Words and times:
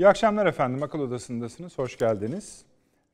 İyi 0.00 0.08
akşamlar 0.08 0.46
efendim. 0.46 0.82
Akıl 0.82 1.00
Odası'ndasınız. 1.00 1.78
Hoş 1.78 1.98
geldiniz. 1.98 2.62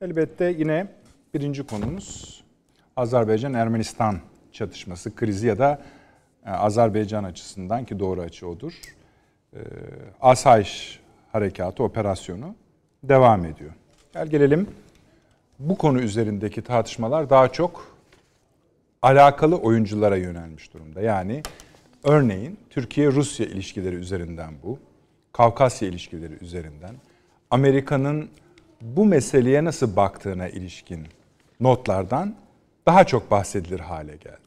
Elbette 0.01 0.55
yine 0.57 0.87
birinci 1.33 1.63
konumuz 1.63 2.43
Azerbaycan-Ermenistan 2.95 4.19
çatışması, 4.51 5.15
krizi 5.15 5.47
ya 5.47 5.57
da 5.57 5.81
e, 6.45 6.49
Azerbaycan 6.49 7.23
açısından 7.23 7.85
ki 7.85 7.99
doğru 7.99 8.21
açı 8.21 8.47
odur. 8.47 8.73
E, 9.53 9.59
asayiş 10.21 10.99
harekatı, 11.31 11.83
operasyonu 11.83 12.55
devam 13.03 13.45
ediyor. 13.45 13.71
Gel 14.13 14.27
gelelim 14.27 14.67
bu 15.59 15.77
konu 15.77 16.01
üzerindeki 16.01 16.61
tartışmalar 16.61 17.29
daha 17.29 17.51
çok 17.51 17.97
alakalı 19.01 19.55
oyunculara 19.55 20.17
yönelmiş 20.17 20.73
durumda. 20.73 21.01
Yani 21.01 21.43
örneğin 22.03 22.59
Türkiye-Rusya 22.69 23.45
ilişkileri 23.45 23.95
üzerinden 23.95 24.53
bu. 24.63 24.79
Kavkasya 25.33 25.87
ilişkileri 25.87 26.33
üzerinden 26.41 26.95
Amerika'nın 27.51 28.29
bu 28.81 29.05
meseleye 29.05 29.63
nasıl 29.63 29.95
baktığına 29.95 30.47
ilişkin 30.49 31.07
notlardan 31.59 32.35
daha 32.85 33.03
çok 33.03 33.31
bahsedilir 33.31 33.79
hale 33.79 34.15
geldi. 34.15 34.37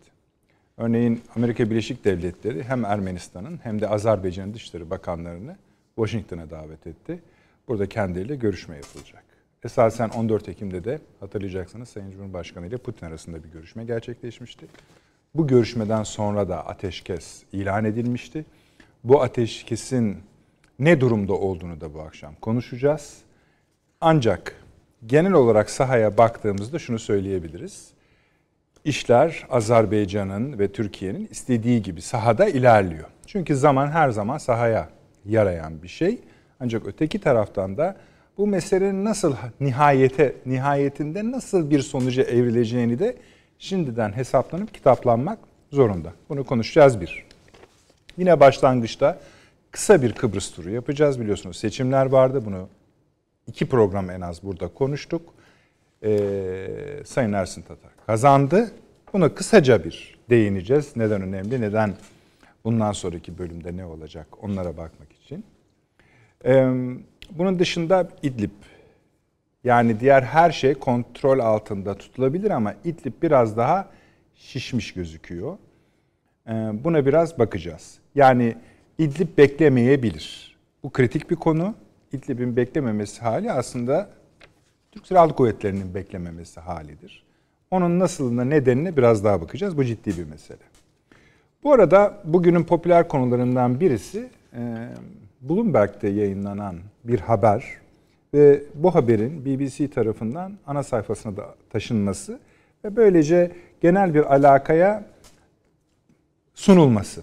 Örneğin 0.76 1.22
Amerika 1.36 1.70
Birleşik 1.70 2.04
Devletleri 2.04 2.64
hem 2.64 2.84
Ermenistan'ın 2.84 3.60
hem 3.62 3.80
de 3.80 3.88
Azerbaycan'ın 3.88 4.54
Dışişleri 4.54 4.90
Bakanlarını 4.90 5.56
Washington'a 5.96 6.50
davet 6.50 6.86
etti. 6.86 7.22
Burada 7.68 7.88
kendileriyle 7.88 8.36
görüşme 8.36 8.76
yapılacak. 8.76 9.24
Esasen 9.64 10.08
14 10.08 10.48
Ekim'de 10.48 10.84
de 10.84 10.98
hatırlayacaksınız 11.20 11.88
Sayın 11.88 12.10
Cumhurbaşkanı 12.10 12.66
ile 12.66 12.76
Putin 12.76 13.06
arasında 13.06 13.44
bir 13.44 13.48
görüşme 13.48 13.84
gerçekleşmişti. 13.84 14.66
Bu 15.34 15.46
görüşmeden 15.46 16.02
sonra 16.02 16.48
da 16.48 16.66
ateşkes 16.66 17.42
ilan 17.52 17.84
edilmişti. 17.84 18.44
Bu 19.04 19.22
ateşkesin 19.22 20.18
ne 20.80 21.00
durumda 21.00 21.32
olduğunu 21.32 21.80
da 21.80 21.94
bu 21.94 22.00
akşam 22.00 22.34
konuşacağız. 22.34 23.18
Ancak 24.00 24.56
genel 25.06 25.32
olarak 25.32 25.70
sahaya 25.70 26.18
baktığımızda 26.18 26.78
şunu 26.78 26.98
söyleyebiliriz. 26.98 27.90
İşler 28.84 29.46
Azerbaycan'ın 29.50 30.58
ve 30.58 30.72
Türkiye'nin 30.72 31.28
istediği 31.30 31.82
gibi 31.82 32.02
sahada 32.02 32.48
ilerliyor. 32.48 33.04
Çünkü 33.26 33.56
zaman 33.56 33.88
her 33.88 34.10
zaman 34.10 34.38
sahaya 34.38 34.88
yarayan 35.24 35.82
bir 35.82 35.88
şey. 35.88 36.18
Ancak 36.60 36.86
öteki 36.86 37.18
taraftan 37.18 37.76
da 37.76 37.96
bu 38.38 38.46
meselenin 38.46 39.04
nasıl 39.04 39.34
nihayete 39.60 40.34
nihayetinde 40.46 41.30
nasıl 41.30 41.70
bir 41.70 41.80
sonuca 41.82 42.22
evrileceğini 42.22 42.98
de 42.98 43.16
şimdiden 43.58 44.12
hesaplanıp 44.12 44.74
kitaplanmak 44.74 45.38
zorunda. 45.72 46.12
Bunu 46.28 46.44
konuşacağız 46.44 47.00
bir. 47.00 47.26
Yine 48.16 48.40
başlangıçta 48.40 49.18
kısa 49.70 50.02
bir 50.02 50.12
Kıbrıs 50.12 50.50
turu 50.50 50.70
yapacağız. 50.70 51.20
Biliyorsunuz 51.20 51.56
seçimler 51.56 52.06
vardı. 52.06 52.42
Bunu 52.44 52.68
iki 53.46 53.68
program 53.68 54.10
en 54.10 54.20
az 54.20 54.42
burada 54.42 54.68
konuştuk. 54.68 55.34
Ee, 56.04 56.68
Sayın 57.04 57.32
Ersin 57.32 57.62
Tatar 57.62 57.90
kazandı. 58.06 58.70
Buna 59.12 59.34
kısaca 59.34 59.84
bir 59.84 60.18
değineceğiz. 60.30 60.96
Neden 60.96 61.22
önemli, 61.22 61.60
neden 61.60 61.94
bundan 62.64 62.92
sonraki 62.92 63.38
bölümde 63.38 63.76
ne 63.76 63.84
olacak 63.84 64.26
onlara 64.42 64.76
bakmak 64.76 65.12
için. 65.12 65.44
Ee, 66.44 66.70
bunun 67.30 67.58
dışında 67.58 68.08
İdlib 68.22 68.50
yani 69.64 70.00
diğer 70.00 70.22
her 70.22 70.50
şey 70.50 70.74
kontrol 70.74 71.38
altında 71.38 71.94
tutulabilir 71.94 72.50
ama 72.50 72.74
İdlib 72.84 73.22
biraz 73.22 73.56
daha 73.56 73.88
şişmiş 74.34 74.94
gözüküyor. 74.94 75.58
Ee, 76.48 76.52
buna 76.84 77.06
biraz 77.06 77.38
bakacağız. 77.38 77.98
Yani 78.14 78.56
İdlib 79.00 79.38
beklemeyebilir. 79.38 80.56
Bu 80.82 80.90
kritik 80.90 81.30
bir 81.30 81.36
konu. 81.36 81.74
İdlib'in 82.12 82.56
beklememesi 82.56 83.20
hali 83.20 83.52
aslında 83.52 84.08
Türk 84.92 85.06
Silahlı 85.06 85.32
Kuvvetleri'nin 85.32 85.94
beklememesi 85.94 86.60
halidir. 86.60 87.24
Onun 87.70 87.98
nasılına 87.98 88.44
nedenine 88.44 88.96
biraz 88.96 89.24
daha 89.24 89.40
bakacağız. 89.40 89.76
Bu 89.76 89.84
ciddi 89.84 90.18
bir 90.18 90.24
mesele. 90.24 90.58
Bu 91.64 91.72
arada 91.72 92.18
bugünün 92.24 92.64
popüler 92.64 93.08
konularından 93.08 93.80
birisi 93.80 94.28
e, 94.54 94.88
Bloomberg'de 95.40 96.08
yayınlanan 96.08 96.76
bir 97.04 97.20
haber 97.20 97.64
ve 98.34 98.62
bu 98.74 98.94
haberin 98.94 99.44
BBC 99.44 99.90
tarafından 99.90 100.52
ana 100.66 100.82
sayfasına 100.82 101.36
da 101.36 101.54
taşınması 101.70 102.40
ve 102.84 102.96
böylece 102.96 103.52
genel 103.80 104.14
bir 104.14 104.34
alakaya 104.34 105.04
sunulması. 106.54 107.22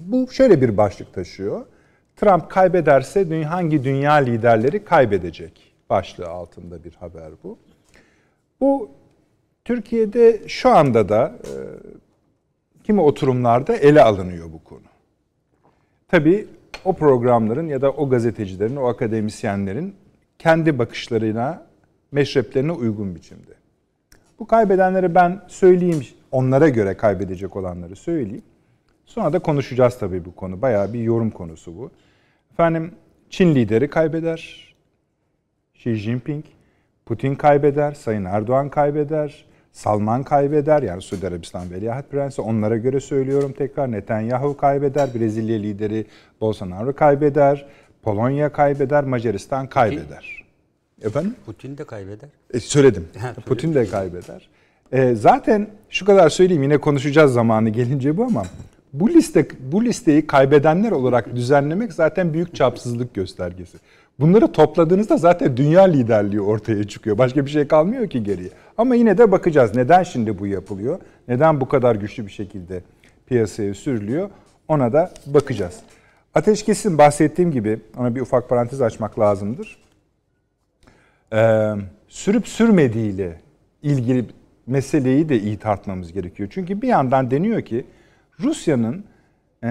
Bu 0.00 0.28
şöyle 0.32 0.60
bir 0.60 0.76
başlık 0.76 1.14
taşıyor. 1.14 1.66
Trump 2.16 2.50
kaybederse 2.50 3.42
hangi 3.42 3.84
dünya 3.84 4.14
liderleri 4.14 4.84
kaybedecek 4.84 5.72
başlığı 5.90 6.28
altında 6.28 6.84
bir 6.84 6.94
haber 6.94 7.30
bu. 7.44 7.58
Bu 8.60 8.90
Türkiye'de 9.64 10.48
şu 10.48 10.70
anda 10.70 11.08
da 11.08 11.38
e, 11.44 11.52
kimi 12.84 13.00
oturumlarda 13.00 13.76
ele 13.76 14.02
alınıyor 14.02 14.52
bu 14.52 14.64
konu. 14.64 14.80
Tabii 16.08 16.48
o 16.84 16.92
programların 16.92 17.68
ya 17.68 17.82
da 17.82 17.92
o 17.92 18.08
gazetecilerin, 18.08 18.76
o 18.76 18.86
akademisyenlerin 18.86 19.94
kendi 20.38 20.78
bakışlarına, 20.78 21.66
meşreplerine 22.12 22.72
uygun 22.72 23.14
biçimde. 23.14 23.52
Bu 24.38 24.46
kaybedenleri 24.46 25.14
ben 25.14 25.42
söyleyeyim, 25.48 26.06
onlara 26.32 26.68
göre 26.68 26.96
kaybedecek 26.96 27.56
olanları 27.56 27.96
söyleyeyim. 27.96 28.42
Sonra 29.06 29.32
da 29.32 29.38
konuşacağız 29.38 29.98
tabii 29.98 30.24
bu 30.24 30.34
konu. 30.34 30.62
Bayağı 30.62 30.92
bir 30.92 31.00
yorum 31.00 31.30
konusu 31.30 31.76
bu. 31.76 31.90
Efendim 32.52 32.92
Çin 33.30 33.54
lideri 33.54 33.90
kaybeder. 33.90 34.66
Xi 35.74 35.94
Jinping. 35.94 36.44
Putin 37.06 37.34
kaybeder. 37.34 37.92
Sayın 37.92 38.24
Erdoğan 38.24 38.68
kaybeder. 38.68 39.44
Salman 39.72 40.22
kaybeder. 40.22 40.82
Yani 40.82 41.02
Suudi 41.02 41.26
Arabistan 41.26 41.70
Veliaht 41.70 42.10
Prensi. 42.10 42.42
Onlara 42.42 42.76
göre 42.76 43.00
söylüyorum 43.00 43.52
tekrar. 43.58 43.92
Netanyahu 43.92 44.56
kaybeder. 44.56 45.14
Brezilya 45.14 45.58
lideri 45.58 46.06
Bolsonaro 46.40 46.92
kaybeder. 46.94 47.66
Polonya 48.02 48.52
kaybeder. 48.52 49.04
Macaristan 49.04 49.68
kaybeder. 49.68 50.44
Putin, 50.96 51.08
Efendim? 51.08 51.34
Putin 51.46 51.78
de 51.78 51.84
kaybeder. 51.84 52.28
E, 52.54 52.60
söyledim. 52.74 53.08
Putin 53.46 53.74
de 53.74 53.86
kaybeder. 53.86 54.48
E, 54.92 55.14
zaten 55.14 55.68
şu 55.88 56.04
kadar 56.04 56.28
söyleyeyim 56.28 56.62
yine 56.62 56.78
konuşacağız 56.78 57.32
zamanı 57.32 57.68
gelince 57.68 58.16
bu 58.16 58.24
ama 58.24 58.42
bu 59.00 59.10
liste 59.10 59.48
bu 59.72 59.84
listeyi 59.84 60.26
kaybedenler 60.26 60.92
olarak 60.92 61.36
düzenlemek 61.36 61.92
zaten 61.92 62.32
büyük 62.32 62.54
çapsızlık 62.54 63.14
göstergesi. 63.14 63.78
Bunları 64.20 64.52
topladığınızda 64.52 65.16
zaten 65.16 65.56
dünya 65.56 65.82
liderliği 65.82 66.40
ortaya 66.40 66.84
çıkıyor. 66.84 67.18
Başka 67.18 67.46
bir 67.46 67.50
şey 67.50 67.68
kalmıyor 67.68 68.10
ki 68.10 68.22
geriye. 68.22 68.50
Ama 68.78 68.94
yine 68.94 69.18
de 69.18 69.32
bakacağız 69.32 69.74
neden 69.74 70.02
şimdi 70.02 70.38
bu 70.38 70.46
yapılıyor? 70.46 71.00
Neden 71.28 71.60
bu 71.60 71.68
kadar 71.68 71.96
güçlü 71.96 72.26
bir 72.26 72.32
şekilde 72.32 72.82
piyasaya 73.26 73.74
sürülüyor? 73.74 74.30
Ona 74.68 74.92
da 74.92 75.12
bakacağız. 75.26 75.80
Ateşkesin 76.34 76.98
bahsettiğim 76.98 77.52
gibi 77.52 77.80
ona 77.96 78.14
bir 78.14 78.20
ufak 78.20 78.48
parantez 78.48 78.82
açmak 78.82 79.18
lazımdır. 79.18 79.78
Ee, 81.32 81.72
sürüp 82.08 82.48
sürmediğiyle 82.48 83.40
ilgili 83.82 84.24
meseleyi 84.66 85.28
de 85.28 85.40
iyi 85.40 85.56
tartmamız 85.56 86.12
gerekiyor. 86.12 86.48
Çünkü 86.52 86.82
bir 86.82 86.88
yandan 86.88 87.30
deniyor 87.30 87.62
ki 87.62 87.84
Rusya'nın 88.40 89.04
e, 89.64 89.70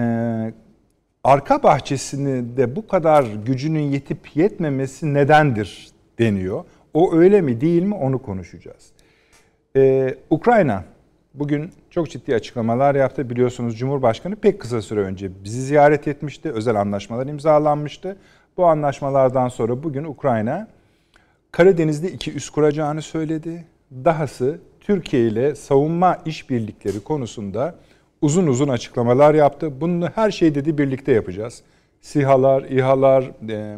arka 1.24 1.62
bahçesini 1.62 2.56
de 2.56 2.76
bu 2.76 2.86
kadar 2.86 3.24
gücünün 3.46 3.80
yetip 3.80 4.36
yetmemesi 4.36 5.14
nedendir 5.14 5.88
deniyor. 6.18 6.64
O 6.94 7.14
öyle 7.14 7.40
mi 7.40 7.60
değil 7.60 7.82
mi 7.82 7.94
onu 7.94 8.22
konuşacağız. 8.22 8.92
Ee, 9.76 10.14
Ukrayna 10.30 10.84
bugün 11.34 11.70
çok 11.90 12.10
ciddi 12.10 12.34
açıklamalar 12.34 12.94
yaptı. 12.94 13.30
Biliyorsunuz 13.30 13.78
Cumhurbaşkanı 13.78 14.36
pek 14.36 14.60
kısa 14.60 14.82
süre 14.82 15.00
önce 15.00 15.44
bizi 15.44 15.62
ziyaret 15.62 16.08
etmişti. 16.08 16.52
Özel 16.52 16.80
anlaşmalar 16.80 17.26
imzalanmıştı. 17.26 18.16
Bu 18.56 18.66
anlaşmalardan 18.66 19.48
sonra 19.48 19.82
bugün 19.82 20.04
Ukrayna 20.04 20.68
Karadeniz'de 21.52 22.12
iki 22.12 22.32
üs 22.32 22.50
kuracağını 22.50 23.02
söyledi. 23.02 23.64
Dahası 24.04 24.58
Türkiye 24.80 25.26
ile 25.26 25.54
savunma 25.54 26.18
işbirlikleri 26.24 27.00
konusunda 27.00 27.74
uzun 28.22 28.46
uzun 28.46 28.68
açıklamalar 28.68 29.34
yaptı. 29.34 29.80
Bunu 29.80 30.08
her 30.14 30.30
şeyi 30.30 30.54
dedi 30.54 30.78
birlikte 30.78 31.12
yapacağız. 31.12 31.62
SİHA'lar, 32.00 32.62
İHA'lar, 32.62 33.30
e, 33.50 33.76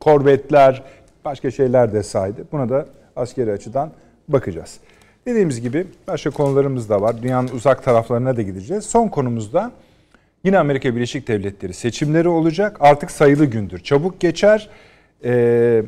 korvetler, 0.00 0.82
başka 1.24 1.50
şeyler 1.50 1.92
de 1.92 2.02
saydı. 2.02 2.44
Buna 2.52 2.68
da 2.68 2.86
askeri 3.16 3.52
açıdan 3.52 3.90
bakacağız. 4.28 4.80
Dediğimiz 5.26 5.60
gibi 5.60 5.86
başka 6.08 6.30
konularımız 6.30 6.88
da 6.88 7.00
var. 7.00 7.22
Dünyanın 7.22 7.48
uzak 7.48 7.84
taraflarına 7.84 8.36
da 8.36 8.42
gideceğiz. 8.42 8.84
Son 8.84 9.08
konumuzda 9.08 9.72
yine 10.44 10.58
Amerika 10.58 10.96
Birleşik 10.96 11.28
Devletleri 11.28 11.74
seçimleri 11.74 12.28
olacak. 12.28 12.76
Artık 12.80 13.10
sayılı 13.10 13.44
gündür. 13.44 13.78
Çabuk 13.78 14.20
geçer. 14.20 14.68
Ee, 15.24 15.82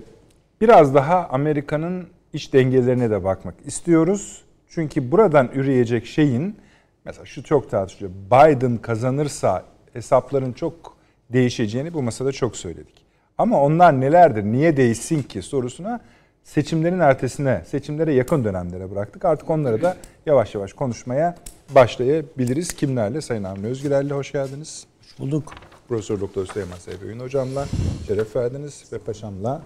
biraz 0.61 0.95
daha 0.95 1.29
Amerika'nın 1.31 2.07
iç 2.33 2.53
dengelerine 2.53 3.11
de 3.11 3.25
bakmak 3.25 3.55
istiyoruz. 3.67 4.43
Çünkü 4.69 5.13
buradan 5.13 5.49
üreyecek 5.55 6.07
şeyin 6.07 6.57
Mesela 7.05 7.27
şu 7.27 7.43
çok 7.43 7.71
tartışılıyor. 7.71 8.13
Biden 8.31 8.79
kazanırsa 8.79 9.65
hesapların 9.93 10.53
çok 10.53 10.97
değişeceğini 11.33 11.95
bu 11.95 12.03
masada 12.03 12.33
çok 12.33 12.57
söyledik. 12.57 13.05
Ama 13.39 13.63
onlar 13.63 14.01
nelerdir, 14.01 14.45
niye 14.45 14.77
değişsin 14.77 15.23
ki 15.23 15.43
sorusuna 15.43 16.01
seçimlerin 16.45 17.01
ertesine, 17.01 17.63
seçimlere 17.67 18.15
yakın 18.15 18.45
dönemlere 18.45 18.91
bıraktık. 18.91 19.25
Artık 19.25 19.51
onları 19.51 19.83
da 19.83 19.97
yavaş 20.27 20.55
yavaş 20.55 20.73
konuşmaya 20.73 21.37
başlayabiliriz. 21.75 22.73
Kimlerle? 22.73 23.21
Sayın 23.21 23.45
Avni 23.45 23.67
Özgürel'le 23.67 24.11
hoş 24.11 24.33
geldiniz. 24.33 24.87
Hoş 25.03 25.19
bulduk. 25.19 25.55
Profesör 25.89 26.21
Doktor 26.21 26.47
Süleyman 26.47 26.77
Seyfi 26.77 27.07
Ün 27.07 27.21
hocamla 27.21 27.67
şeref 28.07 28.37
verdiniz 28.37 28.85
ve 28.93 28.99
paşamla 28.99 29.63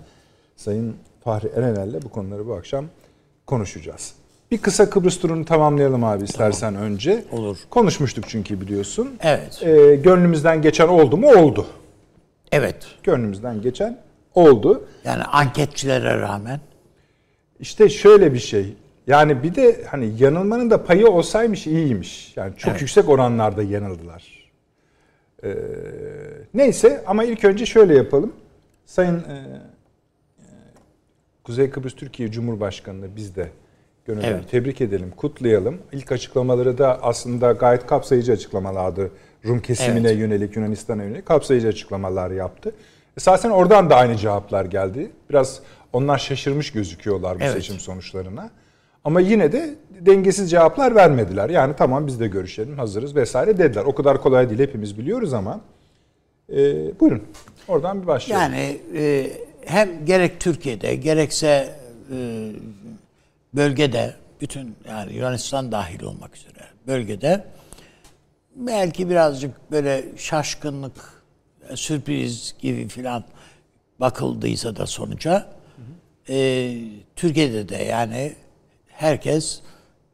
Sayın 0.56 0.96
Fahri 1.24 1.48
Erener'le 1.48 2.02
bu 2.02 2.08
konuları 2.08 2.46
bu 2.46 2.54
akşam 2.54 2.86
konuşacağız. 3.46 4.14
Bir 4.50 4.58
kısa 4.58 4.90
Kıbrıs 4.90 5.20
turunu 5.20 5.44
tamamlayalım 5.44 6.04
abi 6.04 6.24
istersen 6.24 6.74
tamam. 6.74 6.90
önce. 6.90 7.24
Olur. 7.32 7.58
Konuşmuştuk 7.70 8.24
çünkü 8.28 8.60
biliyorsun. 8.60 9.16
Evet. 9.20 9.62
Ee, 9.62 9.96
gönlümüzden 9.96 10.62
geçen 10.62 10.88
oldu 10.88 11.16
mu? 11.16 11.28
Oldu. 11.28 11.66
Evet. 12.52 12.86
Gönlümüzden 13.02 13.62
geçen 13.62 13.98
oldu. 14.34 14.88
Yani 15.04 15.22
anketçilere 15.22 16.20
rağmen. 16.20 16.60
İşte 17.60 17.88
şöyle 17.88 18.34
bir 18.34 18.38
şey. 18.38 18.76
Yani 19.06 19.42
bir 19.42 19.54
de 19.54 19.84
hani 19.90 20.12
yanılmanın 20.18 20.70
da 20.70 20.84
payı 20.84 21.08
olsaymış 21.08 21.66
iyiymiş. 21.66 22.36
Yani 22.36 22.56
çok 22.56 22.70
evet. 22.70 22.80
yüksek 22.80 23.08
oranlarda 23.08 23.62
yanıldılar. 23.62 24.50
Ee, 25.44 25.54
neyse 26.54 27.04
ama 27.06 27.24
ilk 27.24 27.44
önce 27.44 27.66
şöyle 27.66 27.94
yapalım. 27.94 28.32
Sayın 28.86 29.18
e, 29.18 29.60
Kuzey 31.44 31.70
Kıbrıs 31.70 31.94
Türkiye 31.94 32.30
Cumhurbaşkanı'nı 32.30 33.16
biz 33.16 33.36
de 33.36 33.48
gönülden 34.06 34.28
evet. 34.28 34.50
tebrik 34.50 34.80
edelim, 34.80 35.12
kutlayalım. 35.16 35.78
İlk 35.92 36.12
açıklamaları 36.12 36.78
da 36.78 37.02
aslında 37.02 37.52
gayet 37.52 37.86
kapsayıcı 37.86 38.32
açıklamalardı. 38.32 39.10
Rum 39.44 39.60
kesimine 39.60 40.08
evet. 40.08 40.18
yönelik, 40.18 40.56
Yunanistan'a 40.56 41.04
yönelik 41.04 41.26
kapsayıcı 41.26 41.68
açıklamalar 41.68 42.30
yaptı. 42.30 42.74
Esasen 43.16 43.50
oradan 43.50 43.90
da 43.90 43.96
aynı 43.96 44.16
cevaplar 44.16 44.64
geldi. 44.64 45.10
Biraz 45.30 45.60
onlar 45.92 46.18
şaşırmış 46.18 46.72
gözüküyorlar 46.72 47.40
bu 47.40 47.42
evet. 47.42 47.52
seçim 47.52 47.78
sonuçlarına. 47.78 48.50
Ama 49.04 49.20
yine 49.20 49.52
de 49.52 49.74
dengesiz 50.00 50.50
cevaplar 50.50 50.94
vermediler. 50.94 51.50
Yani 51.50 51.74
tamam 51.78 52.06
biz 52.06 52.20
de 52.20 52.28
görüşelim, 52.28 52.78
hazırız 52.78 53.16
vesaire 53.16 53.58
dediler. 53.58 53.84
O 53.84 53.94
kadar 53.94 54.20
kolay 54.20 54.48
değil 54.48 54.60
hepimiz 54.60 54.98
biliyoruz 54.98 55.32
ama. 55.32 55.60
E, 56.52 56.56
buyurun, 57.00 57.22
oradan 57.68 58.02
bir 58.02 58.06
başlayalım. 58.06 58.52
Yani 58.52 58.78
e, 58.96 59.30
hem 59.64 60.06
gerek 60.06 60.40
Türkiye'de 60.40 60.94
gerekse 60.94 61.74
e, 62.12 62.16
bölgede 63.56 64.16
bütün 64.40 64.76
yani 64.88 65.14
Yunanistan 65.14 65.72
dahil 65.72 66.02
olmak 66.02 66.36
üzere 66.36 66.64
bölgede 66.86 67.44
belki 68.56 69.10
birazcık 69.10 69.70
böyle 69.70 70.04
şaşkınlık, 70.16 71.22
sürpriz 71.74 72.54
gibi 72.58 72.88
filan 72.88 73.24
bakıldıysa 74.00 74.76
da 74.76 74.86
sonuca 74.86 75.46
e, 76.28 76.76
Türkiye'de 77.16 77.68
de 77.68 77.76
yani 77.76 78.36
herkes 78.86 79.60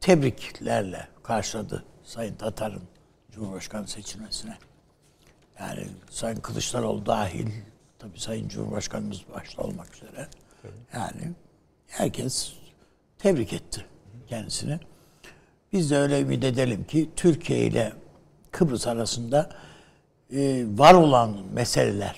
tebriklerle 0.01 1.07
karşıladı 1.23 1.83
Sayın 2.03 2.35
Tatar'ın 2.35 2.83
Cumhurbaşkanı 3.31 3.87
seçilmesine. 3.87 4.57
Yani 5.59 5.87
Sayın 6.09 6.37
Kılıçdaroğlu 6.37 7.05
dahil 7.05 7.47
Tabii 8.03 8.19
Sayın 8.19 8.47
Cumhurbaşkanımız 8.47 9.21
başta 9.33 9.61
olmak 9.61 9.95
üzere. 9.95 10.27
Yani 10.93 11.31
herkes 11.87 12.53
tebrik 13.23 13.53
etti 13.53 13.85
kendisini. 14.27 14.79
Biz 15.73 15.91
de 15.91 15.97
öyle 15.97 16.21
ümit 16.21 16.43
edelim 16.43 16.83
ki 16.83 17.09
Türkiye 17.15 17.59
ile 17.59 17.93
Kıbrıs 18.51 18.87
arasında 18.87 19.49
e, 20.33 20.65
var 20.77 20.93
olan 20.93 21.37
meseleler, 21.53 22.15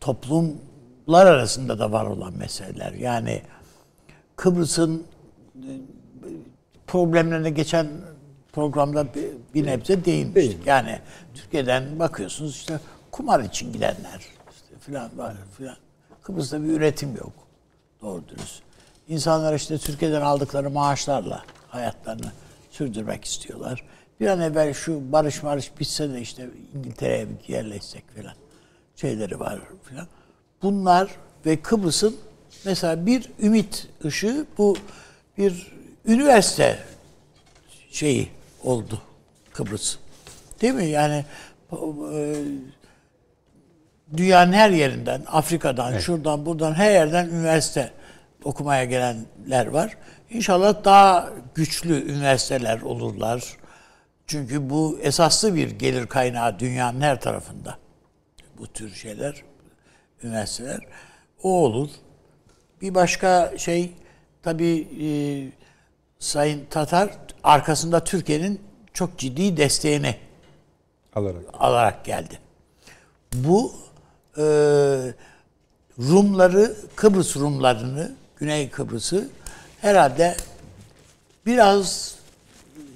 toplumlar 0.00 1.26
arasında 1.26 1.78
da 1.78 1.92
var 1.92 2.04
olan 2.04 2.36
meseleler. 2.36 2.92
Yani 2.92 3.42
Kıbrıs'ın 4.36 5.06
e, 5.56 5.70
problemlerine 6.86 7.50
geçen 7.50 7.86
programda 8.52 9.06
bir 9.54 9.66
nebze 9.66 10.04
değinmiştik. 10.04 10.66
Yani 10.66 10.98
Türkiye'den 11.34 11.98
bakıyorsunuz 11.98 12.56
işte 12.56 12.80
kumar 13.10 13.40
için 13.40 13.72
gidenler 13.72 14.18
işte 14.50 14.78
filan 14.80 15.18
var 15.18 15.36
filan. 15.56 15.76
Kıbrıs'ta 16.22 16.62
bir 16.62 16.68
üretim 16.68 17.16
yok. 17.16 17.32
Doğru 18.02 18.28
dürüst. 18.28 18.67
İnsanlar 19.08 19.54
işte 19.54 19.78
Türkiye'den 19.78 20.20
aldıkları 20.20 20.70
maaşlarla 20.70 21.44
hayatlarını 21.68 22.32
sürdürmek 22.70 23.24
istiyorlar. 23.24 23.84
Bir 24.20 24.26
an 24.26 24.40
evvel 24.40 24.74
şu 24.74 25.12
barış 25.12 25.42
marış 25.42 25.78
bitse 25.80 26.12
de 26.12 26.20
işte 26.20 26.48
İngiltere'ye 26.74 27.26
bir 27.28 27.54
yerleşsek 27.54 28.04
filan 28.14 28.34
şeyleri 28.96 29.40
var 29.40 29.60
filan. 29.84 30.06
Bunlar 30.62 31.10
ve 31.46 31.62
Kıbrıs'ın 31.62 32.16
mesela 32.64 33.06
bir 33.06 33.30
ümit 33.42 33.88
ışığı 34.04 34.46
bu 34.58 34.76
bir 35.38 35.72
üniversite 36.06 36.78
şeyi 37.90 38.28
oldu 38.62 39.02
Kıbrıs. 39.52 39.96
Değil 40.60 40.74
mi? 40.74 40.86
Yani 40.86 41.24
e, 42.12 42.34
dünyanın 44.16 44.52
her 44.52 44.70
yerinden, 44.70 45.22
Afrika'dan, 45.26 45.92
evet. 45.92 46.02
şuradan, 46.02 46.46
buradan, 46.46 46.74
her 46.74 46.90
yerden 46.90 47.28
üniversite 47.28 47.90
okumaya 48.44 48.84
gelenler 48.84 49.66
var. 49.66 49.96
İnşallah 50.30 50.84
daha 50.84 51.30
güçlü 51.54 52.12
üniversiteler 52.12 52.80
olurlar. 52.80 53.56
Çünkü 54.26 54.70
bu 54.70 54.98
esaslı 55.02 55.54
bir 55.54 55.70
gelir 55.70 56.06
kaynağı 56.06 56.58
dünyanın 56.58 57.00
her 57.00 57.20
tarafında. 57.20 57.78
Bu 58.58 58.66
tür 58.66 58.94
şeyler, 58.94 59.42
üniversiteler. 60.22 60.80
O 61.42 61.50
olur. 61.50 61.90
Bir 62.80 62.94
başka 62.94 63.58
şey, 63.58 63.92
tabii 64.42 64.88
e, 65.02 65.08
Sayın 66.18 66.66
Tatar 66.70 67.10
arkasında 67.44 68.04
Türkiye'nin 68.04 68.60
çok 68.92 69.18
ciddi 69.18 69.56
desteğini 69.56 70.16
alarak, 71.14 71.44
alarak 71.52 72.04
geldi. 72.04 72.38
Bu 73.34 73.72
e, 74.36 74.42
Rumları, 75.98 76.76
Kıbrıs 76.96 77.36
Rumlarını, 77.36 78.12
Güney 78.38 78.70
Kıbrıs'ı 78.70 79.28
herhalde 79.80 80.36
biraz 81.46 82.14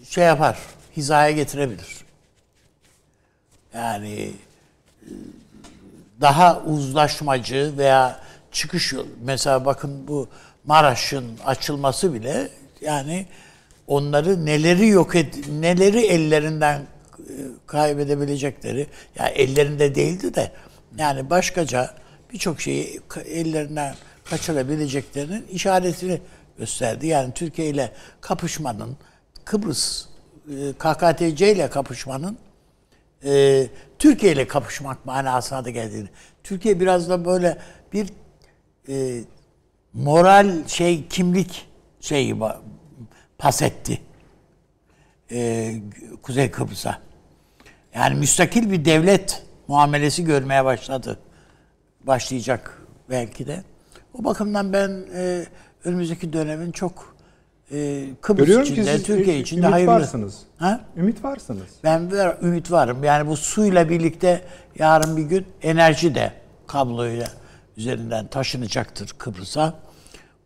şey 0.09 0.25
yapar, 0.25 0.59
hizaya 0.97 1.31
getirebilir. 1.31 2.05
Yani 3.75 4.33
e, 5.03 5.11
daha 6.21 6.61
uzlaşmacı 6.61 7.75
veya 7.79 8.21
çıkış 8.53 8.93
yolu. 8.93 9.09
Mesela 9.25 9.64
bakın 9.64 10.09
bu 10.09 10.28
Maraş'ın 10.64 11.38
açılması 11.47 12.14
bile 12.14 12.49
yani 12.81 13.26
onları 13.87 14.47
neleri 14.47 14.88
yok 14.88 15.16
et, 15.16 15.49
neleri 15.49 16.00
ellerinden 16.00 16.78
e, 17.19 17.35
kaybedebilecekleri, 17.66 18.81
ya 18.81 18.87
yani 19.16 19.31
ellerinde 19.31 19.95
değildi 19.95 20.35
de 20.35 20.52
yani 20.99 21.31
başkaca 21.31 21.95
birçok 22.33 22.61
şeyi 22.61 23.00
ellerinden 23.26 23.95
kaçırabileceklerinin 24.33 25.47
işaretini 25.47 26.21
gösterdi. 26.59 27.07
Yani 27.07 27.35
Türkiye 27.35 27.69
ile 27.69 27.93
kapışmanın, 28.21 28.97
Kıbrıs 29.45 30.07
e, 30.49 30.73
KKTC 30.79 31.53
ile 31.53 31.71
kapışmanın 31.71 32.39
e, 33.25 33.67
Türkiye 33.99 34.33
ile 34.33 34.47
kapışmak 34.47 35.07
manasına 35.07 35.65
da 35.65 35.71
geldiğini. 35.71 36.09
Türkiye 36.45 36.81
biraz 36.81 37.09
da 37.09 37.25
böyle 37.25 37.59
bir 37.93 38.09
e, 38.89 39.25
moral 39.93 40.67
şey 40.67 41.09
kimlik 41.09 41.69
şeyi 42.01 42.37
pas 43.39 43.62
etti. 43.62 44.01
E, 45.31 45.75
Kuzey 46.23 46.51
Kıbrıs'a. 46.51 46.99
Yani 47.95 48.15
müstakil 48.15 48.71
bir 48.71 48.85
devlet 48.85 49.43
muamelesi 49.69 50.25
görmeye 50.25 50.65
başladı. 50.65 51.19
Başlayacak 52.07 52.83
belki 53.11 53.47
de. 53.47 53.72
O 54.14 54.25
bakımdan 54.25 54.73
ben 54.73 55.04
e, 55.14 55.47
önümüzdeki 55.85 56.33
dönemin 56.33 56.73
çok 56.73 57.16
e, 57.73 58.09
Kıbrıs 58.21 58.47
Görüyorum 58.47 58.73
için 58.73 58.87
de, 58.87 59.02
Türkiye 59.02 59.38
için 59.38 59.62
de 59.62 59.66
hayırlı. 59.66 59.92
Varsınız. 59.92 60.38
Ha? 60.59 60.81
Ümit 60.97 61.25
varsınız. 61.25 61.69
Ben 61.85 62.12
var, 62.12 62.37
ümit 62.42 62.71
varım. 62.71 63.04
Yani 63.04 63.28
bu 63.28 63.37
suyla 63.37 63.88
birlikte 63.88 64.45
yarın 64.78 65.16
bir 65.16 65.23
gün 65.23 65.47
enerji 65.62 66.14
de 66.14 66.33
kabloyla 66.66 67.26
üzerinden 67.76 68.26
taşınacaktır 68.26 69.14
Kıbrıs'a. 69.19 69.75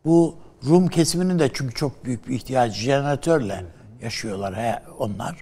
Bu 0.04 0.36
Rum 0.68 0.88
kesiminin 0.88 1.38
de 1.38 1.50
çünkü 1.52 1.74
çok 1.74 2.04
büyük 2.04 2.28
bir 2.28 2.34
ihtiyacı 2.34 2.80
jeneratörle 2.80 3.64
yaşıyorlar 4.02 4.56
he, 4.56 4.82
onlar. 4.98 5.36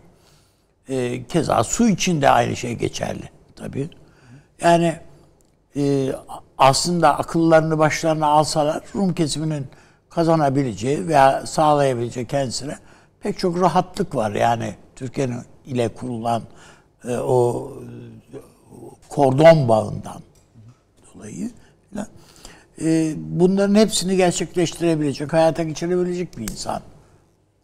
E, 0.89 1.25
keza 1.25 1.65
su 1.65 1.89
için 1.89 2.23
de 2.23 2.31
aynı 2.31 2.57
şey 2.57 2.75
geçerli 2.75 3.31
tabii. 3.57 3.89
Yani 4.61 4.97
e, 5.77 6.13
aslında 6.59 7.19
akıllarını 7.19 7.79
başlarına 7.79 8.27
alsalar 8.27 8.83
Rum 8.95 9.15
kesiminin 9.15 9.67
kazanabileceği 10.11 11.09
veya 11.09 11.47
sağlayabileceği 11.47 12.27
kendisine 12.27 12.79
pek 13.21 13.39
çok 13.39 13.61
rahatlık 13.61 14.15
var. 14.15 14.31
Yani 14.31 14.75
Türkiye'nin 14.97 15.41
ile 15.67 15.89
kurulan 15.89 16.43
e, 17.05 17.17
o 17.17 17.73
kordon 19.09 19.69
bağından 19.69 20.21
dolayı. 21.15 21.51
E, 22.81 23.15
bunların 23.17 23.75
hepsini 23.75 24.17
gerçekleştirebilecek, 24.17 25.33
hayata 25.33 25.63
geçirebilecek 25.63 26.39
bir 26.39 26.43
insan 26.43 26.83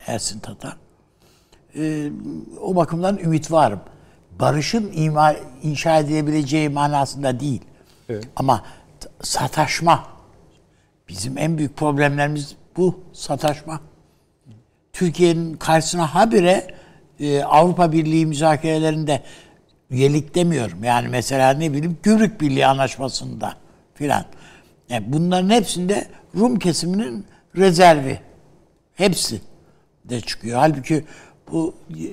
Ersin 0.07 0.41
Tatar. 0.41 0.77
E, 1.77 2.11
o 2.61 2.77
bakımdan 2.77 3.19
ümit 3.19 3.53
varım. 3.53 3.81
Barışın 4.41 4.93
ima, 4.95 5.35
inşa 5.63 5.99
edilebileceği 5.99 6.69
manasında 6.69 7.41
değil. 7.41 7.61
Evet. 8.09 8.29
Ama 8.37 8.65
sataşma. 9.23 10.07
Bizim 11.09 11.39
en 11.39 11.59
büyük 11.59 11.77
problemlerimiz 11.77 12.57
bu 12.77 13.01
sataşma. 13.13 13.81
Türkiye'nin 14.93 15.55
karşısına 15.55 16.15
habire 16.15 16.75
e, 17.21 17.43
Avrupa 17.43 17.93
Birliği 17.93 18.27
müzakerelerinde 18.27 19.23
üyelik 19.91 20.35
demiyorum. 20.35 20.85
Yani 20.85 21.09
mesela 21.09 21.51
ne 21.51 21.73
bileyim 21.73 21.99
Gümrük 22.03 22.41
Birliği 22.41 22.67
Anlaşması'nda 22.67 23.55
filan. 23.95 24.25
Yani 24.89 25.05
bunların 25.09 25.51
hepsinde 25.51 26.09
Rum 26.37 26.59
kesiminin 26.59 27.27
rezervi. 27.57 28.21
Hepsi 28.95 29.41
de 30.05 30.21
çıkıyor. 30.21 30.59
Halbuki 30.59 31.05
bu 31.53 31.75
e, 31.91 32.05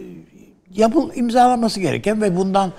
yapıl 0.73 1.15
imzalaması 1.15 1.79
gereken 1.79 2.21
ve 2.21 2.37
bundan 2.37 2.73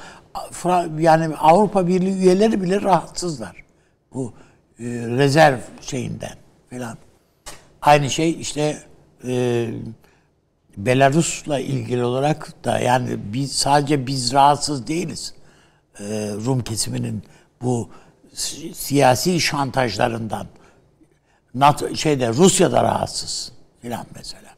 yani 0.99 1.37
Avrupa 1.37 1.87
Birliği 1.87 2.15
üyeleri 2.15 2.63
bile 2.63 2.83
rahatsızlar. 2.83 3.68
Bu 4.15 4.33
e, 4.79 4.85
rezerv 5.07 5.59
şeyinden 5.81 6.37
filan. 6.71 6.99
Aynı 7.83 8.11
şey 8.11 8.41
işte 8.41 8.83
e, 9.27 9.69
Belarus'la 10.77 11.59
ilgili 11.59 12.05
olarak 12.05 12.65
da 12.65 12.79
yani 12.79 13.19
biz 13.33 13.53
sadece 13.53 14.07
biz 14.07 14.33
rahatsız 14.33 14.87
değiliz. 14.87 15.35
E, 16.01 16.05
Rum 16.45 16.65
kesiminin 16.65 17.23
bu 17.63 17.91
si- 18.35 18.75
siyasi 18.75 19.41
şantajlarından 19.41 20.47
NATO 21.55 21.95
şeyde 21.95 22.29
Rusya 22.29 22.73
da 22.73 22.83
rahatsız 22.83 23.53
filan 23.83 24.07
mesela. 24.15 24.49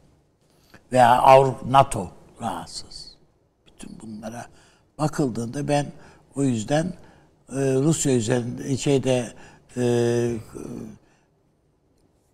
Veya 0.91 1.09
Avrupa 1.21 1.71
NATO 1.71 2.11
rahatsız. 2.41 3.15
Bütün 3.67 3.99
bunlara 4.01 4.45
bakıldığında 4.97 5.67
ben 5.67 5.85
o 6.35 6.43
yüzden 6.43 6.93
Rusya 7.55 8.13
üzerinde 8.13 8.77
şeyde 8.77 9.33
e, 9.77 9.83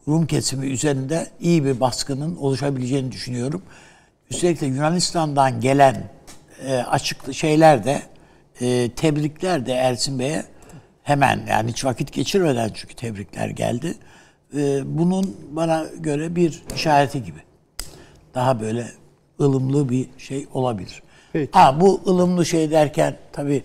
Rum 0.08 0.28
kesimi 0.28 0.66
üzerinde 0.66 1.28
iyi 1.40 1.66
bir 1.66 1.80
baskının 1.80 2.36
oluşabileceğini 2.36 3.12
düşünüyorum. 3.12 3.62
Üstelik 4.32 4.62
de 4.62 4.66
Yunanistan'dan 4.66 5.62
gelen 5.62 6.10
e, 6.66 6.76
açık 6.76 7.34
şeyler 7.34 7.86
de 7.86 8.02
e, 8.62 8.92
tebrikler 8.96 9.66
de 9.66 9.74
Ersin 9.74 10.20
Bey'e 10.20 10.46
hemen 11.04 11.42
yani 11.50 11.72
hiç 11.72 11.86
vakit 11.86 12.14
geçirmeden 12.14 12.72
çünkü 12.74 12.96
tebrikler 12.96 13.50
geldi. 13.50 13.96
E, 14.58 14.82
bunun 14.98 15.38
bana 15.52 15.86
göre 16.00 16.36
bir 16.36 16.64
işareti 16.76 17.24
gibi. 17.24 17.40
Daha 18.34 18.60
böyle 18.60 18.88
ılımlı 19.40 19.90
bir 19.90 20.08
şey 20.18 20.48
olabilir. 20.54 21.04
Peki. 21.34 21.52
Ha 21.52 21.82
bu 21.82 22.02
ılımlı 22.08 22.46
şey 22.46 22.72
derken 22.72 23.18
tabii 23.34 23.64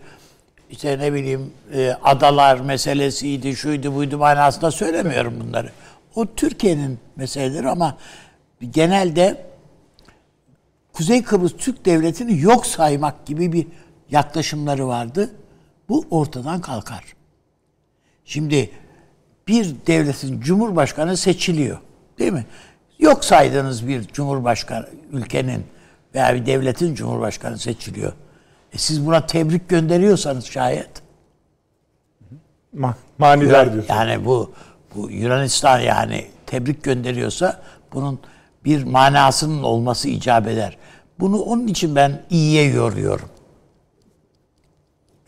işte 0.72 0.98
ne 0.98 1.12
bileyim 1.12 1.52
e, 1.74 1.96
adalar 2.02 2.60
meselesiydi, 2.60 3.56
şuydu 3.56 3.94
buydu 3.94 4.18
manasında 4.18 4.70
söylemiyorum 4.70 5.34
bunları. 5.40 5.70
O 6.14 6.26
Türkiye'nin 6.34 6.98
meseleleri 7.16 7.68
ama 7.68 7.96
genelde 8.70 9.46
Kuzey 10.92 11.22
Kıbrıs 11.22 11.52
Türk 11.56 11.84
Devleti'ni 11.84 12.40
yok 12.40 12.66
saymak 12.66 13.26
gibi 13.26 13.52
bir 13.52 13.66
yaklaşımları 14.10 14.88
vardı. 14.88 15.30
Bu 15.88 16.04
ortadan 16.10 16.60
kalkar. 16.60 17.04
Şimdi 18.24 18.70
bir 19.48 19.74
devletin 19.86 20.40
cumhurbaşkanı 20.40 21.16
seçiliyor. 21.16 21.78
Değil 22.18 22.32
mi? 22.32 22.46
Yok 22.98 23.24
saydığınız 23.24 23.88
bir 23.88 24.02
cumhurbaşkanı 24.06 24.86
ülkenin 25.12 25.64
veya 26.14 26.34
bir 26.34 26.46
devletin 26.46 26.94
cumhurbaşkanı 26.94 27.58
seçiliyor. 27.58 28.12
E 28.72 28.78
siz 28.78 29.06
buna 29.06 29.26
tebrik 29.26 29.68
gönderiyorsanız 29.68 30.44
şayet 30.46 30.90
Ma- 32.76 32.94
manidar 33.18 33.72
diyorsun. 33.72 33.94
yani 33.94 34.24
bu 34.24 34.52
bu 34.94 35.10
Yunanistan 35.10 35.80
yani 35.80 36.26
tebrik 36.46 36.82
gönderiyorsa 36.82 37.62
bunun 37.92 38.20
bir 38.64 38.84
manasının 38.84 39.62
olması 39.62 40.08
icap 40.08 40.46
eder. 40.48 40.76
Bunu 41.20 41.40
onun 41.40 41.66
için 41.66 41.96
ben 41.96 42.22
iyiye 42.30 42.64
yoruyorum. 42.64 43.28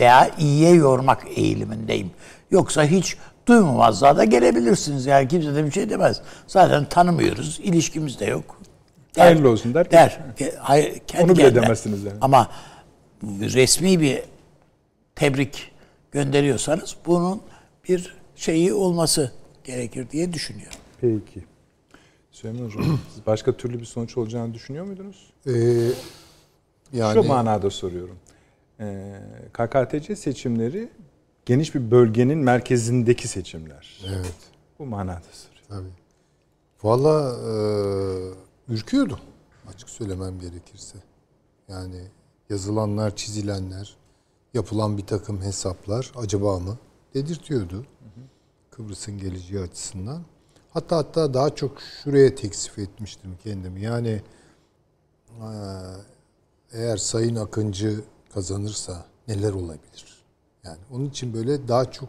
Veya 0.00 0.30
iyiye 0.38 0.70
yormak 0.74 1.22
eğilimindeyim. 1.36 2.10
Yoksa 2.50 2.84
hiç 2.84 3.16
duymamazlığa 3.46 4.16
da 4.16 4.24
gelebilirsiniz. 4.24 5.06
Yani 5.06 5.28
kimse 5.28 5.54
de 5.54 5.64
bir 5.66 5.70
şey 5.70 5.90
demez. 5.90 6.20
Zaten 6.46 6.84
tanımıyoruz. 6.84 7.60
ilişkimiz 7.62 8.20
de 8.20 8.24
yok. 8.24 8.60
Hayırlı 9.16 9.48
olsun 9.50 9.74
der. 9.74 9.90
Der. 9.90 10.18
Ke- 10.38 10.56
Hayır, 10.56 10.98
kendi 11.06 11.24
Onu 11.24 11.36
bile 11.38 11.54
demezsiniz 11.54 12.04
yani. 12.04 12.16
Ama 12.20 12.48
resmi 13.40 14.00
bir 14.00 14.22
tebrik 15.14 15.72
gönderiyorsanız 16.12 16.96
bunun 17.06 17.40
bir 17.88 18.16
şeyi 18.36 18.74
olması 18.74 19.32
gerekir 19.64 20.10
diye 20.10 20.32
düşünüyorum. 20.32 20.78
Peki. 21.00 21.44
Süleyman 22.30 22.64
Hocam, 22.66 22.98
siz 23.14 23.26
başka 23.26 23.56
türlü 23.56 23.80
bir 23.80 23.84
sonuç 23.84 24.16
olacağını 24.16 24.54
düşünüyor 24.54 24.84
muydunuz? 24.84 25.32
Ee, 25.46 25.52
yani 26.92 27.14
Şu 27.14 27.22
manada 27.28 27.70
soruyorum. 27.70 28.16
Ee, 28.80 29.20
KKTC 29.52 30.16
seçimleri 30.16 30.88
geniş 31.46 31.74
bir 31.74 31.90
bölgenin 31.90 32.38
merkezindeki 32.38 33.28
seçimler. 33.28 34.00
evet 34.08 34.34
Bu 34.78 34.86
manada 34.86 35.20
soruyorum. 35.32 35.68
tabii. 35.68 36.04
Valla 36.82 37.36
e, 38.68 38.72
ürküyordum 38.72 39.18
açık 39.74 39.90
söylemem 39.90 40.40
gerekirse. 40.40 40.98
Yani 41.68 42.00
yazılanlar, 42.54 43.16
çizilenler, 43.16 43.96
yapılan 44.54 44.98
bir 44.98 45.06
takım 45.06 45.42
hesaplar 45.42 46.12
acaba 46.16 46.58
mı 46.58 46.78
dedirtiyordu. 47.14 47.86
Kıbrıs'ın 48.70 49.18
geleceği 49.18 49.60
açısından. 49.60 50.22
Hatta 50.70 50.96
hatta 50.96 51.34
daha 51.34 51.54
çok 51.54 51.80
şuraya 51.80 52.34
teksif 52.34 52.78
etmiştim 52.78 53.38
kendimi. 53.44 53.80
Yani 53.80 54.22
e, 55.40 55.48
eğer 56.72 56.96
Sayın 56.96 57.36
Akıncı 57.36 58.00
kazanırsa 58.34 59.04
neler 59.28 59.52
olabilir? 59.52 60.24
Yani 60.64 60.78
onun 60.90 61.04
için 61.04 61.34
böyle 61.34 61.68
daha 61.68 61.90
çok 61.90 62.08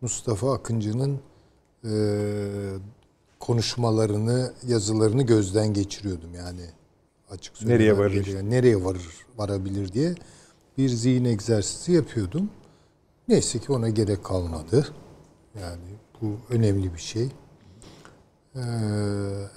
Mustafa 0.00 0.54
Akıncı'nın 0.54 1.20
e, 1.84 1.92
konuşmalarını, 3.40 4.52
yazılarını 4.66 5.22
gözden 5.22 5.74
geçiriyordum 5.74 6.34
yani 6.34 6.77
açık 7.30 7.62
Nereye 7.66 7.98
varır? 7.98 8.12
gerekiyor. 8.12 8.42
Nereye 8.42 8.84
varır, 8.84 9.06
varabilir 9.36 9.92
diye 9.92 10.14
bir 10.78 10.88
zihin 10.88 11.24
egzersizi 11.24 11.92
yapıyordum. 11.92 12.50
Neyse 13.28 13.58
ki 13.58 13.72
ona 13.72 13.88
gerek 13.88 14.24
kalmadı. 14.24 14.88
Yani 15.60 15.98
bu 16.22 16.36
önemli 16.50 16.94
bir 16.94 16.98
şey. 17.00 17.28
Ee, 18.56 18.60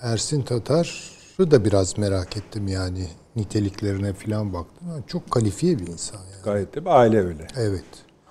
Ersin 0.02 0.42
Tatar'ı 0.42 1.52
da 1.52 1.66
biraz 1.66 1.98
merak 1.98 2.38
ettim 2.38 2.68
yani 2.68 3.08
niteliklerine 3.36 4.14
falan 4.14 4.54
baktım. 4.54 4.88
Yani 4.90 5.04
çok 5.08 5.32
kalifiye 5.32 5.80
bir 5.80 5.88
insan 5.88 6.18
yani. 6.18 6.44
Gayet 6.44 6.76
de 6.76 6.82
bir 6.86 6.90
aile 7.00 7.20
öyle. 7.26 7.48
Evet. 7.58 7.86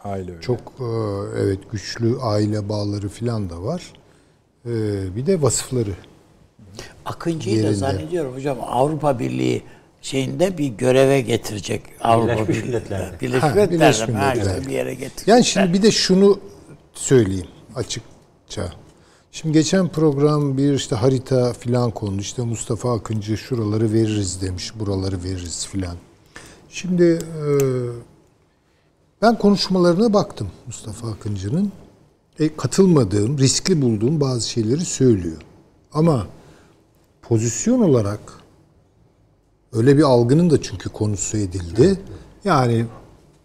Aile 0.04 0.30
öyle. 0.30 0.40
Çok 0.40 0.60
e, 0.80 0.84
evet 1.40 1.58
güçlü 1.72 2.18
aile 2.20 2.68
bağları 2.68 3.08
falan 3.08 3.50
da 3.50 3.62
var. 3.62 3.92
Ee, 4.66 5.16
bir 5.16 5.26
de 5.26 5.42
vasıfları. 5.42 5.94
Akıncı'yı 7.04 7.56
da 7.56 7.60
Yerinde. 7.60 7.74
zannediyorum 7.78 8.34
hocam 8.34 8.58
Avrupa 8.66 9.18
Birliği 9.18 9.62
şeyinde 10.02 10.58
bir 10.58 10.66
göreve 10.68 11.20
getirecek. 11.20 11.82
Avrupa 12.00 12.32
Birleşmiş 12.32 12.56
Birliği- 12.58 12.66
Milletler'de. 12.66 13.20
Birleşmiş 13.20 13.42
Ha, 13.42 13.48
Milletler'de. 13.54 13.74
Birleşmiş 13.74 14.08
Milletler'de. 14.08 14.66
bir 14.66 14.72
yere 14.72 14.94
getirecek. 14.94 15.28
Yani 15.28 15.44
şimdi 15.44 15.72
bir 15.72 15.82
de 15.82 15.90
şunu 15.90 16.40
söyleyeyim 16.94 17.46
açıkça. 17.74 18.72
Şimdi 19.32 19.52
geçen 19.52 19.88
program 19.88 20.56
bir 20.58 20.74
işte 20.74 20.96
harita 20.96 21.52
filan 21.52 21.90
konu. 21.90 22.20
İşte 22.20 22.42
Mustafa 22.42 22.94
Akıncı 22.94 23.36
şuraları 23.36 23.92
veririz 23.92 24.42
demiş, 24.42 24.72
buraları 24.78 25.24
veririz 25.24 25.66
filan. 25.66 25.96
Şimdi 26.70 27.02
e, 27.04 27.48
ben 29.22 29.38
konuşmalarına 29.38 30.12
baktım 30.12 30.48
Mustafa 30.66 31.08
Akıncı'nın. 31.10 31.72
E, 32.40 32.56
katılmadığım, 32.56 33.38
riskli 33.38 33.82
bulduğum 33.82 34.20
bazı 34.20 34.48
şeyleri 34.48 34.84
söylüyor. 34.84 35.36
Ama 35.92 36.26
pozisyon 37.30 37.80
olarak 37.80 38.20
öyle 39.72 39.96
bir 39.96 40.02
algının 40.02 40.50
da 40.50 40.62
çünkü 40.62 40.88
konusu 40.88 41.36
edildi. 41.36 42.00
Yani 42.44 42.86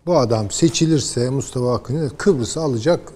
bu 0.06 0.18
adam 0.18 0.52
seçilirse 0.52 1.30
Mustafa 1.30 1.76
Akıncı 1.76 2.18
Kıbrıs'ı 2.18 2.62
alacak, 2.62 3.12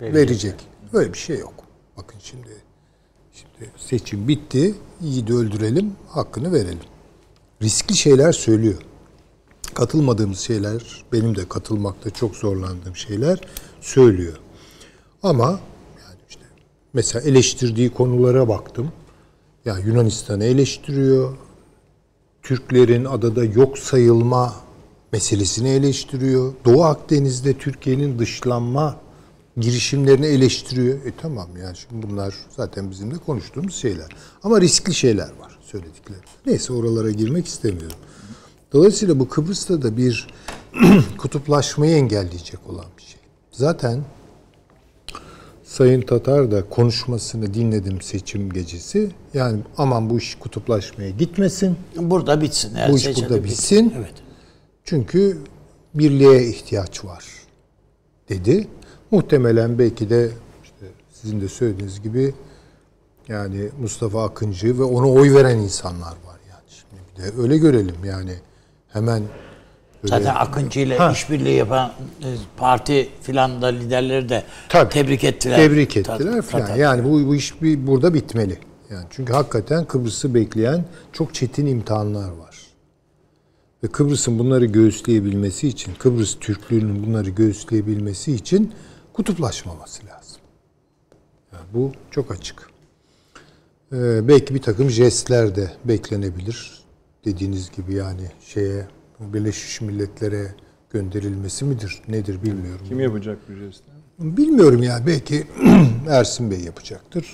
verecek. 0.00 0.54
Böyle 0.92 1.12
bir 1.12 1.18
şey 1.18 1.38
yok. 1.38 1.52
Bakın 1.96 2.18
şimdi 2.22 2.48
şimdi 3.32 3.70
seçim 3.76 4.28
bitti. 4.28 4.74
İyi 5.02 5.26
de 5.26 5.32
öldürelim, 5.32 5.92
hakkını 6.08 6.52
verelim. 6.52 6.78
Riskli 7.62 7.96
şeyler 7.96 8.32
söylüyor. 8.32 8.82
Katılmadığımız 9.74 10.38
şeyler, 10.38 11.04
benim 11.12 11.36
de 11.36 11.48
katılmakta 11.48 12.10
çok 12.10 12.36
zorlandığım 12.36 12.96
şeyler 12.96 13.40
söylüyor. 13.80 14.36
Ama 15.22 15.48
yani 15.98 16.20
işte 16.28 16.44
mesela 16.92 17.30
eleştirdiği 17.30 17.90
konulara 17.90 18.48
baktım. 18.48 18.92
Yani 19.64 19.86
Yunanistan'ı 19.86 20.44
eleştiriyor. 20.44 21.36
Türklerin 22.42 23.04
adada 23.04 23.44
yok 23.44 23.78
sayılma 23.78 24.54
meselesini 25.12 25.68
eleştiriyor. 25.68 26.52
Doğu 26.64 26.84
Akdeniz'de 26.84 27.58
Türkiye'nin 27.58 28.18
dışlanma 28.18 28.96
girişimlerini 29.56 30.26
eleştiriyor. 30.26 31.06
E 31.06 31.12
tamam 31.22 31.48
yani 31.62 31.76
şimdi 31.76 32.10
bunlar 32.10 32.34
zaten 32.56 32.90
bizim 32.90 33.14
de 33.14 33.18
konuştuğumuz 33.18 33.74
şeyler. 33.74 34.08
Ama 34.42 34.60
riskli 34.60 34.94
şeyler 34.94 35.28
var 35.40 35.58
söyledikleri. 35.62 36.18
Neyse 36.46 36.72
oralara 36.72 37.10
girmek 37.10 37.46
istemiyorum. 37.46 37.98
Dolayısıyla 38.72 39.18
bu 39.18 39.28
Kıbrıs'ta 39.28 39.82
da 39.82 39.96
bir 39.96 40.28
kutuplaşmayı 41.18 41.96
engelleyecek 41.96 42.60
olan 42.68 42.86
bir 42.98 43.02
şey. 43.02 43.20
Zaten 43.50 44.04
Sayın 45.70 46.00
Tatar 46.00 46.50
da 46.50 46.68
konuşmasını 46.68 47.54
dinledim 47.54 48.00
seçim 48.00 48.52
gecesi. 48.52 49.10
Yani 49.34 49.60
aman 49.76 50.10
bu 50.10 50.18
iş 50.18 50.34
kutuplaşmaya 50.34 51.10
gitmesin. 51.10 51.76
Burada 51.96 52.40
bitsin. 52.40 52.74
Her 52.74 52.92
Bu 52.92 52.96
iş 52.96 53.02
seçimde 53.02 53.28
burada 53.28 53.44
bitsin. 53.44 53.94
Evet. 53.98 54.14
Çünkü 54.84 55.38
birliğe 55.94 56.46
ihtiyaç 56.46 57.04
var 57.04 57.24
dedi. 58.28 58.68
Muhtemelen 59.10 59.78
belki 59.78 60.10
de 60.10 60.30
işte 60.64 60.86
sizin 61.12 61.40
de 61.40 61.48
söylediğiniz 61.48 62.02
gibi 62.02 62.34
yani 63.28 63.68
Mustafa 63.80 64.24
Akıncı 64.24 64.78
ve 64.78 64.82
ona 64.82 65.10
oy 65.10 65.34
veren 65.34 65.58
insanlar 65.58 66.12
var 66.26 66.40
yani. 66.50 66.64
Şimdi 66.68 67.02
bir 67.10 67.22
de 67.22 67.42
öyle 67.42 67.58
görelim 67.58 68.04
yani 68.04 68.34
hemen 68.88 69.22
Zaten 70.04 70.34
Akıncı 70.34 70.80
ile 70.80 70.98
işbirliği 71.12 71.56
yapan 71.56 71.92
e, 72.22 72.28
parti 72.56 73.08
filan 73.22 73.62
da 73.62 73.66
liderleri 73.66 74.28
de 74.28 74.44
Tabii. 74.68 74.90
tebrik 74.90 75.24
ettiler. 75.24 75.56
Tebrik 75.56 75.96
ettiler 75.96 76.44
tabii. 76.50 76.80
Yani 76.80 77.04
bu, 77.04 77.26
bu 77.26 77.34
iş 77.34 77.62
bir 77.62 77.86
burada 77.86 78.14
bitmeli. 78.14 78.58
Yani 78.90 79.06
çünkü 79.10 79.32
hakikaten 79.32 79.84
Kıbrıs'ı 79.84 80.34
bekleyen 80.34 80.84
çok 81.12 81.34
çetin 81.34 81.66
imtihanlar 81.66 82.30
var. 82.30 82.56
Ve 83.84 83.88
Kıbrıs'ın 83.88 84.38
bunları 84.38 84.64
göğüsleyebilmesi 84.64 85.68
için, 85.68 85.94
Kıbrıs 85.98 86.38
Türklüğünün 86.40 87.06
bunları 87.06 87.30
göğüsleyebilmesi 87.30 88.32
için 88.32 88.72
kutuplaşmaması 89.12 90.02
lazım. 90.06 90.40
Yani 91.52 91.64
bu 91.74 91.92
çok 92.10 92.30
açık. 92.30 92.70
Ee, 93.92 94.28
belki 94.28 94.54
bir 94.54 94.62
takım 94.62 94.90
jestler 94.90 95.56
de 95.56 95.72
beklenebilir. 95.84 96.80
Dediğiniz 97.24 97.70
gibi 97.70 97.94
yani 97.94 98.30
şeye 98.46 98.86
Birleşmiş 99.20 99.80
Milletler'e 99.80 100.54
gönderilmesi 100.90 101.64
midir, 101.64 102.02
nedir 102.08 102.42
bilmiyorum. 102.42 102.80
Kim 102.88 103.00
yapacak 103.00 103.38
bu 103.48 103.52
jesti? 103.52 103.84
Bilmiyorum 104.18 104.82
ya 104.82 105.00
belki 105.06 105.46
Ersin 106.08 106.50
Bey 106.50 106.60
yapacaktır. 106.60 107.26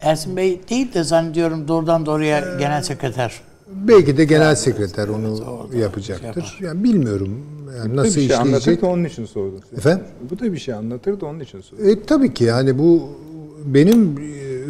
Ersin 0.00 0.36
Bey 0.36 0.60
değil 0.70 0.94
de 0.94 1.04
zannediyorum 1.04 1.68
doğrudan 1.68 2.06
doğruya 2.06 2.38
Ee, 2.38 2.58
genel 2.58 2.82
sekreter. 2.82 3.40
Belki 3.68 4.16
de 4.16 4.24
genel 4.24 4.54
sekreter 4.54 5.08
onu 5.08 5.68
yapacaktır. 5.76 6.58
Yani 6.60 6.84
bilmiyorum 6.84 7.46
yani 7.78 7.92
Bu 7.92 7.96
da 7.96 8.02
nasıl 8.02 8.20
bir 8.20 8.26
şey 8.26 8.36
anlatır 8.36 8.58
işleyecek. 8.58 8.82
da 8.82 8.86
onun 8.86 9.04
için 9.04 9.24
sordum. 9.24 9.60
Efendim? 9.76 10.04
Bu 10.30 10.38
da 10.38 10.52
bir 10.52 10.58
şey 10.58 10.74
anlatır 10.74 11.20
da 11.20 11.26
onun 11.26 11.40
için 11.40 11.60
sordum. 11.60 11.88
E, 11.88 12.02
tabii 12.02 12.34
ki 12.34 12.44
yani 12.44 12.78
bu 12.78 13.08
benim 13.64 14.18
e, 14.18 14.22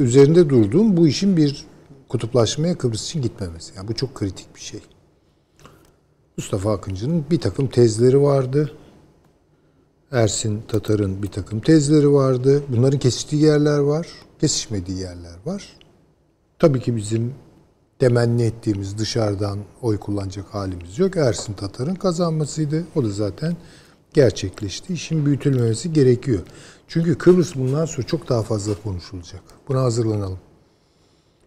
üzerinde 0.02 0.48
durduğum 0.48 0.96
bu 0.96 1.08
işin 1.08 1.36
bir 1.36 1.64
kutuplaşmaya 2.08 2.78
Kıbrıs 2.78 3.04
için 3.06 3.22
gitmemesi. 3.22 3.72
Yani 3.76 3.88
bu 3.88 3.94
çok 3.94 4.14
kritik 4.14 4.54
bir 4.56 4.60
şey. 4.60 4.80
Mustafa 6.36 6.72
Akıncı'nın 6.72 7.24
bir 7.30 7.40
takım 7.40 7.66
tezleri 7.66 8.22
vardı. 8.22 8.72
Ersin 10.12 10.62
Tatar'ın 10.68 11.22
bir 11.22 11.28
takım 11.28 11.60
tezleri 11.60 12.12
vardı. 12.12 12.62
Bunların 12.68 12.98
kesiştiği 12.98 13.42
yerler 13.42 13.78
var, 13.78 14.06
kesişmediği 14.40 14.98
yerler 14.98 15.36
var. 15.46 15.76
Tabii 16.58 16.80
ki 16.80 16.96
bizim 16.96 17.34
temenni 17.98 18.42
ettiğimiz 18.42 18.98
dışarıdan 18.98 19.58
oy 19.82 19.98
kullanacak 19.98 20.54
halimiz 20.54 20.98
yok. 20.98 21.16
Ersin 21.16 21.52
Tatar'ın 21.52 21.94
kazanmasıydı. 21.94 22.84
O 22.96 23.04
da 23.04 23.08
zaten 23.08 23.56
gerçekleşti. 24.12 24.92
İşin 24.92 25.26
büyütülmemesi 25.26 25.92
gerekiyor. 25.92 26.40
Çünkü 26.88 27.18
Kıbrıs 27.18 27.54
bundan 27.54 27.84
sonra 27.84 28.06
çok 28.06 28.28
daha 28.28 28.42
fazla 28.42 28.74
konuşulacak. 28.82 29.42
Buna 29.68 29.82
hazırlanalım. 29.82 30.38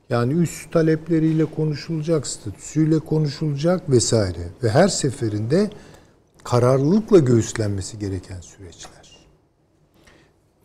Yani 0.09 0.33
üst 0.33 0.71
talepleriyle 0.71 1.45
konuşulacak, 1.45 2.27
statüsüyle 2.27 2.99
konuşulacak 2.99 3.89
vesaire. 3.89 4.47
Ve 4.63 4.69
her 4.69 4.87
seferinde 4.87 5.69
kararlılıkla 6.43 7.19
göğüslenmesi 7.19 7.99
gereken 7.99 8.41
süreçler. 8.41 9.25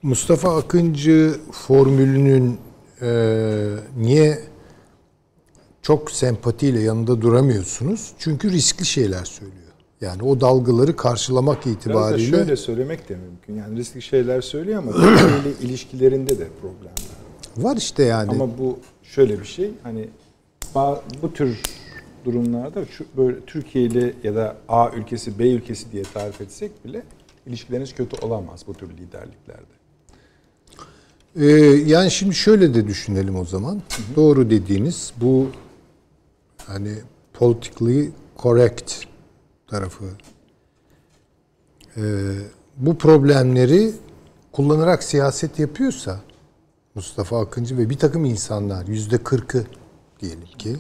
Mustafa 0.03 0.57
Akıncı 0.57 1.35
formülünün 1.53 2.59
eee, 3.03 3.69
niye 3.97 4.39
çok 5.83 6.11
sempatiyle 6.11 6.81
yanında 6.81 7.21
duramıyorsunuz? 7.23 8.13
Çünkü 8.19 8.51
riskli 8.53 8.85
şeyler 8.85 9.25
söylüyor. 9.25 9.61
Yani 10.01 10.23
o 10.23 10.41
dalgaları 10.41 10.97
karşılamak 10.97 11.57
Biraz 11.67 11.75
da 11.77 11.79
itibariyle 11.81 12.37
şöyle 12.37 12.57
söylemek 12.57 13.09
de 13.09 13.17
mümkün. 13.17 13.55
Yani 13.55 13.79
riskli 13.79 14.03
şeyler 14.03 14.41
söylüyor 14.41 14.79
ama 14.79 14.93
ilişkilerinde 15.63 16.39
de 16.39 16.49
problemler 16.61 16.91
var. 17.57 17.65
var 17.73 17.77
işte 17.77 18.03
yani. 18.03 18.31
Ama 18.31 18.59
bu 18.59 18.79
şöyle 19.15 19.41
bir 19.41 19.45
şey 19.45 19.71
hani 19.83 20.09
bu 21.23 21.33
tür 21.33 21.61
durumlarda 22.25 22.85
şu 22.87 23.05
böyle 23.17 23.41
Türkiye 23.41 23.85
ile 23.85 24.15
ya 24.23 24.35
da 24.35 24.57
A 24.69 24.91
ülkesi 24.91 25.39
B 25.39 25.49
ülkesi 25.49 25.93
diye 25.93 26.03
tarif 26.03 26.41
etsek 26.41 26.85
bile 26.85 27.03
ilişkileriniz 27.47 27.95
kötü 27.95 28.27
olamaz 28.27 28.65
bu 28.67 28.75
tür 28.75 28.89
liderliklerde. 28.91 29.81
Ee, 31.37 31.47
yani 31.87 32.11
şimdi 32.11 32.35
şöyle 32.35 32.75
de 32.75 32.87
düşünelim 32.87 33.37
o 33.37 33.45
zaman. 33.45 33.83
Doğru 34.17 34.51
dediğiniz 34.51 35.13
bu 35.21 35.47
hani 36.67 36.95
politically 37.33 38.11
correct 38.39 38.93
tarafı. 39.67 40.05
Ee, 41.97 42.03
bu 42.77 42.99
problemleri 42.99 43.93
kullanarak 44.53 45.03
siyaset 45.03 45.59
yapıyorsa 45.59 46.21
Mustafa 46.95 47.41
Akıncı 47.41 47.79
ve 47.79 47.91
bir 47.91 47.99
takım 47.99 48.25
insanlar 48.25 48.87
yüzde 48.87 49.19
kırkı 49.19 49.65
diyelim 50.21 50.45
ki 50.59 50.77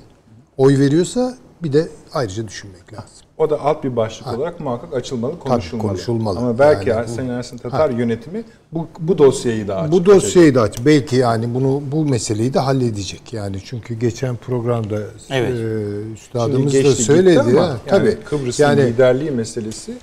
oy 0.57 0.79
veriyorsa 0.79 1.37
bir 1.63 1.73
de 1.73 1.89
ayrıca 2.13 2.49
düşünmek 2.49 2.93
lazım. 2.93 3.09
O 3.39 3.51
da 3.51 3.61
alt 3.61 3.85
bir 3.85 3.97
başlık 3.97 4.39
olarak 4.39 4.61
muhakkak 4.61 4.95
açılmalı, 4.95 5.39
konuşulmalı. 5.39 5.89
konuşulmalı. 5.89 6.39
Ama 6.39 6.59
belki 6.59 6.89
Yani 6.91 7.09
bu- 7.09 7.13
Sayın 7.13 7.29
Ersin 7.29 7.57
Tatar 7.59 7.91
yönetimi 7.91 8.45
bu, 8.73 8.87
bu 9.01 9.19
dosyayı 9.19 9.69
da 9.69 9.77
açık. 9.77 9.93
Bu 9.93 10.07
dosyayı 10.07 10.55
da 10.55 10.63
aç. 10.63 10.79
Belki 10.87 11.17
yani 11.17 11.55
bunu 11.55 11.83
bu 11.93 12.05
meseleyi 12.05 12.55
de 12.55 12.59
halledecek. 12.59 13.33
Yani 13.33 13.57
çünkü 13.65 13.95
geçen 13.95 14.37
programda 14.37 14.97
Evet. 15.31 15.51
e, 15.51 15.57
Şimdi 15.57 16.13
üstadımız 16.15 16.73
geçti 16.73 16.89
da 16.91 16.95
söyledi. 17.03 17.41
ama 17.41 17.61
ha. 17.63 17.67
yani 17.69 17.79
Tabii. 17.87 18.19
Kıbrıs'ın 18.25 18.63
yani 18.65 18.83
liderliği 18.87 19.31
meselesi 19.31 19.95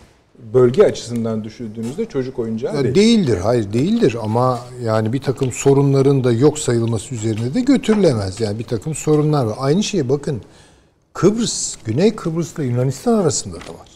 bölge 0.53 0.83
açısından 0.83 1.43
düşündüğünüzde 1.43 2.05
çocuk 2.05 2.39
oyuncağı 2.39 2.75
Ya 2.75 2.83
değil. 2.83 2.95
değildir, 2.95 3.37
hayır 3.37 3.73
değildir 3.73 4.15
ama 4.23 4.59
yani 4.83 5.13
bir 5.13 5.21
takım 5.21 5.51
sorunların 5.51 6.23
da 6.23 6.31
yok 6.31 6.59
sayılması 6.59 7.15
üzerine 7.15 7.53
de 7.53 7.61
götürülemez. 7.61 8.41
Yani 8.41 8.59
bir 8.59 8.63
takım 8.63 8.95
sorunlar 8.95 9.45
var. 9.45 9.55
Aynı 9.59 9.83
şeye 9.83 10.09
bakın 10.09 10.41
Kıbrıs, 11.13 11.75
Güney 11.85 12.15
Kıbrıs'la 12.15 12.63
Yunanistan 12.63 13.13
arasında 13.13 13.55
da 13.55 13.59
var. 13.79 13.87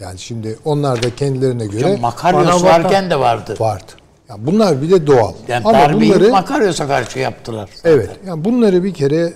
Yani 0.00 0.18
şimdi 0.18 0.58
onlar 0.64 1.02
da 1.02 1.14
kendilerine 1.14 1.66
göre 1.66 1.84
Hocam 1.84 2.00
Makaryos 2.00 2.64
varken 2.64 3.10
de 3.10 3.18
vardı. 3.20 3.54
vardı. 3.58 3.92
Ya 4.28 4.36
bunlar 4.38 4.82
bir 4.82 4.90
de 4.90 5.06
doğal. 5.06 5.32
Yani 5.48 5.64
ama 5.64 5.78
darbeyi 5.78 6.10
bunları 6.14 6.30
Makaryos'a 6.30 6.86
karşı 6.86 7.18
yaptılar. 7.18 7.70
evet. 7.84 8.10
Yani 8.26 8.44
bunları 8.44 8.84
bir 8.84 8.94
kere 8.94 9.32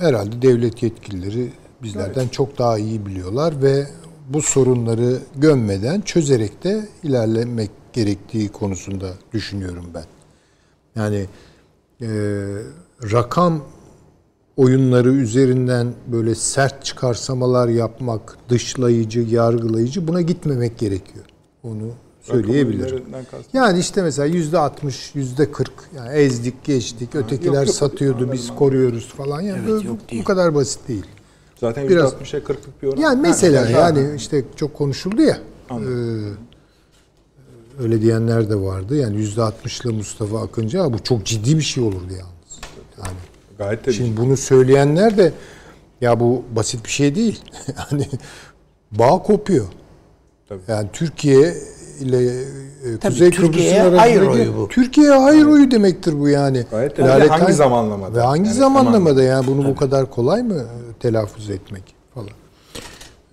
herhalde 0.00 0.42
devlet 0.42 0.82
yetkilileri 0.82 1.50
bizlerden 1.82 2.28
çok 2.28 2.58
daha 2.58 2.78
iyi 2.78 3.06
biliyorlar 3.06 3.62
ve 3.62 3.86
bu 4.28 4.42
sorunları 4.42 5.18
gömmeden 5.36 6.00
çözerek 6.00 6.64
de 6.64 6.88
ilerlemek 7.02 7.70
gerektiği 7.92 8.48
konusunda 8.48 9.12
düşünüyorum 9.32 9.86
ben. 9.94 10.04
Yani 10.96 11.26
e, 12.02 12.08
rakam 13.12 13.62
oyunları 14.56 15.12
üzerinden 15.12 15.94
böyle 16.06 16.34
sert 16.34 16.84
çıkarsamalar 16.84 17.68
yapmak, 17.68 18.36
dışlayıcı, 18.48 19.20
yargılayıcı 19.20 20.08
buna 20.08 20.20
gitmemek 20.20 20.78
gerekiyor. 20.78 21.24
Onu 21.62 21.90
söyleyebilirim. 22.22 23.04
Yani 23.52 23.78
işte 23.78 24.02
mesela 24.02 24.26
yüzde 24.26 24.58
60, 24.58 25.14
yüzde 25.14 25.52
40 25.52 25.72
yani 25.96 26.08
ezdik 26.08 26.64
geçtik, 26.64 27.14
ötekiler 27.14 27.52
yok, 27.52 27.66
yok. 27.66 27.76
satıyordu 27.76 28.32
biz 28.32 28.40
Anladım, 28.40 28.56
koruyoruz 28.56 29.08
falan. 29.08 29.40
Yani 29.40 29.62
Evet, 29.68 29.84
bu, 29.84 30.10
değil. 30.10 30.22
bu 30.22 30.24
kadar 30.24 30.54
basit 30.54 30.88
değil. 30.88 31.06
Zaten 31.56 31.88
Biraz- 31.88 32.12
%60'a 32.12 32.38
40'lık 32.40 32.82
bir 32.82 32.88
oran. 32.88 32.96
Yani 33.00 33.16
Ha, 33.16 33.22
mesela 33.22 33.64
ha, 33.66 33.68
yani 33.70 34.16
işte 34.16 34.44
çok 34.56 34.74
konuşuldu 34.74 35.22
ya. 35.22 35.38
Anladım. 35.70 36.36
e, 37.78 37.82
öyle 37.82 38.02
diyenler 38.02 38.50
de 38.50 38.54
vardı. 38.56 38.96
Yani 38.96 39.16
yüzde 39.16 39.40
60'la 39.40 39.92
Mustafa 39.92 40.40
Akıncı 40.42 40.78
"Ha, 40.78 40.92
bu 40.92 40.98
çok 41.02 41.24
ciddi 41.24 41.56
bir 41.56 41.62
şey 41.62 41.84
olurdu 41.84 42.10
yalnız. 42.10 42.60
Yani 42.98 43.16
Gayet 43.58 43.84
tabii. 43.84 43.94
Şimdi 43.94 44.16
bunu 44.16 44.36
söyleyenler 44.36 45.16
de 45.16 45.32
ya 46.00 46.20
bu 46.20 46.42
basit 46.56 46.84
bir 46.84 46.90
şey 46.90 47.14
değil. 47.14 47.40
yani 47.92 48.06
bağ 48.92 49.22
kopuyor. 49.22 49.66
Tabii. 50.48 50.60
Yani 50.68 50.88
Türkiye 50.92 51.54
ile 52.00 52.40
e, 52.40 52.98
Tabii 53.00 53.12
Kuzey 53.12 53.30
Kıbrıs'ın 53.30 53.66
arasındaki 53.74 53.96
hayır 53.98 54.22
oyu 54.22 54.56
bu. 54.56 54.68
Türkiye'ye 54.68 55.12
hayır 55.12 55.46
oyu 55.46 55.70
demektir 55.70 56.20
bu 56.20 56.28
yani. 56.28 56.64
Gayet 56.70 56.96
tabii. 56.96 57.08
Lale 57.08 57.28
Hangi 57.28 57.52
zamanlamada? 57.52 58.14
Ve 58.14 58.20
hangi 58.20 58.46
Yani 58.48 58.58
zamanlamada 58.58 59.22
yani 59.22 59.46
bunu 59.46 59.68
bu 59.68 59.76
kadar 59.76 60.10
kolay 60.10 60.42
mı 60.42 60.64
telaffuz 61.00 61.50
etmek 61.50 61.94
falan. 62.14 62.28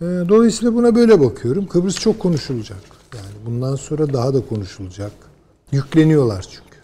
E, 0.01 0.29
Dolayısıyla 0.29 0.75
buna 0.75 0.95
böyle 0.95 1.19
bakıyorum. 1.21 1.67
Kıbrıs 1.67 1.99
çok 1.99 2.19
konuşulacak. 2.19 2.77
Yani 3.15 3.45
bundan 3.45 3.75
sonra 3.75 4.13
daha 4.13 4.33
da 4.33 4.45
konuşulacak. 4.49 5.11
Yükleniyorlar 5.71 6.41
çünkü. 6.41 6.77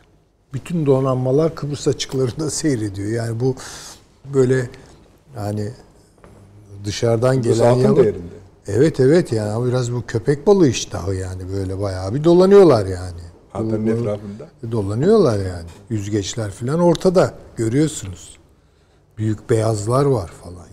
Bütün 0.54 0.86
donanmalar 0.86 1.56
Kıbrıs 1.56 1.88
açıklarında 1.88 2.50
seyrediyor. 2.50 3.10
Yani 3.12 3.40
bu 3.40 3.56
böyle 4.34 4.70
yani 5.38 5.70
dışarıdan 6.86 7.38
Bu 7.38 7.42
gelen 7.42 7.70
altın 7.70 7.82
yalan- 7.82 7.96
değerinde. 7.96 8.39
Evet 8.76 9.00
evet 9.00 9.32
yani 9.32 9.68
biraz 9.68 9.94
bu 9.94 10.04
köpek 10.08 10.48
balığı 10.48 10.68
iştahı 10.68 11.16
yani 11.16 11.42
böyle 11.54 11.80
bayağı 11.80 12.14
bir 12.14 12.24
dolanıyorlar 12.24 12.86
yani. 12.86 13.22
Adanın 13.54 13.88
etrafında. 13.88 14.50
Dolanıyorlar 14.72 15.38
yani. 15.38 15.66
Yüzgeçler 15.90 16.52
falan 16.52 16.80
ortada 16.80 17.34
görüyorsunuz. 17.56 18.38
Büyük 19.18 19.50
beyazlar 19.50 20.06
var 20.06 20.28
falan 20.28 20.54
yani. 20.56 20.70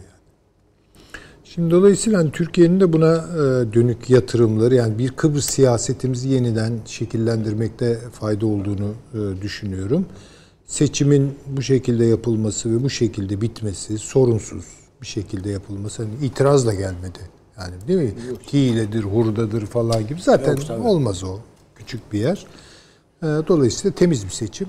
Şimdi 1.44 1.70
dolayısıyla 1.70 2.18
hani 2.18 2.32
Türkiye'nin 2.32 2.80
de 2.80 2.92
buna 2.92 3.14
e, 3.14 3.72
dönük 3.72 4.11
yatırımları 4.11 4.74
yani 4.74 4.98
bir 4.98 5.11
Kıbrıs 5.11 5.46
siyasetimizi 5.46 6.28
yeniden 6.28 6.72
şekillendirmekte 6.87 7.98
fayda 8.12 8.46
olduğunu 8.46 8.94
e, 9.14 9.42
düşünüyorum. 9.42 10.06
Seçimin 10.66 11.35
bu 11.46 11.62
şekilde 11.62 12.04
yapılması 12.04 12.76
ve 12.76 12.85
bu 12.85 12.90
şekilde 12.90 13.40
bitmesi 13.40 13.98
sorunsuz 13.98 14.64
bir 15.02 15.06
şekilde 15.06 15.50
yapılması 15.50 16.02
hani 16.02 16.26
itiraz 16.26 16.66
da 16.66 16.74
gelmedi. 16.74 17.36
Yani 17.61 17.75
değil 17.88 17.99
mi? 17.99 18.14
Hiledir, 18.53 19.03
hurdadır 19.03 19.66
falan 19.66 20.07
gibi 20.07 20.23
zaten 20.23 20.57
olmaz 20.79 21.25
o. 21.25 21.38
Küçük 21.77 22.12
bir 22.12 22.19
yer. 22.19 22.47
E, 23.23 23.27
Dolayısıyla 23.27 23.95
temiz 23.95 24.25
bir 24.25 24.31
seçim. 24.31 24.69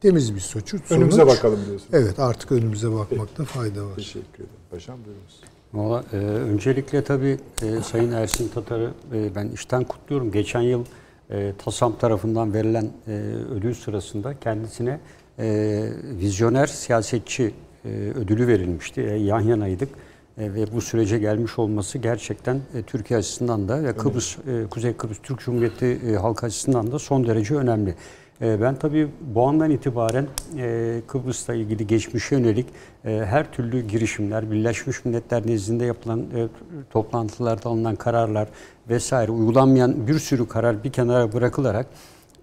Temiz 0.00 0.34
bir 0.34 0.40
sonuç. 0.40 0.74
Önümüze 0.90 1.26
bakalım 1.26 1.58
diyorsun. 1.68 1.88
Evet 1.92 2.18
artık 2.18 2.52
önümüze 2.52 2.92
bakmakta 2.92 3.44
fayda 3.44 3.86
var. 3.86 3.96
Teşekkür 3.96 4.34
ederim. 4.34 4.48
Paşam 4.70 4.98
buyurunuz. 5.04 5.40
Valla 5.74 6.04
e, 6.12 6.16
öncelikle 6.26 7.04
tabii 7.04 7.38
e, 7.62 7.82
Sayın 7.82 8.12
Ersin 8.12 8.48
Tatar'ı 8.48 8.90
e, 9.14 9.34
ben 9.34 9.48
işten 9.48 9.84
kutluyorum. 9.84 10.32
Geçen 10.32 10.60
yıl 10.60 10.84
e, 11.30 11.52
TASAM 11.64 11.98
tarafından 11.98 12.54
verilen 12.54 12.90
e, 13.08 13.12
ödül 13.56 13.74
sırasında 13.74 14.40
kendisine 14.40 15.00
e, 15.38 15.88
vizyoner 16.20 16.66
siyasetçi 16.66 17.54
e, 17.84 17.88
ödülü 17.90 18.46
verilmişti. 18.46 19.00
E, 19.00 19.04
yan 19.16 19.40
yanaydık 19.40 19.88
ve 20.38 20.72
bu 20.72 20.80
sürece 20.80 21.18
gelmiş 21.18 21.58
olması 21.58 21.98
gerçekten 21.98 22.60
e, 22.74 22.82
Türkiye 22.82 23.18
açısından 23.18 23.68
da 23.68 23.84
ve 23.84 23.92
Kıbrıs, 23.96 24.36
e, 24.38 24.66
Kuzey 24.70 24.92
Kıbrıs 24.92 25.18
Türk 25.22 25.40
Cumhuriyeti 25.40 25.86
e, 25.86 26.14
halkı 26.14 26.46
açısından 26.46 26.92
da 26.92 26.98
son 26.98 27.26
derece 27.26 27.54
önemli. 27.54 27.94
E, 28.42 28.60
Ben 28.60 28.74
tabii 28.74 29.08
bu 29.34 29.48
andan 29.48 29.70
itibaren 29.70 30.26
e, 30.58 31.00
Kıbrıs'la 31.06 31.54
ilgili 31.54 31.86
geçmişe 31.86 32.36
yönelik 32.36 32.66
e, 33.04 33.10
her 33.10 33.52
türlü 33.52 33.80
girişimler, 33.80 34.50
Birleşmiş 34.50 35.04
Milletler 35.04 35.46
nezdinde 35.46 35.84
yapılan 35.84 36.20
e, 36.20 36.48
toplantılarda 36.90 37.68
alınan 37.68 37.96
kararlar 37.96 38.48
vesaire 38.88 39.32
uygulanmayan 39.32 40.06
bir 40.06 40.18
sürü 40.18 40.48
karar 40.48 40.84
bir 40.84 40.92
kenara 40.92 41.32
bırakılarak 41.32 41.86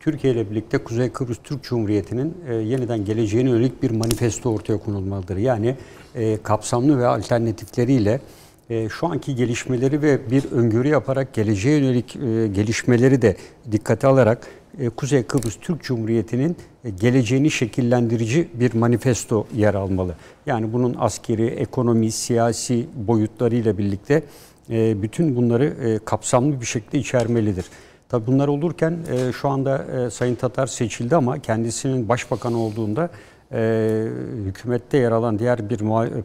Türkiye 0.06 0.34
ile 0.34 0.52
birlikte 0.52 0.78
Kuzey 0.78 1.10
Kıbrıs 1.10 1.38
Türk 1.44 1.64
Cumhuriyeti'nin 1.64 2.38
e, 2.50 2.54
yeniden 2.54 3.06
geleceğine 3.06 3.50
yönelik 3.50 3.84
bir 3.84 3.92
manifesto 3.92 4.50
ortaya 4.54 4.78
konulmalıdır. 4.78 5.38
Yani 5.38 5.76
e, 6.16 6.38
kapsamlı 6.44 7.00
ve 7.00 7.08
alternatifleriyle 7.08 8.22
e, 8.70 8.90
şu 8.90 9.08
anki 9.08 9.36
gelişmeleri 9.36 10.02
ve 10.02 10.32
bir 10.32 10.52
öngörü 10.52 10.88
yaparak 10.88 11.34
geleceğe 11.34 11.78
yönelik 11.78 12.16
e, 12.16 12.48
gelişmeleri 12.48 13.22
de 13.22 13.38
dikkate 13.72 14.08
alarak 14.08 14.48
e, 14.80 14.90
Kuzey 14.90 15.24
Kıbrıs 15.24 15.56
Türk 15.62 15.84
Cumhuriyeti'nin 15.84 16.56
e, 16.84 16.90
geleceğini 16.90 17.52
şekillendirici 17.52 18.48
bir 18.54 18.74
manifesto 18.74 19.48
yer 19.56 19.74
almalı. 19.74 20.16
Yani 20.46 20.74
bunun 20.74 20.96
askeri, 21.00 21.46
ekonomi, 21.46 22.12
siyasi 22.12 22.86
boyutlarıyla 22.96 23.78
birlikte 23.78 24.24
e, 24.70 25.02
bütün 25.02 25.36
bunları 25.36 25.66
e, 25.66 26.00
kapsamlı 26.06 26.62
bir 26.62 26.66
şekilde 26.66 27.00
içermelidir. 27.00 27.66
Tabii 28.10 28.28
bunlar 28.28 28.48
olurken 28.48 28.98
e, 29.12 29.32
şu 29.32 29.50
anda 29.50 29.86
e, 29.86 30.10
Sayın 30.10 30.36
Tatar 30.36 30.68
seçildi 30.68 31.16
ama 31.16 31.40
kendisinin 31.40 32.10
başbakan 32.10 32.54
olduğunda 32.54 33.10
e, 33.52 34.08
hükümette 34.46 34.98
yer 34.98 35.12
alan 35.12 35.40
diğer 35.40 35.70
bir 35.70 35.80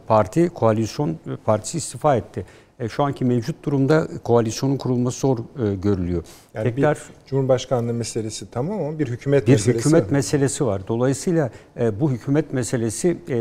parti, 0.07 0.49
koalisyon 0.49 1.17
partisi 1.45 1.77
istifa 1.77 2.15
etti. 2.15 2.45
E, 2.79 2.89
şu 2.89 3.03
anki 3.03 3.25
mevcut 3.25 3.65
durumda 3.65 4.07
koalisyonun 4.23 4.77
kurulması 4.77 5.19
zor 5.19 5.37
e, 5.37 5.75
görülüyor. 5.75 6.23
Yani 6.53 6.75
Tekrar 6.75 6.95
bir 6.97 7.29
Cumhurbaşkanlığı 7.29 7.93
meselesi 7.93 8.51
tamam 8.51 8.79
ama 8.81 8.99
bir 8.99 9.07
hükümet 9.07 9.47
bir 9.47 9.51
meselesi 9.51 9.79
hükümet 9.79 10.05
var. 10.05 10.11
meselesi 10.11 10.65
var. 10.65 10.81
Dolayısıyla 10.87 11.49
e, 11.79 11.99
bu 11.99 12.11
hükümet 12.11 12.53
meselesi 12.53 13.17
e, 13.29 13.35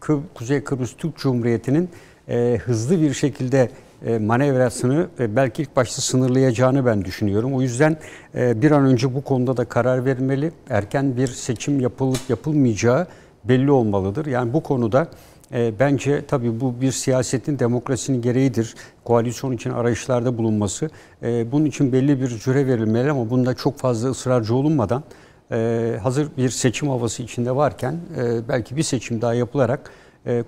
Kı- 0.00 0.20
Kuzey 0.34 0.64
Kıbrıs 0.64 0.92
Türk 0.96 1.16
Cumhuriyeti'nin 1.16 1.88
e, 2.28 2.58
hızlı 2.64 3.00
bir 3.02 3.14
şekilde 3.14 3.70
manevrasını 4.08 5.08
e, 5.20 5.36
belki 5.36 5.62
ilk 5.62 5.76
başta 5.76 6.02
sınırlayacağını 6.02 6.86
ben 6.86 7.04
düşünüyorum. 7.04 7.54
O 7.54 7.62
yüzden 7.62 7.96
e, 8.34 8.62
bir 8.62 8.70
an 8.70 8.84
önce 8.84 9.14
bu 9.14 9.24
konuda 9.24 9.56
da 9.56 9.64
karar 9.64 10.04
verilmeli. 10.04 10.52
Erken 10.70 11.16
bir 11.16 11.26
seçim 11.26 11.80
yapılıp 11.80 12.18
yapılmayacağı 12.28 13.06
belli 13.44 13.70
olmalıdır. 13.70 14.26
Yani 14.26 14.52
bu 14.52 14.62
konuda 14.62 15.08
e, 15.52 15.72
bence 15.78 16.26
tabii 16.26 16.60
bu 16.60 16.80
bir 16.80 16.92
siyasetin 16.92 17.58
demokrasinin 17.58 18.22
gereğidir. 18.22 18.74
Koalisyon 19.04 19.52
için 19.52 19.70
arayışlarda 19.70 20.38
bulunması. 20.38 20.90
Bunun 21.22 21.64
için 21.64 21.92
belli 21.92 22.20
bir 22.20 22.28
süre 22.28 22.66
verilmeli 22.66 23.10
ama 23.10 23.30
bunda 23.30 23.54
çok 23.54 23.78
fazla 23.78 24.10
ısrarcı 24.10 24.54
olunmadan 24.54 25.02
hazır 26.02 26.28
bir 26.36 26.48
seçim 26.48 26.88
havası 26.88 27.22
içinde 27.22 27.56
varken 27.56 27.96
belki 28.48 28.76
bir 28.76 28.82
seçim 28.82 29.20
daha 29.22 29.34
yapılarak 29.34 29.90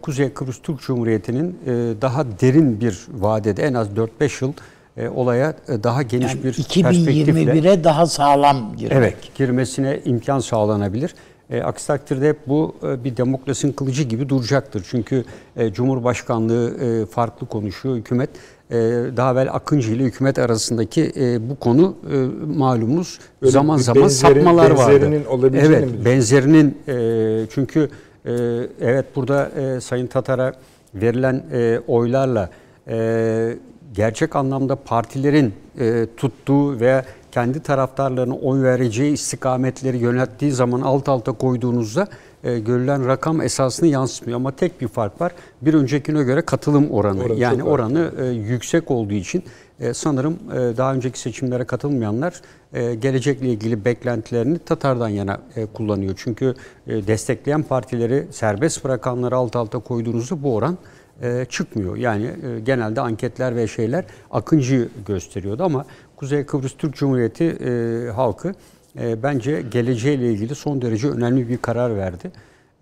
Kuzey 0.02 0.32
Kıbrıs 0.32 0.58
Türk 0.62 0.80
Cumhuriyeti'nin 0.80 1.58
e, 1.66 1.70
daha 2.02 2.24
derin 2.40 2.80
bir 2.80 3.00
vadede 3.12 3.62
en 3.62 3.74
az 3.74 3.88
4-5 4.20 4.44
yıl 4.44 4.52
e, 4.96 5.08
olaya 5.08 5.54
e, 5.68 5.82
daha 5.82 6.02
geniş 6.02 6.26
Yani 6.35 6.44
bir 6.44 6.52
perspektifle 6.82 7.42
2021'e 7.42 7.85
daha 7.85 8.06
sağlam 8.06 8.76
girmek. 8.76 8.96
Evet, 8.98 9.16
girmesine 9.35 10.00
imkan 10.04 10.38
sağlanabilir. 10.38 11.14
E, 11.50 11.62
aksi 11.62 11.87
takdirde 11.87 12.28
hep 12.28 12.38
bu 12.48 12.74
e, 12.82 13.04
bir 13.04 13.16
demokrasinin 13.16 13.72
kılıcı 13.72 14.02
gibi 14.02 14.28
duracaktır. 14.28 14.87
Çünkü 14.90 15.24
e, 15.56 15.72
Cumhurbaşkanlığı 15.72 16.74
e, 16.85 17.06
farklı 17.06 17.46
konuşuyor, 17.46 17.96
hükümet 17.96 18.30
e, 18.70 18.74
daha 19.16 19.32
evvel 19.32 19.48
Akıncı 19.54 19.92
ile 19.92 20.04
hükümet 20.04 20.38
arasındaki 20.38 21.12
e, 21.16 21.50
bu 21.50 21.56
konu 21.58 21.94
e, 22.12 22.16
malumunuz 22.58 23.18
Böyle 23.42 23.52
zaman 23.52 23.76
zaman 23.76 24.02
benzeri- 24.04 24.11
sapmalar 24.11 24.70
vardı. 24.70 24.92
benzerinin 24.92 25.24
olabileceğini 25.24 25.68
mi 25.68 25.74
Evet, 25.76 25.85
düşünüyorsun? 25.85 26.04
benzerinin 26.04 26.78
e, 26.88 27.46
çünkü 27.50 27.88
e, 28.26 28.32
evet 28.80 29.16
burada 29.16 29.48
e, 29.48 29.80
Sayın 29.80 30.06
Tatar'a 30.06 30.52
verilen 30.94 31.44
e, 31.52 31.80
oylarla 31.87 32.50
e, 32.88 33.56
gerçek 33.94 34.37
anlamda 34.37 34.76
partilerin 34.76 35.54
e, 35.78 36.06
tuttuğu 36.16 36.80
ve 36.80 37.04
kendi 37.32 37.61
taraftarlarına 37.61 38.35
oy 38.35 38.62
vereceği 38.62 39.12
istikametleri 39.12 39.96
yönelttiği 39.96 40.52
zaman 40.52 40.80
alt 40.80 41.08
alta 41.08 41.32
koyduğunuzda 41.32 42.08
e, 42.44 42.59
görülen 42.59 43.07
rakam 43.07 43.40
esasını 43.40 43.88
yansıtmıyor. 43.88 44.37
Ama 44.37 44.57
tek 44.57 44.81
bir 44.81 44.88
fark 44.88 45.20
var. 45.20 45.33
Bir 45.62 45.74
öncekine 45.74 46.22
göre 46.22 46.42
katılım 46.42 46.90
oranı. 46.90 47.22
Oranı 47.22 47.38
yani 47.38 47.62
oranı 47.62 48.12
e, 48.20 48.24
yüksek 48.24 48.90
olduğu 48.90 49.14
için 49.14 49.44
e, 49.81 49.94
sanırım 49.94 50.38
e, 50.52 50.76
daha 50.76 50.94
önceki 50.94 51.18
seçimlere 51.18 51.64
katılmayanlar 51.64 52.40
e, 52.72 52.94
gelecekle 52.94 53.48
ilgili 53.48 53.85
beklentilerini 53.85 54.59
Tatar'dan 54.59 55.09
yana 55.09 55.40
e, 55.57 55.66
kullanıyor. 55.66 56.14
Çünkü 56.16 56.55
e, 56.87 57.07
destekleyen 57.07 57.62
partileri 57.62 58.26
serbest 58.31 58.85
bırakanları 58.85 59.37
alt 59.37 59.57
alta 59.57 59.78
koyduğunuzda 59.78 60.42
bu 60.42 60.55
oran 60.55 60.78
e, 61.22 61.46
çıkmıyor. 61.48 61.96
Yani 61.96 62.24
e, 62.24 62.61
genelde 62.61 63.00
anketler 63.00 63.57
ve 63.57 63.66
şeyler 63.66 64.05
Akıncı 64.31 64.88
gösteriyordu 65.07 65.64
ama 65.64 65.85
Kuzey 66.16 66.46
Kıbrıs 66.46 66.72
Türk 66.78 66.94
Cumhuriyeti 66.94 67.44
e, 67.44 68.11
halkı 68.11 68.55
e, 69.00 69.22
bence 69.22 69.62
geleceğiyle 69.70 70.33
ilgili 70.33 70.55
son 70.55 70.83
derece 70.83 71.09
önemli 71.09 71.48
bir 71.48 71.57
karar 71.57 71.96
verdi. 71.96 72.31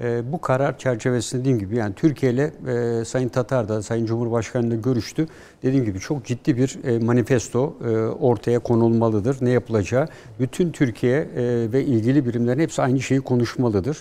E, 0.00 0.32
bu 0.32 0.40
karar 0.40 0.78
çerçevesinde 0.78 1.40
dediğim 1.40 1.58
gibi 1.58 1.76
yani 1.76 1.94
Türkiye 1.94 2.32
ile 2.32 2.52
e, 2.68 3.04
Sayın 3.04 3.28
Tatar 3.28 3.68
da 3.68 3.82
Sayın 3.82 4.06
Cumhurbaşkanı 4.06 4.66
ile 4.66 4.76
görüştü. 4.76 5.26
Dediğim 5.62 5.84
gibi 5.84 5.98
çok 6.00 6.24
ciddi 6.24 6.56
bir 6.56 6.78
e, 6.84 6.98
manifesto 6.98 7.76
e, 7.84 7.90
ortaya 8.06 8.58
konulmalıdır. 8.58 9.36
Ne 9.40 9.50
yapılacağı 9.50 10.08
bütün 10.40 10.72
Türkiye 10.72 11.18
e, 11.20 11.72
ve 11.72 11.84
ilgili 11.84 12.26
birimlerin 12.26 12.60
hepsi 12.60 12.82
aynı 12.82 13.00
şeyi 13.00 13.20
konuşmalıdır. 13.20 13.98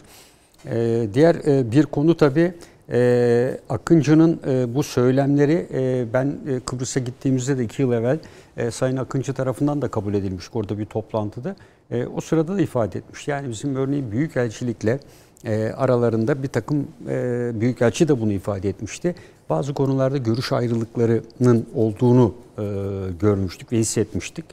E, 0.66 1.08
diğer 1.14 1.36
e, 1.36 1.72
bir 1.72 1.86
konu 1.86 2.18
tabii 2.18 2.54
e, 2.92 3.60
Akıncı'nın 3.70 4.40
e, 4.48 4.76
bu 4.76 4.84
söylemleri 4.84 5.68
e, 5.74 6.06
ben 6.14 6.26
e, 6.26 6.60
Kıbrıs'a 6.60 7.00
gittiğimizde 7.00 7.58
de 7.58 7.64
iki 7.64 7.82
yıl 7.82 7.92
evvel 7.92 8.20
e, 8.60 8.72
Sayın 8.72 8.98
Akıncı 8.98 9.34
tarafından 9.34 9.82
da 9.82 9.88
kabul 9.88 10.14
edilmiş 10.14 10.46
orada 10.54 10.78
bir 10.78 10.86
toplantıda. 10.86 11.56
E, 11.92 12.06
o 12.06 12.22
sırada 12.22 12.58
da 12.58 12.62
ifade 12.62 12.98
etmiş. 12.98 13.28
Yani 13.28 13.50
bizim 13.50 13.76
örneğin 13.76 14.12
Büyükelçilikle 14.12 15.00
e, 15.46 15.72
aralarında 15.78 16.44
bir 16.44 16.48
takım 16.48 16.88
e, 17.10 17.52
Büyükelçi 17.62 18.08
de 18.08 18.22
bunu 18.22 18.32
ifade 18.32 18.70
etmişti. 18.70 19.16
Bazı 19.50 19.74
konularda 19.74 20.18
görüş 20.18 20.52
ayrılıklarının 20.52 21.66
olduğunu 21.76 22.34
e, 22.58 22.64
görmüştük 23.20 23.72
ve 23.72 23.78
hissetmiştik. 23.78 24.46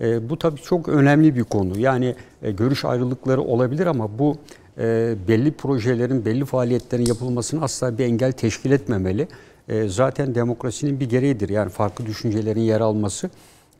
E, 0.00 0.28
bu 0.30 0.38
tabii 0.38 0.60
çok 0.60 0.88
önemli 0.88 1.36
bir 1.36 1.44
konu. 1.44 1.78
Yani 1.78 2.14
e, 2.42 2.50
görüş 2.50 2.84
ayrılıkları 2.84 3.42
olabilir 3.42 3.86
ama 3.86 4.18
bu 4.18 4.36
e, 4.78 5.14
belli 5.28 5.52
projelerin, 5.52 6.24
belli 6.24 6.44
faaliyetlerin 6.44 7.06
yapılmasını 7.06 7.64
asla 7.64 7.98
bir 7.98 8.04
engel 8.04 8.32
teşkil 8.32 8.70
etmemeli. 8.70 9.28
E, 9.68 9.88
zaten 9.88 10.34
demokrasinin 10.34 11.00
bir 11.00 11.08
gereğidir. 11.08 11.48
Yani 11.48 11.70
farklı 11.70 12.06
düşüncelerin 12.06 12.60
yer 12.60 12.80
alması. 12.80 13.30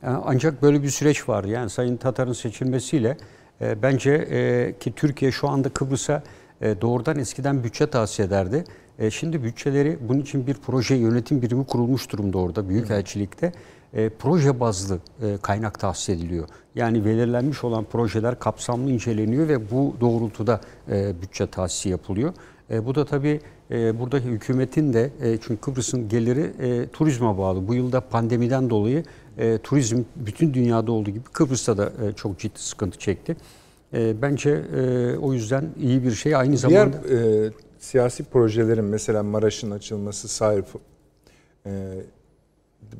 Ancak 0.03 0.61
böyle 0.61 0.83
bir 0.83 0.89
süreç 0.89 1.29
var. 1.29 1.43
Yani 1.43 1.69
Sayın 1.69 1.97
Tatar'ın 1.97 2.33
seçilmesiyle 2.33 3.17
e, 3.61 3.81
bence 3.81 4.11
e, 4.11 4.73
ki 4.79 4.93
Türkiye 4.95 5.31
şu 5.31 5.49
anda 5.49 5.69
Kıbrıs'a 5.69 6.23
e, 6.61 6.81
doğrudan 6.81 7.19
eskiden 7.19 7.63
bütçe 7.63 7.87
tahsis 7.87 8.19
ederdi. 8.19 8.63
E, 8.99 9.11
şimdi 9.11 9.43
bütçeleri 9.43 9.97
bunun 10.09 10.19
için 10.19 10.47
bir 10.47 10.53
proje 10.53 10.95
yönetim 10.95 11.41
birimi 11.41 11.65
kurulmuş 11.65 12.11
durumda 12.11 12.37
orada 12.37 12.69
Büyükelçilikte. 12.69 13.51
E, 13.93 14.09
proje 14.09 14.59
bazlı 14.59 14.99
e, 15.21 15.37
kaynak 15.41 15.79
tahsis 15.79 16.09
ediliyor. 16.09 16.47
Yani 16.75 17.05
belirlenmiş 17.05 17.63
olan 17.63 17.83
projeler 17.83 18.39
kapsamlı 18.39 18.91
inceleniyor 18.91 19.47
ve 19.47 19.71
bu 19.71 19.95
doğrultuda 20.01 20.61
e, 20.91 21.21
bütçe 21.21 21.47
tahsisi 21.47 21.89
yapılıyor. 21.89 22.33
E, 22.71 22.85
bu 22.85 22.95
da 22.95 23.05
tabii 23.05 23.39
e, 23.71 23.99
buradaki 23.99 24.27
hükümetin 24.27 24.93
de 24.93 25.11
e, 25.21 25.37
çünkü 25.37 25.61
Kıbrıs'ın 25.61 26.09
geliri 26.09 26.51
e, 26.61 26.87
turizme 26.87 27.37
bağlı. 27.37 27.67
Bu 27.67 27.73
yılda 27.73 28.01
pandemiden 28.01 28.69
dolayı 28.69 29.03
e, 29.37 29.57
turizm 29.57 30.03
bütün 30.15 30.53
dünyada 30.53 30.91
olduğu 30.91 31.09
gibi 31.11 31.23
Kıbrıs'ta 31.33 31.77
da 31.77 31.85
e, 31.85 32.11
çok 32.15 32.39
ciddi 32.39 32.59
sıkıntı 32.59 32.99
çekti. 32.99 33.35
E, 33.93 34.21
bence 34.21 34.49
e, 34.49 35.17
o 35.17 35.33
yüzden 35.33 35.69
iyi 35.79 36.03
bir 36.03 36.11
şey. 36.11 36.35
Aynı 36.35 36.57
zamanda 36.57 37.03
Diğer 37.09 37.45
e, 37.47 37.51
siyasi 37.79 38.23
projelerin 38.23 38.85
mesela 38.85 39.23
Maraş'ın 39.23 39.71
açılması, 39.71 40.27
sahil 40.27 40.63
e, 41.65 41.71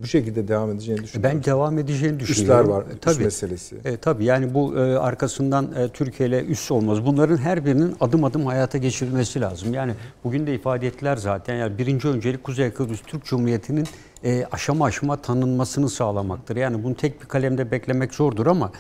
bu 0.02 0.08
şekilde 0.08 0.48
devam 0.48 0.72
edeceğini 0.72 1.04
düşünüyorum. 1.04 1.38
ben 1.38 1.44
devam 1.44 1.80
edeceğini 1.80 2.20
düşünüyorum. 2.20 2.70
var, 2.70 2.84
E, 2.84 2.98
tabii. 3.02 3.24
meselesi. 3.24 3.76
E, 3.86 3.98
tabii 3.98 4.26
yani 4.26 4.54
bu 4.54 4.78
e, 4.78 4.80
arkasından 4.80 5.72
e, 5.78 5.90
Türkiye 5.90 6.30
ile 6.30 6.46
üs 6.46 6.72
olmaz. 6.72 7.06
Bunların 7.06 7.38
her 7.38 7.66
birinin 7.66 7.96
adım 8.00 8.24
adım 8.24 8.46
hayata 8.46 8.78
geçirilmesi 8.78 9.42
lazım. 9.42 9.74
Yani 9.74 9.94
bugün 10.24 10.48
de 10.48 10.56
ifade 10.56 10.88
ettiler 10.88 11.18
zaten. 11.18 11.56
Yani 11.56 11.78
birinci 11.78 12.08
öncelik 12.08 12.44
Kuzey 12.44 12.72
Kıbrıs 12.72 13.02
Türk 13.02 13.26
Cumhuriyeti'nin 13.26 13.88
e, 14.26 14.46
aşama 14.52 14.86
aşama 14.86 15.18
tanınmasını 15.22 15.90
sağlamaktır. 15.90 16.56
Yani 16.56 16.84
bunu 16.84 16.96
tek 16.96 17.22
bir 17.22 17.26
kalemde 17.26 17.72
beklemek 17.72 18.14
zordur 18.14 18.48
ama 18.48 18.72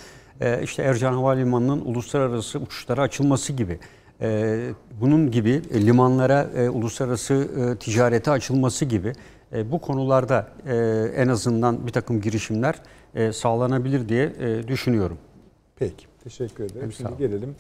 e, 0.42 0.64
işte 0.64 0.84
Ercan 0.84 1.14
Havalimanı'nın 1.14 1.82
uluslararası 1.82 2.60
uçuşlara 2.60 3.02
açılması 3.02 3.54
gibi. 3.54 3.80
e, 4.22 4.60
bunun 5.02 5.32
gibi 5.32 5.62
e, 5.74 5.86
limanlara 5.86 6.42
e, 6.56 6.70
uluslararası 6.70 7.34
e, 7.34 7.76
ticarete 7.80 8.32
açılması 8.32 8.86
gibi 8.86 9.14
e, 9.54 9.72
bu 9.72 9.82
konularda 9.82 10.48
e, 10.68 10.76
en 11.16 11.28
azından 11.28 11.88
bir 11.88 11.92
takım 11.92 12.22
girişimler 12.22 12.76
e, 13.16 13.32
sağlanabilir 13.32 14.10
diye 14.10 14.24
e, 14.40 14.68
düşünüyorum. 14.68 15.18
Peki, 15.80 16.06
teşekkür 16.24 16.64
ederim. 16.64 16.92
Şimdi 16.92 17.18
gelelim. 17.18 17.56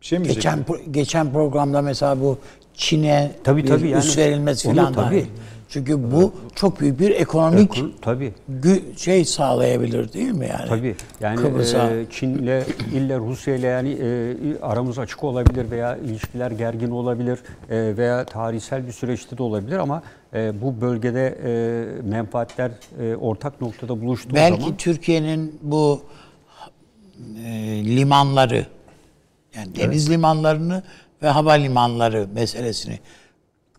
Bir 0.00 0.06
şey 0.06 0.18
mi 0.18 0.26
Geçen 0.26 0.58
pro- 0.58 0.92
geçen 0.92 1.32
programda 1.32 1.82
mesela 1.82 2.20
bu 2.20 2.38
Çin'e 2.74 3.32
Tabii, 3.44 3.64
tabii 3.64 3.88
yani 3.88 3.98
üs 4.04 4.18
verilmesi 4.18 4.68
falan 4.68 4.92
tabii. 4.92 5.26
Çünkü 5.68 6.12
bu 6.12 6.32
çok 6.54 6.80
büyük 6.80 7.00
bir 7.00 7.10
ekonomik 7.10 7.84
Tabii. 8.02 8.32
gü- 8.62 8.98
şey 8.98 9.24
sağlayabilir 9.24 10.12
değil 10.12 10.30
mi 10.32 10.48
yani? 10.50 10.68
Tabii. 10.68 10.96
Yani 11.20 11.36
Kıbrıs'a. 11.36 11.90
e, 11.90 12.06
Çin'le 12.10 12.62
ille 12.94 13.18
Rusya'yla 13.18 13.68
yani 13.68 13.92
e, 14.02 14.34
aramız 14.62 14.98
açık 14.98 15.24
olabilir 15.24 15.70
veya 15.70 15.96
ilişkiler 15.96 16.50
gergin 16.50 16.90
olabilir 16.90 17.38
e, 17.70 17.96
veya 17.96 18.24
tarihsel 18.24 18.86
bir 18.86 18.92
süreçte 18.92 19.38
de 19.38 19.42
olabilir 19.42 19.76
ama 19.78 20.02
e, 20.34 20.62
bu 20.62 20.80
bölgede 20.80 21.38
e, 21.44 22.08
menfaatler 22.08 22.70
e, 23.00 23.16
ortak 23.16 23.60
noktada 23.60 24.00
buluştuğu 24.00 24.34
Belki 24.34 24.60
zaman 24.60 24.76
Türkiye'nin 24.76 25.58
bu 25.62 26.02
e, 27.44 27.50
limanları 27.96 28.66
yani 29.56 29.76
deniz 29.76 30.10
limanlarını 30.10 30.82
ve 31.22 31.28
havalimanları 31.28 32.28
meselesini 32.34 32.98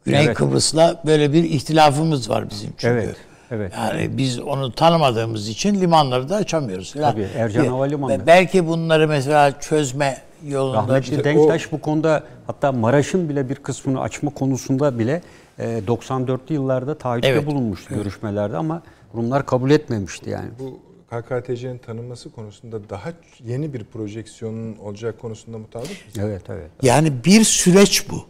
Güney 0.07 0.25
Evet. 0.25 0.37
Kıbrıs'la 0.37 1.01
böyle 1.05 1.33
bir 1.33 1.43
ihtilafımız 1.43 2.29
var 2.29 2.49
bizim 2.49 2.69
çünkü. 2.77 2.87
Evet, 2.87 3.15
evet. 3.51 3.73
Yani 3.77 4.17
biz 4.17 4.39
onu 4.39 4.71
tanımadığımız 4.71 5.47
için 5.47 5.81
limanları 5.81 6.29
da 6.29 6.35
açamıyoruz 6.35 6.93
falan. 6.93 7.11
Tabii, 7.11 7.27
Ercan 7.37 7.65
Havalimanı. 7.65 8.11
ve 8.13 8.27
Belki 8.27 8.67
bunları 8.67 9.07
mesela 9.07 9.59
çözme 9.59 10.17
yolunda 10.47 10.77
Rahmetli 10.77 11.23
Denktaş 11.23 11.71
bu 11.71 11.81
konuda 11.81 12.23
hatta 12.47 12.71
Maraş'ın 12.71 13.29
bile 13.29 13.49
bir 13.49 13.55
kısmını 13.55 14.01
açma 14.01 14.33
konusunda 14.33 14.99
bile 14.99 15.21
e, 15.59 15.79
94'lü 15.87 16.53
yıllarda 16.53 16.97
taahhütte 16.97 17.27
Evet. 17.27 17.45
bulunmuştu 17.45 17.95
görüşmelerde 17.95 18.57
ama 18.57 18.81
Rumlar 19.15 19.45
kabul 19.45 19.71
etmemişti 19.71 20.29
yani. 20.29 20.49
Bu 20.59 20.79
KKTC'nin 21.09 21.77
tanınması 21.77 22.31
konusunda 22.31 22.89
daha 22.89 23.09
yeni 23.45 23.73
bir 23.73 23.83
projeksiyonun 23.83 24.75
olacak 24.77 25.21
konusunda 25.21 25.57
mutabık 25.57 25.89
mısın? 25.89 26.21
Evet, 26.21 26.41
evet. 26.49 26.69
yani 26.81 27.13
bir 27.25 27.43
süreç 27.43 28.09
bu. 28.09 28.25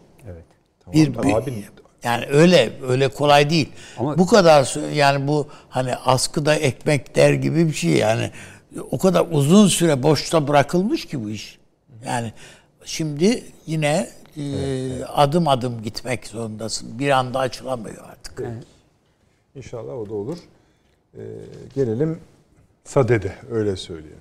Evet. 0.94 1.06
bir, 1.08 1.22
bir- 1.22 1.34
abi- 1.34 1.64
yani 2.02 2.26
öyle 2.26 2.72
öyle 2.88 3.08
kolay 3.08 3.50
değil. 3.50 3.68
Ama- 3.98 4.18
bu 4.18 4.26
kadar 4.26 4.92
yani 4.92 5.28
bu 5.28 5.48
hani 5.68 5.96
askıda 5.96 6.54
ekmek 6.54 7.16
der 7.16 7.32
gibi 7.32 7.66
bir 7.66 7.72
şey 7.72 7.90
yani 7.90 8.30
o 8.90 8.98
kadar 8.98 9.26
uzun 9.30 9.66
süre 9.68 10.02
boşta 10.02 10.48
bırakılmış 10.48 11.06
ki 11.06 11.24
bu 11.24 11.30
iş. 11.30 11.58
Yani 12.06 12.32
şimdi 12.84 13.44
yine 13.66 14.10
e, 14.36 15.04
adım 15.04 15.48
adım 15.48 15.82
gitmek 15.82 16.26
zorundasın. 16.26 16.98
Bir 16.98 17.10
anda 17.10 17.38
açılamıyor 17.38 18.04
artık. 18.10 18.42
İnşallah 19.54 19.92
o 19.92 20.08
da 20.08 20.14
olur. 20.14 20.38
Ee, 21.14 21.20
gelelim 21.74 22.20
Sade'de 22.84 23.32
öyle 23.50 23.76
söyleyelim. 23.76 24.18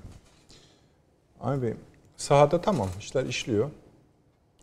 Abi 1.41 1.73
sahada 2.17 2.61
tamam 2.61 2.89
işler 2.99 3.25
işliyor. 3.25 3.69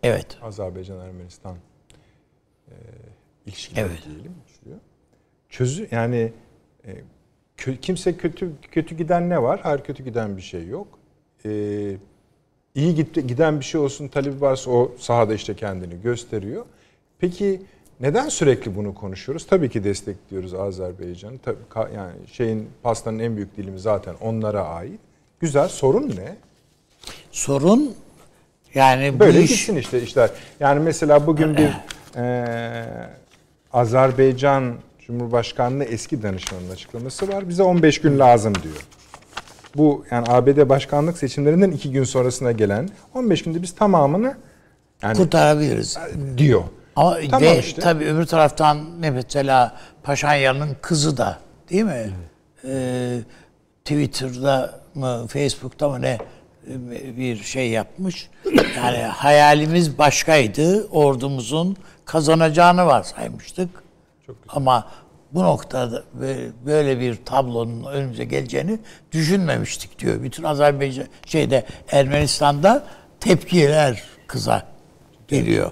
Evet. 0.02 0.26
Azerbaycan 0.42 1.00
Ermenistan 1.00 1.56
ilişkileri 3.46 3.87
Evet. 3.87 4.04
diyelim 4.04 4.35
işliyor. 4.48 4.78
Çözü 5.50 5.88
yani 5.90 6.33
e, 6.87 6.90
kö- 7.59 7.76
kimse 7.80 8.16
kötü 8.16 8.50
kötü 8.72 8.94
giden 8.96 9.30
ne 9.30 9.42
var? 9.42 9.61
Her 9.62 9.85
kötü 9.85 10.04
giden 10.04 10.37
bir 10.37 10.42
şey 10.42 10.66
yok. 10.68 10.87
E, 11.46 11.50
iyi 12.74 12.94
gitti, 12.94 13.26
giden 13.26 13.61
bir 13.61 13.64
şey 13.64 13.80
olsun 13.80 14.09
talebi 14.09 14.40
varsa 14.40 14.70
o 14.70 14.92
sahada 14.98 15.35
işte 15.35 15.57
kendini 15.57 16.02
gösteriyor. 16.02 16.64
Peki 17.18 17.62
neden 18.00 18.28
sürekli 18.28 18.76
bunu 18.76 18.94
konuşuyoruz? 18.94 19.46
Tabii 19.46 19.68
ki 19.70 19.85
destekliyoruz 19.85 20.54
Azerbaycan'ı. 20.54 21.38
Tabii 21.38 21.59
yani 21.94 22.12
şeyin 22.33 22.68
pastanın 22.83 23.18
en 23.18 23.37
büyük 23.37 23.57
dilimi 23.57 23.78
zaten 23.80 24.14
onlara 24.20 24.64
ait. 24.64 25.00
Güzel 25.40 25.68
sorun 25.68 26.09
ne? 26.09 26.37
Sorun 27.30 27.94
yani 28.74 29.20
Böyle 29.20 29.38
bu 29.38 29.42
iş 29.42 29.50
gitsin 29.50 29.76
işte 29.76 30.02
işler. 30.02 30.30
Yani 30.61 30.80
mesela 30.80 31.26
bugün 31.26 31.57
bir 31.57 31.70
eee, 32.16 32.87
Azerbaycan 33.74 34.74
Cumhurbaşkanlığı 35.06 35.84
eski 35.84 36.22
danışmanının 36.22 36.70
açıklaması 36.70 37.28
var. 37.28 37.48
Bize 37.48 37.62
15 37.62 38.00
gün 38.00 38.18
lazım 38.18 38.54
diyor. 38.62 38.74
Bu 39.76 40.04
yani 40.10 40.26
ABD 40.28 40.68
başkanlık 40.68 41.18
seçimlerinden 41.18 41.70
iki 41.70 41.92
gün 41.92 42.04
sonrasına 42.04 42.52
gelen 42.52 42.88
15 43.14 43.42
günde 43.42 43.62
biz 43.62 43.74
tamamını 43.74 44.34
yani 45.02 45.16
kurtarabiliriz. 45.16 45.98
diyor. 46.37 46.62
Ama 46.96 47.16
Tamam 47.30 47.42
ve 47.42 47.58
işte. 47.58 47.80
tabii 47.82 48.04
öbür 48.04 48.24
taraftan 48.26 49.02
ne 49.02 49.10
mesela 49.10 49.76
Paşanyan'ın 50.02 50.76
kızı 50.80 51.16
da 51.16 51.38
değil 51.70 51.84
mi? 51.84 52.10
Ee, 52.68 53.18
Twitter'da 53.84 54.80
mı 54.94 55.26
Facebook'ta 55.28 55.88
mı 55.88 56.02
ne 56.02 56.18
e, 56.70 57.16
bir 57.16 57.37
şey 57.37 57.70
yapmış. 57.70 58.30
Yani 58.76 58.98
hayalimiz 58.98 59.98
başkaydı. 59.98 60.87
Ordumuzun 60.87 61.76
kazanacağını 62.04 62.86
varsaymıştık. 62.86 63.68
Ama 64.48 64.88
bu 65.32 65.42
noktada 65.42 66.02
bö- 66.20 66.50
böyle 66.66 67.00
bir 67.00 67.16
tablonun 67.24 67.84
önümüze 67.84 68.24
geleceğini 68.24 68.78
düşünmemiştik 69.12 69.98
diyor. 69.98 70.22
Bütün 70.22 70.42
Azerbaycan 70.42 71.06
şeyde 71.26 71.64
Ermenistan'da 71.92 72.84
tepkiler 73.20 74.02
kıza 74.26 74.62
geliyor. 75.28 75.70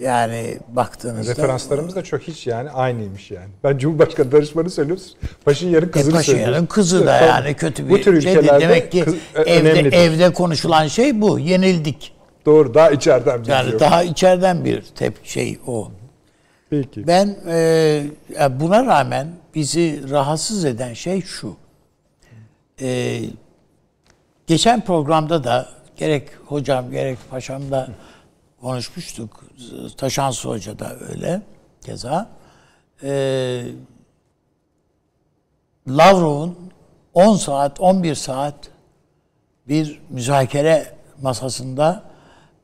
Yani 0.00 0.58
baktığınızda 0.68 1.30
Referanslarımız 1.30 1.96
da 1.96 2.04
çok 2.04 2.20
hiç 2.22 2.46
yani 2.46 2.70
aynıymış 2.70 3.30
yani. 3.30 3.48
Ben 3.64 3.78
Cumhurbaşkanı 3.78 4.32
danışmanı 4.32 4.70
söylüyoruz. 4.70 5.16
Paşinyan'ın 5.44 5.88
kızını 5.88 6.14
Paşinyan'ın 6.14 6.44
söylüyoruz. 6.44 6.68
kızı 6.68 7.06
da 7.06 7.16
yani 7.16 7.54
kötü 7.54 7.84
bir 7.88 7.90
Bu 7.90 8.00
tür 8.00 8.20
şey 8.22 8.34
Demek 8.34 8.92
ki 8.92 9.04
kız- 9.04 9.14
e, 9.34 9.40
evde, 9.40 9.70
önemlidir. 9.70 9.92
evde 9.92 10.32
konuşulan 10.32 10.86
şey 10.86 11.20
bu. 11.20 11.38
Yenildik. 11.38 12.13
Doğru 12.46 12.74
daha 12.74 12.90
içeriden 12.90 13.42
biliyor. 13.42 13.56
Yani 13.56 13.80
daha 13.80 14.02
içeriden 14.02 14.64
bir 14.64 14.82
tep 14.82 15.26
şey 15.26 15.58
o. 15.66 15.90
Peki. 16.70 17.06
Ben 17.06 17.36
e, 17.46 18.60
buna 18.60 18.86
rağmen 18.86 19.28
bizi 19.54 20.10
rahatsız 20.10 20.64
eden 20.64 20.94
şey 20.94 21.22
şu. 21.22 21.56
E, 22.80 23.20
geçen 24.46 24.80
programda 24.80 25.44
da 25.44 25.68
gerek 25.96 26.28
hocam 26.46 26.90
gerek 26.90 27.18
paşam 27.30 27.70
da 27.70 27.88
konuşmuştuk. 28.60 29.44
Taşansı 29.96 30.48
Hoca 30.48 30.78
da 30.78 30.96
öyle 31.10 31.42
keza. 31.80 32.30
E, 33.02 33.62
Lavrov'un 35.88 36.58
10 37.14 37.36
saat, 37.36 37.80
11 37.80 38.14
saat 38.14 38.54
bir 39.68 40.00
müzakere 40.10 40.86
masasında 41.22 42.13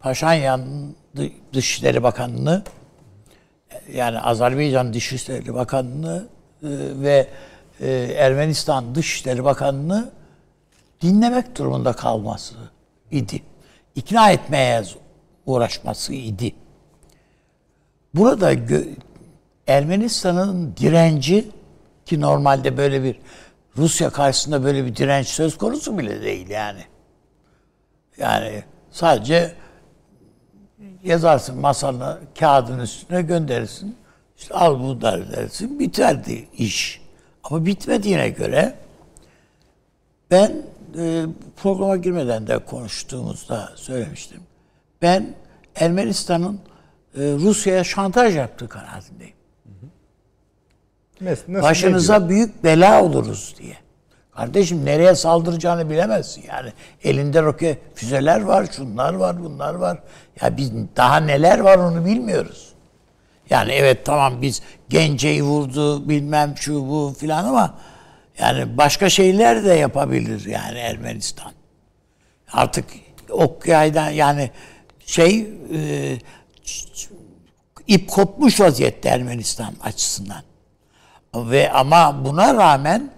Paşinyan'ın 0.00 0.96
Dı- 1.16 1.32
Dışişleri 1.52 2.02
Bakanı'nı 2.02 2.62
yani 3.92 4.20
Azerbaycan 4.20 4.94
Dışişleri 4.94 5.54
Bakanı'nı 5.54 6.28
e, 6.62 6.68
ve 7.02 7.26
e, 7.80 7.90
Ermenistan 8.16 8.94
Dışişleri 8.94 9.44
Bakanı'nı 9.44 10.10
dinlemek 11.00 11.58
durumunda 11.58 11.92
kalması 11.92 12.54
idi. 13.10 13.42
İkna 13.94 14.30
etmeye 14.30 14.82
uğraşması 15.46 16.14
idi. 16.14 16.54
Burada 18.14 18.52
Ermenistan'ın 19.66 20.76
direnci 20.76 21.50
ki 22.06 22.20
normalde 22.20 22.76
böyle 22.76 23.02
bir 23.02 23.16
Rusya 23.76 24.10
karşısında 24.10 24.64
böyle 24.64 24.86
bir 24.86 24.96
direnç 24.96 25.26
söz 25.26 25.58
konusu 25.58 25.98
bile 25.98 26.22
değil 26.22 26.48
yani. 26.48 26.84
Yani 28.18 28.64
sadece 28.90 29.54
yazarsın 31.04 31.58
masanı 31.58 32.18
kağıdın 32.38 32.78
üstüne 32.78 33.22
gönderirsin. 33.22 33.96
İşte 34.38 34.54
al 34.54 34.80
bu 34.80 35.00
der 35.00 35.32
dersin. 35.32 35.78
Biterdi 35.78 36.48
iş. 36.56 37.00
Ama 37.44 37.66
bitmediğine 37.66 38.28
göre 38.28 38.74
ben 40.30 40.62
e, 40.98 41.24
programa 41.56 41.96
girmeden 41.96 42.46
de 42.46 42.58
konuştuğumuzda 42.58 43.72
söylemiştim. 43.76 44.40
Ben 45.02 45.34
Ermenistan'ın 45.74 46.60
e, 47.14 47.20
Rusya'ya 47.20 47.84
şantaj 47.84 48.36
yaptığı 48.36 48.68
kanaatindeyim. 48.68 49.34
Mes- 51.22 51.28
Nasıl, 51.48 51.62
Başınıza 51.62 52.18
ne 52.18 52.28
büyük 52.28 52.64
bela 52.64 53.04
oluruz 53.04 53.54
diye. 53.58 53.76
Kardeşim 54.36 54.84
nereye 54.84 55.14
saldıracağını 55.14 55.90
bilemezsin 55.90 56.44
yani. 56.48 56.72
Elinde 57.04 57.42
roket 57.42 57.78
füzeler 57.94 58.40
var, 58.40 58.66
şunlar 58.76 59.14
var, 59.14 59.44
bunlar 59.44 59.74
var. 59.74 59.98
Ya 60.42 60.56
biz 60.56 60.72
daha 60.96 61.16
neler 61.16 61.58
var 61.58 61.78
onu 61.78 62.04
bilmiyoruz. 62.04 62.72
Yani 63.50 63.72
evet 63.72 64.06
tamam 64.06 64.42
biz 64.42 64.62
Gence'yi 64.88 65.42
vurdu 65.42 66.08
bilmem 66.08 66.54
şu 66.56 66.88
bu 66.88 67.14
filan 67.18 67.44
ama 67.44 67.74
yani 68.38 68.76
başka 68.76 69.08
şeyler 69.08 69.64
de 69.64 69.72
yapabilir 69.74 70.46
yani 70.46 70.78
Ermenistan. 70.78 71.52
Artık 72.52 72.84
ok 73.30 73.66
yaydan 73.66 74.10
yani 74.10 74.50
şey 75.06 75.48
e, 75.74 76.18
ip 77.86 78.10
kopmuş 78.10 78.60
vaziyette 78.60 79.08
Ermenistan 79.08 79.74
açısından. 79.82 80.42
Ve 81.34 81.72
ama 81.72 82.24
buna 82.24 82.54
rağmen 82.54 83.10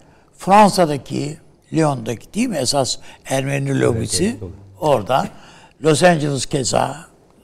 Fransa'daki, 0.45 1.39
Lyon'daki 1.73 2.35
değil 2.35 2.49
mi 2.49 2.57
esas 2.57 2.99
Ermeni 3.25 3.81
lobisi 3.81 4.37
orada. 4.81 5.29
Los 5.83 6.03
Angeles 6.03 6.47
keza 6.47 6.97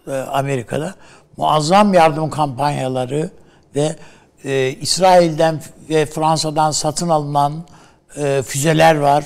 e, 0.06 0.12
Amerika'da 0.12 0.94
muazzam 1.36 1.94
yardım 1.94 2.30
kampanyaları 2.30 3.30
ve 3.74 3.96
e, 4.44 4.70
İsrail'den 4.80 5.62
ve 5.90 6.06
Fransa'dan 6.06 6.70
satın 6.70 7.08
alınan 7.08 7.64
e, 8.16 8.42
füzeler 8.46 8.94
var. 8.94 9.24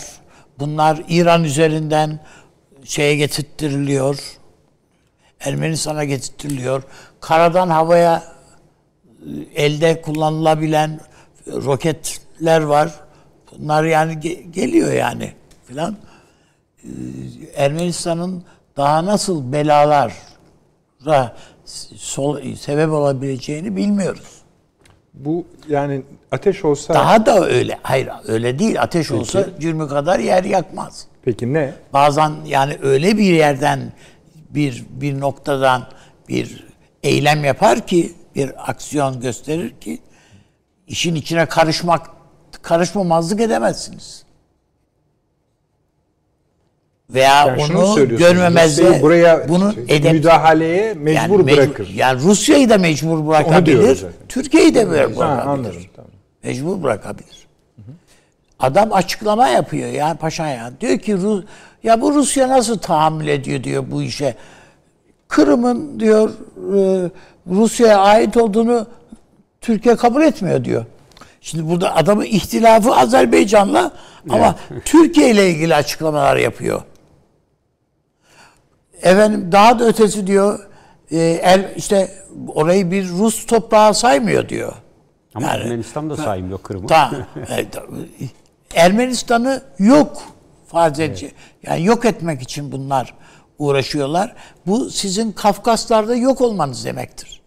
Bunlar 0.59 1.03
İran 1.09 1.45
üzerinden 1.45 2.21
şeye 2.85 3.17
getirttiriliyor. 3.17 4.19
Ermenistan'a 5.41 6.05
getirtiliyor. 6.05 6.83
Karadan 7.21 7.69
havaya 7.69 8.23
e, 9.57 9.65
elde 9.65 10.03
kullanılabilen 10.03 11.01
roketler 11.47 12.61
var. 12.61 13.03
Bunlar 13.59 13.85
yani 13.85 14.13
ge- 14.13 14.51
geliyor 14.51 14.93
yani 14.93 15.33
filan. 15.65 15.97
Ee, 16.85 16.89
Ermenistan'ın 17.55 18.45
daha 18.77 19.05
nasıl 19.05 19.53
belalara 19.53 21.37
sol, 21.97 22.55
sebep 22.55 22.91
olabileceğini 22.91 23.77
bilmiyoruz. 23.77 24.43
Bu 25.15 25.47
yani 25.69 26.03
ateş 26.33 26.65
olsa 26.65 26.95
Daha 26.95 27.27
da 27.27 27.45
öyle. 27.47 27.79
Hayır 27.83 28.09
öyle 28.27 28.59
değil. 28.59 28.83
Ateş 28.83 29.11
olsa 29.11 29.47
cürmü 29.61 29.89
kadar 29.89 30.19
yer 30.19 30.45
yakmaz. 30.45 31.07
peki 31.25 31.53
ne? 31.53 31.75
Bazen 31.93 32.33
yani 32.47 32.79
öyle 32.83 33.19
bir 33.19 33.33
yerden 33.35 33.93
bir 34.51 34.85
bir 34.91 35.21
noktadan 35.21 35.83
bir 36.29 36.67
eylem 37.03 37.45
yapar 37.45 37.87
ki 37.87 38.13
bir 38.35 38.71
aksiyon 38.71 39.21
gösterir 39.21 39.71
ki 39.81 39.99
işin 40.87 41.15
içine 41.15 41.47
karışmak 41.47 42.07
karışmamazlık 42.63 43.41
edemezsiniz. 43.41 44.23
Veya 47.11 47.45
Yani 47.47 47.63
onu 47.63 47.97
Rusya'yı 48.79 49.03
buraya 49.03 49.49
bunu 49.49 49.75
edep 49.89 50.13
müdahaleye 50.13 50.95
mecbur 50.95 51.41
mecbur- 51.41 51.57
bırakır. 51.57 51.89
Yani 51.89 52.23
Rusya'yı 52.23 52.71
da 52.71 52.79
mecbur 52.79 53.27
bırakabilir. 53.27 54.05
Türkiye'yi 54.29 54.75
de 54.75 54.89
bırakabilir. 54.91 55.21
Ha, 55.21 55.43
anladım. 55.47 55.77
Tamam. 55.97 56.11
Mecbur 56.45 56.83
bırakabilir. 56.83 57.47
Adam 58.59 58.93
açıklama 58.93 59.49
yapıyor 59.49 59.89
yani 59.91 60.17
Paşinyan. 60.19 60.73
Diyor 60.81 60.99
ki 60.99 61.13
Ru- 61.13 61.45
ya 61.83 62.01
bu 62.01 62.15
Rusya 62.15 62.49
nasıl 62.49 62.79
tahammül 62.79 63.29
ediyor 63.29 63.65
diyor 63.65 63.85
bu 63.91 64.03
işe. 64.03 64.35
Kırım'ın 65.29 66.01
diyor 66.01 66.31
Rusya'ya 67.51 67.99
ait 67.99 68.37
olduğunu 68.37 68.87
Türkiye 69.61 69.97
kabul 69.97 70.23
etmiyor 70.23 70.65
diyor. 70.65 70.85
Şimdi 71.43 71.69
burada 71.69 71.97
adamın 71.97 72.25
ihtilafı 72.25 72.95
Azerbaycan'la 72.95 73.93
ama 74.31 74.57
Türkiye 74.85 75.31
ile 75.31 75.51
ilgili 75.51 75.75
açıklamalar 75.75 76.37
yapıyor. 76.37 76.83
Efendim 79.03 79.53
daha 79.53 79.79
da 79.79 79.85
ötesi 79.87 80.27
diyor 80.27 80.59
e, 81.11 81.19
el, 81.43 81.73
işte 81.77 82.15
orayı 82.49 82.91
bir 82.91 83.09
Rus 83.09 83.47
toprağı 83.47 83.95
saymıyor 83.95 84.49
diyor. 84.49 84.73
Ama 85.35 85.47
Yani- 85.47 85.63
Ermenistan 85.63 86.11
da 86.11 86.17
saymıyor 86.17 86.59
Kırım'ı. 86.59 86.87
Ta, 86.87 87.11
e, 87.57 87.71
ta- 87.71 87.85
Ermenistan'ı 88.75 89.63
yok 89.79 90.23
farz 90.67 91.01
edecek. 91.01 91.35
Yani 91.63 91.85
yok 91.85 92.05
etmek 92.05 92.43
için 92.43 92.73
bunlar 92.73 93.15
uğraşıyorlar. 93.59 94.35
Bu 94.67 94.91
sizin 94.91 95.33
Kafkaslar'da 95.33 96.15
yok 96.15 96.41
olmanız 96.41 96.85
demektir. 96.85 97.41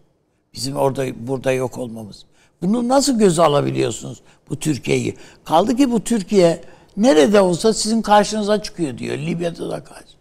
Bizim 0.54 0.76
orada 0.76 1.26
burada 1.28 1.52
yok 1.52 1.78
olmamız. 1.78 2.26
Bunu 2.66 2.88
nasıl 2.88 3.18
göze 3.18 3.42
alabiliyorsunuz 3.42 4.20
bu 4.50 4.56
Türkiye'yi? 4.58 5.16
Kaldı 5.44 5.76
ki 5.76 5.90
bu 5.92 6.04
Türkiye 6.04 6.60
nerede 6.96 7.40
olsa 7.40 7.72
sizin 7.72 8.02
karşınıza 8.02 8.62
çıkıyor 8.62 8.98
diyor. 8.98 9.16
Libya'da 9.18 9.70
da 9.70 9.84
karşı. 9.84 10.16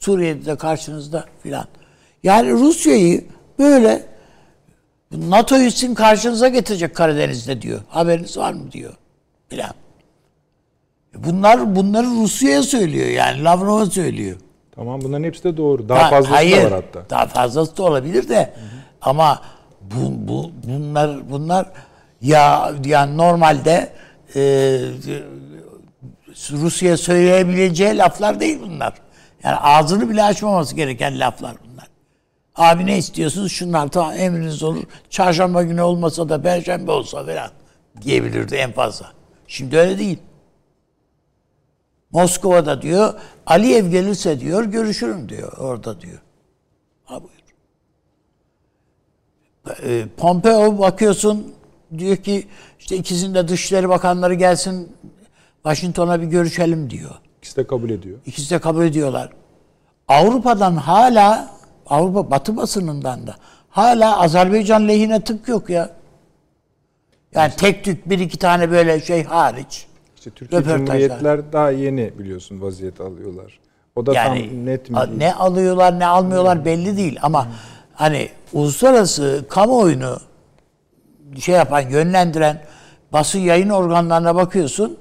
Suriye'de 0.00 0.46
de 0.46 0.56
karşınızda 0.56 1.24
filan. 1.42 1.64
Yani 2.22 2.50
Rusya'yı 2.52 3.24
böyle 3.58 4.06
NATO'yu 5.10 5.70
sizin 5.70 5.94
karşınıza 5.94 6.48
getirecek 6.48 6.96
Karadeniz'de 6.96 7.62
diyor. 7.62 7.80
Haberiniz 7.88 8.36
var 8.38 8.52
mı 8.52 8.72
diyor. 8.72 8.94
Filan. 9.48 9.74
E 11.16 11.24
Bunlar 11.24 11.76
bunları 11.76 12.06
Rusya'ya 12.06 12.62
söylüyor 12.62 13.06
yani 13.08 13.44
Lavrov'a 13.44 13.86
söylüyor. 13.86 14.36
Tamam 14.74 15.00
bunların 15.02 15.24
hepsi 15.24 15.44
de 15.44 15.56
doğru. 15.56 15.88
Daha 15.88 16.02
Ha, 16.04 16.10
fazlası 16.10 16.34
hayır, 16.34 16.56
da 16.56 16.64
var 16.64 16.72
hatta. 16.72 17.10
Daha 17.10 17.26
fazlası 17.26 17.76
da 17.76 17.82
olabilir 17.82 18.28
de 18.28 18.54
ama 19.02 19.42
bu, 19.90 20.28
bu 20.28 20.52
bunlar 20.66 21.30
bunlar 21.30 21.66
ya 22.20 22.72
yani 22.84 23.16
normalde 23.16 23.92
e, 24.34 24.40
Rusya 26.52 26.96
söyleyebileceği 26.96 27.96
laflar 27.96 28.40
değil 28.40 28.58
bunlar. 28.62 28.94
Yani 29.44 29.56
ağzını 29.56 30.10
bile 30.10 30.22
açmaması 30.22 30.76
gereken 30.76 31.20
laflar 31.20 31.56
bunlar. 31.64 31.88
Abi 32.56 32.86
ne 32.86 32.98
istiyorsunuz? 32.98 33.52
Şunlar 33.52 33.88
tamam 33.88 34.12
emriniz 34.16 34.62
olur. 34.62 34.82
Çarşamba 35.10 35.62
günü 35.62 35.82
olmasa 35.82 36.28
da 36.28 36.42
perşembe 36.42 36.90
olsa 36.90 37.26
falan 37.26 37.50
diyebilirdi 38.02 38.54
en 38.54 38.72
fazla. 38.72 39.12
Şimdi 39.48 39.78
öyle 39.78 39.98
değil. 39.98 40.18
Moskova'da 42.10 42.82
diyor 42.82 43.14
Aliyev 43.46 43.86
gelirse 43.86 44.40
diyor 44.40 44.64
görüşürüm 44.64 45.28
diyor 45.28 45.52
orada 45.58 46.00
diyor. 46.00 46.18
Ha 47.04 47.22
buyur. 47.22 47.43
E, 49.82 50.04
Pompeo 50.16 50.78
bakıyorsun 50.78 51.52
diyor 51.98 52.16
ki 52.16 52.46
işte 52.78 52.96
ikisinin 52.96 53.34
de 53.34 53.48
dışişleri 53.48 53.88
bakanları 53.88 54.34
gelsin 54.34 54.92
Washington'a 55.62 56.20
bir 56.20 56.26
görüşelim 56.26 56.90
diyor. 56.90 57.10
İkisi 57.38 57.56
de 57.56 57.66
kabul 57.66 57.90
ediyor. 57.90 58.18
İkisi 58.26 58.50
de 58.50 58.58
kabul 58.58 58.84
ediyorlar. 58.84 59.30
Avrupa'dan 60.08 60.76
hala 60.76 61.50
Avrupa 61.86 62.30
Batı 62.30 62.56
basınından 62.56 63.26
da 63.26 63.34
hala 63.70 64.20
Azerbaycan 64.20 64.88
lehine 64.88 65.20
tık 65.24 65.48
yok 65.48 65.70
ya. 65.70 65.90
Yani 67.34 67.52
tek 67.56 67.84
tük 67.84 68.10
bir 68.10 68.18
iki 68.18 68.38
tane 68.38 68.70
böyle 68.70 69.00
şey 69.00 69.24
hariç. 69.24 69.86
İşte 70.16 70.30
Türkiye. 70.30 70.62
Cumhuriyetler 70.62 71.52
daha 71.52 71.70
yeni 71.70 72.18
biliyorsun 72.18 72.62
vaziyet 72.62 73.00
alıyorlar. 73.00 73.58
O 73.96 74.06
da 74.06 74.12
Yani 74.14 74.48
tam 74.48 74.66
net 74.66 74.90
mi? 74.90 74.98
ne 75.16 75.34
alıyorlar 75.34 75.98
ne 75.98 76.06
almıyorlar 76.06 76.64
belli 76.64 76.96
değil 76.96 77.18
ama 77.22 77.48
hani 77.94 78.28
uluslararası 78.52 79.44
kamuoyunu 79.48 80.18
şey 81.40 81.54
yapan, 81.54 81.80
yönlendiren 81.80 82.64
basın 83.12 83.38
yayın 83.38 83.68
organlarına 83.68 84.34
bakıyorsun. 84.34 84.98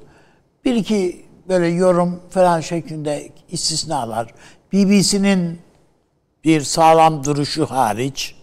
Bir 0.65 0.75
iki 0.75 1.25
böyle 1.47 1.67
yorum 1.67 2.19
falan 2.29 2.59
şeklinde 2.59 3.29
istisnalar. 3.51 4.27
BBC'nin 4.73 5.59
bir 6.43 6.61
sağlam 6.61 7.23
duruşu 7.23 7.65
hariç 7.65 8.35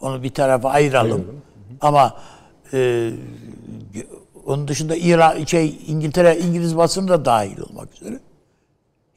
onu 0.00 0.22
bir 0.22 0.30
tarafa 0.30 0.70
ayıralım. 0.70 1.42
Ama 1.80 2.16
e, 2.72 3.10
onun 4.46 4.68
dışında 4.68 4.96
İran 4.96 5.44
şey 5.44 5.78
İngiltere 5.86 6.38
İngiliz 6.38 6.76
basını 6.76 7.08
da 7.08 7.24
dahil 7.24 7.60
olmak 7.60 7.94
üzere. 7.94 8.18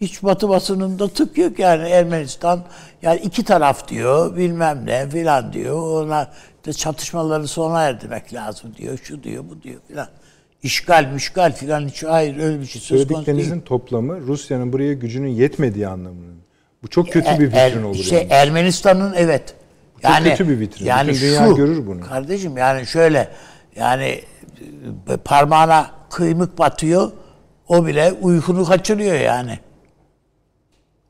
Hiç 0.02 0.24
Batı 0.24 0.50
basınında 0.50 1.08
tık 1.08 1.38
yok 1.38 1.60
yani 1.60 1.90
Ermenistan 1.90 2.64
yani 3.02 3.20
iki 3.20 3.44
taraf 3.44 3.88
diyor 3.88 4.38
bilmem 4.38 4.82
ne 4.86 5.10
filan 5.10 5.54
diyor. 5.54 6.04
Ona 6.04 6.32
de 6.66 6.74
çatışmaları 6.74 7.48
sona 7.48 7.82
erdirmek 7.82 8.34
lazım 8.34 8.76
diyor. 8.78 9.00
Şu 9.04 9.24
diyor 9.24 9.44
bu 9.50 9.62
diyor 9.64 9.82
filan. 9.88 10.08
İşgal 10.64 11.06
müşgal 11.14 11.54
filan 11.54 11.88
hiç 11.88 12.04
hayır 12.04 12.40
öyle 12.40 12.60
bir 12.60 12.66
şey 12.66 12.82
söz 12.82 12.90
konusu 12.90 13.10
değil. 13.10 13.26
Söylediklerinizin 13.26 13.62
toplamı 13.62 14.22
Rusya'nın 14.22 14.74
buraya 14.74 14.94
gücünün 14.94 15.30
yetmediği 15.30 15.88
anlamının. 15.88 16.36
Bu 16.84 16.88
çok 16.88 17.12
kötü 17.12 17.40
bir 17.40 17.54
Er- 17.54 17.72
vitrin 17.72 17.84
olur. 17.84 17.96
işte 17.96 18.16
yani. 18.16 18.28
Ermenistan'ın 18.30 19.14
evet. 19.14 19.56
Çok 20.02 20.24
kötü 20.24 20.50
bir 20.50 20.60
vitrin. 20.60 20.86
Yani 20.86 21.12
Bütün 21.12 21.28
dünya 21.28 21.48
şu, 21.48 21.56
görür 21.56 21.88
bunu. 21.88 22.02
Kardeşim 22.02 22.58
yani 22.58 22.86
şöyle 22.86 23.30
yani 23.76 24.22
e, 25.10 25.18
parmağına 25.18 25.92
kıymık 26.10 26.58
batıyor. 26.58 27.12
O 27.68 27.86
bile 27.86 28.14
uykunu 28.22 28.66
kaçırıyor 28.66 29.20
yani. 29.20 29.60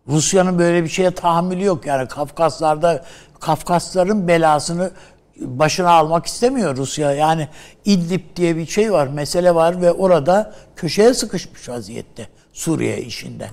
Rusya'nın 0.08 0.60
böyle 0.60 0.84
bir 0.84 0.90
şeye 0.90 1.12
tahammülü 1.12 1.64
yok. 1.64 1.86
Yani 1.86 2.08
Kafkaslarda 2.08 3.06
Kafkasların 3.40 4.28
belasını 4.28 4.92
başına 5.40 5.92
almak 5.92 6.26
istemiyor 6.26 6.78
Rusya. 6.78 7.12
Yani 7.14 7.48
İdlib 7.86 8.22
diye 8.36 8.56
bir 8.56 8.66
şey 8.66 8.94
var, 8.94 9.08
mesele 9.08 9.56
var 9.56 9.82
ve 9.82 9.92
orada 9.92 10.54
köşeye 10.76 11.14
sıkışmış 11.14 11.70
vaziyette 11.70 12.28
Suriye 12.54 13.02
işinde. 13.02 13.50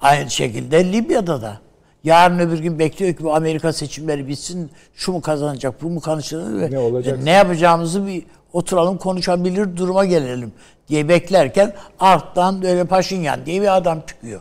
Aynı 0.00 0.30
şekilde 0.30 0.92
Libya'da 0.92 1.42
da. 1.42 1.58
Yarın 2.04 2.38
öbür 2.38 2.58
gün 2.58 2.78
bekliyor 2.78 3.14
ki 3.14 3.24
bu 3.24 3.34
Amerika 3.34 3.72
seçimleri 3.72 4.28
bitsin. 4.28 4.70
Şu 4.94 5.12
mu 5.12 5.20
kazanacak, 5.20 5.82
bu 5.82 5.90
mu 5.90 6.00
kazanacak? 6.00 6.70
Ne 6.70 6.78
olacak? 6.78 7.18
e, 7.22 7.24
ne 7.24 7.30
yapacağımızı 7.30 8.06
bir 8.06 8.24
oturalım 8.52 8.98
konuşabilir 8.98 9.76
duruma 9.76 10.04
gelelim 10.04 10.52
diye 10.88 11.08
beklerken 11.08 11.74
alttan 12.00 12.62
böyle 12.62 12.84
Paşinyan 12.84 13.46
diye 13.46 13.62
bir 13.62 13.76
adam 13.76 14.00
çıkıyor. 14.06 14.40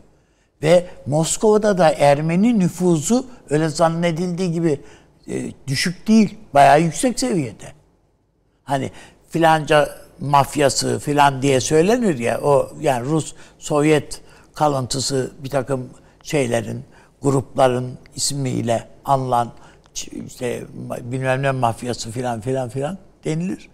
Ve 0.63 0.85
Moskova'da 1.05 1.77
da 1.77 1.91
Ermeni 1.91 2.59
nüfuzu 2.59 3.25
öyle 3.49 3.69
zannedildiği 3.69 4.51
gibi 4.51 4.81
e, 5.27 5.51
düşük 5.67 6.07
değil. 6.07 6.37
Bayağı 6.53 6.81
yüksek 6.81 7.19
seviyede. 7.19 7.65
Hani 8.63 8.91
filanca 9.29 9.89
mafyası 10.19 10.99
filan 10.99 11.41
diye 11.41 11.59
söylenir 11.59 12.17
ya 12.19 12.41
o 12.41 12.69
yani 12.79 13.05
Rus 13.09 13.33
Sovyet 13.59 14.21
kalıntısı 14.55 15.31
bir 15.43 15.49
takım 15.49 15.89
şeylerin 16.23 16.83
grupların 17.21 17.97
ismiyle 18.15 18.87
anılan 19.05 19.51
işte 20.27 20.63
bilmem 21.01 21.41
ne 21.43 21.51
mafyası 21.51 22.11
filan 22.11 22.41
filan 22.41 22.69
filan 22.69 22.97
denilir. 23.25 23.69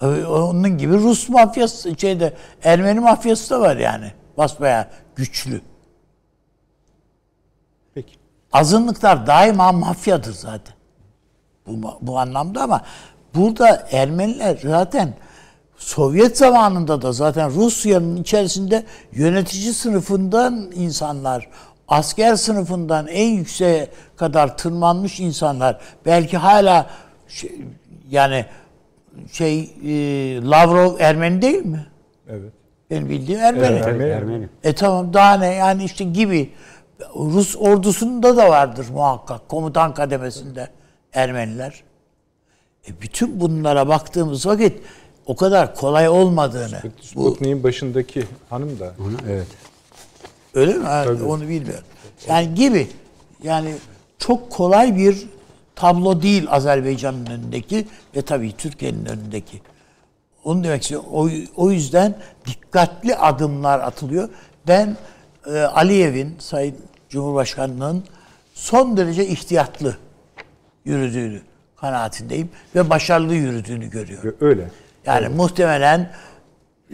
Ö- 0.00 0.26
Onun 0.26 0.78
gibi 0.78 0.92
Rus 0.94 1.28
mafyası 1.28 1.94
şeyde 1.98 2.32
Ermeni 2.64 3.00
mafyası 3.00 3.50
da 3.54 3.60
var 3.60 3.76
yani. 3.76 4.12
Basbayağı 4.38 4.86
güçlü. 5.16 5.60
Azınlıklar 8.52 9.26
daima 9.26 9.72
mafyadır 9.72 10.32
zaten. 10.32 10.74
Bu, 11.66 11.98
bu 12.00 12.18
anlamda 12.18 12.62
ama 12.62 12.82
burada 13.34 13.86
Ermeniler 13.90 14.58
zaten 14.62 15.14
Sovyet 15.80 16.38
zamanında 16.38 17.02
da 17.02 17.12
zaten 17.12 17.50
Rusya'nın 17.50 18.16
içerisinde 18.16 18.84
yönetici 19.12 19.72
sınıfından 19.72 20.70
insanlar, 20.74 21.48
asker 21.88 22.36
sınıfından 22.36 23.06
en 23.06 23.28
yükseğe 23.28 23.88
kadar 24.16 24.56
tırmanmış 24.56 25.20
insanlar, 25.20 25.80
belki 26.06 26.36
hala 26.36 26.86
şey, 27.28 27.60
yani 28.10 28.44
şey 29.32 29.60
e, 29.60 29.96
Lavrov 30.42 30.98
Ermeni 30.98 31.42
değil 31.42 31.66
mi? 31.66 31.86
Evet. 32.28 32.52
Benim 32.90 33.08
bildiğim 33.08 33.40
Ermeni. 33.40 33.66
Evet, 33.66 33.86
Ermeni. 33.86 34.10
Ermeni. 34.10 34.48
E 34.64 34.72
tamam 34.74 35.14
daha 35.14 35.34
ne 35.36 35.54
yani 35.54 35.84
işte 35.84 36.04
gibi 36.04 36.50
Rus 37.14 37.56
ordusunda 37.56 38.36
da 38.36 38.48
vardır 38.48 38.86
muhakkak 38.92 39.48
komutan 39.48 39.94
kademesinde 39.94 40.68
Ermeniler. 41.12 41.82
E 42.88 43.00
bütün 43.00 43.40
bunlara 43.40 43.88
baktığımız 43.88 44.46
vakit 44.46 44.82
o 45.26 45.36
kadar 45.36 45.74
kolay 45.74 46.08
olmadığını 46.08 46.80
bu 46.84 47.02
Sputnik'in 47.02 47.62
başındaki 47.62 48.24
hanım 48.50 48.78
da 48.78 48.94
Onu, 49.00 49.12
evet. 49.28 49.46
öyle 50.54 50.74
mi? 50.74 50.84
Ha, 50.84 51.04
onu 51.26 51.48
bilmiyorum. 51.48 51.84
Yani 52.28 52.54
gibi 52.54 52.88
yani 53.42 53.74
çok 54.18 54.50
kolay 54.50 54.96
bir 54.96 55.28
tablo 55.74 56.22
değil 56.22 56.46
Azerbaycan'ın 56.50 57.26
önündeki 57.26 57.88
ve 58.16 58.22
tabii 58.22 58.56
Türkiye'nin 58.56 59.06
önündeki. 59.06 59.60
Onu 60.44 60.64
demek 60.64 60.82
istiyorum. 60.82 61.08
O, 61.12 61.28
o 61.56 61.70
yüzden 61.70 62.18
dikkatli 62.46 63.16
adımlar 63.16 63.80
atılıyor. 63.80 64.28
Ben 64.68 64.96
e, 65.46 65.58
Aliyev'in, 65.58 66.36
Sayın 66.38 66.76
Cumhurbaşkanı'nın 67.10 68.04
son 68.54 68.96
derece 68.96 69.26
ihtiyatlı 69.26 69.96
yürüdüğünü 70.84 71.40
kanaatindeyim 71.76 72.48
ve 72.74 72.90
başarılı 72.90 73.34
yürüdüğünü 73.34 73.90
görüyorum. 73.90 74.36
öyle. 74.40 74.64
Yani 75.06 75.28
muhtemelen 75.28 76.10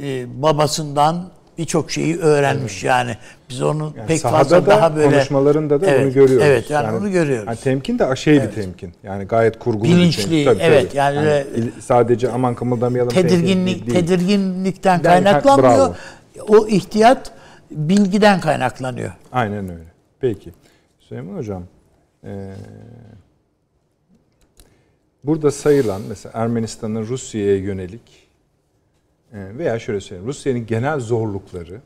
e, 0.02 0.42
babasından 0.42 1.28
birçok 1.58 1.90
şeyi 1.90 2.18
öğrenmiş 2.18 2.84
yani. 2.84 3.16
Biz 3.50 3.62
onu 3.62 3.92
Yani 3.96 4.06
pek 4.06 4.20
fazla 4.22 4.66
da 4.66 4.66
daha 4.66 4.96
böyle 4.96 5.10
konuşmalarında 5.10 5.80
da 5.80 5.86
Evet, 5.86 6.04
onu 6.04 6.12
görüyoruz. 6.12 6.46
Evet 6.46 6.70
yani, 6.70 6.96
onu 6.96 7.10
görüyoruz. 7.12 7.46
Yani 7.46 7.58
temkin 7.58 7.98
de 7.98 8.16
şey 8.16 8.42
bir 8.42 8.50
temkin. 8.50 8.92
Yani 9.02 9.24
gayet 9.24 9.58
kurgulu 9.58 9.84
Bilinçli, 9.84 10.30
bir 10.30 10.44
temkin. 10.44 10.60
evet, 10.64 10.94
yani 10.94 11.18
öyle- 11.18 11.46
il- 11.56 11.80
sadece 11.80 12.30
aman 12.30 12.54
kımıldamayalım 12.54 13.10
tedirginlik 13.12 13.86
değil. 13.86 14.00
tedirginlikten 14.00 14.92
Yani, 14.92 15.02
kaynaklanmıyor. 15.02 15.96
O 16.48 16.66
ihtiyat 16.66 17.30
bilgiden 17.70 18.40
kaynaklanıyor. 18.40 19.10
Aynen 19.32 19.68
öyle. 19.68 19.95
Peki. 20.26 20.52
Süleyman 20.98 21.36
Hocam, 21.36 21.64
eee, 22.24 22.54
burada 25.24 25.50
sayılan 25.50 26.02
mesela 26.08 26.32
Ermenistan'ın 26.34 27.06
Rusya'ya 27.06 27.56
yönelik 27.56 28.28
eee, 29.32 29.58
veya 29.58 29.78
şöyle 29.78 30.00
söyleyeyim, 30.00 30.28
Rusya'nın 30.28 30.66
genel 30.66 31.00
zorlukları 31.00 31.80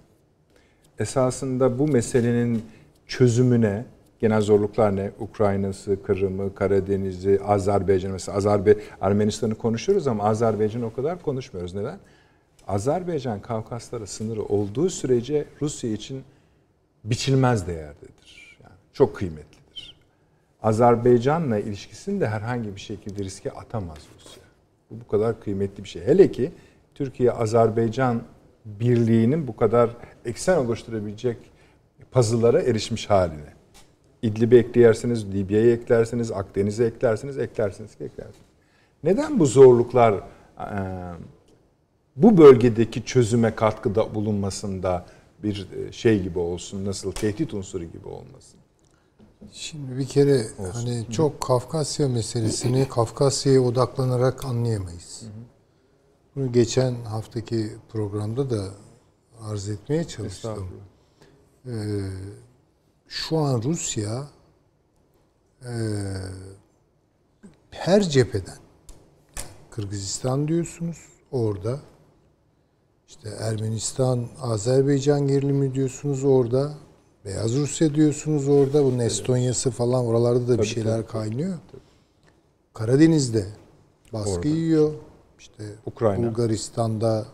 esasında 0.98 1.78
bu 1.78 1.88
meselenin 1.88 2.62
çözümüne 3.06 3.84
genel 4.18 4.40
zorluklar 4.40 4.96
ne? 4.96 5.10
Ukrayna'sı, 5.20 6.02
Kırım'ı, 6.02 6.54
Karadeniz'i, 6.54 7.40
Azerbaycan 7.44 8.12
mesela 8.12 8.36
Azerbe 8.36 8.76
Ermenistan'ı 9.00 9.54
konuşuyoruz 9.54 10.06
ama 10.06 10.24
Azerbaycan'ı 10.24 10.86
o 10.86 10.92
kadar 10.92 11.22
konuşmuyoruz. 11.22 11.74
Neden? 11.74 11.98
Azerbaycan 12.68 13.40
Kafkaslara 13.42 14.06
sınırı 14.06 14.42
olduğu 14.42 14.90
sürece 14.90 15.44
Rusya 15.62 15.90
için 15.92 16.22
biçilmez 17.04 17.66
değerdedir. 17.66 18.19
Çok 18.92 19.16
kıymetlidir. 19.16 19.96
Azerbaycan'la 20.62 21.58
ilişkisini 21.58 22.20
de 22.20 22.28
herhangi 22.28 22.76
bir 22.76 22.80
şekilde 22.80 23.24
riske 23.24 23.50
atamaz 23.50 23.98
Rusya. 24.14 24.42
Bu 24.90 25.00
bu 25.00 25.08
kadar 25.08 25.40
kıymetli 25.40 25.84
bir 25.84 25.88
şey. 25.88 26.02
Hele 26.02 26.32
ki 26.32 26.52
Türkiye-Azerbaycan 26.94 28.22
birliğinin 28.64 29.48
bu 29.48 29.56
kadar 29.56 29.90
eksen 30.24 30.56
oluşturabilecek 30.56 31.36
puzzle'lara 32.10 32.60
erişmiş 32.60 33.10
haline. 33.10 33.54
İdlib'i 34.22 34.56
eklersiniz, 34.56 35.32
Libya'yı 35.32 35.72
eklersiniz, 35.72 36.32
Akdeniz'i 36.32 36.84
eklersiniz, 36.84 37.38
eklersiniz, 37.38 37.90
eklersiniz. 38.00 38.36
Neden 39.04 39.38
bu 39.38 39.46
zorluklar 39.46 40.14
bu 42.16 42.38
bölgedeki 42.38 43.04
çözüme 43.04 43.54
katkıda 43.54 44.14
bulunmasında 44.14 45.06
bir 45.42 45.66
şey 45.92 46.22
gibi 46.22 46.38
olsun, 46.38 46.84
nasıl 46.84 47.12
tehdit 47.12 47.54
unsuru 47.54 47.84
gibi 47.84 48.08
olmasın? 48.08 48.59
Şimdi 49.52 49.98
bir 49.98 50.06
kere 50.06 50.46
hani 50.72 51.06
çok 51.10 51.40
Kafkasya 51.40 52.08
meselesini 52.08 52.88
Kafkasya'ya 52.88 53.60
odaklanarak 53.60 54.44
anlayamayız. 54.44 55.22
Bunu 56.36 56.52
geçen 56.52 56.94
haftaki 57.04 57.76
programda 57.88 58.50
da 58.50 58.68
arz 59.42 59.68
etmeye 59.68 60.04
çalıştım. 60.04 60.68
Ee, 61.66 61.70
şu 63.08 63.38
an 63.38 63.62
Rusya 63.62 64.28
e, 65.62 65.72
her 67.70 68.02
cepheden 68.02 68.58
Kırgızistan 69.70 70.48
diyorsunuz 70.48 70.98
orada 71.32 71.80
işte 73.08 73.28
Ermenistan, 73.28 74.28
Azerbaycan 74.40 75.26
gerilimi 75.26 75.74
diyorsunuz 75.74 76.24
orada. 76.24 76.74
Beyaz 77.24 77.56
Rusya 77.56 77.94
diyorsunuz 77.94 78.48
orada. 78.48 78.84
Bunun 78.84 78.98
Estonya'sı 78.98 79.70
falan 79.70 80.06
oralarda 80.06 80.48
da 80.48 80.58
bir 80.58 80.66
şeyler 80.66 81.06
kaynıyor. 81.06 81.54
Karadeniz'de 82.74 83.46
baskı 84.12 84.30
Orada. 84.30 84.48
yiyor. 84.48 84.92
İşte 85.38 85.64
Ukrayna. 85.86 86.26
Bulgaristan'da 86.26 87.26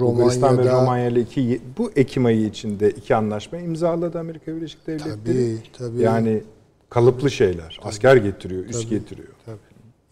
Bulgaristan 0.00 0.58
ve 0.58 0.62
Romanya'da 0.62 0.82
Romanya 0.82 1.06
ile 1.06 1.20
iki, 1.20 1.60
bu 1.78 1.90
Ekim 1.96 2.24
ayı 2.24 2.46
içinde 2.46 2.90
iki 2.90 3.14
anlaşma 3.14 3.58
imzaladı 3.58 4.18
Amerika 4.18 4.56
Birleşik 4.56 4.86
Devletleri. 4.86 5.16
Tabii, 5.16 5.58
tabii. 5.78 6.02
Yani 6.02 6.42
kalıplı 6.90 7.30
şeyler. 7.30 7.80
Asker 7.82 8.16
getiriyor, 8.16 8.64
üs 8.64 8.88
getiriyor. 8.88 9.28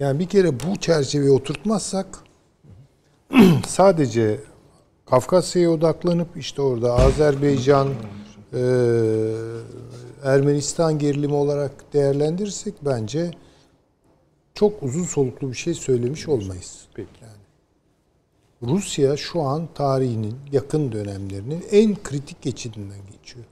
Yani 0.00 0.18
bir 0.18 0.26
kere 0.26 0.60
bu 0.60 0.76
çerçeveye 0.80 1.30
oturtmazsak 1.30 2.06
sadece 3.66 4.40
Kafkasya'ya 5.06 5.70
odaklanıp 5.70 6.28
işte 6.36 6.62
orada 6.62 6.94
Azerbaycan, 6.94 7.88
e, 8.54 8.60
Ermenistan 10.24 10.98
gerilimi 10.98 11.34
olarak 11.34 11.92
değerlendirirsek 11.92 12.74
bence 12.82 13.30
çok 14.54 14.82
uzun 14.82 15.04
soluklu 15.04 15.48
bir 15.50 15.56
şey 15.56 15.74
söylemiş 15.74 16.28
olmayız. 16.28 16.80
Peki. 16.94 17.08
Rusya 18.62 19.16
şu 19.16 19.40
an 19.40 19.68
tarihinin 19.74 20.34
yakın 20.52 20.92
dönemlerinin 20.92 21.64
en 21.70 22.02
kritik 22.02 22.42
geçidinden 22.42 22.98
geçiyor. 23.12 23.44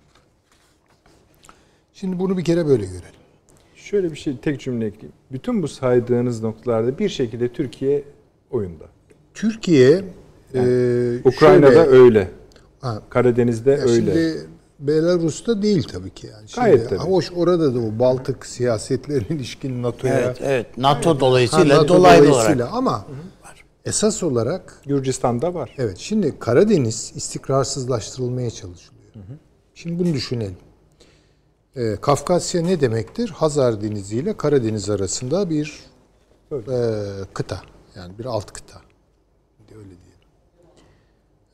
Şimdi 1.93 2.19
bunu 2.19 2.39
bir 2.39 2.45
kere 2.45 2.67
böyle 2.67 2.85
görelim. 2.85 3.21
Şöyle 3.75 4.11
bir 4.13 4.17
şey 4.17 4.37
tek 4.37 4.61
cümle 4.61 4.87
ekleyeyim. 4.87 5.13
Bütün 5.33 5.63
bu 5.63 5.69
saydığınız 5.69 6.43
noktalarda 6.43 6.99
bir 6.99 7.09
şekilde 7.09 7.53
Türkiye 7.53 8.03
oyunda. 8.51 8.85
Türkiye 9.35 10.05
e, 10.55 10.61
Ukrayna'da 11.25 11.73
şöyle- 11.85 11.89
öyle. 11.91 12.31
Ha, 12.81 13.03
Karadeniz'de 13.11 13.77
öyle. 13.77 13.95
Şimdi 13.95 14.47
Belarus'ta 14.81 15.63
değil 15.63 15.83
tabii 15.83 16.11
ki 16.11 16.27
yani. 16.27 16.49
Şimdi, 16.49 16.65
Gayet 16.67 16.89
tabii. 16.89 16.99
Hoş 17.01 17.33
orada 17.37 17.75
da 17.75 17.79
o 17.79 17.99
Baltık 17.99 18.47
siyasetlerine 18.47 19.27
ilişkin 19.37 19.83
NATO'ya 19.83 20.15
Evet, 20.21 20.39
evet. 20.41 20.79
NATO 20.79 21.15
Ha, 21.15 21.21
dolayısıyla 21.21 21.77
NATO 21.77 21.89
dolaylı 21.89 22.29
dolayısıyla 22.29 22.65
olarak. 22.65 22.79
ama 22.79 23.07
esas 23.85 24.23
olarak 24.23 24.83
Gürcistan'da 24.87 25.55
var. 25.55 25.75
evet 25.79 25.99
şimdi 25.99 26.39
Karadeniz 26.39 27.13
istikrarsızlaştırılmaya 27.15 28.51
çalışılıyor. 28.51 29.01
Şimdi 29.75 29.99
bunu 30.05 30.15
düşünelim. 30.15 30.57
Ee, 31.77 31.97
Kafkasya 32.01 32.63
ne 32.63 32.81
demektir? 32.81 33.29
Hazar 33.29 33.83
Denizi 33.83 34.17
ile 34.17 34.37
Karadeniz 34.37 34.91
arasında 34.91 35.51
bir 35.51 35.81
e, 36.53 36.57
kıta. 37.35 37.63
Yani 37.97 38.19
bir 38.19 38.25
alt 38.25 38.53
kıta. 38.53 38.81
Öyle 39.71 39.89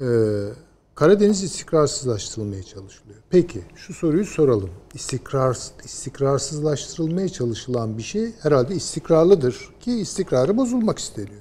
diyelim. 0.00 0.50
Ee, 0.50 0.54
Karadeniz 0.94 1.42
istikrarsızlaştırılmaya 1.42 2.62
çalışılıyor. 2.62 3.15
Peki 3.30 3.60
şu 3.74 3.94
soruyu 3.94 4.24
soralım. 4.24 4.70
İstikrar, 4.94 5.58
istikrarsızlaştırılmaya 5.84 7.28
çalışılan 7.28 7.98
bir 7.98 8.02
şey 8.02 8.30
herhalde 8.42 8.74
istikrarlıdır 8.74 9.68
ki 9.80 9.92
istikrarı 9.92 10.56
bozulmak 10.56 10.98
isteniyor. 10.98 11.40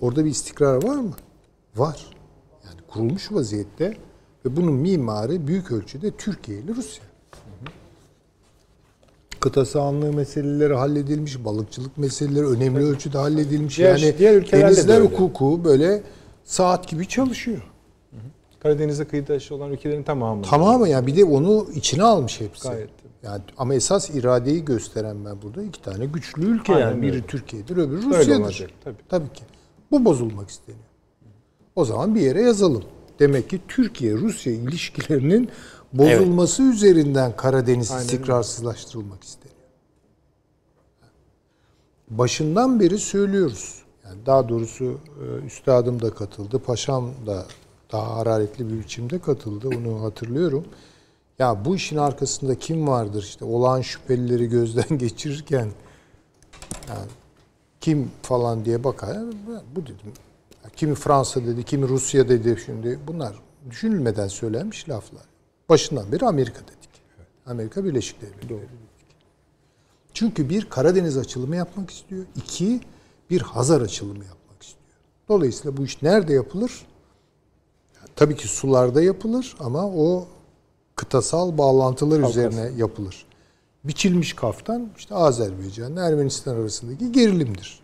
Orada 0.00 0.24
bir 0.24 0.30
istikrar 0.30 0.82
var 0.84 0.96
mı? 0.96 1.12
Var. 1.76 2.06
Yani 2.64 2.80
kurulmuş 2.88 3.32
vaziyette 3.32 3.96
ve 4.46 4.56
bunun 4.56 4.72
mimarı 4.74 5.46
büyük 5.46 5.72
ölçüde 5.72 6.10
Türkiye 6.10 6.58
ile 6.58 6.74
Rusya. 6.74 7.04
Kıta 9.40 9.64
sahanlığı 9.64 10.12
meseleleri 10.12 10.74
halledilmiş, 10.74 11.44
balıkçılık 11.44 11.98
meseleleri 11.98 12.46
önemli 12.46 12.84
ölçüde 12.84 13.18
halledilmiş. 13.18 13.78
Diğer- 13.78 13.96
yani 13.98 14.18
diğer 14.18 14.52
denizler 14.62 15.00
hukuku 15.12 15.64
böyle 15.64 16.02
saat 16.44 16.88
gibi 16.88 17.08
çalışıyor. 17.08 17.62
Karadeniz'de 18.60 19.04
kıyı 19.04 19.24
taşı 19.24 19.54
olan 19.54 19.72
ülkelerin 19.72 20.02
tamamı. 20.02 20.42
Tamamı 20.42 20.88
yani 20.88 21.06
bir 21.06 21.16
de 21.16 21.24
onu 21.24 21.66
içine 21.74 22.02
almış 22.02 22.40
hepsi. 22.40 22.68
Gayet. 22.68 22.90
Yani 23.22 23.42
ama 23.58 23.74
esas 23.74 24.10
iradeyi 24.10 24.64
gösteren 24.64 25.24
ben 25.24 25.42
burada 25.42 25.62
iki 25.62 25.82
tane 25.82 26.06
güçlü 26.06 26.44
ülke 26.44 26.74
Aynen 26.74 26.86
yani 26.86 27.02
biri 27.02 27.12
öyle. 27.12 27.26
Türkiye'dir 27.26 27.76
öbürü 27.76 28.06
Öyle 28.06 28.18
Rusya'dır. 28.18 28.44
olacak, 28.44 28.70
tabii. 28.84 28.96
Tabii 29.08 29.32
ki. 29.32 29.42
Bu 29.90 30.04
bozulmak 30.04 30.50
isteniyor. 30.50 30.84
O 31.76 31.84
zaman 31.84 32.14
bir 32.14 32.20
yere 32.20 32.42
yazalım. 32.42 32.84
Demek 33.18 33.50
ki 33.50 33.60
Türkiye-Rusya 33.68 34.52
ilişkilerinin 34.52 35.48
bozulması 35.92 36.62
üzerinden 36.62 37.36
Karadeniz 37.36 37.90
Aynen 37.90 38.02
istikrarsızlaştırılmak 38.02 39.24
isteniyor. 39.24 39.56
Başından 42.10 42.80
beri 42.80 42.98
söylüyoruz. 42.98 43.82
Yani 44.04 44.26
daha 44.26 44.48
doğrusu 44.48 44.84
e, 44.84 45.46
üstadım 45.46 46.02
da 46.02 46.10
katıldı, 46.10 46.58
paşam 46.58 47.10
da 47.26 47.46
daha 47.92 48.16
hararetli 48.16 48.68
bir 48.68 48.78
biçimde 48.78 49.18
katıldı. 49.18 49.68
Onu 49.68 50.02
hatırlıyorum. 50.02 50.64
Ya 51.38 51.64
bu 51.64 51.76
işin 51.76 51.96
arkasında 51.96 52.58
kim 52.58 52.88
vardır 52.88 53.22
işte 53.22 53.44
olağan 53.44 53.80
şüphelileri 53.80 54.48
gözden 54.48 54.98
geçirirken 54.98 55.72
yani 56.88 57.10
kim 57.80 58.10
falan 58.22 58.64
diye 58.64 58.84
bakar. 58.84 59.18
Bu 59.76 59.82
dedim. 59.82 60.12
Kimi 60.76 60.94
Fransa 60.94 61.46
dedi, 61.46 61.64
kimi 61.64 61.88
Rusya 61.88 62.28
dedi 62.28 62.58
şimdi. 62.66 62.98
Bunlar 63.06 63.42
düşünülmeden 63.70 64.28
söylenmiş 64.28 64.88
laflar. 64.88 65.22
Başından 65.68 66.12
beri 66.12 66.26
Amerika 66.26 66.60
dedik. 66.60 66.90
Amerika 67.46 67.84
Birleşik 67.84 68.22
Devletleri 68.22 68.60
dedik. 68.60 68.96
Çünkü 70.14 70.48
bir 70.48 70.70
Karadeniz 70.70 71.16
açılımı 71.18 71.56
yapmak 71.56 71.90
istiyor. 71.90 72.24
iki 72.36 72.80
bir 73.30 73.40
Hazar 73.40 73.80
açılımı 73.80 74.24
yapmak 74.24 74.62
istiyor. 74.62 74.86
Dolayısıyla 75.28 75.76
bu 75.76 75.84
iş 75.84 76.02
nerede 76.02 76.32
yapılır? 76.32 76.86
Tabii 78.16 78.36
ki 78.36 78.48
sularda 78.48 79.02
yapılır 79.02 79.56
ama 79.60 79.86
o 79.86 80.28
kıtasal 80.96 81.58
bağlantılar 81.58 82.28
üzerine 82.28 82.70
yapılır. 82.76 83.26
Biçilmiş 83.84 84.32
kaftan 84.32 84.88
işte 84.98 85.14
Azerbaycan, 85.14 85.96
Ermenistan 85.96 86.54
arasındaki 86.54 87.12
gerilimdir. 87.12 87.80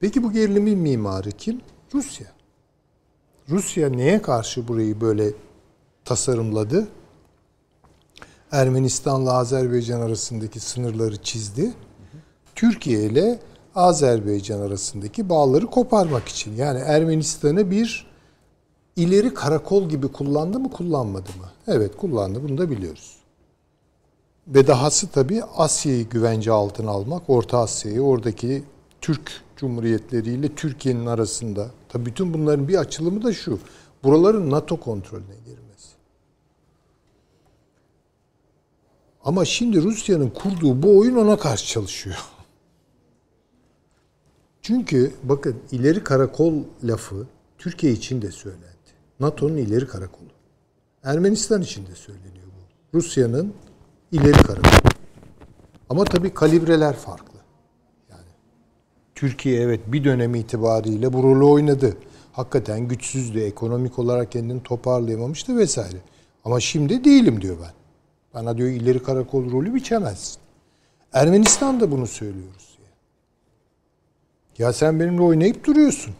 Peki 0.00 0.22
bu 0.22 0.32
gerilimin 0.32 0.78
mimarı 0.78 1.30
kim? 1.30 1.60
Rusya. 1.94 2.26
Rusya 3.48 3.88
neye 3.88 4.22
karşı 4.22 4.68
burayı 4.68 5.00
böyle 5.00 5.32
tasarımladı? 6.04 6.88
Ermenistan'la 8.52 9.32
Azerbaycan 9.32 10.00
arasındaki 10.00 10.60
sınırları 10.60 11.16
çizdi. 11.16 11.72
Türkiye 12.54 13.04
ile 13.04 13.38
Azerbaycan 13.74 14.60
arasındaki 14.60 15.28
bağları 15.28 15.66
koparmak 15.66 16.28
için. 16.28 16.56
Yani 16.56 16.78
Ermenistan'ı 16.78 17.70
bir 17.70 18.15
ileri 18.96 19.34
karakol 19.34 19.88
gibi 19.88 20.08
kullandı 20.08 20.60
mı 20.60 20.70
kullanmadı 20.70 21.28
mı? 21.38 21.50
Evet 21.66 21.96
kullandı 21.96 22.42
bunu 22.42 22.58
da 22.58 22.70
biliyoruz. 22.70 23.16
Ve 24.48 24.66
dahası 24.66 25.08
tabii 25.08 25.42
Asya'yı 25.44 26.08
güvence 26.08 26.52
altına 26.52 26.90
almak, 26.90 27.30
Orta 27.30 27.58
Asya'yı 27.58 28.02
oradaki 28.02 28.64
Türk 29.00 29.42
Cumhuriyetleri 29.56 30.30
ile 30.30 30.54
Türkiye'nin 30.54 31.06
arasında. 31.06 31.70
Tabii 31.88 32.06
bütün 32.06 32.34
bunların 32.34 32.68
bir 32.68 32.76
açılımı 32.76 33.22
da 33.22 33.32
şu. 33.32 33.58
Buraların 34.04 34.50
NATO 34.50 34.76
kontrolüne 34.80 35.34
girmesi. 35.44 35.88
Ama 39.24 39.44
şimdi 39.44 39.82
Rusya'nın 39.82 40.30
kurduğu 40.30 40.82
bu 40.82 40.98
oyun 40.98 41.16
ona 41.16 41.38
karşı 41.38 41.66
çalışıyor. 41.66 42.16
Çünkü 44.62 45.14
bakın 45.22 45.56
ileri 45.72 46.04
karakol 46.04 46.54
lafı 46.84 47.26
Türkiye 47.58 47.92
için 47.92 48.22
de 48.22 48.30
söylendi. 48.30 48.75
NATO'nun 49.20 49.56
ileri 49.56 49.86
karakolu. 49.86 50.28
Ermenistan 51.04 51.62
için 51.62 51.86
de 51.86 51.94
söyleniyor 51.94 52.46
bu. 52.46 52.98
Rusya'nın 52.98 53.54
ileri 54.12 54.42
karakolu. 54.42 54.90
Ama 55.90 56.04
tabii 56.04 56.34
kalibreler 56.34 56.96
farklı. 56.96 57.38
Yani 58.10 58.28
Türkiye 59.14 59.60
evet 59.60 59.80
bir 59.86 60.04
dönem 60.04 60.34
itibariyle 60.34 61.12
bu 61.12 61.22
rolü 61.22 61.44
oynadı. 61.44 61.96
Hakikaten 62.32 62.88
güçsüzdü. 62.88 63.40
Ekonomik 63.40 63.98
olarak 63.98 64.32
kendini 64.32 64.62
toparlayamamıştı 64.62 65.56
vesaire. 65.56 65.96
Ama 66.44 66.60
şimdi 66.60 67.04
değilim 67.04 67.42
diyor 67.42 67.56
ben. 67.62 67.72
Bana 68.34 68.58
diyor 68.58 68.68
ileri 68.68 69.02
karakol 69.02 69.50
rolü 69.50 69.74
biçemezsin. 69.74 70.38
Ermenistan 71.12 71.80
da 71.80 71.90
bunu 71.90 72.06
söylüyor 72.06 72.48
Rusya'ya. 72.54 72.90
Ya 74.58 74.72
sen 74.72 75.00
benimle 75.00 75.22
oynayıp 75.22 75.64
duruyorsun. 75.64 76.14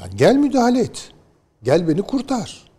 Yani 0.00 0.16
gel 0.16 0.36
müdahale 0.36 0.80
et. 0.80 1.10
Gel 1.62 1.88
beni 1.88 2.02
kurtar. 2.02 2.70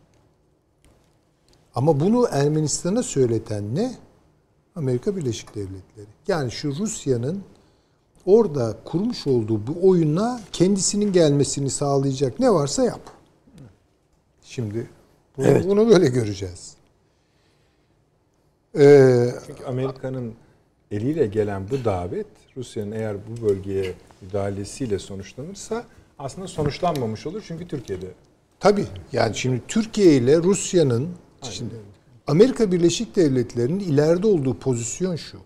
Ama 1.76 2.00
bunu 2.00 2.28
Ermenistan'a 2.32 3.04
söyleten 3.04 3.76
ne? 3.76 3.96
Amerika 4.76 5.16
Birleşik 5.16 5.56
Devletleri. 5.56 6.08
Yani 6.28 6.52
şu 6.52 6.76
Rusya'nın 6.76 7.44
orada 8.26 8.78
kurmuş 8.86 9.28
olduğu 9.28 9.68
bu 9.68 9.90
oyuna 9.90 10.42
kendisinin 10.52 11.14
gelmesini 11.14 11.70
sağlayacak 11.70 12.40
ne 12.40 12.54
varsa 12.54 12.84
yap. 12.84 13.02
Şimdi 14.44 14.90
bunu, 15.38 15.64
bunu 15.70 15.90
böyle 15.90 16.08
göreceğiz. 16.08 16.74
Ee, 18.78 19.30
Çünkü 19.48 19.64
Amerika'nın 19.64 20.34
eliyle 20.92 21.28
gelen 21.28 21.70
bu 21.70 21.86
davet 21.86 22.28
Rusya'nın 22.58 22.92
eğer 22.92 23.18
bu 23.28 23.48
bölgeye 23.48 23.94
müdahalesiyle 24.22 25.00
sonuçlanırsa 25.00 25.86
aslında 26.22 26.48
sonuçlanmamış 26.48 27.28
olur 27.28 27.44
çünkü 27.48 27.68
Türkiye'de. 27.68 28.08
Tabii. 28.60 28.86
Yani 29.12 29.36
şimdi 29.36 29.62
Türkiye 29.68 30.16
ile 30.16 30.38
Rusya'nın 30.38 31.10
şimdi 31.42 31.76
Amerika 32.28 32.72
Birleşik 32.72 33.16
Devletleri'nin 33.16 33.80
ileride 33.80 34.28
olduğu 34.28 34.60
pozisyon 34.60 35.16
şu. 35.16 35.38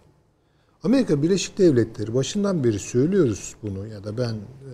Amerika 0.83 1.23
Birleşik 1.23 1.57
Devletleri 1.57 2.13
başından 2.13 2.63
beri 2.63 2.79
söylüyoruz 2.79 3.55
bunu 3.63 3.87
ya 3.87 4.03
da 4.03 4.17
ben 4.17 4.33
e, 4.33 4.73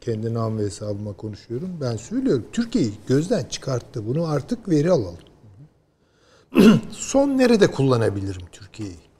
kendi 0.00 0.34
nam 0.34 0.58
ve 0.58 0.62
hesabıma 0.62 1.12
konuşuyorum. 1.12 1.68
Ben 1.80 1.96
söylüyorum. 1.96 2.46
Türkiye'yi 2.52 2.92
gözden 3.06 3.44
çıkarttı. 3.44 4.06
Bunu 4.06 4.26
artık 4.26 4.68
veri 4.68 4.90
alalım. 4.90 5.18
Son 6.90 7.38
nerede 7.38 7.70
kullanabilirim 7.70 8.46
Türkiye'yi? 8.52 9.11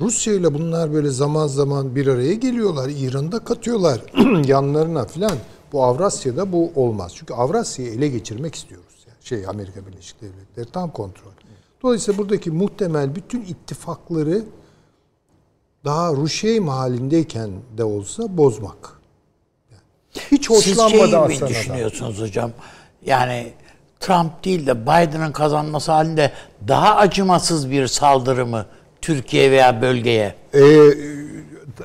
Rusya 0.00 0.34
ile 0.34 0.54
bunlar 0.54 0.92
böyle 0.92 1.10
zaman 1.10 1.46
zaman 1.46 1.96
bir 1.96 2.06
araya 2.06 2.34
geliyorlar. 2.34 2.88
İran'da 2.88 3.38
katıyorlar 3.38 4.00
yanlarına 4.46 5.04
filan. 5.04 5.36
Bu 5.72 5.84
Avrasya'da 5.84 6.52
bu 6.52 6.72
olmaz. 6.74 7.12
Çünkü 7.14 7.34
Avrasya'yı 7.34 7.92
ele 7.92 8.08
geçirmek 8.08 8.54
istiyoruz. 8.54 8.94
Yani 9.08 9.16
şey 9.20 9.46
Amerika 9.46 9.86
Birleşik 9.86 10.22
Devletleri 10.22 10.70
tam 10.72 10.90
kontrol. 10.90 11.30
Dolayısıyla 11.82 12.18
buradaki 12.18 12.50
muhtemel 12.50 13.14
bütün 13.14 13.42
ittifakları 13.42 14.44
daha 15.84 16.12
Ruşeym 16.12 16.68
halindeyken 16.68 17.50
de 17.76 17.84
olsa 17.84 18.36
bozmak. 18.36 19.00
Yani 19.70 19.82
hiç 20.30 20.46
Siz 20.46 20.78
hoşlanmadı 20.78 21.34
şeyi 21.34 21.42
mi 21.42 21.48
düşünüyorsunuz 21.48 22.20
hocam? 22.20 22.50
Yani 23.06 23.52
Trump 24.00 24.44
değil 24.44 24.66
de 24.66 24.82
Biden'ın 24.82 25.32
kazanması 25.32 25.92
halinde 25.92 26.32
daha 26.68 26.96
acımasız 26.96 27.70
bir 27.70 27.86
saldırı 27.86 28.46
mı 28.46 28.66
Türkiye 29.04 29.50
veya 29.50 29.82
bölgeye? 29.82 30.34
Ee, 30.54 30.58
öyle, 30.58 30.94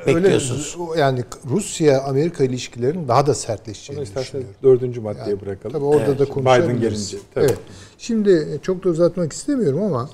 Bekliyorsunuz. 0.08 0.78
yani 0.98 1.24
Rusya-Amerika 1.50 2.44
ilişkilerinin 2.44 3.08
daha 3.08 3.28
da 3.28 3.34
sertleşeceğini 3.34 4.06
düşünüyorum. 4.06 4.54
dördüncü 4.64 5.02
maddeye 5.02 5.42
bırakalım. 5.42 5.74
Tabii 5.74 5.86
orada 5.86 6.20
da 6.20 6.26
konuşabiliriz. 6.26 6.70
Biden 6.70 6.82
gelince, 6.82 7.18
tabii. 7.34 7.46
Evet. 7.46 7.58
Şimdi 7.98 8.60
çok 8.62 8.84
da 8.84 8.90
uzatmak 8.90 9.34
istemiyorum 9.34 9.84
ama 9.84 10.10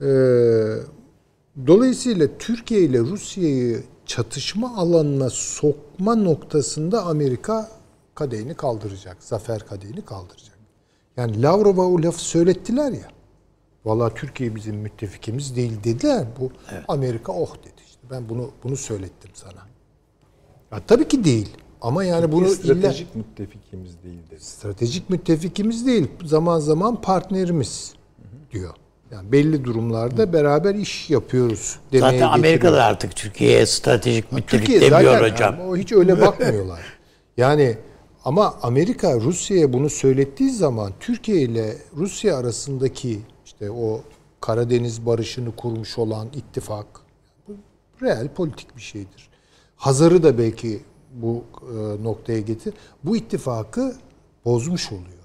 e, 0.00 0.06
dolayısıyla 1.66 2.28
Türkiye 2.38 2.80
ile 2.80 2.98
Rusya'yı 2.98 3.82
çatışma 4.06 4.76
alanına 4.76 5.30
sokma 5.30 6.14
noktasında 6.14 7.02
Amerika 7.02 7.68
kadehini 8.14 8.54
kaldıracak. 8.54 9.16
Zafer 9.20 9.66
kadehini 9.66 10.02
kaldıracak. 10.04 10.58
Yani 11.16 11.42
Lavrov'a 11.42 11.82
o 11.86 12.02
lafı 12.02 12.20
söylettiler 12.24 12.92
ya. 12.92 13.08
Valla 13.84 14.14
Türkiye 14.14 14.54
bizim 14.54 14.76
müttefikimiz 14.76 15.56
değil 15.56 15.72
dediler. 15.84 16.26
Bu 16.40 16.50
Amerika 16.88 17.32
oh 17.32 17.54
dedi 17.56 17.82
işte. 17.86 18.00
Ben 18.10 18.28
bunu 18.28 18.50
bunu 18.64 18.76
söylettim 18.76 19.30
sana. 19.34 19.66
Ya 20.72 20.80
tabii 20.86 21.08
ki 21.08 21.24
değil. 21.24 21.48
Ama 21.80 22.04
yani 22.04 22.32
bunu 22.32 22.40
Bunu 22.44 22.48
illa 22.48 22.54
stratejik 22.54 23.14
müttefikimiz 23.14 24.02
değildir. 24.04 24.38
stratejik 24.38 25.10
müttefikimiz 25.10 25.86
değil. 25.86 26.06
Zaman 26.24 26.58
zaman 26.58 27.00
partnerimiz 27.00 27.92
diyor. 28.52 28.74
Yani 29.12 29.32
belli 29.32 29.64
durumlarda 29.64 30.32
beraber 30.32 30.74
iş 30.74 31.10
yapıyoruz 31.10 31.76
demeye 31.92 32.10
Zaten 32.12 32.32
Amerika'da 32.32 32.70
getiriyor. 32.70 32.90
artık 32.90 33.16
Türkiye'ye 33.16 33.66
stratejik 33.66 34.32
müttefik 34.32 34.66
Türkiye 34.66 34.80
demiyor 34.90 35.12
zaten 35.12 35.32
hocam. 35.34 35.54
yani 35.60 35.70
o 35.70 35.76
hiç 35.76 35.92
öyle 35.92 36.20
bakmıyorlar. 36.20 36.80
yani 37.36 37.76
ama 38.24 38.54
Amerika 38.62 39.20
Rusya'ya 39.20 39.72
bunu 39.72 39.90
söylettiği 39.90 40.50
zaman 40.50 40.92
Türkiye 41.00 41.40
ile 41.40 41.76
Rusya 41.96 42.36
arasındaki 42.36 43.20
işte 43.60 43.70
o 43.70 44.00
Karadeniz 44.40 45.06
barışını 45.06 45.56
kurmuş 45.56 45.98
olan 45.98 46.28
ittifak 46.34 46.86
bu 47.48 47.52
real 48.02 48.28
politik 48.28 48.76
bir 48.76 48.82
şeydir. 48.82 49.28
Hazar'ı 49.76 50.22
da 50.22 50.38
belki 50.38 50.80
bu 51.14 51.44
e, 51.62 52.04
noktaya 52.04 52.40
getir. 52.40 52.74
Bu 53.04 53.16
ittifakı 53.16 53.96
bozmuş 54.44 54.92
oluyor. 54.92 55.24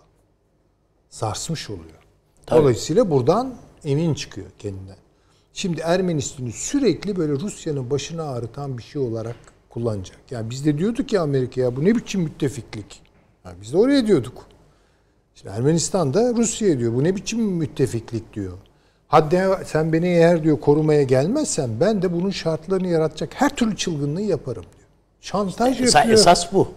Sarsmış 1.10 1.70
oluyor. 1.70 2.08
Dolayısıyla 2.52 3.12
buradan 3.12 3.56
emin 3.86 4.14
çıkıyor 4.14 4.48
kendinden. 4.60 4.98
Şimdi 5.54 5.82
Ermenistan'ı 5.82 6.52
sürekli 6.52 7.16
böyle 7.16 7.34
Rusya'nın 7.34 7.90
başını 7.90 8.24
ağrıtan 8.24 8.78
bir 8.78 8.84
şey 8.84 9.02
olarak 9.02 9.36
kullanacak. 9.70 10.20
Yani 10.32 10.50
biz 10.50 10.66
de 10.66 10.78
diyorduk 10.78 11.10
ki 11.10 11.20
Amerika'ya 11.20 11.76
bu 11.76 11.86
ne 11.86 11.96
biçim 11.96 12.22
müttefiklik? 12.22 13.02
Yani 13.46 13.56
biz 13.62 13.74
de 13.74 13.78
oraya 13.78 14.08
diyorduk. 14.08 14.48
İşte 15.36 15.50
Ermenistan 15.50 16.14
da 16.14 16.34
Rusya 16.36 16.80
diyor. 16.80 16.94
Bu 16.94 17.04
ne 17.04 17.16
biçim 17.16 17.40
müttefiklik 17.42 18.34
diyor. 18.34 18.58
Hadi 19.08 19.42
sen 19.66 19.94
beni 19.94 20.08
eğer 20.08 20.44
diyor 20.44 20.60
korumaya 20.60 21.04
gelmezsen 21.04 21.70
ben 21.80 22.02
de 22.02 22.14
bunun 22.14 22.30
şartlarını 22.30 22.88
yaratacak 22.88 23.34
her 23.34 23.56
türlü 23.56 23.76
çılgınlığı 23.76 24.22
yaparım 24.22 24.64
diyor. 24.64 24.90
Şantaj 25.22 25.82
Esa- 25.82 25.98
yapıyor. 26.00 26.18
esas 26.20 26.54
bu. 26.54 26.68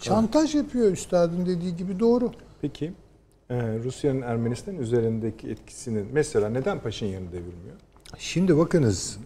Şantaj 0.00 0.54
yapıyor 0.54 0.92
üstadın 0.92 1.46
dediği 1.46 1.76
gibi 1.76 2.00
doğru. 2.00 2.32
Peki 2.60 2.92
e, 3.50 3.56
Rusya'nın 3.84 4.22
Ermenistan 4.22 4.76
üzerindeki 4.78 5.48
etkisinin 5.50 6.06
mesela 6.12 6.48
neden 6.48 6.80
Paşinyan'ı 6.80 7.26
devirmiyor? 7.26 7.76
Şimdi 8.18 8.58
bakınız 8.58 9.18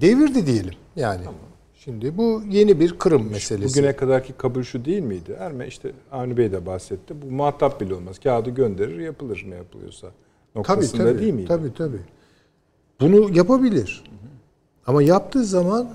devirdi 0.00 0.46
diyelim 0.46 0.74
yani. 0.96 1.22
Şimdi 1.86 2.16
bu 2.16 2.42
yeni 2.50 2.80
bir 2.80 2.98
Kırım 2.98 3.30
meselesi. 3.30 3.78
Bugüne 3.78 3.96
kadarki 3.96 4.32
kabul 4.32 4.62
şu 4.62 4.84
değil 4.84 5.02
miydi? 5.02 5.36
Erme 5.38 5.66
işte 5.66 5.92
Avni 6.12 6.36
Bey 6.36 6.52
de 6.52 6.66
bahsetti. 6.66 7.22
Bu 7.22 7.26
muhatap 7.26 7.80
bile 7.80 7.94
olmaz. 7.94 8.18
Kağıdı 8.18 8.50
gönderir 8.50 8.98
yapılır 8.98 9.44
ne 9.48 9.54
yapılıyorsa. 9.54 10.06
tabii 10.06 10.58
Noktasında 10.58 11.04
tabii, 11.04 11.18
değil 11.18 11.32
miydi? 11.32 11.48
tabii 11.48 11.74
tabii. 11.74 12.00
Bunu 13.00 13.36
yapabilir. 13.36 14.04
Ama 14.86 15.02
yaptığı 15.02 15.44
zaman 15.44 15.90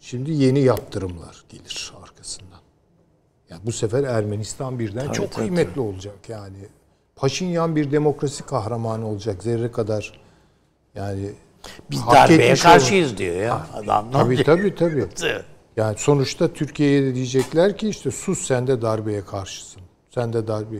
şimdi 0.00 0.32
yeni 0.32 0.60
yaptırımlar 0.60 1.44
gelir 1.48 1.92
arkasından. 2.02 2.60
Yani 3.50 3.60
bu 3.66 3.72
sefer 3.72 4.04
Ermenistan 4.04 4.78
birden 4.78 5.12
çok 5.12 5.32
tabii, 5.32 5.46
kıymetli 5.46 5.80
olacak 5.80 6.28
yani. 6.28 6.58
Paşinyan 7.16 7.76
bir 7.76 7.90
demokrasi 7.90 8.46
kahramanı 8.46 9.06
olacak 9.06 9.42
zerre 9.42 9.72
kadar. 9.72 10.20
Yani 10.94 11.30
Biz 11.90 12.00
hak 12.00 12.14
darbeye 12.14 12.54
karşıyız 12.54 13.18
diyor 13.18 13.36
ya. 13.36 13.66
Adam 13.74 14.08
ne 14.08 14.12
Tabii 14.12 14.44
tabii 14.44 14.74
tabii. 14.74 15.06
Yani 15.78 15.98
sonuçta 15.98 16.48
Türkiye'ye 16.48 17.02
de 17.02 17.14
diyecekler 17.14 17.76
ki 17.76 17.88
işte 17.88 18.10
sus 18.10 18.46
sen 18.46 18.66
de 18.66 18.82
darbeye 18.82 19.24
karşısın. 19.24 19.82
Sen 20.14 20.32
de 20.32 20.46
darbe. 20.46 20.76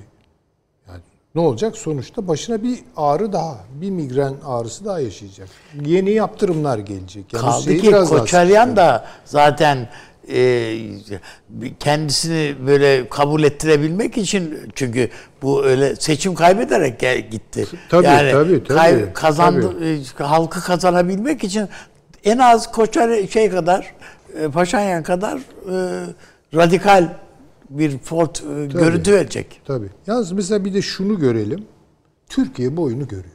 Yani 0.89 1.01
ne 1.35 1.41
olacak? 1.41 1.77
Sonuçta 1.77 2.29
başına 2.29 2.63
bir 2.63 2.79
ağrı 2.97 3.33
daha, 3.33 3.59
bir 3.75 3.91
migren 3.91 4.35
ağrısı 4.47 4.85
daha 4.85 5.01
yaşayacak. 5.01 5.49
Yeni 5.85 6.11
yaptırımlar 6.11 6.79
gelecek. 6.79 7.33
Yani 7.33 7.43
Kaldı 7.43 7.59
Rusya'yı 7.59 7.81
ki 7.81 7.91
Koçaryan 7.91 8.77
da 8.77 9.07
zaten 9.25 9.89
e, 10.31 10.79
kendisini 11.81 12.55
böyle 12.67 13.09
kabul 13.09 13.43
ettirebilmek 13.43 14.19
için 14.19 14.59
çünkü 14.75 15.09
bu 15.43 15.65
öyle 15.65 15.97
seçim 15.97 16.35
kaybederek 16.35 17.01
gel- 17.01 17.31
gitti. 17.31 17.67
Tabii, 17.89 18.07
tabii, 18.33 18.65
tabii, 18.65 19.13
kazandı 19.15 19.75
e, 19.85 20.23
halkı 20.25 20.61
kazanabilmek 20.61 21.45
için 21.45 21.69
en 22.25 22.39
az 22.39 22.73
Koçar 22.73 23.27
şey 23.27 23.51
kadar 23.51 23.95
e, 24.41 24.49
Paşinyan 24.49 25.03
kadar 25.03 25.39
e, 25.39 26.07
radikal 26.55 27.09
bir 27.71 27.99
fort 27.99 28.43
e, 28.43 28.67
görüntü 28.67 29.13
verecek. 29.13 29.61
Tabii. 29.65 29.89
Yalnız 30.07 30.33
mesela 30.33 30.65
bir 30.65 30.75
de 30.75 30.83
şunu 30.83 31.19
görelim. 31.19 31.65
Türkiye 32.29 32.77
bu 32.77 32.83
oyunu 32.83 33.09
görüyor. 33.09 33.35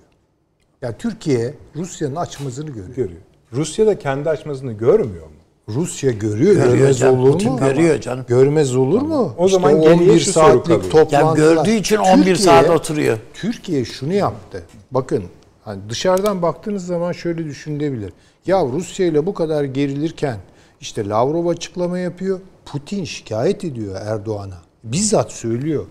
Yani 0.82 0.96
Türkiye 1.00 1.54
Rusya'nın 1.76 2.16
açmazını 2.16 2.70
görüyor. 2.70 2.96
Görüyor. 2.96 3.22
Rusya 3.54 3.88
da 3.88 4.00
kendi 4.00 4.30
açmasını 4.30 4.74
görmüyor 4.74 5.26
mu? 5.26 5.33
Rusya 5.70 6.12
görüyor, 6.12 6.56
Görüyor 6.56 6.78
görmez 6.78 7.00
canım, 7.00 7.20
olur 7.20 7.32
Putin 7.32 7.52
mu? 7.52 7.60
görüyor 7.60 8.02
canım. 8.02 8.26
Görmez 8.28 8.76
olur 8.76 9.02
mu? 9.02 9.34
O 9.38 9.48
zaman 9.48 9.80
İşte 9.82 9.96
geriye 9.96 10.20
şu 10.20 10.32
soru 10.32 10.64
kalıyor. 10.64 10.82
Yani 10.84 10.90
toplantılar. 10.92 11.36
gördüğü 11.56 11.72
için 11.72 11.98
11 11.98 12.36
saat 12.36 12.70
oturuyor. 12.70 13.18
Türkiye 13.34 13.86
şunu 13.86 14.14
yaptı. 14.14 14.64
Bakın 14.92 15.24
hani 15.66 15.82
dışarıdan 15.90 16.42
baktığınız 16.42 16.86
zaman 16.86 17.12
şöyle 17.12 17.46
düşünülebilir. 17.46 18.14
Ya 18.48 18.66
Rusya 18.66 19.06
ile 19.06 19.26
bu 19.26 19.34
kadar 19.34 19.64
gerilirken 19.64 20.38
işte 20.82 21.08
Lavrov 21.10 21.48
açıklama 21.48 22.00
yapıyor. 22.00 22.40
Putin 22.66 23.04
şikayet 23.04 23.64
ediyor 23.64 23.96
Erdoğan'a. 24.06 24.58
Bizzat 24.84 25.32
söylüyor. 25.32 25.86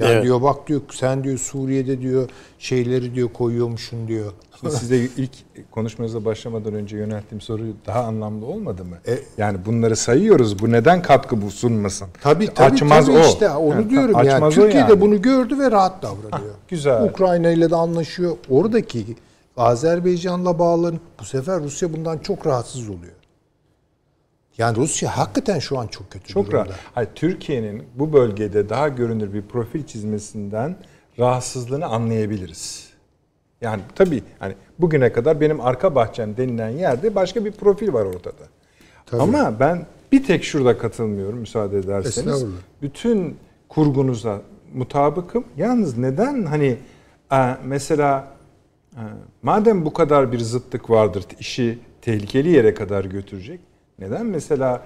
Yani 0.00 0.12
Evet. 0.12 0.24
diyor 0.24 0.42
bak 0.42 0.66
diyor 0.66 0.80
sen 0.92 1.24
diyor 1.24 1.38
Suriye'de 1.38 2.00
diyor 2.00 2.28
şeyleri 2.58 3.14
diyor 3.14 3.28
koyuyormuşsun 3.28 4.08
diyor. 4.08 4.32
Şimdi 4.60 4.74
size 4.74 4.96
ilk 4.96 5.30
konuşmanıza 5.70 6.24
başlamadan 6.24 6.74
önce 6.74 6.96
yönelttiğim 6.96 7.40
soru 7.40 7.62
daha 7.86 8.04
anlamlı 8.04 8.46
olmadı 8.46 8.84
mı? 8.84 8.96
E- 9.08 9.18
yani 9.38 9.58
bunları 9.66 9.96
sayıyoruz. 9.96 10.58
Bu 10.58 10.72
neden 10.72 11.02
katkı 11.02 11.42
bu 11.42 11.50
sunmasın? 11.50 12.08
Tabii 12.22 12.46
tabii, 12.54 12.74
Açmaz 12.74 13.06
tabii 13.06 13.16
o. 13.18 13.20
işte 13.20 13.50
onu 13.50 13.74
Yani 13.74 13.90
diyorum 13.90 14.12
yani. 14.16 14.32
açmaz 14.34 14.58
o 14.58 14.62
Türkiye 14.62 14.86
de 14.86 14.90
yani. 14.90 15.00
bunu 15.00 15.22
gördü 15.22 15.58
ve 15.58 15.70
rahat 15.70 16.02
davranıyor. 16.02 16.54
güzel. 16.68 17.04
Ukrayna 17.04 17.50
ile 17.50 17.70
de 17.70 17.76
anlaşıyor. 17.76 18.36
Oradaki 18.50 19.06
Azerbaycan'la 19.56 20.58
bağlanıp 20.58 21.00
bu 21.20 21.24
sefer 21.24 21.62
Rusya 21.62 21.92
bundan 21.92 22.18
çok 22.18 22.46
rahatsız 22.46 22.88
oluyor. 22.88 23.12
Yani 24.60 24.76
Rusya 24.76 25.18
hakikaten 25.18 25.58
şu 25.58 25.78
an 25.78 25.86
çok 25.86 26.10
kötü 26.10 26.28
Çok 26.28 26.46
durumda. 26.46 26.64
rahat. 26.64 26.78
Hayır, 26.94 27.08
Türkiye'nin 27.14 27.82
bu 27.94 28.12
bölgede 28.12 28.68
daha 28.68 28.88
görünür 28.88 29.32
bir 29.34 29.42
profil 29.42 29.82
çizmesinden 29.86 30.76
rahatsızlığını 31.18 31.86
anlayabiliriz. 31.86 32.90
Yani 33.60 33.82
tabii 33.94 34.22
hani 34.38 34.54
bugüne 34.78 35.12
kadar 35.12 35.40
benim 35.40 35.60
arka 35.60 35.94
bahçem 35.94 36.36
denilen 36.36 36.68
yerde 36.68 37.14
başka 37.14 37.44
bir 37.44 37.52
profil 37.52 37.92
var 37.92 38.04
ortada. 38.04 38.44
Ama 39.12 39.60
ben 39.60 39.86
bir 40.12 40.24
tek 40.24 40.44
şurada 40.44 40.78
katılmıyorum 40.78 41.38
müsaade 41.38 41.78
ederseniz. 41.78 42.44
Bütün 42.82 43.36
kurgunuza 43.68 44.42
mutabıkım. 44.74 45.44
Yalnız 45.56 45.98
neden 45.98 46.44
hani 46.44 46.76
e, 47.32 47.56
mesela 47.64 48.28
e, 48.92 49.02
madem 49.42 49.84
bu 49.84 49.92
kadar 49.92 50.32
bir 50.32 50.38
zıtlık 50.38 50.90
vardır 50.90 51.24
işi 51.40 51.78
tehlikeli 52.02 52.48
yere 52.48 52.74
kadar 52.74 53.04
götürecek. 53.04 53.69
Neden 54.00 54.26
mesela 54.26 54.82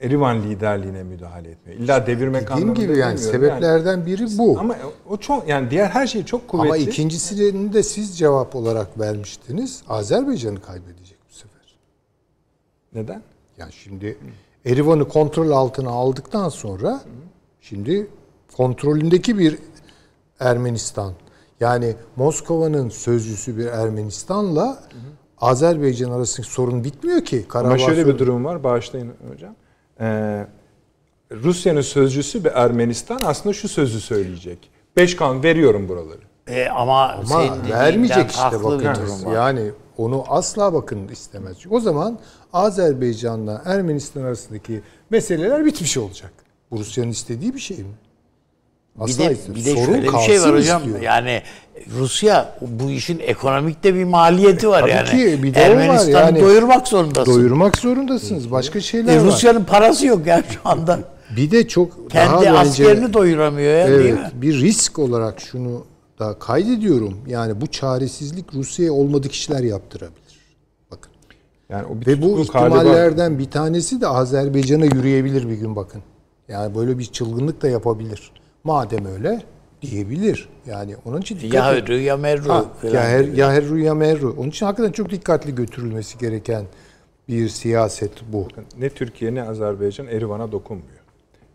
Erivan 0.00 0.42
liderliğine 0.42 1.02
müdahale 1.02 1.50
etmiyor? 1.50 1.80
İlla 1.80 2.06
devirmek 2.06 2.50
anlamında 2.50 2.80
gibi 2.80 2.98
yani 2.98 3.18
sebeplerden 3.18 4.06
biri 4.06 4.38
bu. 4.38 4.58
Ama 4.58 4.76
o 5.08 5.16
çok 5.16 5.48
yani 5.48 5.70
diğer 5.70 5.86
her 5.86 6.06
şey 6.06 6.24
çok 6.24 6.48
kuvvetli. 6.48 6.68
Ama 6.68 6.76
ikincisini 6.76 7.72
de 7.72 7.82
siz 7.82 8.18
cevap 8.18 8.56
olarak 8.56 9.00
vermiştiniz. 9.00 9.82
Azerbaycan'ı 9.88 10.60
kaybedecek 10.60 11.18
bu 11.30 11.34
sefer. 11.34 11.78
Neden? 12.94 13.22
Yani 13.58 13.72
şimdi 13.72 14.18
Erivan'ı 14.64 15.08
kontrol 15.08 15.50
altına 15.50 15.90
aldıktan 15.90 16.48
sonra 16.48 17.00
şimdi 17.60 18.06
kontrolündeki 18.56 19.38
bir 19.38 19.58
Ermenistan 20.40 21.12
yani 21.60 21.94
Moskova'nın 22.16 22.88
sözcüsü 22.88 23.58
bir 23.58 23.66
Ermenistan'la 23.66 24.82
Azerbaycan 25.40 26.10
arasındaki 26.10 26.52
sorun 26.52 26.84
bitmiyor 26.84 27.24
ki. 27.24 27.48
Karabağ 27.48 27.68
Ama 27.68 27.78
şöyle 27.78 28.00
bir 28.00 28.04
sorunu- 28.04 28.18
durum 28.18 28.44
var. 28.44 28.64
Bağışlayın 28.64 29.12
hocam. 29.32 29.54
Ee, 30.00 30.46
Rusya'nın 31.32 31.80
sözcüsü 31.80 32.44
bir 32.44 32.50
Ermenistan 32.54 33.20
aslında 33.24 33.52
şu 33.52 33.68
sözü 33.68 34.00
söyleyecek. 34.00 34.70
Beş 34.96 35.16
kan 35.16 35.42
veriyorum 35.42 35.88
buraları. 35.88 36.20
E, 36.46 36.68
ama 36.68 37.08
Ama 37.12 37.68
vermeyecek 37.70 38.30
işte 38.30 38.58
bir 38.58 38.64
bakın. 38.64 39.30
Yani 39.34 39.70
onu 39.96 40.24
asla 40.28 40.72
bakın 40.74 41.08
istemez. 41.08 41.56
O 41.70 41.80
zaman 41.80 42.18
Azerbaycan'la 42.52 43.62
Ermenistan 43.64 44.22
arasındaki 44.22 44.82
meseleler 45.10 45.64
bitmiş 45.64 45.96
olacak. 45.96 46.32
Bu 46.70 46.78
Rusya'nın 46.78 47.10
istediği 47.10 47.54
bir 47.54 47.60
şey 47.60 47.78
mi? 47.78 47.94
Bir 49.00 49.04
Asla 49.04 49.28
de, 49.28 49.32
istemiyor. 49.32 49.54
bir 49.56 49.64
de 49.64 49.70
Sorun 49.74 49.84
şöyle 49.86 50.02
bir 50.12 50.18
şey 50.18 50.40
var 50.42 50.54
hocam. 50.58 50.80
istiyor. 50.82 51.00
Yani 51.00 51.42
Rusya 51.98 52.58
bu 52.60 52.90
işin 52.90 53.18
ekonomik 53.18 53.84
de 53.84 53.94
bir 53.94 54.04
maliyeti 54.04 54.68
var 54.68 54.80
Tabii 54.80 54.90
yani. 54.90 55.08
ki, 55.08 55.42
bir 55.42 55.54
de 55.54 55.58
o 55.58 55.62
var 55.62 55.68
Ermenistan'ı 55.70 56.10
yani. 56.24 56.40
doyurmak 56.40 56.88
zorundasın. 56.88 57.34
Doyurmak 57.34 57.78
zorundasınız. 57.78 58.50
Başka 58.50 58.80
şeyler 58.80 59.12
E, 59.16 59.18
var. 59.20 59.24
Rusya'nın 59.24 59.64
parası 59.64 60.06
yok 60.06 60.26
yani 60.26 60.44
şu 60.50 60.60
anda. 60.68 60.98
Bir 61.36 61.50
de 61.50 61.68
çok 61.68 62.10
Kendi 62.10 62.32
daha 62.32 62.40
bence- 62.42 62.50
askerini 62.58 63.12
doyuramıyor 63.12 63.74
ya 63.74 63.88
değil 63.88 64.00
Evet, 64.00 64.34
mi? 64.34 64.42
bir 64.42 64.60
risk 64.60 64.98
olarak 64.98 65.40
şunu 65.40 65.84
da 66.18 66.38
kaydediyorum. 66.38 67.18
Yani 67.26 67.60
bu 67.60 67.66
çaresizlik 67.66 68.54
Rusya'ya 68.54 68.92
olmadık 68.92 69.32
işler 69.32 69.60
yaptırabilir. 69.60 70.20
Bakın. 70.90 71.12
Yani 71.68 71.86
o 71.86 72.00
bir 72.00 72.06
Ve 72.06 72.22
bu 72.22 72.40
ihtimallerden 72.40 73.38
bir 73.38 73.50
tanesi 73.50 74.00
de 74.00 74.06
Azerbaycan'a 74.08 74.84
yürüyebilir 74.84 75.48
bir 75.48 75.54
gün 75.54 75.76
bakın. 75.76 76.02
Yani 76.48 76.74
böyle 76.74 76.98
bir 76.98 77.04
çılgınlık 77.04 77.62
da 77.62 77.68
yapabilir. 77.68 78.32
Madem 78.64 79.06
öyle 79.06 79.42
diyebilir. 79.82 80.48
Yani 80.66 80.96
onun 81.04 81.20
için 81.20 81.36
dikkat 81.40 81.54
Ya 81.54 81.72
edin. 81.74 81.82
hürrü 81.86 82.00
ya 82.00 82.16
merru. 82.16 82.48
Ha, 82.48 82.64
ya 82.92 83.02
her 83.04 83.24
ya 83.24 83.52
herru 83.52 83.78
ya 83.78 83.94
merru. 83.94 84.34
Onun 84.38 84.48
için 84.48 84.66
hakikaten 84.66 84.92
çok 84.92 85.10
dikkatli 85.10 85.54
götürülmesi 85.54 86.18
gereken 86.18 86.64
bir 87.28 87.48
siyaset 87.48 88.12
bu. 88.32 88.48
Ne 88.78 88.88
Türkiye 88.90 89.34
ne 89.34 89.42
Azerbaycan 89.42 90.06
Erivan'a 90.06 90.52
dokunmuyor. 90.52 91.00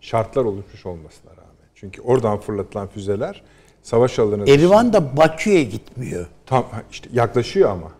Şartlar 0.01 0.45
oluşmuş 0.45 0.85
olmasına 0.85 1.31
rağmen. 1.31 1.45
Çünkü 1.75 2.01
oradan 2.01 2.39
fırlatılan 2.39 2.87
füzeler 2.87 3.43
savaş 3.83 4.19
alanı 4.19 4.49
Erivan 4.49 4.93
da 4.93 5.17
Bakü'ye 5.17 5.63
gitmiyor. 5.63 6.27
tam 6.45 6.65
işte 6.91 7.09
yaklaşıyor 7.13 7.69
ama. 7.69 7.91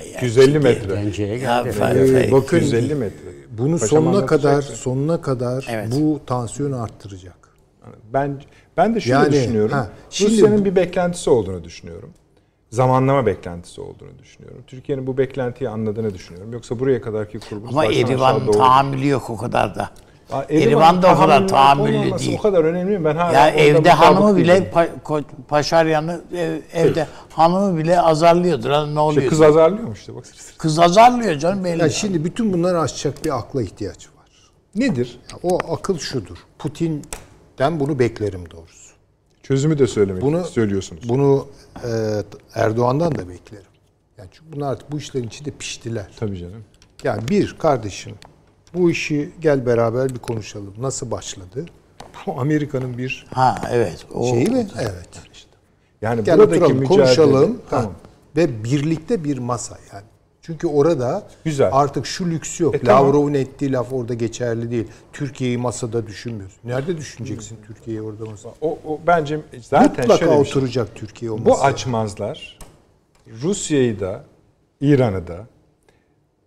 Ay 0.00 0.08
ya, 0.10 0.20
150 0.22 0.46
ciddi. 0.46 0.58
metre. 0.58 2.24
Ee, 2.28 2.32
bakın 2.32 2.56
150 2.56 2.94
metre. 2.94 3.16
bunu 3.58 3.78
Paşam 3.78 3.88
sonuna 3.88 4.26
kadar 4.26 4.62
sonuna 4.62 5.20
kadar 5.20 5.66
Evet. 5.70 5.88
bu 5.92 6.20
tansiyonu 6.26 6.82
arttıracak. 6.82 7.37
Ben 8.12 8.40
ben 8.76 8.94
de 8.94 9.00
şöyle 9.00 9.14
Yani, 9.18 9.32
düşünüyorum. 9.32 9.72
ha, 9.72 9.88
şimdi 10.10 10.32
Rusya'nın 10.32 10.64
bir 10.64 10.76
beklentisi 10.76 11.30
olduğunu 11.30 11.64
düşünüyorum. 11.64 12.10
Zamanlama 12.70 13.26
beklentisi 13.26 13.80
olduğunu 13.80 14.18
düşünüyorum. 14.18 14.62
Türkiye'nin 14.66 15.06
bu 15.06 15.18
beklentiyi 15.18 15.70
anladığını 15.70 16.14
düşünüyorum. 16.14 16.52
Yoksa 16.52 16.78
buraya 16.80 17.00
kadarki 17.00 17.38
kurgumuz 17.38 17.72
Ama 17.76 17.84
Erivan'ın 17.86 18.46
doğru. 18.46 18.58
tahammülü 18.58 19.08
yok 19.08 19.30
o 19.30 19.36
kadar 19.36 19.74
da. 19.74 19.90
Aa, 20.32 20.42
Erivan 20.50 21.02
da 21.02 21.14
o 21.14 21.18
kadar 21.18 21.48
tahammüllü 21.48 22.18
değil. 22.18 22.36
O 22.38 22.42
kadar 22.42 22.64
önemli 22.64 22.98
mi? 22.98 23.04
Ben 23.04 23.16
hala 23.16 23.32
Ya 23.32 23.50
evde 23.50 23.90
hanımı 23.90 24.36
bile 24.36 24.70
pa- 24.74 25.22
Paşaryan'ı 25.48 26.20
ev- 26.34 26.60
evde 26.72 27.06
hanımı 27.32 27.78
bile 27.78 28.00
azarlıyordur. 28.00 28.70
Hani 28.70 28.94
ne 28.94 29.00
oluyor? 29.00 29.22
İşte 29.22 29.28
kız 29.28 29.38
kız, 29.38 29.46
azarlıyor 29.48 29.86
mu 29.88 29.92
işte 29.94 30.14
bak. 30.14 30.24
kız 30.58 30.78
azarlıyor 30.78 31.34
canım 31.38 31.64
belli. 31.64 31.80
Yani 31.80 31.92
şimdi 31.92 32.24
bütün 32.24 32.52
bunları 32.52 32.80
aşacak 32.80 33.24
bir 33.24 33.36
akla 33.38 33.62
ihtiyaç 33.62 34.06
var. 34.06 34.28
Nedir? 34.74 35.18
Ya 35.32 35.38
O 35.42 35.74
akıl 35.74 35.98
şudur. 35.98 36.36
Putin'den 37.58 37.80
bunu 37.80 37.98
beklerim 37.98 38.50
doğrusu. 38.50 38.94
Çözümü 39.42 39.78
de 39.78 39.86
söylemek 39.86 40.22
Bunu 40.22 40.44
söylüyorsunuz. 40.44 41.08
Bunu 41.08 41.46
e, 41.84 42.22
Erdoğan'dan 42.54 43.14
da 43.14 43.28
beklerim. 43.28 43.64
Yani 44.18 44.28
çünkü 44.32 44.52
bunlar 44.52 44.72
artık 44.72 44.92
bu 44.92 44.98
işlerin 44.98 45.26
içinde 45.26 45.50
piştiler. 45.50 46.10
Tabii 46.20 46.38
canım. 46.38 46.64
Yani 47.04 47.28
bir 47.28 47.56
kardeşim 47.58 48.14
bu 48.74 48.90
işi 48.90 49.30
gel 49.40 49.66
beraber 49.66 50.08
bir 50.08 50.18
konuşalım. 50.18 50.74
Nasıl 50.78 51.10
başladı? 51.10 51.66
Bu 52.26 52.40
Amerika'nın 52.40 52.98
bir 52.98 53.26
Ha 53.34 53.62
evet. 53.70 54.06
O, 54.14 54.26
şeyi 54.26 54.46
mi? 54.46 54.66
Evet. 54.80 55.08
Yani 56.02 56.24
Gel 56.24 56.38
buradaki 56.38 56.64
oturalım, 56.64 56.78
mücadele 56.78 57.04
konuşalım. 57.04 57.60
tamam. 57.70 57.84
Ha. 57.84 57.92
Ve 58.36 58.64
birlikte 58.64 59.24
bir 59.24 59.38
masa 59.38 59.78
yani. 59.92 60.04
Çünkü 60.48 60.66
orada 60.66 61.22
Güzel. 61.44 61.68
artık 61.72 62.06
şu 62.06 62.30
lüks 62.30 62.60
yok. 62.60 62.74
E, 62.74 62.78
tamam. 62.78 63.06
Lavrov'un 63.06 63.34
ettiği 63.34 63.72
laf 63.72 63.92
orada 63.92 64.14
geçerli 64.14 64.70
değil. 64.70 64.86
Türkiye'yi 65.12 65.58
masada 65.58 66.06
düşünmüyorsun. 66.06 66.58
Nerede 66.64 66.96
düşüneceksin 66.96 67.58
Türkiye'yi 67.66 68.02
orada 68.02 68.24
masada? 68.24 68.52
O, 68.60 68.78
o 68.86 69.00
bence 69.06 69.40
zaten 69.62 69.88
Mutlaka 69.88 70.16
şöyle 70.18 70.32
şey. 70.32 70.40
oturacak 70.40 70.88
Türkiye 70.94 71.30
o 71.30 71.38
Bu 71.38 71.48
masaya. 71.48 71.62
açmazlar 71.64 72.58
Rusya'yı 73.42 74.00
da 74.00 74.24
İran'ı 74.80 75.26
da 75.26 75.46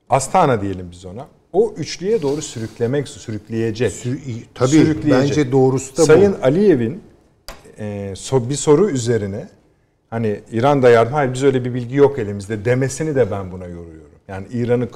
Astana 0.09 0.61
diyelim 0.61 0.87
biz 0.91 1.05
ona. 1.05 1.27
O 1.53 1.73
üçlüye 1.77 2.21
doğru 2.21 2.41
sürüklemek, 2.41 3.07
sürükleyecek. 3.07 3.91
Sü- 3.91 4.41
Tabii 4.55 4.69
Sürükleyecek. 4.69 5.29
bence 5.29 5.51
doğrusu 5.51 5.97
da 5.97 6.05
Sayın 6.05 6.33
bu. 6.41 6.45
Aliyev'in 6.45 7.01
e, 7.77 8.11
so- 8.15 8.49
bir 8.49 8.55
soru 8.55 8.89
üzerine 8.89 9.49
hani 10.11 10.41
İran 10.51 10.83
da 10.83 10.89
yardım, 10.89 11.13
hayır 11.13 11.33
biz 11.33 11.43
öyle 11.43 11.65
bir 11.65 11.73
bilgi 11.73 11.95
yok 11.95 12.19
elimizde 12.19 12.65
demesini 12.65 13.15
de 13.15 13.31
ben 13.31 13.51
buna 13.51 13.65
yoruyorum. 13.65 14.11
Yani 14.27 14.47
İran'ı 14.53 14.87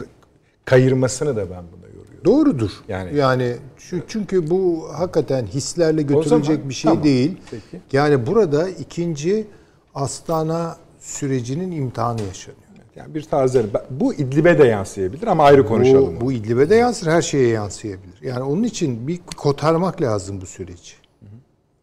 kayırmasını 0.66 1.36
da 1.36 1.41
ben 1.49 1.63
buna 1.78 1.88
yoruyorum. 1.88 2.26
Doğrudur. 2.26 2.72
Yani- 2.88 3.16
Yani 3.18 3.43
yani 3.43 3.55
çü- 3.80 4.01
çünkü 4.07 4.49
bu 4.49 4.88
hakikaten 4.93 5.45
hislerle 5.45 6.01
götürülecek 6.01 6.45
zaman- 6.55 6.70
bir 6.70 6.74
şey 6.74 6.89
tamam. 6.89 7.03
değil. 7.03 7.38
Peki. 7.51 7.82
Yani 7.91 8.28
burada 8.28 8.70
ikinci 8.70 9.47
Astana 9.95 10.78
sürecinin 10.99 11.72
imtihanı 11.72 12.22
yaşanıyor. 12.22 12.61
Yani 12.95 13.16
bir 13.16 13.24
tarzları. 13.24 13.68
Bu 13.89 14.13
İdlib'e 14.13 14.57
de 14.59 14.68
yansıyabilir 14.68 15.28
ama 15.28 15.43
ayrı 15.43 15.66
konuşalım. 15.66 16.16
Bu, 16.22 16.26
bu 16.26 16.32
İdlib'e 16.32 16.70
de 16.70 16.76
yansır, 16.76 17.07
her 17.07 17.22
şeye 17.22 17.47
yansıyabilir. 17.47 18.22
Yani 18.22 18.43
onun 18.43 18.63
için 18.63 19.07
bir 19.07 19.20
kotarmak 19.38 20.01
lazım 20.01 20.41
bu 20.41 20.45
süreci. 20.45 20.93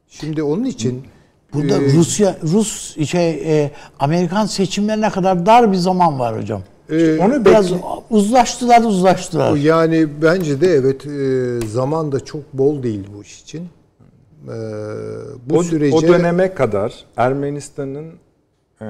Şimdi 0.09 0.43
onun 0.43 0.65
için 0.65 1.03
Burada 1.55 1.75
e, 1.83 1.93
Rusya 1.93 2.37
Rus 2.43 2.97
şey 3.09 3.31
e, 3.31 3.71
Amerikan 3.99 4.47
seçimlerine 4.47 5.11
kadar 5.11 5.47
dar 5.47 5.73
bir 5.73 5.77
zaman 5.77 6.19
var 6.19 6.39
hocam. 6.41 6.63
e, 6.91 7.19
Onu 7.19 7.45
Biraz 7.45 7.73
bekle- 7.73 7.81
uzlaştılar 8.11 8.83
uzlaştılar. 8.85 9.57
yani 9.57 10.09
bence 10.23 10.61
de 10.61 10.67
evet 10.67 11.07
e, 11.07 11.67
zaman 11.67 12.13
da 12.13 12.25
çok 12.25 12.53
bol 12.53 12.83
değil 12.83 13.07
bu 13.17 13.23
iş 13.23 13.43
için. 13.43 13.69
E, 14.49 14.55
bu 15.47 15.57
o, 15.59 15.63
sürece 15.63 15.97
o 15.97 16.03
döneme 16.03 16.55
kadar 16.55 17.05
Ermenistan'ın 17.17 18.13
e, 18.83 18.87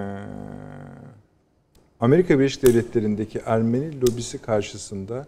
Amerika 2.01 2.39
Birleşik 2.39 2.63
Devletleri'ndeki 2.63 3.41
Ermeni 3.47 4.01
lobisi 4.01 4.39
karşısında 4.39 5.27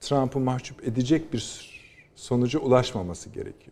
Trump'ı 0.00 0.38
mahcup 0.40 0.88
edecek 0.88 1.32
bir 1.32 1.72
sonuca 2.16 2.58
ulaşmaması 2.58 3.28
gerekiyor. 3.30 3.71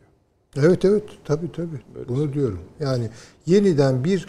Evet 0.57 0.85
evet 0.85 1.03
tabii 1.25 1.53
tabii. 1.53 1.81
Bunu 2.09 2.33
diyorum. 2.33 2.61
Yani 2.81 3.11
yeniden 3.47 4.05
bir 4.05 4.27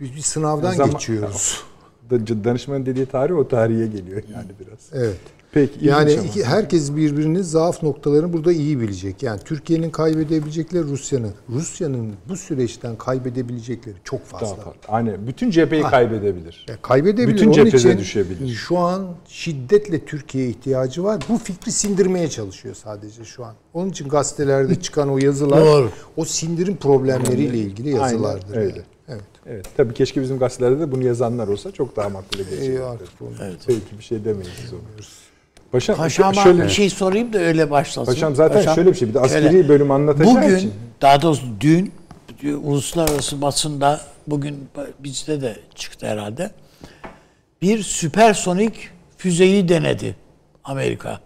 bir, 0.00 0.14
bir 0.16 0.20
sınavdan 0.20 0.72
Zaman- 0.72 0.92
geçiyoruz. 0.92 1.64
Da- 2.10 2.44
Danışmanın 2.44 2.86
dediği 2.86 3.06
tarih 3.06 3.34
o 3.36 3.48
tarihe 3.48 3.86
geliyor 3.86 4.22
yani 4.34 4.48
biraz. 4.60 4.78
Evet. 4.92 5.20
Peki. 5.54 5.86
Yani 5.86 6.12
iki, 6.12 6.44
herkes 6.44 6.96
birbirinin 6.96 7.42
zaaf 7.42 7.82
noktalarını 7.82 8.32
burada 8.32 8.52
iyi 8.52 8.80
bilecek. 8.80 9.22
Yani 9.22 9.40
Türkiye'nin 9.44 9.90
kaybedebilecekleri 9.90 10.82
Rusya'nın, 10.82 11.32
Rusya'nın 11.50 12.12
bu 12.28 12.36
süreçten 12.36 12.96
kaybedebilecekleri 12.96 13.94
çok 14.04 14.26
fazla. 14.26 14.46
Daha 14.46 14.54
fazla. 14.56 14.78
Aynen. 14.88 15.26
Bütün 15.26 15.50
cepheyi 15.50 15.82
kaybedebilir. 15.82 16.66
Yani 16.68 16.78
kaybedebilir. 16.82 17.34
Bütün 17.34 17.46
Onun 17.46 17.52
cepheze 17.52 17.88
için 17.88 17.98
düşebilir. 17.98 18.54
Şu 18.54 18.78
an 18.78 19.06
şiddetle 19.28 20.04
Türkiye'ye 20.04 20.50
ihtiyacı 20.50 21.04
var. 21.04 21.22
Bu 21.28 21.38
fikri 21.38 21.72
sindirmeye 21.72 22.28
çalışıyor 22.28 22.74
sadece 22.74 23.24
şu 23.24 23.44
an. 23.44 23.54
Onun 23.74 23.90
için 23.90 24.08
gazetelerde 24.08 24.80
çıkan 24.80 25.08
o 25.10 25.18
yazılar 25.18 25.60
Doğru. 25.60 25.90
o 26.16 26.24
sindirim 26.24 26.76
problemleriyle 26.76 27.58
ilgili 27.58 27.90
yazılardır. 27.90 28.46
Aynen 28.50 28.62
öyle. 28.62 28.76
yani. 28.76 28.84
Evet. 29.08 29.22
Evet. 29.46 29.66
Tabii 29.76 29.94
keşke 29.94 30.22
bizim 30.22 30.38
gazetelerde 30.38 30.80
de 30.80 30.92
bunu 30.92 31.04
yazanlar 31.04 31.48
olsa 31.48 31.70
çok 31.70 31.96
daha 31.96 32.08
makbule 32.08 32.42
İyi 32.42 32.50
gelecek. 32.50 32.80
artık 32.80 33.08
bunu. 33.20 33.30
Belki 33.68 33.98
bir 33.98 34.04
şey 34.04 34.24
demeyiz 34.24 34.50
biz 34.64 34.72
onu. 34.72 34.80
Paşam, 35.74 35.96
Paşama 35.96 36.34
şöyle, 36.34 36.62
bir 36.64 36.68
şey 36.68 36.90
sorayım 36.90 37.32
da 37.32 37.38
öyle 37.38 37.70
başlasın. 37.70 38.12
Paşam 38.12 38.34
zaten 38.34 38.74
şöyle 38.74 38.90
bir 38.90 38.96
şey. 38.96 39.08
Bir 39.08 39.14
de 39.14 39.20
askeri 39.20 39.42
şöyle, 39.42 39.68
bölüm 39.68 39.90
anlatacağı 39.90 40.34
Bugün 40.34 40.56
için. 40.56 40.74
daha 41.02 41.22
doğrusu 41.22 41.46
dün 41.60 41.92
uluslararası 42.62 43.42
basında 43.42 44.00
bugün 44.26 44.68
bizde 44.98 45.40
de 45.40 45.56
çıktı 45.74 46.06
herhalde. 46.06 46.50
Bir 47.62 47.82
süpersonik 47.82 48.74
füzeyi 49.16 49.68
denedi 49.68 50.16
Amerika. 50.64 51.20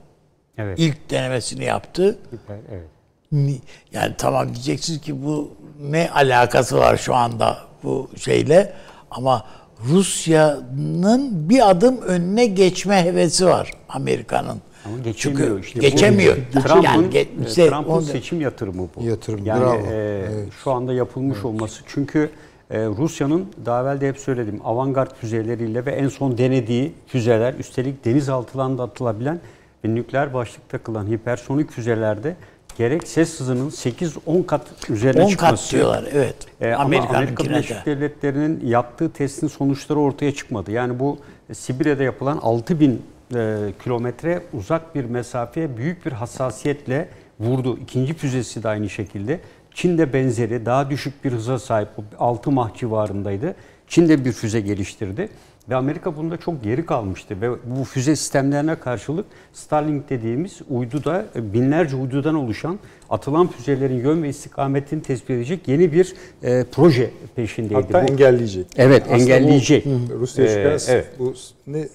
Evet. 0.58 0.78
İlk 0.78 1.10
denemesini 1.10 1.64
yaptı. 1.64 2.18
Süper, 2.30 2.56
evet. 2.72 2.88
Ni- 3.32 3.60
Yani 3.92 4.14
tamam 4.18 4.54
diyeceksiniz 4.54 5.00
ki 5.00 5.24
bu 5.24 5.50
ne 5.80 6.10
alakası 6.14 6.76
var 6.78 6.96
şu 6.96 7.14
anda 7.14 7.58
bu 7.82 8.10
şeyle 8.16 8.72
ama 9.10 9.44
Rusya'nın 9.86 11.48
bir 11.48 11.70
adım 11.70 12.00
önüne 12.00 12.46
geçme 12.46 13.04
hevesi 13.04 13.46
var 13.46 13.70
Amerika'nın. 13.88 14.58
Ama 14.86 14.98
geçemiyor 15.04 15.48
Çünkü 15.48 15.66
işte. 15.66 15.80
Geçemiyor. 15.80 16.36
Trump'ın, 16.52 16.82
Yani 16.82 17.06
ge- 17.06 17.18
e, 17.18 17.46
işte 17.48 17.68
Trump'ın 17.68 17.90
onu- 17.92 18.02
seçim 18.02 18.40
yatırımı 18.40 18.88
bu. 18.96 19.02
Yatırım, 19.04 19.46
yani 19.46 19.60
bravo. 19.60 19.74
e, 19.74 19.78
Evet. 19.94 20.48
şu 20.64 20.70
anda 20.70 20.92
yapılmış 20.92 21.44
olması. 21.44 21.82
Çünkü 21.86 22.30
e, 22.70 22.86
Rusya'nın 22.86 23.46
daha 23.66 23.82
evvel 23.82 24.00
de 24.00 24.08
hep 24.08 24.18
söyledim 24.18 24.60
avantgard 24.64 25.10
füzeleriyle 25.20 25.86
ve 25.86 25.90
en 25.90 26.08
son 26.08 26.38
denediği 26.38 26.92
füzeler 27.06 27.54
üstelik 27.54 28.04
denizaltılarında 28.04 28.82
atılabilen 28.82 29.40
ve 29.84 29.94
nükleer 29.94 30.34
başlık 30.34 30.68
takılan 30.68 31.06
hipersonik 31.06 31.70
füzelerde 31.70 32.36
gerek 32.78 33.08
ses 33.08 33.40
hızının 33.40 33.70
8-10 33.70 34.46
kat 34.46 34.66
üzerine 34.90 35.22
10 35.22 35.28
çıkması. 35.28 35.64
kat 35.64 35.72
diyorlar 35.72 36.04
evet. 36.12 36.36
Ama 36.62 36.84
Amerika 37.06 37.44
Birleşik 37.44 37.86
de. 37.86 37.96
Devletleri'nin 37.96 38.66
yaptığı 38.66 39.12
testin 39.12 39.48
sonuçları 39.48 39.98
ortaya 39.98 40.34
çıkmadı. 40.34 40.70
Yani 40.72 40.98
bu 40.98 41.18
e, 41.50 41.54
Sibirya'da 41.54 42.02
yapılan 42.02 42.38
6000 42.38 43.02
e, 43.34 43.56
kilometre 43.84 44.42
uzak 44.52 44.94
bir 44.94 45.04
mesafeye 45.04 45.76
büyük 45.76 46.06
bir 46.06 46.12
hassasiyetle 46.12 47.08
vurdu. 47.40 47.78
İkinci 47.78 48.14
füzesi 48.14 48.62
de 48.62 48.68
aynı 48.68 48.90
şekilde. 48.90 49.40
Çin 49.74 49.98
de 49.98 50.12
benzeri 50.12 50.66
daha 50.66 50.90
düşük 50.90 51.24
bir 51.24 51.32
hıza 51.32 51.58
sahip 51.58 51.88
6 52.18 52.50
mah 52.50 52.74
civarındaydı. 52.74 53.54
Çin 53.88 54.08
de 54.08 54.24
bir 54.24 54.32
füze 54.32 54.60
geliştirdi. 54.60 55.28
Ve 55.70 55.76
Amerika 55.76 56.16
bunda 56.16 56.36
çok 56.36 56.64
geri 56.64 56.86
kalmıştı 56.86 57.40
ve 57.40 57.50
bu 57.50 57.84
füze 57.84 58.16
sistemlerine 58.16 58.74
karşılık 58.74 59.26
Starlink 59.52 60.10
dediğimiz 60.10 60.58
uyduda 60.70 61.24
e, 61.36 61.52
binlerce 61.52 61.96
uydudan 61.96 62.34
oluşan 62.34 62.78
atılan 63.10 63.46
füzelerin 63.48 63.94
yön 64.02 64.22
ve 64.22 64.28
istikametini 64.28 65.02
tespit 65.02 65.30
edecek 65.30 65.68
yeni 65.68 65.92
bir 65.92 66.14
e, 66.42 66.64
proje 66.72 67.10
peşindeydi. 67.36 67.74
Hatta 67.74 68.02
Bu- 68.08 68.12
engelleyecek. 68.12 68.66
Evet, 68.76 69.02
Aslında 69.02 69.18
bu 69.18 69.22
engelleyecek. 69.22 69.86
Rusya 70.20 70.44
Ee, 70.44 70.48
çıkarsa 70.48 70.92
evet. 70.92 71.06
bu 71.18 71.34
ne 71.66 71.78
e, 71.78 71.88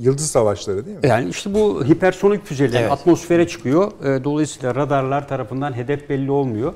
yıldız 0.00 0.30
savaşları 0.30 0.86
değil 0.86 0.96
mi? 0.96 1.06
Yani 1.06 1.28
işte 1.28 1.54
bu 1.54 1.84
hipersonik 1.84 2.44
füzeler 2.46 2.80
Evet. 2.80 2.92
atmosfere 2.92 3.48
çıkıyor. 3.48 3.92
E, 4.04 4.24
Dolayısıyla 4.24 4.74
radarlar 4.74 5.28
tarafından 5.28 5.72
hedef 5.76 6.08
belli 6.08 6.30
olmuyor. 6.30 6.72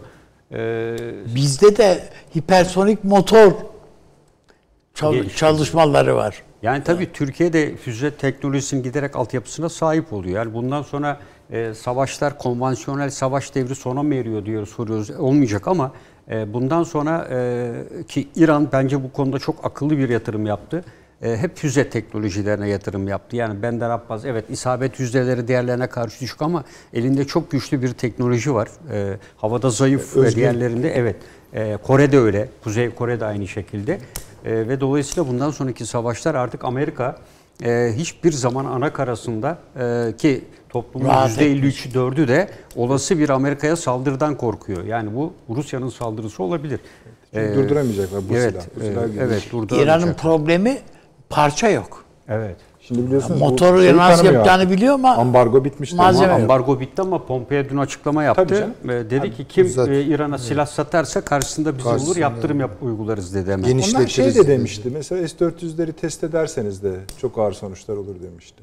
E, 0.52 0.96
Bizde 1.34 1.76
de 1.76 2.00
hipersonik 2.36 3.04
motor 3.04 3.52
çal- 4.94 5.12
Gelişti. 5.14 5.36
çalışmaları 5.38 6.16
var. 6.16 6.42
Yani 6.62 6.84
tabii 6.84 7.12
Türkiye'de 7.12 7.76
füze 7.76 8.10
teknolojisinin 8.10 8.82
giderek 8.82 9.16
altyapısına 9.16 9.68
sahip 9.68 10.12
oluyor. 10.12 10.36
Yani 10.36 10.54
bundan 10.54 10.82
sonra 10.82 11.20
e, 11.50 11.74
savaşlar 11.74 12.38
konvansiyonel 12.38 13.10
savaş 13.10 13.54
devri 13.54 13.74
sona 13.74 14.02
mı 14.02 14.14
eriyor 14.14 14.44
diyor 14.46 14.66
soruyoruz. 14.66 15.10
Olmayacak 15.10 15.68
ama 15.68 15.92
e, 16.30 16.52
bundan 16.52 16.82
sonra 16.84 17.28
e, 17.30 17.72
ki 18.08 18.28
İran 18.36 18.68
bence 18.72 19.02
bu 19.04 19.12
konuda 19.12 19.38
çok 19.38 19.64
akıllı 19.64 19.98
bir 19.98 20.08
yatırım 20.08 20.46
yaptı. 20.46 20.84
E, 21.22 21.36
hep 21.36 21.56
füze 21.56 21.90
teknolojilerine 21.90 22.68
yatırım 22.68 23.08
yaptı. 23.08 23.36
Yani 23.36 23.62
Bender 23.62 23.90
Abbas 23.90 24.24
evet 24.24 24.44
isabet 24.48 25.00
yüzdeleri 25.00 25.48
diğerlerine 25.48 25.86
karşı 25.86 26.20
düşük 26.20 26.42
ama 26.42 26.64
elinde 26.94 27.24
çok 27.26 27.50
güçlü 27.50 27.82
bir 27.82 27.92
teknoloji 27.92 28.54
var. 28.54 28.68
E, 28.92 29.16
havada 29.36 29.70
zayıf 29.70 30.16
ve 30.16 30.20
Özgün. 30.20 30.36
diğerlerinde 30.40 30.94
evet. 30.94 31.16
E, 31.54 31.76
Kore'de 31.82 32.18
öyle. 32.18 32.48
Kuzey 32.64 32.90
Kore'de 32.90 33.24
aynı 33.24 33.48
şekilde. 33.48 33.98
E, 34.44 34.68
ve 34.68 34.80
dolayısıyla 34.80 35.28
bundan 35.28 35.50
sonraki 35.50 35.86
savaşlar 35.86 36.34
artık 36.34 36.64
Amerika 36.64 37.16
e, 37.64 37.92
hiçbir 37.96 38.32
zaman 38.32 38.64
ana 38.64 38.92
karasında 38.92 39.58
e, 39.80 40.16
ki 40.18 40.44
toplumun 40.68 41.08
Rahat 41.08 41.30
%53'ü 41.30 41.92
4'ü 41.92 42.28
de 42.28 42.48
olası 42.76 43.18
bir 43.18 43.28
Amerika'ya 43.28 43.76
saldırıdan 43.76 44.36
korkuyor. 44.36 44.84
Yani 44.84 45.16
bu 45.16 45.32
Rusya'nın 45.50 45.88
saldırısı 45.88 46.42
olabilir. 46.42 46.80
Çünkü 47.34 47.52
E, 47.52 47.54
durduramayacaklar 47.54 48.28
bu 48.28 48.34
evet, 48.34 48.50
silah. 48.52 48.64
Bu 48.76 48.84
e, 48.84 48.88
silah 48.88 49.06
gücü. 49.06 49.18
evet, 49.20 49.42
durduramayacak. 49.52 50.02
İran'ın 50.02 50.14
problemi 50.14 50.78
parça 51.30 51.68
yok. 51.68 52.04
Evet. 52.28 52.56
Şimdi 52.88 53.06
biliyorsunuz 53.06 53.40
bu 53.40 53.44
Motoru 53.44 53.80
şeyi 53.82 53.96
nasıl 53.96 54.24
yapacağını 54.24 54.70
biliyor 54.70 54.94
ama 54.94 55.14
Ambargo 55.16 55.64
bitmişti. 55.64 55.96
malzeme 55.96 56.32
Ama. 56.32 56.42
Ambargo 56.42 56.80
bitti 56.80 57.02
ama 57.02 57.26
Pompeo 57.26 57.64
dün 57.70 57.76
açıklama 57.76 58.34
Tabii 58.34 58.54
yaptı. 58.54 58.74
E, 58.84 58.88
dedi 59.10 59.36
ki 59.36 59.44
kim 59.48 59.68
zaten- 59.68 59.92
e, 59.92 60.02
İran'a 60.02 60.38
silah 60.38 60.66
satarsa 60.66 61.20
karşısında 61.20 61.78
bizi 61.78 61.84
Karşısında- 61.88 62.06
bulur 62.06 62.16
yaptırım 62.16 62.60
yap, 62.60 62.70
uygularız 62.82 63.34
dedi 63.34 63.52
hemen. 63.52 63.64
Onlar 63.72 63.82
şey 63.82 64.04
işletiriz 64.04 64.36
de 64.36 64.40
dedi. 64.40 64.48
demişti. 64.50 64.90
Mesela 64.92 65.28
S-400'leri 65.28 65.92
test 65.92 66.24
ederseniz 66.24 66.82
de 66.82 66.92
çok 67.20 67.38
ağır 67.38 67.52
sonuçlar 67.52 67.96
olur 67.96 68.14
demişti. 68.22 68.62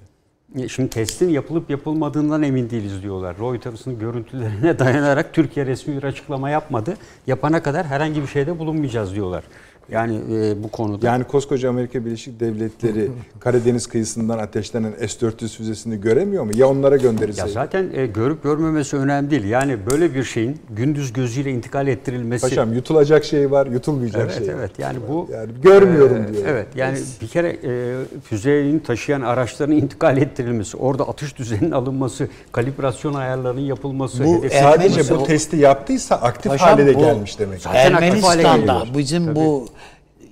E, 0.55 0.67
Şimdi 0.67 0.89
testin 0.89 1.29
yapılıp 1.29 1.69
yapılmadığından 1.69 2.43
emin 2.43 2.69
değiliz 2.69 3.03
diyorlar. 3.03 3.35
Reuters'ın 3.39 3.99
görüntülerine 3.99 4.79
dayanarak 4.79 5.33
Türkiye 5.33 5.65
resmi 5.65 5.97
bir 5.97 6.03
açıklama 6.03 6.49
yapmadı. 6.49 6.93
Yapana 7.27 7.63
kadar 7.63 7.85
herhangi 7.85 8.21
bir 8.21 8.27
şeyde 8.27 8.59
bulunmayacağız 8.59 9.15
diyorlar. 9.15 9.43
Yani 9.91 10.19
e, 10.33 10.63
bu 10.63 10.67
konuda. 10.71 11.05
Yani 11.07 11.23
koskoca 11.23 11.69
Amerika 11.69 12.05
Birleşik 12.05 12.39
Devletleri 12.39 13.11
Karadeniz 13.39 13.87
kıyısından 13.87 14.37
ateşlenen 14.37 14.91
S-400 14.91 15.57
füzesini 15.57 16.01
göremiyor 16.01 16.43
mu? 16.43 16.51
Ya 16.55 16.67
onlara 16.67 16.95
ya 16.95 17.01
gönderilseydi? 17.01 17.51
zaten 17.51 17.89
e, 17.93 18.05
görüp 18.05 18.43
görmemesi 18.43 18.97
önemli 18.97 19.29
değil. 19.31 19.43
Yani 19.43 19.77
böyle 19.91 20.15
bir 20.15 20.23
şeyin 20.23 20.57
gündüz 20.69 21.13
gözüyle 21.13 21.51
intikal 21.51 21.87
ettirilmesi. 21.87 22.49
Paşam 22.49 22.73
yutulacak 22.73 23.25
şey 23.25 23.51
var, 23.51 23.67
yutulmayacak 23.67 24.21
Evet 24.21 24.37
şey 24.45 24.47
var. 24.55 24.59
evet 24.59 24.71
yani 24.79 24.97
bu 25.09 25.27
Yani 25.33 25.51
görmüyorum 25.61 26.23
e, 26.29 26.33
diyor. 26.33 26.43
Evet 26.47 26.67
yani 26.75 26.97
bir 27.21 27.27
kere 27.27 27.57
e, 27.63 27.95
füzeyi 28.23 28.79
taşıyan 28.83 29.21
araçların 29.21 29.75
intikal 29.75 30.17
ettirilmesi, 30.17 30.77
orada 30.77 31.07
atış 31.09 31.37
düzeninin 31.37 31.71
alınması, 31.71 32.27
kalibrasyon 32.51 33.13
ayarlarının 33.13 33.61
yapılması, 33.61 34.23
Bu 34.25 34.37
hedef 34.37 34.53
Sadece 34.53 35.09
bu 35.15 35.19
o- 35.19 35.23
testi 35.23 35.57
yaptıysa 35.57 36.15
aktif 36.15 36.51
Paşam 36.51 36.69
hale 36.69 36.85
de 36.85 36.95
bu- 36.95 36.99
gelmiş 36.99 37.39
demek. 37.39 37.61
Zaten 37.61 37.93
aktif 37.93 38.23
hale 38.23 38.41
Ermenistan'da 38.41 38.97
bizim 38.97 39.35
bu 39.35 39.65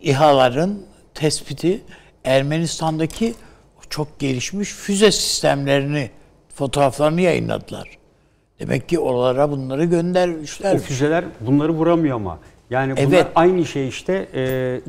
İHA'ların 0.01 0.85
tespiti 1.13 1.81
Ermenistan'daki 2.23 3.33
çok 3.89 4.19
gelişmiş 4.19 4.69
füze 4.73 5.11
sistemlerini 5.11 6.09
fotoğraflarını 6.55 7.21
yayınladılar. 7.21 7.97
Demek 8.59 8.89
ki 8.89 8.99
oralara 8.99 9.51
bunları 9.51 9.85
O 9.85 9.89
göndermişler. 9.89 10.79
füzeler 10.79 11.25
bunları 11.41 11.73
vuramıyor 11.73 12.15
ama. 12.15 12.39
Yani 12.69 12.97
bunlar 12.97 13.07
Evet. 13.07 13.27
aynı 13.35 13.65
şey 13.65 13.87
işte 13.87 14.27
e, 14.33 14.41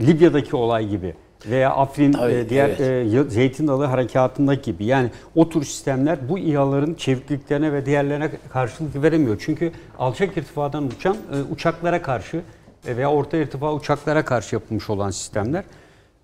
Libya'daki 0.07 0.57
olay 0.57 0.89
gibi 0.89 1.15
veya 1.47 1.71
Afrin 1.71 2.13
Tabii, 2.13 2.33
e, 2.33 2.49
diğer 2.49 2.69
evet. 2.79 3.27
e, 3.27 3.31
Zeytin 3.31 3.69
Dalı 3.69 3.85
harekatındaki 3.85 4.73
gibi. 4.73 4.85
Yani 4.85 5.11
o 5.35 5.49
tür 5.49 5.65
sistemler 5.65 6.29
bu 6.29 6.39
İHA'ların 6.39 6.95
çevikliklerine 6.95 7.73
ve 7.73 7.87
diğerlerine 7.87 8.31
karşılık 8.53 9.03
veremiyor. 9.03 9.37
Çünkü 9.45 9.73
alçak 9.99 10.37
irtifadan 10.37 10.87
uçan 10.87 11.17
e, 11.33 11.53
uçaklara 11.53 12.03
karşı 12.03 12.41
veya 12.87 13.11
orta 13.11 13.37
irtifa 13.37 13.75
uçaklara 13.75 14.25
karşı 14.25 14.57
yapılmış 14.57 14.91
olan 14.91 15.11
sistemler. 15.11 15.65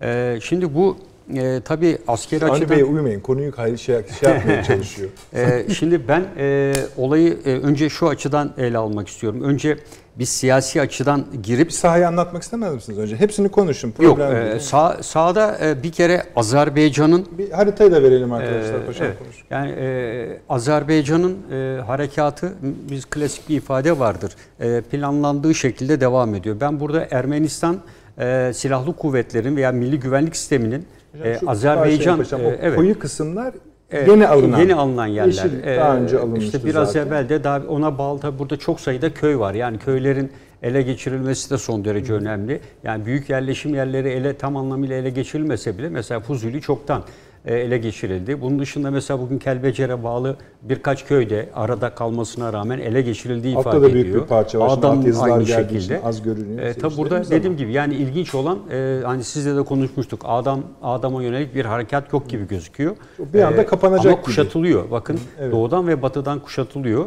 E, 0.01 0.39
şimdi 0.41 0.75
bu 0.75 0.97
e, 1.35 1.61
tabii 1.65 1.97
askeri 2.07 2.45
Avni 2.45 2.53
açıdan... 2.53 2.69
Bey'e 2.69 2.83
uymayın. 2.85 3.19
Konuyu 3.19 3.51
kay- 3.51 3.77
şey, 3.77 3.95
şey 4.19 4.29
yapmaya 4.33 4.63
çalışıyor. 4.67 5.09
Ee, 5.35 5.65
şimdi 5.73 6.07
ben 6.07 6.25
e, 6.37 6.73
olayı 6.97 7.37
e, 7.45 7.51
önce 7.51 7.89
şu 7.89 8.09
açıdan 8.09 8.53
ele 8.57 8.77
almak 8.77 9.07
istiyorum. 9.07 9.41
Önce 9.43 9.77
bir 10.19 10.25
siyasi 10.25 10.81
açıdan 10.81 11.25
girip 11.43 11.67
Bir 11.67 11.71
sahayı 11.73 12.07
anlatmak 12.07 12.43
istemez 12.43 12.73
misiniz 12.75 12.99
önce? 12.99 13.15
Hepsini 13.15 13.49
konuşun. 13.49 13.93
yok 13.99 14.17
Problem 14.17 14.35
e, 14.41 14.49
değil. 14.49 14.59
sağ, 14.59 14.97
sağda 15.03 15.57
e, 15.65 15.83
bir 15.83 15.91
kere 15.91 16.23
Azerbaycan'ın 16.35 17.25
Bir 17.37 17.51
haritayı 17.51 17.91
da 17.91 18.03
verelim 18.03 18.33
arkadaşlar. 18.33 18.79
e, 18.79 18.85
Paşam 18.85 19.07
evet, 19.07 19.19
konuş. 19.19 19.35
yani 19.49 19.71
e, 19.71 20.39
Azerbaycan'ın 20.49 21.37
e, 21.51 21.81
harekatı 21.81 22.53
biz 22.91 23.05
klasik 23.05 23.49
bir 23.49 23.55
ifade 23.57 23.99
vardır. 23.99 24.35
E, 24.59 24.81
planlandığı 24.81 25.55
şekilde 25.55 26.01
devam 26.01 26.35
ediyor. 26.35 26.55
Ben 26.61 26.79
burada 26.79 27.07
Ermenistan 27.11 27.77
e, 28.19 28.51
silahlı 28.55 28.95
kuvvetlerin 28.95 29.55
veya 29.55 29.71
milli 29.71 29.99
güvenlik 29.99 30.35
sisteminin 30.35 30.85
Hocam 31.19 31.33
e, 31.33 31.39
şu 31.39 31.49
Azerbaycan 31.49 32.17
paşam, 32.17 32.41
e, 32.41 32.57
evet. 32.61 32.75
koyu 32.75 32.99
kısımlar 32.99 33.53
Evet, 33.91 34.07
yeni 34.07 34.27
alınan. 34.27 34.59
Yeni 34.59 34.75
alınan 34.75 35.07
yerler. 35.07 35.27
Yeşil 35.27 35.63
daha 35.63 35.95
Ee, 35.95 35.99
önce 35.99 36.19
alınmıştı 36.19 36.57
İşte 36.57 36.69
biraz 36.69 36.87
zaten. 36.91 37.07
evvel 37.07 37.29
de 37.29 37.43
daha 37.43 37.59
ona 37.67 37.97
bağlı 37.97 38.19
tabii 38.19 38.39
burada 38.39 38.57
çok 38.57 38.79
sayıda 38.79 39.13
köy 39.13 39.37
var. 39.39 39.53
Yani 39.53 39.77
köylerin 39.79 40.31
ele 40.63 40.81
geçirilmesi 40.81 41.49
de 41.49 41.57
son 41.57 41.85
derece 41.85 42.13
önemli. 42.13 42.59
Yani 42.83 43.05
büyük 43.05 43.29
yerleşim 43.29 43.75
yerleri 43.75 44.09
ele 44.09 44.33
tam 44.37 44.57
anlamıyla 44.57 44.95
ele 44.95 45.09
geçirilmese 45.09 45.77
bile 45.77 45.89
mesela 45.89 46.19
Fuzuli 46.19 46.61
çoktan 46.61 47.01
e, 47.01 47.05
ele 47.51 47.77
geçirildi. 47.77 48.41
Bunun 48.41 48.59
dışında 48.59 48.91
mesela 48.91 49.19
bugün 49.19 49.39
Kelbecer'e 49.39 50.03
bağlı 50.03 50.35
birkaç 50.61 51.05
köyde 51.05 51.49
arada 51.55 51.89
kalmasına 51.95 52.53
rağmen 52.53 52.79
ele 52.79 53.01
geçirildiği 53.01 53.55
Altta 53.57 53.69
ifade 53.69 53.81
da 53.83 53.89
ediyor. 53.89 54.03
büyük 54.05 54.15
bir 54.23 54.27
parça 54.27 54.59
var. 54.59 54.67
Adam 54.69 55.03
aynı 55.21 55.45
şekilde. 55.47 56.01
az 56.03 56.21
görünüyor 56.21 56.59
E, 56.59 56.73
tabii 56.73 56.97
burada 56.97 57.15
ama- 57.15 57.29
dediğim 57.29 57.57
gibi 57.57 57.71
yani 57.73 57.95
ilginç 57.95 58.35
olan 58.35 58.59
e, 58.71 58.99
hani 59.03 59.23
sizle 59.23 59.55
de 59.55 59.61
konuşmuştuk. 59.63 60.21
Adam 60.25 60.61
Adam'a 60.83 61.23
yönelik 61.23 61.55
bir 61.55 61.65
harekat 61.65 62.13
yok 62.13 62.29
gibi 62.29 62.47
gözüküyor. 62.47 62.95
Bir 63.33 63.41
anda 63.41 63.61
E, 63.61 63.65
kapanacak 63.65 64.05
ama 64.05 64.13
gibi. 64.13 64.21
kuşatılıyor. 64.21 64.91
Bakın 64.91 65.19
Evet. 65.39 65.51
doğudan 65.51 65.87
ve 65.87 66.01
batıdan 66.01 66.39
kuşatılıyor. 66.39 67.05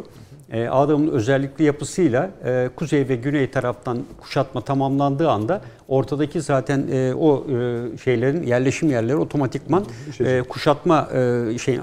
E, 0.51 0.67
adamın 0.67 1.07
özellikli 1.07 1.63
yapısıyla 1.63 2.29
e, 2.45 2.69
kuzey 2.75 3.09
ve 3.09 3.15
güney 3.15 3.51
taraftan 3.51 3.97
kuşatma 4.21 4.61
tamamlandığı 4.61 5.29
anda 5.29 5.61
ortadaki 5.87 6.41
zaten 6.41 6.85
e, 6.91 7.13
o 7.13 7.45
e, 7.47 7.97
şeylerin 7.97 8.43
yerleşim 8.43 8.89
yerleri 8.89 9.15
otomatikman 9.15 9.85
e, 10.19 10.41
kuşatma 10.41 11.09
e, 11.13 11.57
şey 11.57 11.75
e, 11.75 11.79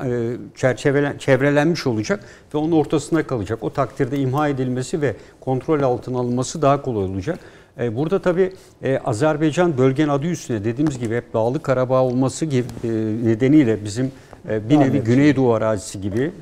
çerçevelen 0.55 1.19
çevrelenmiş 1.19 1.87
olacak 1.87 2.21
ve 2.55 2.59
onun 2.59 2.73
ortasına 2.73 3.23
kalacak. 3.23 3.59
O 3.63 3.71
takdirde 3.71 4.19
imha 4.19 4.49
edilmesi 4.49 5.01
ve 5.01 5.17
kontrol 5.41 5.83
altına 5.83 6.19
alınması 6.19 6.63
daha 6.63 6.83
kolay 6.83 7.05
olacak. 7.05 7.39
E, 7.81 7.97
Burada 7.97 8.23
tabii 8.23 8.53
e, 8.83 8.99
Azerbaycan 8.99 9.79
bölgenin 9.79 10.09
adı 10.09 10.27
üstüne 10.27 10.65
dediğimiz 10.65 10.99
gibi 10.99 11.17
hep 11.17 11.35
Dağlı 11.35 11.63
Karabağ 11.63 12.03
olması 12.03 12.45
gibi 12.47 12.67
e, 12.85 12.89
nedeniyle 13.25 13.85
bizim 13.85 14.13
bir 14.47 14.81
nevi 14.81 15.01
Güneydoğu 15.01 15.53
arazisi 15.55 16.01
gibi 16.01 16.33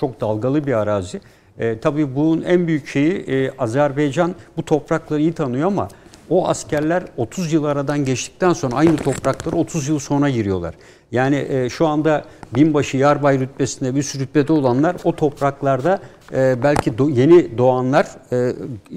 çok 0.00 0.20
dalgalı 0.20 0.66
bir 0.66 0.72
arazi. 0.72 1.20
E, 1.58 1.78
tabii 1.78 2.16
bunun 2.16 2.42
en 2.42 2.66
büyük 2.66 2.86
şeyi 2.88 3.12
e, 3.12 3.50
Azerbaycan 3.58 4.34
bu 4.56 4.64
toprakları 4.64 5.20
iyi 5.20 5.32
tanıyor 5.32 5.66
ama 5.66 5.88
o 6.30 6.48
askerler 6.48 7.02
30 7.16 7.52
yıl 7.52 7.64
aradan 7.64 8.04
geçtikten 8.04 8.52
sonra 8.52 8.76
aynı 8.76 8.96
topraklara 8.96 9.56
30 9.56 9.88
yıl 9.88 9.98
sonra 9.98 10.30
giriyorlar. 10.30 10.74
Yani 11.12 11.46
e, 11.50 11.68
şu 11.68 11.86
anda 11.86 12.24
binbaşı 12.54 12.96
yarbay 12.96 13.38
rütbesinde 13.38 13.94
bir 13.94 14.02
sürü 14.02 14.22
rütbede 14.22 14.52
olanlar 14.52 14.96
o 15.04 15.16
topraklarda 15.16 16.00
e, 16.34 16.62
belki 16.62 16.90
do- 16.90 17.12
yeni 17.12 17.58
doğanlar 17.58 18.06
e, 18.32 18.52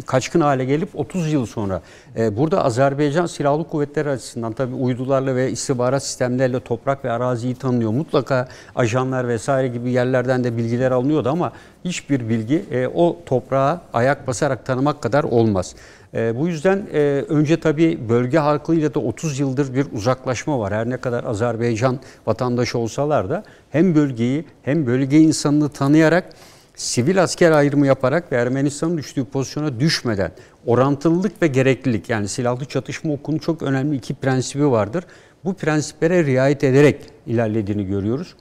kaçkın 0.06 0.42
hale 0.42 0.66
gelip 0.66 0.90
30 1.00 1.34
yıl 1.34 1.46
sonra. 1.46 1.82
E, 2.18 2.38
burada 2.38 2.66
Azerbaycan 2.66 3.26
Silahlı 3.26 3.68
Kuvvetleri 3.68 4.10
açısından 4.10 4.54
tabii 4.54 4.76
uydularla 4.76 5.36
ve 5.36 5.52
istihbarat 5.52 6.04
sistemleriyle 6.04 6.60
toprak 6.60 7.06
ve 7.06 7.12
araziyi 7.12 7.56
tanıyor. 7.56 7.92
Mutlaka 7.92 8.48
ajanlar 8.76 9.28
vesaire 9.28 9.68
gibi 9.68 9.92
yerlerden 9.92 10.44
de 10.44 10.58
bilgiler 10.58 10.92
alınıyordu 10.92 11.30
ama 11.30 11.52
hiçbir 11.86 12.30
bilgi 12.30 12.66
e, 12.72 12.88
o 12.88 13.18
toprağa 13.26 13.82
ayak 13.94 14.28
basarak 14.28 14.66
tanımak 14.66 15.02
kadar 15.02 15.24
olmaz. 15.24 15.76
E, 16.14 16.40
bu 16.40 16.48
yüzden 16.48 16.88
e, 16.94 17.00
önce 17.30 17.60
tabii 17.60 18.10
bölge 18.10 18.38
halkıyla 18.38 18.94
da 18.94 19.00
30 19.00 19.40
yıldır 19.40 19.74
bir 19.74 19.86
uzaklaşma 19.94 20.60
var. 20.60 20.74
Her 20.74 20.90
ne 20.90 20.98
kadar 20.98 21.24
Azerbaycan 21.24 22.00
vatandaşı 22.26 22.78
olsalar 22.78 23.30
da 23.30 23.44
hem 23.70 23.96
bölgeyi 23.96 24.46
hem 24.64 24.86
bölge 24.86 25.20
insanını 25.20 25.70
tanıyarak 25.70 26.34
sivil 26.76 27.24
asker 27.24 27.52
ayrımı 27.52 27.88
yaparak 27.88 28.32
ve 28.32 28.36
Ermenistan'ın 28.36 28.98
düştüğü 28.98 29.26
pozisyona 29.26 29.80
düşmeden 29.80 30.32
orantılılık 30.66 31.42
ve 31.42 31.48
gereklilik 31.48 32.10
yani 32.10 32.28
silahlı 32.28 32.66
çatışma 32.66 33.14
okunun 33.14 33.38
çok 33.38 33.64
önemli 33.64 33.96
iki 33.96 34.14
prensibi 34.14 34.72
vardır. 34.72 35.04
Bu 35.46 35.54
prensiplere 35.54 36.26
riayet 36.26 36.64
ederek 36.64 37.02
ilerlediğini 37.28 37.86
görüyoruz. 37.86 38.36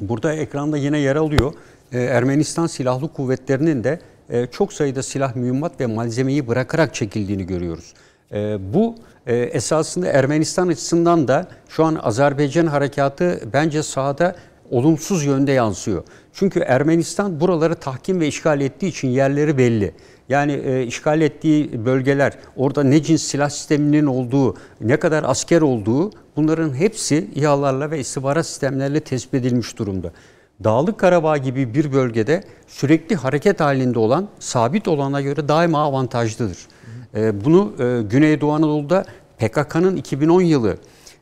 Burada 0.00 0.32
ekranda 0.32 0.76
yine 0.76 0.98
yer 0.98 1.16
alıyor. 1.16 1.52
Ee, 1.92 2.00
Ermenistan 2.00 2.66
Silahlı 2.66 3.12
Kuvvetleri'nin 3.12 3.84
de 3.84 4.00
e, 4.30 4.46
çok 4.46 4.72
sayıda 4.72 5.02
silah, 5.02 5.36
mühimmat 5.36 5.80
ve 5.80 5.86
malzemeyi 5.86 6.48
bırakarak 6.48 6.94
çekildiğini 6.94 7.46
görüyoruz. 7.46 7.94
E, 8.32 8.58
bu 8.74 8.94
e, 9.26 9.36
esasında 9.36 10.06
Ermenistan 10.06 10.68
açısından 10.68 11.28
da 11.28 11.48
şu 11.68 11.84
an 11.84 11.94
Azerbaycan 12.02 12.66
harekatı 12.66 13.40
bence 13.52 13.82
sahada 13.82 14.36
olumsuz 14.70 15.24
yönde 15.24 15.52
yansıyor. 15.52 16.02
Çünkü 16.32 16.60
Ermenistan 16.60 17.40
buraları 17.40 17.74
tahkim 17.74 18.20
ve 18.20 18.26
işgal 18.26 18.60
ettiği 18.60 18.86
için 18.86 19.08
yerleri 19.08 19.58
belli. 19.58 19.94
Yani 20.28 20.52
e, 20.52 20.82
işgal 20.82 21.20
ettiği 21.20 21.84
bölgeler, 21.84 22.32
orada 22.56 22.82
ne 22.82 23.02
cins 23.02 23.22
silah 23.22 23.50
sisteminin 23.50 24.06
olduğu, 24.06 24.56
ne 24.80 24.96
kadar 24.96 25.24
asker 25.26 25.60
olduğu 25.60 26.10
bunların 26.36 26.74
hepsi 26.74 27.30
İHA'larla 27.34 27.90
ve 27.90 28.00
istihbarat 28.00 28.46
sistemlerle 28.46 29.00
tespit 29.00 29.34
edilmiş 29.34 29.78
durumda. 29.78 30.12
Dağlık 30.64 30.98
Karabağ 30.98 31.36
gibi 31.36 31.74
bir 31.74 31.92
bölgede 31.92 32.44
sürekli 32.66 33.16
hareket 33.16 33.60
halinde 33.60 33.98
olan, 33.98 34.28
sabit 34.38 34.88
olana 34.88 35.20
göre 35.20 35.48
daima 35.48 35.82
avantajlıdır. 35.82 36.58
E, 37.14 37.44
bunu 37.44 37.72
e, 37.78 38.02
Güneydoğu 38.02 38.52
Anadolu'da 38.52 39.04
PKK'nın 39.38 39.96
2010 39.96 40.40
yılı 40.40 40.76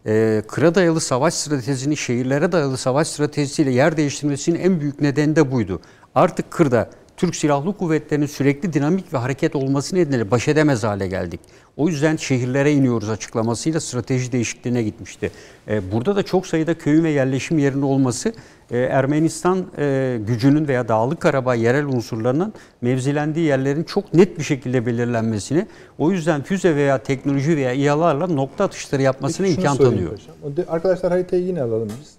e, 0.06 0.42
kıra 0.48 0.74
dayalı 0.74 1.00
savaş 1.00 1.34
stratejisini 1.34 1.96
şehirlere 1.96 2.52
dayalı 2.52 2.76
savaş 2.76 3.08
stratejisiyle 3.08 3.70
yer 3.70 3.96
değiştirmesinin 3.96 4.58
en 4.60 4.80
büyük 4.80 5.00
nedeni 5.00 5.36
de 5.36 5.52
buydu. 5.52 5.80
Artık 6.14 6.50
kırda 6.50 6.90
Türk 7.16 7.36
Silahlı 7.36 7.76
Kuvvetleri'nin 7.76 8.26
sürekli 8.26 8.72
dinamik 8.72 9.12
ve 9.12 9.18
hareket 9.18 9.56
olması 9.56 9.96
nedeniyle 9.96 10.30
baş 10.30 10.48
edemez 10.48 10.84
hale 10.84 11.06
geldik. 11.06 11.40
O 11.76 11.88
yüzden 11.88 12.16
şehirlere 12.16 12.72
iniyoruz 12.72 13.08
açıklamasıyla 13.10 13.80
strateji 13.80 14.32
değişikliğine 14.32 14.82
gitmişti. 14.82 15.30
E, 15.68 15.92
burada 15.92 16.16
da 16.16 16.22
çok 16.22 16.46
sayıda 16.46 16.78
köyün 16.78 17.04
ve 17.04 17.10
yerleşim 17.10 17.58
yerinin 17.58 17.82
olması 17.82 18.32
e, 18.70 18.78
Ermenistan 18.78 19.66
e, 19.78 20.18
gücünün 20.26 20.68
veya 20.68 20.88
Dağlık 20.88 21.20
Karabağ 21.20 21.54
yerel 21.54 21.86
unsurlarının 21.86 22.52
mevzilendiği 22.80 23.46
yerlerin 23.46 23.84
çok 23.84 24.14
net 24.14 24.38
bir 24.38 24.44
şekilde 24.44 24.86
belirlenmesini, 24.86 25.66
o 25.98 26.10
yüzden 26.10 26.42
füze 26.42 26.76
veya 26.76 26.98
teknoloji 27.02 27.56
veya 27.56 27.72
İHA'larla 27.72 28.26
nokta 28.26 28.64
atışları 28.64 29.02
yapmasına 29.02 29.46
imkan 29.46 29.76
tanıyor. 29.76 30.18
de- 30.56 30.64
Arkadaşlar 30.68 31.12
haritayı 31.12 31.44
yine 31.46 31.62
alalım 31.62 31.90
biz. 32.00 32.14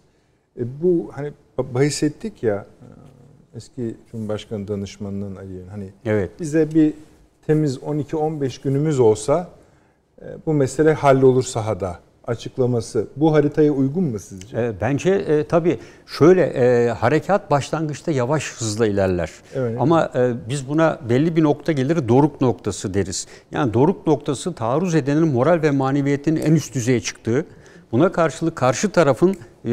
E, 0.60 0.84
bu 0.84 1.12
hani 1.16 1.32
ba- 1.58 1.74
bahis 1.74 2.04
ettik 2.04 2.44
ya 2.44 2.66
eski 3.56 3.96
Cumhurbaşkanı 4.12 4.68
danışmanının 4.68 5.36
Ali'nin 5.36 5.68
hani 5.68 5.90
Evet. 6.06 6.30
bize 6.40 6.74
bir 6.74 6.94
temiz 7.48 7.78
12-15 7.78 8.64
günümüz 8.64 9.00
olsa 9.00 9.48
e, 10.22 10.26
bu 10.46 10.54
mesele 10.54 10.94
hallolur 10.94 11.44
sahada 11.44 12.00
açıklaması 12.28 13.08
bu 13.16 13.34
haritaya 13.34 13.72
uygun 13.72 14.04
mu 14.04 14.20
sizce? 14.20 14.58
E, 14.58 14.74
Bence 14.82 15.10
e, 15.12 15.48
tabii 15.48 15.80
şöyle 16.06 16.42
e, 16.44 16.90
harekat 16.90 17.52
başlangıçta 17.52 18.12
yavaş 18.12 18.54
hızla 18.54 18.88
ilerler. 18.88 19.32
Evet. 19.56 19.78
Ama 19.82 20.12
e, 20.16 20.34
biz 20.50 20.70
buna 20.70 21.00
belli 21.10 21.36
bir 21.36 21.44
nokta 21.44 21.72
gelir 21.72 22.08
doruk 22.08 22.42
noktası 22.42 22.94
deriz. 22.94 23.28
Yani 23.52 23.74
doruk 23.74 24.08
noktası 24.08 24.54
taarruz 24.54 24.96
edenin 24.96 25.28
moral 25.28 25.62
ve 25.62 25.72
maneviyetinin 25.72 26.42
en 26.42 26.52
üst 26.54 26.76
düzeye 26.76 27.00
çıktığı, 27.02 27.46
buna 27.92 28.12
karşılık 28.12 28.56
karşı 28.56 28.90
tarafın 28.90 29.36
e, 29.66 29.72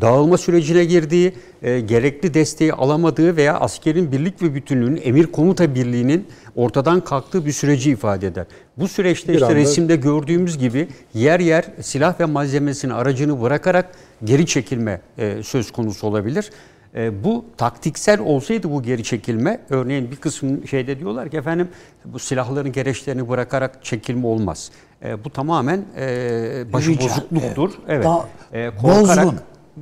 dağılma 0.00 0.38
sürecine 0.38 0.84
girdiği, 0.84 1.32
e, 1.62 1.80
gerekli 1.80 2.34
desteği 2.34 2.72
alamadığı 2.72 3.36
veya 3.36 3.60
askerin 3.60 4.12
birlik 4.12 4.42
ve 4.42 4.54
bütünlüğünün, 4.54 5.00
emir 5.04 5.26
komuta 5.26 5.74
birliğinin 5.74 6.26
ortadan 6.56 7.00
kalktığı 7.00 7.46
bir 7.46 7.52
süreci 7.52 7.90
ifade 7.90 8.26
eder. 8.26 8.46
Bu 8.78 8.88
süreçte 8.88 9.28
Bir 9.28 9.34
işte 9.34 9.46
anda- 9.46 9.56
resimde 9.56 9.96
gördüğümüz 9.96 10.58
gibi 10.58 10.88
yer 11.14 11.40
yer 11.40 11.64
silah 11.80 12.20
ve 12.20 12.24
malzemesini 12.24 12.94
aracını 12.94 13.42
bırakarak 13.42 13.92
geri 14.24 14.46
çekilme 14.46 15.00
e, 15.18 15.42
söz 15.42 15.70
konusu 15.72 16.06
olabilir. 16.06 16.50
E, 16.96 17.24
bu 17.24 17.44
taktiksel 17.56 18.20
olsaydı 18.20 18.70
bu 18.70 18.82
geri 18.82 19.02
çekilme, 19.04 19.60
örneğin 19.70 20.10
bir 20.10 20.16
kısım 20.16 20.68
şeyde 20.68 20.98
diyorlar 20.98 21.28
ki 21.28 21.36
efendim 21.36 21.68
bu 22.04 22.18
silahların 22.18 22.72
gereçlerini 22.72 23.28
bırakarak 23.28 23.84
çekilme 23.84 24.26
olmaz. 24.26 24.70
E, 25.04 25.24
bu 25.24 25.30
tamamen 25.30 25.84
e, 25.96 26.72
başıbozukluktur. 26.72 27.70
Evet. 27.88 28.04
Daha 28.04 28.24
E, 28.52 28.68
korkarak- 28.82 29.24
bozgun. 29.24 29.38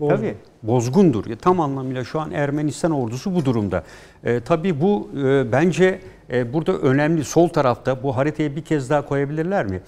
Tabii 0.08 0.34
bozgundur. 0.62 1.26
Ya, 1.26 1.36
tam 1.36 1.60
anlamıyla 1.60 2.04
şu 2.04 2.20
an 2.20 2.30
Ermenistan 2.30 2.90
ordusu 2.92 3.34
bu 3.34 3.44
durumda. 3.44 3.84
E, 4.24 4.40
tabii 4.40 4.80
bu 4.80 5.10
e, 5.24 5.52
bence 5.52 6.00
e, 6.32 6.52
burada 6.52 6.72
önemli 6.72 7.24
sol 7.24 7.48
tarafta 7.48 8.02
bu 8.02 8.16
haritayı 8.16 8.56
bir 8.56 8.62
kez 8.62 8.90
daha 8.90 9.06
koyabilirler 9.06 9.66
mi? 9.66 9.80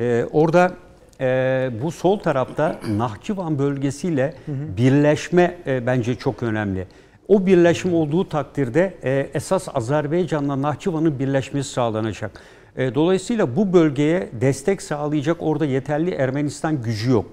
E, 0.00 0.24
orada 0.32 0.72
e, 1.20 1.70
bu 1.82 1.90
sol 1.90 2.18
tarafta 2.18 2.78
Nahçıvan 2.96 3.58
bölgesiyle 3.58 4.34
birleşme 4.76 5.56
e, 5.66 5.86
bence 5.86 6.14
çok 6.14 6.42
önemli. 6.42 6.86
O 7.28 7.46
birleşim 7.46 7.94
olduğu 7.94 8.28
takdirde 8.28 8.94
e, 9.04 9.30
esas 9.34 9.68
Azerbaycan'la 9.74 10.62
Nahçıvan'ın 10.62 11.18
birleşmesi 11.18 11.70
sağlanacak. 11.70 12.42
E, 12.76 12.94
dolayısıyla 12.94 13.56
bu 13.56 13.72
bölgeye 13.72 14.28
destek 14.40 14.82
sağlayacak 14.82 15.36
orada 15.40 15.66
yeterli 15.66 16.10
Ermenistan 16.10 16.82
gücü 16.82 17.10
yok 17.10 17.26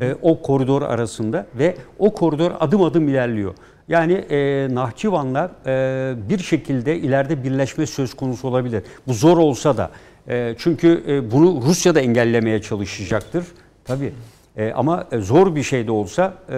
e, 0.00 0.14
o 0.22 0.42
koridor 0.42 0.82
arasında 0.82 1.46
ve 1.58 1.76
o 1.98 2.14
koridor 2.14 2.52
adım 2.60 2.82
adım 2.82 3.08
ilerliyor. 3.08 3.54
Yani 3.88 4.12
e, 4.12 4.68
Nahçıvan'la 4.74 5.50
e, 5.66 6.14
bir 6.28 6.38
şekilde 6.38 6.98
ileride 6.98 7.44
birleşme 7.44 7.86
söz 7.86 8.14
konusu 8.14 8.48
olabilir. 8.48 8.82
Bu 9.06 9.12
zor 9.12 9.36
olsa 9.36 9.76
da. 9.76 9.90
E, 10.28 10.54
çünkü 10.58 11.04
e, 11.08 11.30
bunu 11.30 11.62
Rusya 11.66 11.94
da 11.94 12.00
engellemeye 12.00 12.62
çalışacaktır. 12.62 13.46
Tabii. 13.84 14.12
E, 14.56 14.72
ama 14.72 15.06
e, 15.12 15.18
zor 15.18 15.54
bir 15.54 15.62
şey 15.62 15.86
de 15.86 15.90
olsa 15.90 16.34
e, 16.50 16.54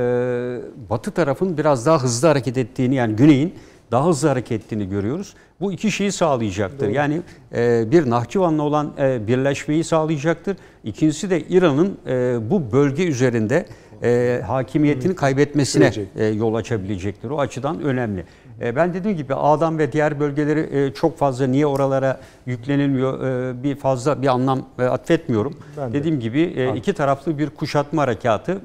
Batı 0.91 1.11
tarafın 1.11 1.59
biraz 1.59 1.87
daha 1.87 2.03
hızlı 2.03 2.29
hareket 2.29 2.59
ettiğini 2.59 2.95
yani 2.95 3.17
Güney'in 3.17 3.55
daha 3.91 4.09
hızlı 4.09 4.29
hareket 4.29 4.63
ettiğini 4.63 4.89
görüyoruz. 4.89 5.35
Bu 5.61 5.73
iki 5.73 5.91
şeyi 5.91 6.13
sağlayacaktır. 6.13 6.89
Yani 6.89 7.21
e, 7.55 7.91
bir 7.91 8.11
Nahçıvan'la 8.11 8.63
olan 8.63 8.93
e, 8.99 9.27
birleşmeyi 9.27 9.85
sağlayacaktır. 9.85 10.57
İkincisi 10.85 11.31
de 11.31 11.41
İran'ın 11.41 11.99
e, 12.07 12.37
bu 12.51 12.73
bölge 12.73 13.05
üzerinde 13.05 13.67
e, 14.03 14.41
hakimiyetini 14.47 15.15
kaybetmesine 15.15 15.93
e, 16.17 16.25
yol 16.25 16.55
açabilecektir. 16.55 17.31
O 17.31 17.41
açıdan 17.41 17.83
önemli. 17.83 18.25
E, 18.61 18.77
ben 18.77 18.95
dediğim 18.95 19.17
gibi 19.17 19.35
Ağdam 19.35 19.79
ve 19.79 19.93
diğer 19.93 20.21
bölgeleri 20.21 20.77
e, 20.79 20.95
çok 20.95 21.19
fazla 21.19 21.47
niye 21.47 21.67
oralara 21.67 22.21
yüklenilmiyor 22.47 23.25
e, 23.25 23.63
bir 23.63 23.77
fazla 23.77 24.23
bir 24.23 24.27
anlam 24.27 24.69
e, 24.79 24.83
atfetmiyorum. 24.83 25.55
Ben 25.77 25.93
de. 25.93 25.99
Dediğim 25.99 26.21
gibi 26.21 26.73
iki 26.77 26.93
taraflı 26.93 27.39
bir 27.39 27.51
kuşatma 27.51 28.03
harekatı 28.03 28.61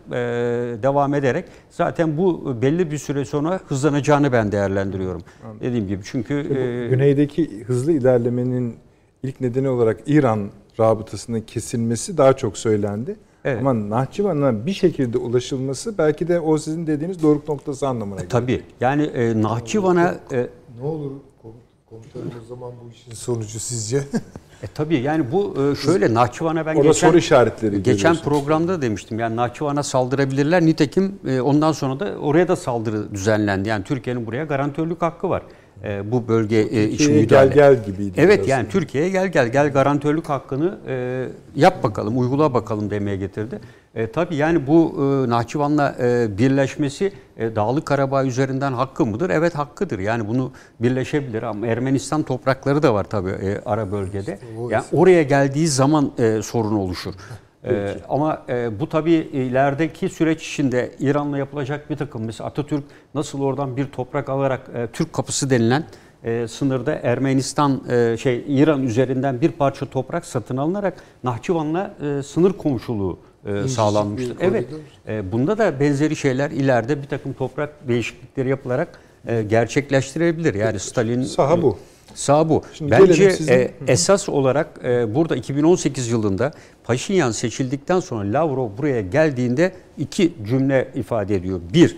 devam 0.83 1.13
ederek 1.13 1.45
zaten 1.69 2.17
bu 2.17 2.57
belli 2.61 2.91
bir 2.91 2.97
süre 2.97 3.25
sonra 3.25 3.59
hızlanacağını 3.67 4.31
ben 4.31 4.51
değerlendiriyorum. 4.51 5.21
Dediğim 5.61 5.87
gibi 5.87 6.01
çünkü 6.05 6.33
e, 6.33 6.87
Güneydeki 6.89 7.63
hızlı 7.63 7.91
ilerlemenin 7.91 8.75
ilk 9.23 9.41
nedeni 9.41 9.69
olarak 9.69 9.99
İran 10.05 10.49
rabıtasının 10.79 11.41
kesilmesi 11.41 12.17
daha 12.17 12.33
çok 12.33 12.57
söylendi. 12.57 13.15
Evet. 13.45 13.59
Ama 13.59 13.89
Nahçıvan'a 13.89 14.65
bir 14.65 14.73
şekilde 14.73 15.17
ulaşılması 15.17 15.97
belki 15.97 16.27
de 16.27 16.39
o 16.39 16.57
sizin 16.57 16.87
dediğiniz 16.87 17.23
doruk 17.23 17.49
noktası 17.49 17.87
anlamına 17.87 18.15
geliyor. 18.15 18.29
tabii 18.29 18.63
yani 18.81 19.03
e, 19.03 19.41
Nahçıvan'a 19.41 20.15
e, 20.31 20.47
Ne 20.81 20.87
olur 20.87 21.11
komutanım 21.89 22.31
o 22.43 22.47
zaman 22.47 22.71
bu 22.85 22.91
işin 22.91 23.11
sonucu 23.11 23.59
sizce? 23.59 23.97
E 24.63 24.67
tabii 24.73 24.97
yani 24.97 25.31
bu 25.31 25.55
e, 25.71 25.75
şöyle 25.75 26.13
Nahçıvan'a 26.13 26.65
ben 26.65 26.75
Orada 26.75 26.87
geçen 26.87 27.07
soru 27.07 27.17
işaretleri 27.17 27.83
geçen 27.83 28.15
programda 28.15 28.81
demiştim. 28.81 29.19
Yani 29.19 29.35
Nahçıvan'a 29.35 29.83
saldırabilirler. 29.83 30.65
Nitekim 30.65 31.19
e, 31.27 31.41
ondan 31.41 31.71
sonra 31.71 31.99
da 31.99 32.15
oraya 32.21 32.47
da 32.47 32.55
saldırı 32.55 33.13
düzenlendi. 33.13 33.69
Yani 33.69 33.83
Türkiye'nin 33.83 34.25
buraya 34.27 34.43
garantörlük 34.45 35.01
hakkı 35.01 35.29
var. 35.29 35.43
E, 35.83 36.11
bu 36.11 36.27
bölge 36.27 36.57
e, 36.57 36.83
için 36.89 37.13
müdahale. 37.13 37.55
gel 37.55 37.73
gel 37.73 37.85
gibiydi 37.85 38.13
Evet 38.17 38.47
yani 38.47 38.69
Türkiye'ye 38.69 39.09
gel 39.09 39.27
gel 39.27 39.47
gel 39.47 39.71
garantörlük 39.71 40.29
hakkını 40.29 40.77
e, 40.87 41.25
yap 41.55 41.83
bakalım, 41.83 42.19
uygula 42.19 42.53
bakalım 42.53 42.89
demeye 42.89 43.17
getirdi. 43.17 43.59
E, 43.95 44.07
tabii 44.07 44.35
yani 44.35 44.67
bu 44.67 44.95
e, 44.97 45.29
Nahçıvan'la 45.29 45.95
e, 46.01 46.37
birleşmesi 46.37 47.11
e, 47.37 47.55
Dağlık 47.55 47.85
Karabağ 47.85 48.25
üzerinden 48.25 48.73
hakkı 48.73 49.05
mıdır? 49.05 49.29
Evet 49.29 49.55
hakkıdır. 49.55 49.99
Yani 49.99 50.27
bunu 50.27 50.51
birleşebilir 50.79 51.43
ama 51.43 51.67
Ermenistan 51.67 52.23
toprakları 52.23 52.83
da 52.83 52.93
var 52.93 53.03
tabii 53.03 53.29
e, 53.29 53.61
ara 53.65 53.91
bölgede. 53.91 54.39
Yani 54.69 54.83
oraya 54.93 55.23
geldiği 55.23 55.67
zaman 55.67 56.11
e, 56.17 56.41
sorun 56.41 56.75
oluşur. 56.75 57.13
E, 57.65 57.95
ama 58.09 58.43
e, 58.49 58.79
bu 58.79 58.89
tabii 58.89 59.11
ilerideki 59.11 60.09
süreç 60.09 60.47
içinde 60.47 60.91
İran'la 60.99 61.37
yapılacak 61.37 61.89
bir 61.89 61.95
takım 61.95 62.25
mesela 62.25 62.47
Atatürk 62.47 62.83
nasıl 63.15 63.41
oradan 63.41 63.77
bir 63.77 63.85
toprak 63.85 64.29
alarak 64.29 64.61
e, 64.75 64.87
Türk 64.87 65.13
kapısı 65.13 65.49
denilen 65.49 65.83
e, 66.23 66.47
sınırda 66.47 66.95
Ermenistan 66.95 67.81
e, 67.89 68.17
şey 68.17 68.43
İran 68.47 68.83
üzerinden 68.83 69.41
bir 69.41 69.51
parça 69.51 69.85
toprak 69.85 70.25
satın 70.25 70.57
alınarak 70.57 71.03
Nahçıvan'la 71.23 71.93
e, 72.01 72.23
sınır 72.23 72.53
komşuluğu 72.53 73.19
e, 73.45 73.67
sağlanmıştır. 73.67 74.37
Evet. 74.39 74.67
E, 75.07 75.31
bunda 75.31 75.57
da 75.57 75.79
benzeri 75.79 76.15
şeyler 76.15 76.51
ileride 76.51 77.01
bir 77.01 77.07
takım 77.07 77.33
toprak 77.33 77.87
değişiklikleri 77.87 78.49
yapılarak 78.49 78.99
e, 79.27 79.43
gerçekleştirebilir. 79.43 80.53
Yani 80.53 80.79
Stalin 80.79 81.23
Saha 81.23 81.61
bu. 81.61 81.77
Sağ 82.19 82.49
bu. 82.49 82.61
Şimdi 82.73 82.91
Bence 82.91 83.31
sizin- 83.31 83.53
e, 83.53 83.71
esas 83.87 84.29
olarak 84.29 84.79
e, 84.83 85.15
burada 85.15 85.35
2018 85.35 86.07
yılında 86.07 86.51
Paşinyan 86.83 87.31
seçildikten 87.31 87.99
sonra 87.99 88.33
Lavrov 88.33 88.77
buraya 88.77 89.01
geldiğinde 89.01 89.73
iki 89.97 90.33
cümle 90.43 90.91
ifade 90.95 91.35
ediyor. 91.35 91.59
Bir, 91.73 91.97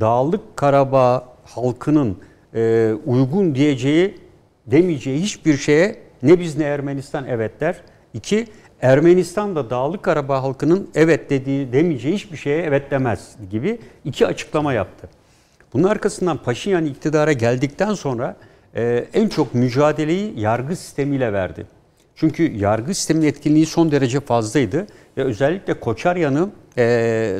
Dağlık 0.00 0.56
Karabağ 0.56 1.28
halkının 1.44 2.16
e, 2.54 2.92
uygun 3.06 3.54
diyeceği, 3.54 4.18
demeyeceği 4.66 5.22
hiçbir 5.22 5.56
şeye 5.56 5.96
ne 6.22 6.40
biz 6.40 6.56
ne 6.58 6.64
Ermenistan 6.64 7.24
evet 7.28 7.60
der. 7.60 7.76
İki, 8.14 8.46
Ermenistan 8.82 9.56
da 9.56 9.70
Dağlık 9.70 10.02
Karabağ 10.02 10.42
halkının 10.42 10.88
evet 10.94 11.30
dediği, 11.30 11.72
demeyeceği 11.72 12.14
hiçbir 12.14 12.36
şeye 12.36 12.62
evet 12.62 12.90
demez 12.90 13.36
gibi 13.50 13.78
iki 14.04 14.26
açıklama 14.26 14.72
yaptı. 14.72 15.08
Bunun 15.72 15.88
arkasından 15.88 16.36
Paşinyan 16.36 16.84
iktidara 16.86 17.32
geldikten 17.32 17.94
sonra 17.94 18.36
e, 18.76 19.06
en 19.14 19.28
çok 19.28 19.54
mücadeleyi 19.54 20.40
yargı 20.40 20.76
sistemiyle 20.76 21.32
verdi. 21.32 21.66
Çünkü 22.16 22.52
yargı 22.52 22.94
sisteminin 22.94 23.26
etkinliği 23.26 23.66
son 23.66 23.92
derece 23.92 24.20
fazlaydı 24.20 24.86
ve 25.16 25.24
özellikle 25.24 25.80
Koçaryan'ı 25.80 26.48
e, 26.78 26.84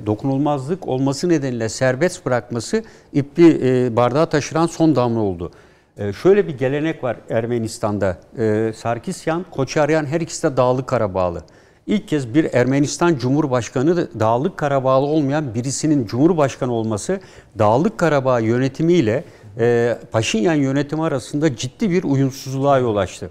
dokunulmazlık 0.07 0.89
olması 0.89 1.29
nedeniyle 1.29 1.69
serbest 1.69 2.27
bırakması 2.27 2.85
ipi 3.13 3.61
e, 3.63 3.97
bardağa 3.97 4.27
taşıran 4.27 4.67
son 4.67 4.97
damla 4.97 5.21
oldu. 5.21 5.53
E, 5.99 6.13
şöyle 6.13 6.49
bir 6.49 6.59
gelenek 6.59 7.05
var 7.05 7.17
Ermenistan'da. 7.31 8.19
E, 8.39 8.73
Sarkisyan, 8.77 9.45
Koçaryan 9.51 10.07
her 10.07 10.21
ikisi 10.21 10.43
de 10.43 10.57
Dağlık 10.57 10.87
Karabağlı. 10.87 11.43
İlk 11.87 12.09
kez 12.09 12.35
bir 12.35 12.55
Ermenistan 12.55 13.17
Cumhurbaşkanı 13.17 13.97
da 13.97 14.21
Dağlık 14.21 14.57
Karabağlı 14.57 15.07
olmayan 15.07 15.55
birisinin 15.55 16.07
Cumhurbaşkanı 16.07 16.73
olması 16.73 17.21
Dağlık 17.59 17.99
Karabağ 17.99 18.41
yönetimiyle 18.41 19.25
e, 19.59 19.99
Paşinyan 20.13 20.55
yönetimi 20.55 21.03
arasında 21.03 21.57
ciddi 21.57 21.91
bir 21.91 22.05
uyumsuzluğa 22.05 22.79
yol 22.79 22.97
açtı. 22.97 23.31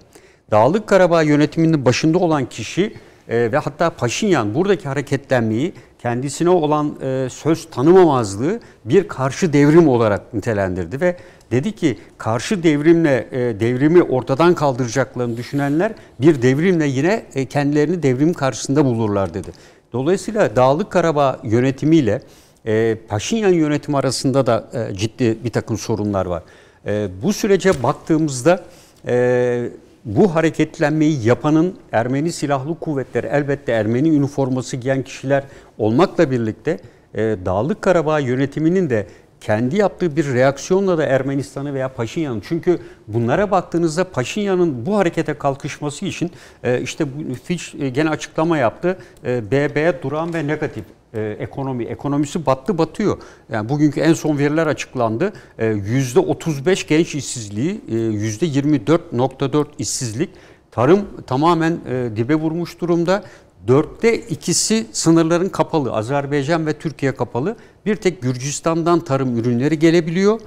Dağlık 0.50 0.86
Karabağ 0.86 1.22
yönetiminin 1.22 1.84
başında 1.84 2.18
olan 2.18 2.48
kişi 2.48 2.94
e, 3.28 3.52
ve 3.52 3.58
hatta 3.58 3.90
Paşinyan 3.90 4.54
buradaki 4.54 4.88
hareketlenmeyi 4.88 5.72
kendisine 5.98 6.50
olan 6.50 6.94
e, 7.02 7.28
söz 7.30 7.70
tanımamazlığı 7.70 8.60
bir 8.84 9.08
karşı 9.08 9.52
devrim 9.52 9.88
olarak 9.88 10.34
nitelendirdi 10.34 11.00
ve 11.00 11.16
dedi 11.50 11.72
ki 11.72 11.98
karşı 12.18 12.62
devrimle 12.62 13.28
e, 13.32 13.60
devrimi 13.60 14.02
ortadan 14.02 14.54
kaldıracaklarını 14.54 15.36
düşünenler 15.36 15.92
bir 16.20 16.42
devrimle 16.42 16.86
yine 16.86 17.26
e, 17.34 17.46
kendilerini 17.46 18.02
devrim 18.02 18.32
karşısında 18.32 18.84
bulurlar 18.84 19.34
dedi. 19.34 19.52
Dolayısıyla 19.92 20.56
Dağlık 20.56 20.90
Karabağ 20.90 21.40
yönetimiyle 21.44 22.22
e, 22.66 22.96
Paşinyan 23.08 23.52
yönetimi 23.52 23.98
arasında 23.98 24.46
da 24.46 24.70
e, 24.72 24.94
ciddi 24.94 25.44
bir 25.44 25.50
takım 25.50 25.78
sorunlar 25.78 26.26
var. 26.26 26.42
E, 26.86 27.08
bu 27.22 27.32
sürece 27.32 27.82
baktığımızda 27.82 28.64
e, 29.06 29.68
bu 30.04 30.34
hareketlenmeyi 30.34 31.26
yapanın 31.26 31.76
Ermeni 31.92 32.32
Silahlı 32.32 32.78
Kuvvetleri 32.78 33.26
elbette 33.26 33.72
Ermeni 33.72 34.08
üniforması 34.08 34.76
giyen 34.76 35.02
kişiler 35.02 35.44
olmakla 35.78 36.30
birlikte 36.30 36.78
e, 37.14 37.36
Dağlık 37.44 37.82
Karabağ 37.82 38.18
yönetiminin 38.18 38.90
de 38.90 39.06
kendi 39.40 39.76
yaptığı 39.76 40.16
bir 40.16 40.34
reaksiyonla 40.34 40.98
da 40.98 41.04
Ermenistan'ı 41.04 41.74
veya 41.74 41.88
Paşinyan'ı 41.88 42.40
çünkü 42.48 42.78
bunlara 43.08 43.50
baktığınızda 43.50 44.04
Paşinyan'ın 44.04 44.86
bu 44.86 44.96
harekete 44.98 45.34
kalkışması 45.34 46.06
için 46.06 46.30
e, 46.64 46.80
işte 46.80 47.06
Fitch 47.44 47.74
e, 47.80 47.88
gene 47.88 48.10
açıklama 48.10 48.58
yaptı. 48.58 48.98
E, 49.24 49.50
BB 49.50 50.02
duran 50.02 50.34
ve 50.34 50.46
negatif 50.46 50.84
e, 51.14 51.36
ekonomi. 51.38 51.84
Ekonomisi 51.84 52.46
battı 52.46 52.78
batıyor. 52.78 53.18
Yani 53.52 53.68
bugünkü 53.68 54.00
en 54.00 54.12
son 54.14 54.38
veriler 54.38 54.66
açıklandı. 54.66 55.32
E, 55.58 55.66
%35 55.66 56.88
genç 56.88 57.14
işsizliği, 57.14 57.80
e, 57.88 57.94
%24.4 57.94 59.66
işsizlik. 59.78 60.30
Tarım 60.70 61.00
tamamen 61.26 61.78
e, 61.88 62.10
dibe 62.16 62.34
vurmuş 62.34 62.80
durumda. 62.80 63.24
Dörtte 63.68 64.18
ikisi 64.18 64.86
sınırların 64.92 65.48
kapalı. 65.48 65.92
Azerbaycan 65.92 66.66
ve 66.66 66.72
Türkiye 66.72 67.14
kapalı. 67.14 67.56
Bir 67.86 67.96
tek 67.96 68.22
Gürcistan'dan 68.22 69.00
tarım 69.00 69.38
ürünleri 69.38 69.78
gelebiliyor. 69.78 70.40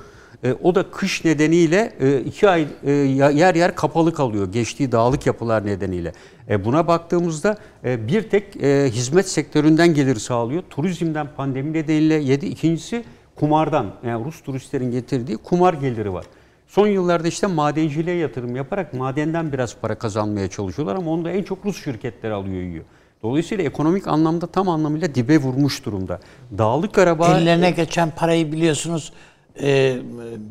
E, 0.45 0.53
o 0.63 0.75
da 0.75 0.91
kış 0.91 1.25
nedeniyle 1.25 1.93
e, 1.99 2.19
iki 2.19 2.49
ay 2.49 2.67
e, 2.83 2.91
yer 2.91 3.55
yer 3.55 3.75
kapalı 3.75 4.13
kalıyor 4.13 4.51
geçtiği 4.51 4.91
dağlık 4.91 5.25
yapılar 5.25 5.65
nedeniyle. 5.65 6.13
Buna 6.65 6.87
baktığımızda 6.87 7.57
bir 7.83 8.29
tek 8.29 8.55
hizmet 8.93 9.29
sektöründen 9.29 9.93
gelir 9.93 10.15
sağlıyor. 10.15 10.63
Turizmden 10.69 11.27
pandemi 11.37 11.73
nedeniyle 11.73 12.13
yedi. 12.13 12.45
İkincisi 12.45 13.03
kumardan 13.35 13.93
yani 14.05 14.25
Rus 14.25 14.41
turistlerin 14.41 14.91
getirdiği 14.91 15.37
kumar 15.37 15.73
geliri 15.73 16.13
var. 16.13 16.25
Son 16.67 16.87
yıllarda 16.87 17.27
işte 17.27 17.47
madenciliğe 17.47 18.15
yatırım 18.15 18.55
yaparak 18.55 18.93
madenden 18.93 19.53
biraz 19.53 19.77
para 19.81 19.95
kazanmaya 19.95 20.47
çalışıyorlar 20.47 20.95
ama 20.95 21.11
onu 21.11 21.25
da 21.25 21.31
en 21.31 21.43
çok 21.43 21.65
Rus 21.65 21.83
şirketleri 21.83 22.33
alıyor 22.33 22.61
yiyor. 22.61 22.83
Dolayısıyla 23.23 23.63
ekonomik 23.63 24.07
anlamda 24.07 24.47
tam 24.47 24.69
anlamıyla 24.69 25.15
dibe 25.15 25.37
vurmuş 25.37 25.85
durumda. 25.85 26.19
Dağlık 26.57 26.93
Karabağ 26.93 27.37
Ellerine 27.37 27.71
geçen 27.71 28.11
parayı 28.11 28.51
biliyorsunuz 28.51 29.13
e, 29.61 29.95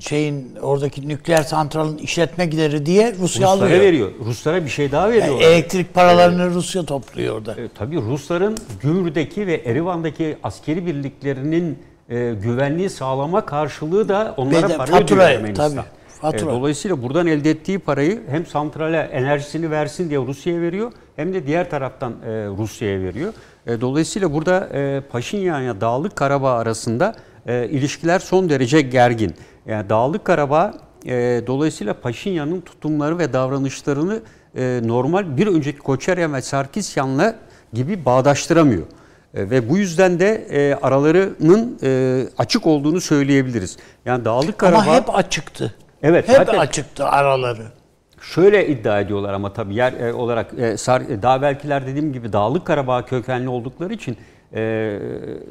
şeyin 0.00 0.56
oradaki 0.62 1.08
nükleer 1.08 1.42
santralın 1.42 1.98
işletme 1.98 2.46
gideri 2.46 2.86
diye 2.86 3.14
Rusya 3.20 3.42
Ruslara 3.42 3.66
alıyor. 3.66 3.80
veriyor. 3.80 4.10
Ruslara 4.24 4.64
bir 4.64 4.70
şey 4.70 4.92
daha 4.92 5.08
Yani 5.08 5.22
veriyor. 5.22 5.40
elektrik 5.40 5.94
paralarını 5.94 6.50
Rusya 6.50 6.82
topluyor 6.84 7.36
orada. 7.38 7.52
E, 7.52 7.68
tabii 7.78 7.96
Rusların 7.96 8.56
Gümrü'deki 8.82 9.46
ve 9.46 9.54
Erivan'daki 9.64 10.36
askeri 10.42 10.86
birliklerinin 10.86 11.78
e, 12.08 12.34
güvenliği 12.42 12.90
sağlama 12.90 13.46
karşılığı 13.46 14.08
da 14.08 14.34
onlara 14.36 14.68
Ve 14.68 14.72
de 14.72 14.76
para 14.76 14.86
fatura, 14.86 15.04
ödüyor 15.04 15.20
Ermenistan. 15.30 15.70
tabii, 15.70 15.84
fatura. 16.20 16.50
E, 16.50 16.54
dolayısıyla 16.54 17.02
buradan 17.02 17.26
elde 17.26 17.50
ettiği 17.50 17.78
parayı 17.78 18.22
hem 18.30 18.46
santrale 18.46 18.96
enerjisini 18.98 19.70
versin 19.70 20.10
diye 20.10 20.18
Rusya'ya 20.20 20.60
veriyor 20.60 20.92
hem 21.16 21.34
de 21.34 21.46
diğer 21.46 21.70
taraftan 21.70 22.12
e, 22.12 22.28
Rusya'ya 22.58 23.00
veriyor. 23.00 23.32
E, 23.66 23.80
dolayısıyla 23.80 24.32
burada 24.32 24.68
e, 24.74 25.00
Paşinyan'la 25.12 25.80
Dağlık 25.80 26.16
Karabağ 26.16 26.52
arasında 26.52 27.14
e, 27.46 27.68
ilişkiler 27.68 28.18
son 28.18 28.48
derece 28.48 28.80
gergin. 28.80 29.34
Yani 29.66 29.88
Dağlık 29.88 30.24
Karabağ 30.24 30.74
e, 31.06 31.42
dolayısıyla 31.46 31.94
Paşinyan'ın 31.94 32.60
tutumları 32.60 33.18
ve 33.18 33.32
davranışlarını 33.32 34.20
e, 34.56 34.80
normal 34.84 35.36
bir 35.36 35.46
önceki 35.46 35.78
Koçeryan 35.78 36.34
ve 36.34 36.42
Sarkisyan'la 36.42 37.34
gibi 37.72 38.04
bağdaştıramıyor. 38.04 38.82
E, 39.34 39.50
ve 39.50 39.68
bu 39.70 39.78
yüzden 39.78 40.20
de 40.20 40.46
e, 40.50 40.74
aralarının 40.74 41.78
e, 41.82 42.22
açık 42.38 42.66
olduğunu 42.66 43.00
söyleyebiliriz. 43.00 43.76
Yani 44.04 44.24
Dağlık 44.24 44.58
Karabağ 44.58 44.78
Ama 44.78 44.94
hep 44.96 45.14
açıktı. 45.16 45.74
Evet, 46.02 46.28
Hep 46.28 46.36
zaten- 46.36 46.58
açıktı 46.58 47.04
araları. 47.06 47.62
Şöyle 48.20 48.68
iddia 48.68 49.00
ediyorlar 49.00 49.32
ama 49.32 49.52
tabii 49.52 49.74
yer 49.74 49.92
e, 49.92 50.12
olarak 50.12 50.58
e, 50.58 50.76
Sar, 50.76 51.00
e, 51.00 51.22
daha 51.22 51.42
belkiler 51.42 51.86
dediğim 51.86 52.12
gibi 52.12 52.32
Dağlık 52.32 52.64
Karabağ 52.66 53.04
kökenli 53.04 53.48
oldukları 53.48 53.92
için 53.94 54.16
e, 54.54 54.98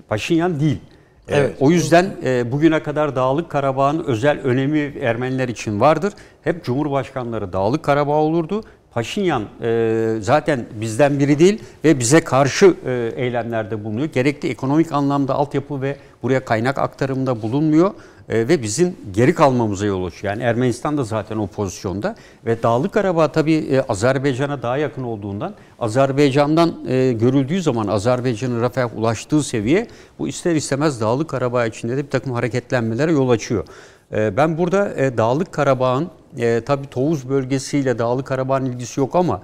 Paşinyan 0.09 0.59
değil. 0.59 0.79
Evet. 1.27 1.55
o 1.59 1.71
yüzden 1.71 2.15
e, 2.23 2.51
bugüne 2.51 2.83
kadar 2.83 3.15
Dağlık 3.15 3.49
Karabağ'ın 3.49 4.03
özel 4.03 4.39
önemi 4.39 4.93
Ermeniler 5.01 5.49
için 5.49 5.79
vardır. 5.79 6.13
Hep 6.43 6.63
Cumhurbaşkanları 6.63 7.53
Dağlık 7.53 7.83
Karabağ 7.83 8.15
olurdu. 8.15 8.63
Paşinyan 8.91 9.43
e, 9.61 10.15
zaten 10.19 10.65
bizden 10.81 11.19
biri 11.19 11.39
değil 11.39 11.61
ve 11.83 11.99
bize 11.99 12.23
karşı 12.23 12.73
e, 12.85 13.11
eylemlerde 13.15 13.83
bulunuyor. 13.83 14.07
Gerekli 14.07 14.49
ekonomik 14.49 14.91
anlamda 14.91 15.33
altyapı 15.33 15.81
ve 15.81 15.97
buraya 16.23 16.45
kaynak 16.45 16.77
aktarımında 16.77 17.41
bulunmuyor 17.41 17.91
e, 18.29 18.47
ve 18.47 18.61
bizim 18.61 18.95
geri 19.13 19.33
kalmamıza 19.33 19.85
yol 19.85 20.05
açıyor. 20.05 20.33
Yani 20.33 20.43
Ermenistan 20.43 20.97
da 20.97 21.03
zaten 21.03 21.37
o 21.37 21.47
pozisyonda 21.47 22.15
ve 22.45 22.63
Dağlık 22.63 22.93
Karabağ 22.93 23.27
tabii 23.27 23.53
e, 23.53 23.81
Azerbaycan'a 23.81 24.61
daha 24.61 24.77
yakın 24.77 25.03
olduğundan 25.03 25.53
Azerbaycan'dan 25.79 26.75
e, 26.87 27.13
görüldüğü 27.13 27.61
zaman 27.61 27.87
Azerbaycan'ın 27.87 28.61
Rafah'a 28.61 28.87
ulaştığı 28.87 29.43
seviye 29.43 29.87
bu 30.19 30.27
ister 30.27 30.55
istemez 30.55 31.01
Dağlık 31.01 31.29
Karabağ 31.29 31.65
içinde 31.65 31.97
de 31.97 32.05
bir 32.05 32.09
takım 32.09 32.33
hareketlenmelere 32.33 33.11
yol 33.11 33.29
açıyor. 33.29 33.65
Ben 34.11 34.57
burada 34.57 34.95
Dağlık 35.17 35.51
Karabağ'ın 35.51 36.09
e, 36.37 36.61
tabii 36.65 36.87
Tovuz 36.87 37.29
bölgesiyle 37.29 37.99
Dağlık 37.99 38.27
Karabağ'ın 38.27 38.65
ilgisi 38.65 38.99
yok 38.99 39.15
ama 39.15 39.41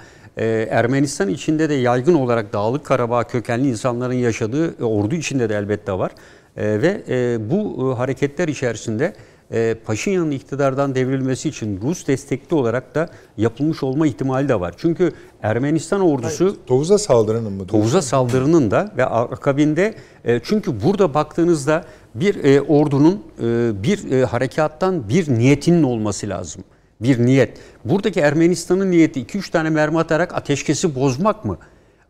Ermenistan 0.70 1.30
içinde 1.30 1.70
de 1.70 1.74
yaygın 1.74 2.14
olarak 2.14 2.54
Dağlık 2.54 2.86
Karabağ 2.86 3.24
kökenli 3.24 3.70
insanların 3.70 4.14
yaşadığı 4.14 4.86
ordu 4.86 5.16
içinde 5.16 5.50
de 5.50 5.56
elbette 5.56 5.92
var. 5.94 6.12
E, 6.58 6.82
ve 6.82 7.02
e, 7.08 7.50
bu 7.50 7.92
e, 7.92 7.96
hareketler 7.96 8.48
içerisinde 8.48 9.14
e, 9.52 9.76
Paşinyan'ın 9.86 10.32
iktidardan 10.32 10.96
devrilmesi 10.96 11.50
için 11.50 11.82
Rus 11.82 12.08
destekli 12.08 12.56
olarak 12.56 12.96
da 12.96 13.10
yapılmış 13.38 13.84
olma 13.84 14.08
ihtimali 14.08 14.50
de 14.50 14.60
var. 14.60 14.74
Çünkü 14.78 15.12
Ermenistan 15.44 16.02
ordusu 16.02 16.66
Tovuz'a 16.66 16.98
saldırının 16.98 17.54
mı? 17.54 17.68
Tovuz'a 17.68 18.02
saldırının 18.02 18.72
da 18.72 18.92
ve 18.98 19.06
akabinde 19.06 19.96
e, 20.26 20.40
çünkü 20.44 20.84
burada 20.84 21.14
baktığınızda 21.14 21.86
bir 22.16 22.44
e, 22.44 22.62
ordunun 22.62 23.24
e, 23.40 23.44
bir 23.84 24.12
e, 24.12 24.26
harekattan 24.26 25.10
bir 25.10 25.30
niyetinin 25.30 25.84
olması 25.84 26.30
lazım. 26.30 26.64
Bir 27.02 27.26
niyet. 27.26 27.58
Buradaki 27.86 28.20
Ermenistan'ın 28.20 28.92
niyeti 28.92 29.22
2-3 29.24 29.52
tane 29.52 29.70
mermi 29.70 30.00
atarak 30.00 30.34
ateşkesi 30.34 30.96
bozmak 30.96 31.46
mı? 31.46 31.58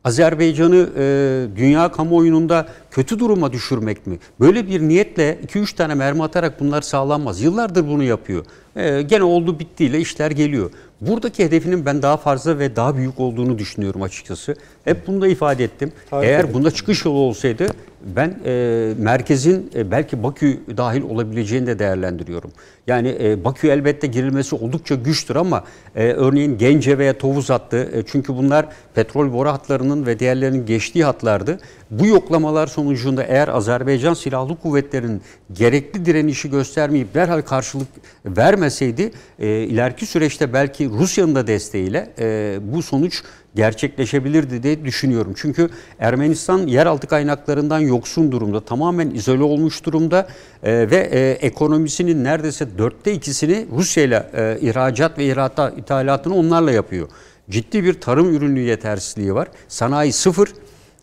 Azerbaycan'ı 0.03 0.89
e, 0.97 1.57
dünya 1.57 1.91
kamuoyunda 1.91 2.67
kötü 2.91 3.19
duruma 3.19 3.53
düşürmek 3.53 4.07
mi? 4.07 4.19
Böyle 4.39 4.67
bir 4.67 4.81
niyetle 4.81 5.39
2-3 5.47 5.75
tane 5.75 5.93
mermi 5.93 6.23
atarak 6.23 6.59
bunlar 6.59 6.81
sağlanmaz. 6.81 7.41
Yıllardır 7.41 7.87
bunu 7.87 8.03
yapıyor. 8.03 8.45
E, 8.75 9.01
gene 9.01 9.23
oldu 9.23 9.59
bittiyle 9.59 9.99
işler 9.99 10.31
geliyor. 10.31 10.71
Buradaki 11.01 11.45
hedefinin 11.45 11.85
ben 11.85 12.01
daha 12.01 12.17
fazla 12.17 12.59
ve 12.59 12.75
daha 12.75 12.97
büyük 12.97 13.19
olduğunu 13.19 13.57
düşünüyorum 13.57 14.01
açıkçası. 14.01 14.55
Hep 14.83 15.07
bunu 15.07 15.21
da 15.21 15.27
ifade 15.27 15.63
ettim. 15.63 15.91
Tarif 16.09 16.29
Eğer 16.29 16.43
edin. 16.43 16.53
bunda 16.53 16.71
çıkış 16.71 17.05
yolu 17.05 17.17
olsaydı 17.17 17.67
ben 18.01 18.39
e, 18.45 18.93
merkezin 18.97 19.71
e, 19.75 19.91
belki 19.91 20.23
Bakü 20.23 20.59
dahil 20.77 21.01
olabileceğini 21.01 21.67
de 21.67 21.79
değerlendiriyorum. 21.79 22.51
Yani 22.89 23.17
e, 23.19 23.45
Bakü 23.45 23.67
elbette 23.67 24.07
girilmesi 24.07 24.55
oldukça 24.55 24.95
güçtür 24.95 25.35
ama 25.35 25.63
e, 25.95 26.03
örneğin 26.03 26.57
Gence 26.57 26.97
veya 26.97 27.17
Tovuz 27.17 27.49
hattı 27.49 27.89
e, 27.93 28.03
çünkü 28.05 28.35
bunlar 28.35 28.65
petrol 28.95 29.33
boru 29.33 29.49
hatlarının 29.49 30.05
ve 30.05 30.19
diğerlerinin 30.19 30.65
geçtiği 30.65 31.03
hatlardı. 31.03 31.59
Bu 31.91 32.05
yoklamalar 32.05 32.67
sonucunda 32.67 33.23
eğer 33.23 33.47
Azerbaycan 33.47 34.13
Silahlı 34.13 34.55
Kuvvetleri'nin 34.55 35.21
gerekli 35.53 36.05
direnişi 36.05 36.49
göstermeyip 36.49 37.13
derhal 37.13 37.41
karşılık 37.41 37.87
vermeseydi 38.25 39.11
e, 39.39 39.47
ileriki 39.47 40.05
süreçte 40.05 40.53
belki 40.53 40.89
Rusya'nın 40.89 41.35
da 41.35 41.47
desteğiyle 41.47 42.09
e, 42.19 42.57
bu 42.61 42.83
sonuç 42.83 43.23
gerçekleşebilirdi 43.55 44.63
diye 44.63 44.85
düşünüyorum. 44.85 45.33
Çünkü 45.35 45.69
Ermenistan 45.99 46.67
yeraltı 46.67 47.07
kaynaklarından 47.07 47.79
yoksun 47.79 48.31
durumda, 48.31 48.59
tamamen 48.59 49.09
izole 49.09 49.43
olmuş 49.43 49.85
durumda 49.85 50.27
e, 50.63 50.91
ve 50.91 51.09
e, 51.11 51.31
ekonomisinin 51.31 52.23
neredeyse 52.23 52.77
dörtte 52.79 53.13
ikisini 53.13 53.67
Rusya 53.71 54.03
ile 54.03 54.29
e, 54.33 54.57
ihracat 54.61 55.17
ve 55.17 55.25
ihrata, 55.25 55.69
ithalatını 55.69 56.35
onlarla 56.35 56.71
yapıyor. 56.71 57.07
Ciddi 57.49 57.83
bir 57.83 58.01
tarım 58.01 58.35
ürünü 58.35 58.59
yetersizliği 58.59 59.35
var. 59.35 59.47
Sanayi 59.67 60.13
sıfır. 60.13 60.49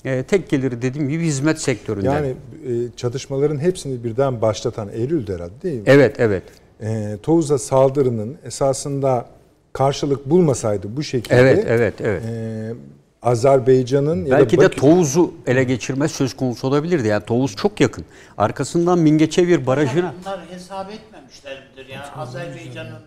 E, 0.05 0.23
tek 0.23 0.49
geliri 0.49 0.83
dediğim 0.83 1.09
gibi 1.09 1.25
hizmet 1.25 1.61
sektöründen. 1.61 2.13
Yani 2.13 2.29
e, 2.29 2.97
çatışmaların 2.97 3.59
hepsini 3.59 4.05
birden 4.05 4.41
başlatan 4.41 4.89
Eylül'de 4.89 5.35
herhalde 5.35 5.63
değil 5.63 5.77
mi? 5.77 5.83
Evet, 5.87 6.17
evet. 6.19 6.43
E, 6.81 7.17
Tovuz'a 7.23 7.59
saldırının 7.59 8.37
esasında 8.45 9.27
karşılık 9.73 10.31
bulmasaydı 10.31 10.97
bu 10.97 11.03
şekilde 11.03 11.37
Evet, 11.37 11.65
evet, 11.69 11.95
evet. 12.01 12.23
e, 12.25 12.75
Azerbaycan'ın 13.23 14.25
ya 14.25 14.31
da 14.31 14.39
Belki 14.39 14.61
de 14.61 14.69
Tovuz'u 14.69 15.35
ele 15.47 15.65
geçirme 15.65 16.09
söz 16.09 16.37
konusu 16.37 16.67
olabilirdi. 16.67 17.09
Yani 17.09 17.25
Tovuz 17.25 17.57
çok 17.57 17.81
yakın. 17.81 18.05
Arkasından 18.39 18.99
Mingeçevir 18.99 19.67
barajına 19.67 20.15
Bunlar 20.21 20.41
hesap 20.51 20.93
etmemişler 20.93 21.16
midir? 21.31 21.89
Yani 21.89 22.07
Azerbaycan'ın 22.17 23.03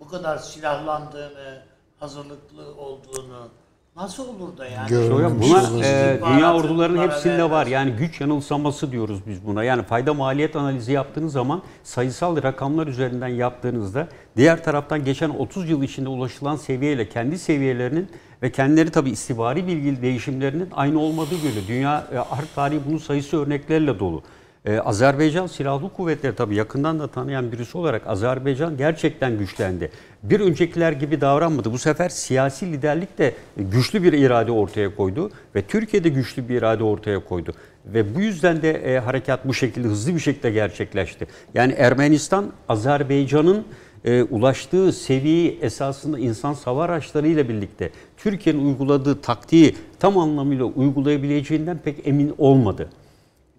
bu 0.00 0.08
kadar 0.08 0.38
silahlandığını, 0.38 1.62
hazırlıklı 2.00 2.74
olduğunu 2.78 3.48
nasıl 3.96 4.28
olur 4.28 4.58
da 4.58 4.66
yani? 4.66 4.88
Görmemiş 4.88 5.48
buna 5.50 5.86
e, 5.86 6.20
dünya 6.28 6.54
ordularının 6.54 7.02
hepsinde 7.02 7.50
var. 7.50 7.66
Yani 7.66 7.90
güç 7.90 8.20
yanılsaması 8.20 8.92
diyoruz 8.92 9.20
biz 9.26 9.46
buna. 9.46 9.64
Yani 9.64 9.82
fayda 9.82 10.14
maliyet 10.14 10.56
analizi 10.56 10.92
yaptığınız 10.92 11.32
zaman 11.32 11.62
sayısal 11.82 12.42
rakamlar 12.42 12.86
üzerinden 12.86 13.28
yaptığınızda 13.28 14.08
diğer 14.36 14.64
taraftan 14.64 15.04
geçen 15.04 15.30
30 15.30 15.70
yıl 15.70 15.82
içinde 15.82 16.08
ulaşılan 16.08 16.56
seviyeyle 16.56 17.08
kendi 17.08 17.38
seviyelerinin 17.38 18.10
ve 18.42 18.52
kendileri 18.52 18.90
tabii 18.90 19.10
istihbari 19.10 19.66
bilgi 19.66 20.02
değişimlerinin 20.02 20.68
aynı 20.72 21.00
olmadığı 21.00 21.36
görülüyor. 21.42 21.66
Dünya 21.68 22.06
e, 22.12 22.16
harp 22.16 22.54
tarihi 22.54 22.80
bunun 22.86 22.98
sayısı 22.98 23.42
örneklerle 23.42 23.98
dolu. 23.98 24.22
Ee, 24.66 24.78
Azerbaycan 24.78 25.46
Silahlı 25.46 25.92
Kuvvetleri 25.92 26.34
tabii 26.34 26.54
yakından 26.54 26.98
da 27.00 27.06
tanıyan 27.06 27.52
birisi 27.52 27.78
olarak 27.78 28.06
Azerbaycan 28.06 28.76
gerçekten 28.76 29.38
güçlendi. 29.38 29.90
Bir 30.22 30.40
öncekiler 30.40 30.92
gibi 30.92 31.20
davranmadı. 31.20 31.72
Bu 31.72 31.78
sefer 31.78 32.08
siyasi 32.08 32.72
liderlik 32.72 33.18
de 33.18 33.34
güçlü 33.56 34.02
bir 34.02 34.12
irade 34.12 34.52
ortaya 34.52 34.96
koydu 34.96 35.30
ve 35.54 35.62
Türkiye'de 35.62 36.08
güçlü 36.08 36.48
bir 36.48 36.54
irade 36.56 36.84
ortaya 36.84 37.24
koydu. 37.24 37.52
Ve 37.86 38.14
bu 38.14 38.20
yüzden 38.20 38.62
de 38.62 38.70
e, 38.70 38.98
harekat 38.98 39.48
bu 39.48 39.54
şekilde 39.54 39.88
hızlı 39.88 40.14
bir 40.14 40.20
şekilde 40.20 40.50
gerçekleşti. 40.50 41.26
Yani 41.54 41.72
Ermenistan 41.72 42.52
Azerbaycan'ın 42.68 43.64
e, 44.04 44.22
ulaştığı 44.22 44.92
seviyeyi 44.92 45.58
esasında 45.62 46.18
insan 46.18 46.52
sava 46.52 46.84
araçlarıyla 46.84 47.48
birlikte 47.48 47.90
Türkiye'nin 48.16 48.66
uyguladığı 48.66 49.20
taktiği 49.20 49.76
tam 49.98 50.18
anlamıyla 50.18 50.64
uygulayabileceğinden 50.64 51.78
pek 51.78 52.06
emin 52.06 52.34
olmadı. 52.38 52.88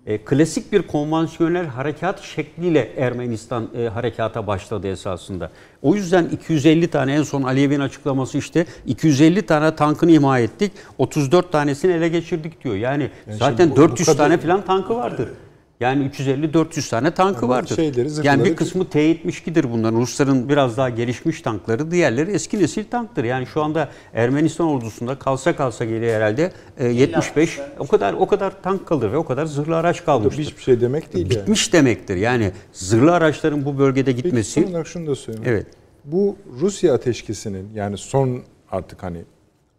E, 0.08 0.18
klasik 0.18 0.72
bir 0.72 0.82
konvansiyonel 0.82 1.66
harekat 1.66 2.22
şekliyle 2.22 2.92
Ermenistan 2.98 3.70
e, 3.78 3.88
harekata 3.88 4.48
başladı 4.48 4.88
esasında. 4.88 5.52
O 5.82 5.96
yüzden 5.96 6.26
250 6.26 6.88
tane 6.88 7.14
en 7.16 7.24
son 7.24 7.44
Aliyev'in 7.44 7.80
açıklaması 7.80 8.38
işte 8.38 8.66
250 8.86 9.42
tane 9.42 9.76
tankını 9.76 10.12
imha 10.12 10.40
ettik. 10.40 10.72
34 10.98 11.52
tanesini 11.52 11.92
ele 11.94 12.08
geçirdik 12.10 12.64
diyor. 12.64 12.76
Yani, 12.76 13.10
zaten 13.40 13.70
bu- 13.70 13.76
bu 13.76 13.76
400 13.76 14.06
kadar- 14.10 14.18
tane 14.30 14.38
falan 14.38 14.62
tankı 14.66 14.96
vardır. 14.96 15.30
Yani 15.80 16.06
350-400 16.06 16.90
tane 16.90 17.12
tankı 17.12 17.50
vardır. 17.50 17.76
şeyleri, 17.76 18.10
yani 18.28 18.46
bir 18.46 18.56
kısmı 18.56 18.90
T-72'dir 18.90 19.72
bunların. 19.72 20.00
Rusların 20.02 20.50
biraz 20.50 20.78
daha 20.78 20.90
gelişmiş 20.90 21.42
tankları. 21.42 21.92
Diğerleri 21.92 22.32
eski 22.32 22.60
nesil 22.60 22.84
tanktır. 22.84 23.24
Yani 23.24 23.48
şu 23.48 23.64
anda 23.64 23.90
Ermenistan 24.14 24.68
ordusunda 24.68 25.20
kalsa 25.20 25.56
kalsa 25.56 25.86
geliyor 25.86 26.14
herhalde 26.14 26.52
e, 26.78 26.88
75 26.88 27.60
o 27.80 27.88
kadar 27.88 28.14
o 28.14 28.28
kadar 28.28 28.62
tank 28.62 28.88
kalır 28.88 29.12
ve 29.12 29.18
o 29.18 29.26
kadar 29.26 29.46
zırhlı 29.46 29.78
araç 29.78 30.02
Bu 30.02 30.06
kalmıştır. 30.06 30.44
hiçbir 30.44 30.62
şey 30.62 30.82
demek 30.82 31.14
değil 31.14 31.32
yani. 31.32 31.42
Bitmiş 31.42 31.74
demektir. 31.74 32.16
Yani 32.16 32.52
zırhlı 32.72 33.14
araçların 33.14 33.66
bu 33.66 33.80
bölgede 33.80 34.12
Peki 34.12 34.24
gitmesi 34.24 34.62
son 34.62 34.72
olarak 34.72 34.88
şunu 34.88 35.08
da 35.08 35.16
söyleyeyim. 35.16 35.50
Evet. 35.50 35.68
Bu 36.06 36.38
Rusya 36.60 36.94
ateşkesinin 36.94 37.70
yani 37.76 37.98
son 37.98 38.42
artık 38.72 39.04
hani 39.04 39.20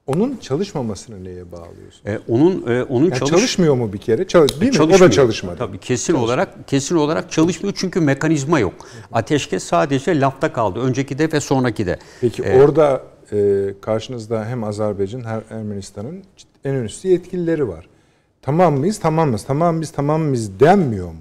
onun 0.06 0.36
çalışmamasını 0.36 1.24
neye 1.24 1.52
bağlıyorsun? 1.52 2.06
e, 2.06 2.18
onun 2.28 2.66
e, 2.66 2.82
onun 2.82 3.04
Yani 3.04 3.14
çalış- 3.18 3.30
çalışmıyor 3.30 3.74
mu 3.74 3.92
bir 3.92 3.98
kere? 3.98 4.26
Çalış, 4.28 4.60
değil 4.60 4.72
mi? 4.72 4.76
O 4.76 4.78
Çalışmıyor. 4.78 5.10
da 5.10 5.14
çalışmadı. 5.14 5.56
Tabii 5.58 5.78
kesin 5.78 6.14
olarak 6.14 6.68
kesin 6.68 6.96
olarak 6.96 7.30
çalışmıyor 7.32 7.74
çünkü 7.76 8.00
mekanizma 8.00 8.58
yok. 8.58 8.74
Ateşkes 9.12 9.64
sadece 9.64 10.20
lafta 10.20 10.52
kaldı. 10.52 10.80
Önceki 10.80 11.18
de 11.18 11.32
ve 11.32 11.40
sonraki 11.40 11.86
de. 11.86 11.98
Peki 12.20 12.42
orada 12.42 13.02
e, 13.32 13.66
karşınızda 13.80 14.44
hem 14.44 14.64
Azerbaycan 14.64 15.24
hem 15.24 15.42
Ermenistan'ın 15.58 16.22
en 16.64 16.74
üstü 16.74 17.08
yetkilileri 17.08 17.68
var. 17.68 17.86
Tamam 18.42 18.74
mıyız? 18.78 18.98
Tamamız. 19.00 19.44
Tamam 19.44 19.80
biz 19.80 19.90
tamam 19.90 20.22
mıyız 20.22 20.60
denmiyor 20.60 21.06
mu? 21.08 21.14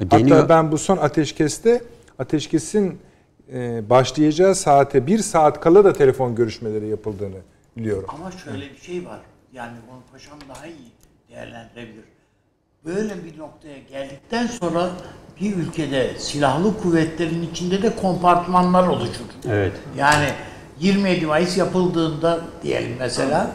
E, 0.00 0.10
deniyor. 0.10 0.36
Hatta 0.36 0.48
ben 0.48 0.72
bu 0.72 0.78
son 0.78 0.96
ateşkeste 0.96 1.82
ateşkesin 2.18 2.98
e, 3.52 3.82
başlayacağı 3.90 4.54
saate 4.54 5.06
bir 5.06 5.18
saat 5.18 5.60
kala 5.60 5.84
da 5.84 5.92
telefon 5.92 6.34
görüşmeleri 6.34 6.88
yapıldığını 6.88 7.36
biliyorum. 7.78 8.04
Ama 8.08 8.30
şöyle 8.30 8.70
bir 8.72 8.78
şey 8.78 9.06
var. 9.06 9.20
Yani 9.52 9.76
onu 9.90 10.00
paşam 10.12 10.38
daha 10.48 10.66
iyi 10.66 10.92
değerlendirebilir. 11.30 12.04
böyle 12.84 13.24
bir 13.24 13.38
noktaya 13.38 13.78
geldikten 13.78 14.46
sonra 14.46 14.90
bir 15.40 15.56
ülkede 15.56 16.18
silahlı 16.18 16.82
kuvvetlerin 16.82 17.42
içinde 17.42 17.82
de 17.82 17.96
kompartmanlar 17.96 18.88
oluşur. 18.88 19.24
Evet. 19.48 19.72
Yani 19.96 20.28
27 20.80 21.26
Mayıs 21.26 21.56
yapıldığında 21.56 22.40
diyelim 22.62 22.96
mesela 22.98 23.50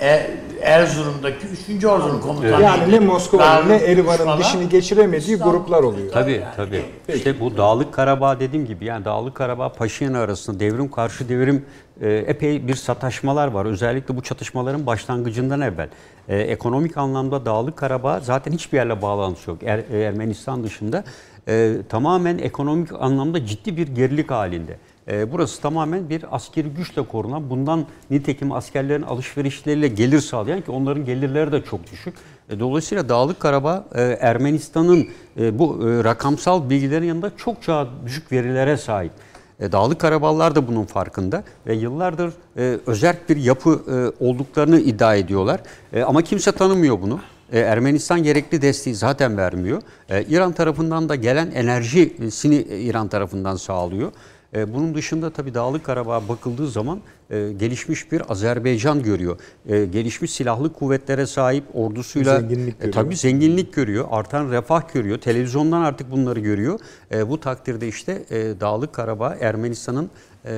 E- 0.00 0.30
Erzurum'daki 0.62 1.46
3. 1.76 1.84
Ordunun 1.84 2.20
komutanı. 2.20 2.62
Yani 2.62 2.92
ne 2.92 2.98
Moskova'nın 2.98 3.68
ne 3.68 3.76
Erivan'ın 3.76 4.38
dişini 4.38 4.68
geçiremediği 4.68 5.36
gruplar 5.36 5.82
oluyor. 5.82 6.12
Tabii 6.12 6.42
tabii. 6.56 6.82
İşte 7.14 7.40
bu 7.40 7.56
Dağlık 7.56 7.92
Karabağ 7.94 8.40
dediğim 8.40 8.66
gibi 8.66 8.84
yani 8.84 9.04
Dağlık 9.04 9.34
Karabağ 9.34 9.72
Paşinyan 9.72 10.14
arasında 10.14 10.60
devrim 10.60 10.90
karşı 10.90 11.28
devrim 11.28 11.64
e, 12.00 12.10
epey 12.12 12.68
bir 12.68 12.74
sataşmalar 12.74 13.48
var. 13.48 13.66
Özellikle 13.66 14.16
bu 14.16 14.22
çatışmaların 14.22 14.86
başlangıcından 14.86 15.60
evvel. 15.60 15.88
E, 16.28 16.38
ekonomik 16.38 16.96
anlamda 16.96 17.44
Dağlık 17.46 17.76
Karabağ 17.76 18.20
zaten 18.20 18.52
hiçbir 18.52 18.78
yerle 18.78 19.02
bağlantısı 19.02 19.50
yok. 19.50 19.58
Er- 19.62 20.00
Ermenistan 20.06 20.64
dışında 20.64 21.04
e, 21.48 21.72
tamamen 21.88 22.38
ekonomik 22.38 22.88
anlamda 23.00 23.46
ciddi 23.46 23.76
bir 23.76 23.88
gerilik 23.88 24.30
halinde. 24.30 24.76
E, 25.08 25.32
burası 25.32 25.60
tamamen 25.62 26.08
bir 26.08 26.36
askeri 26.36 26.68
güçle 26.68 27.02
korunan, 27.06 27.50
bundan 27.50 27.86
nitekim 28.10 28.52
askerlerin 28.52 29.02
alışverişleriyle 29.02 29.88
gelir 29.88 30.20
sağlayan 30.20 30.60
ki 30.60 30.70
onların 30.70 31.04
gelirleri 31.04 31.52
de 31.52 31.62
çok 31.62 31.92
düşük. 31.92 32.14
E, 32.50 32.60
Dolayısıyla 32.60 33.08
Dağlık 33.08 33.40
Karabağ 33.40 33.84
e, 33.94 34.02
Ermenistan'ın 34.02 35.06
e, 35.40 35.58
bu 35.58 35.80
rakamsal 36.04 36.70
bilgilerin 36.70 37.06
yanında 37.06 37.30
çokça 37.36 37.88
düşük 38.06 38.32
verilere 38.32 38.76
sahip. 38.76 39.12
Dağlık 39.60 40.00
Karabağlar 40.00 40.54
da 40.54 40.68
bunun 40.68 40.84
farkında 40.84 41.44
ve 41.66 41.74
yıllardır 41.74 42.32
e, 42.56 42.78
özerk 42.86 43.28
bir 43.28 43.36
yapı 43.36 43.82
olduklarını 44.20 44.80
iddia 44.80 45.14
ediyorlar. 45.14 45.60
Ama 46.06 46.22
kimse 46.22 46.52
tanımıyor 46.52 47.02
bunu. 47.02 47.20
Ermenistan 47.52 48.22
gerekli 48.22 48.62
desteği 48.62 48.94
zaten 48.94 49.36
vermiyor. 49.36 49.82
İran 50.28 50.52
tarafından 50.52 51.08
da 51.08 51.14
gelen 51.14 51.50
enerjisini 51.50 52.54
İran 52.62 53.08
tarafından 53.08 53.56
sağlıyor. 53.56 54.12
E, 54.54 54.74
Bunun 54.74 54.94
dışında 54.94 55.30
tabii 55.30 55.54
Dağlık 55.54 55.84
Karabağ'a 55.84 56.28
bakıldığı 56.28 56.68
zaman 56.70 57.00
e, 57.30 57.52
gelişmiş 57.58 58.12
bir 58.12 58.22
Azerbaycan 58.32 59.02
görüyor. 59.02 59.38
E, 59.68 59.84
gelişmiş 59.84 60.30
silahlı 60.30 60.72
kuvvetlere 60.72 61.26
sahip 61.26 61.64
ordusuyla 61.74 62.40
Zenginlik 62.40 62.74
e, 62.74 62.78
görüyor. 62.78 62.92
tabii 62.92 63.16
zenginlik 63.16 63.74
görüyor, 63.74 64.04
artan 64.10 64.50
refah 64.50 64.94
görüyor. 64.94 65.18
Televizyondan 65.18 65.82
artık 65.82 66.10
bunları 66.10 66.40
görüyor. 66.40 66.80
E, 67.14 67.28
bu 67.28 67.40
takdirde 67.40 67.88
işte 67.88 68.22
e, 68.30 68.60
Dağlık 68.60 68.92
Karabağ 68.92 69.36
Ermenistan'ın 69.40 70.10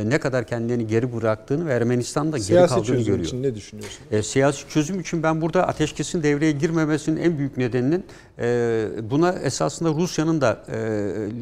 ne 0.05 0.19
kadar 0.19 0.47
kendilerini 0.47 0.87
geri 0.87 1.17
bıraktığını 1.17 1.67
ve 1.67 1.73
Ermenistan'da 1.73 2.37
geri 2.37 2.47
Siyasi 2.47 2.69
kaldığını 2.75 2.87
çözüm 2.87 3.05
görüyor. 3.05 3.27
için 3.27 3.43
ne 3.43 3.55
düşünüyorsun? 3.55 3.99
E, 4.11 4.23
siyasi 4.23 4.69
çözüm 4.69 5.01
için 5.01 5.23
ben 5.23 5.41
burada 5.41 5.67
ateşkesin 5.69 6.23
devreye 6.23 6.53
girmemesinin 6.53 7.21
en 7.21 7.39
büyük 7.39 7.57
nedeninin 7.57 8.05
e, 8.39 8.87
buna 9.11 9.33
esasında 9.33 9.89
Rusya'nın 9.91 10.41
da 10.41 10.65
e, 10.69 10.77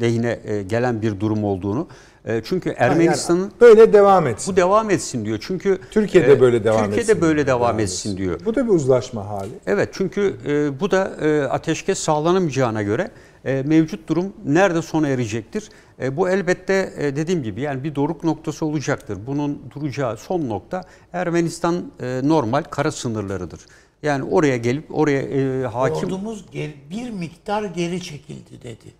lehine 0.01 0.39
e, 0.43 0.63
gelen 0.63 1.01
bir 1.01 1.19
durum 1.19 1.43
olduğunu. 1.43 1.87
E, 2.29 2.41
çünkü 2.45 2.69
Ermenistan'ın 2.77 3.41
Yani 3.41 3.51
böyle 3.61 3.93
devam 3.93 4.27
etsin. 4.27 4.53
bu 4.53 4.57
devam 4.57 4.89
etsin 4.89 5.25
diyor. 5.25 5.37
Çünkü 5.41 5.79
Türkiye'de 5.91 6.31
e, 6.31 6.41
böyle 6.41 6.63
devam 6.63 6.83
Türkiye'de 6.85 7.11
etsin. 7.11 7.21
böyle 7.21 7.47
devam 7.47 7.79
etsin 7.79 8.17
diyor. 8.17 8.39
Bu 8.45 8.55
da 8.55 8.65
bir 8.65 8.71
uzlaşma 8.71 9.27
hali. 9.27 9.51
Evet 9.67 9.89
çünkü 9.93 10.35
e, 10.47 10.79
bu 10.79 10.91
da 10.91 11.11
e, 11.21 11.41
ateşkes 11.41 11.99
sağlanamayacağına 11.99 12.83
göre 12.83 13.11
e, 13.45 13.63
mevcut 13.65 14.07
durum 14.09 14.33
nerede 14.45 14.81
sona 14.81 15.07
erecektir? 15.07 15.69
E, 16.01 16.17
bu 16.17 16.29
elbette 16.29 16.93
e, 16.97 17.15
dediğim 17.15 17.43
gibi 17.43 17.61
yani 17.61 17.83
bir 17.83 17.95
doruk 17.95 18.23
noktası 18.23 18.65
olacaktır. 18.65 19.17
Bunun 19.27 19.61
duracağı 19.75 20.17
son 20.17 20.49
nokta 20.49 20.83
Ermenistan 21.13 21.91
e, 22.01 22.21
normal 22.23 22.63
kara 22.63 22.91
sınırlarıdır. 22.91 23.59
Yani 24.03 24.23
oraya 24.23 24.57
gelip 24.57 24.97
oraya 24.97 25.21
e, 25.21 25.63
hakim 25.65 26.07
Ordumuz 26.07 26.45
bir 26.89 27.09
miktar 27.09 27.63
geri 27.63 28.01
çekildi 28.01 28.61
dedi. 28.63 28.93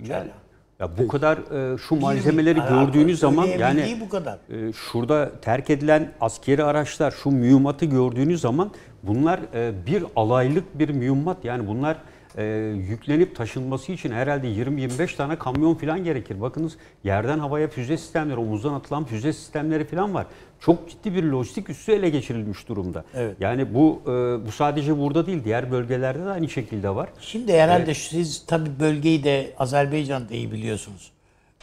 Mücella. 0.00 0.49
Ya 0.80 0.88
bu 0.98 1.08
kadar 1.08 1.38
e, 1.74 1.78
şu 1.78 1.94
malzemeleri 1.94 2.58
miktar, 2.58 2.84
gördüğünüz 2.84 3.20
zaman 3.20 3.46
yani 3.46 3.98
bu 4.00 4.08
kadar. 4.08 4.38
e, 4.68 4.72
şurada 4.72 5.30
terk 5.42 5.70
edilen 5.70 6.12
askeri 6.20 6.64
araçlar, 6.64 7.10
şu 7.10 7.30
mühimmatı 7.30 7.84
gördüğünüz 7.84 8.40
zaman 8.40 8.70
bunlar 9.02 9.40
e, 9.54 9.72
bir 9.86 10.04
alaylık 10.16 10.78
bir 10.78 10.88
mühimmat. 10.88 11.44
Yani 11.44 11.66
bunlar 11.66 11.96
e, 12.36 12.44
yüklenip 12.88 13.36
taşınması 13.36 13.92
için 13.92 14.10
herhalde 14.10 14.46
20-25 14.46 15.16
tane 15.16 15.38
kamyon 15.38 15.74
falan 15.74 16.04
gerekir. 16.04 16.40
Bakınız 16.40 16.76
yerden 17.04 17.38
havaya 17.38 17.68
füze 17.68 17.96
sistemleri, 17.96 18.36
omuzdan 18.36 18.74
atılan 18.74 19.04
füze 19.04 19.32
sistemleri 19.32 19.84
falan 19.84 20.14
var. 20.14 20.26
Çok 20.60 20.90
ciddi 20.90 21.14
bir 21.14 21.22
lojistik 21.22 21.70
üssü 21.70 21.92
ele 21.92 22.10
geçirilmiş 22.10 22.68
durumda. 22.68 23.04
Evet. 23.14 23.36
Yani 23.40 23.74
bu 23.74 24.02
e, 24.04 24.10
bu 24.46 24.52
sadece 24.52 24.98
burada 24.98 25.26
değil, 25.26 25.44
diğer 25.44 25.70
bölgelerde 25.70 26.24
de 26.24 26.28
aynı 26.28 26.48
şekilde 26.48 26.94
var. 26.94 27.08
Şimdi 27.20 27.52
herhalde 27.52 27.94
siz 27.94 28.46
tabii 28.46 28.80
bölgeyi 28.80 29.24
de 29.24 29.52
Azerbaycan'da 29.58 30.34
iyi 30.34 30.52
biliyorsunuz. 30.52 31.12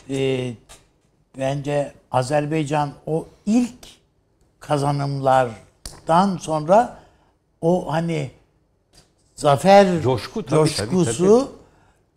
Ee, 0.09 0.53
bence 1.37 1.91
Azerbaycan 2.11 2.91
o 3.05 3.27
ilk 3.45 3.87
kazanımlardan 4.59 6.37
sonra 6.37 6.99
o 7.61 7.91
hani 7.91 8.31
zafer 9.37 10.01
Coşku 10.01 10.43
tabii, 10.43 10.69
coşkusu 10.69 11.51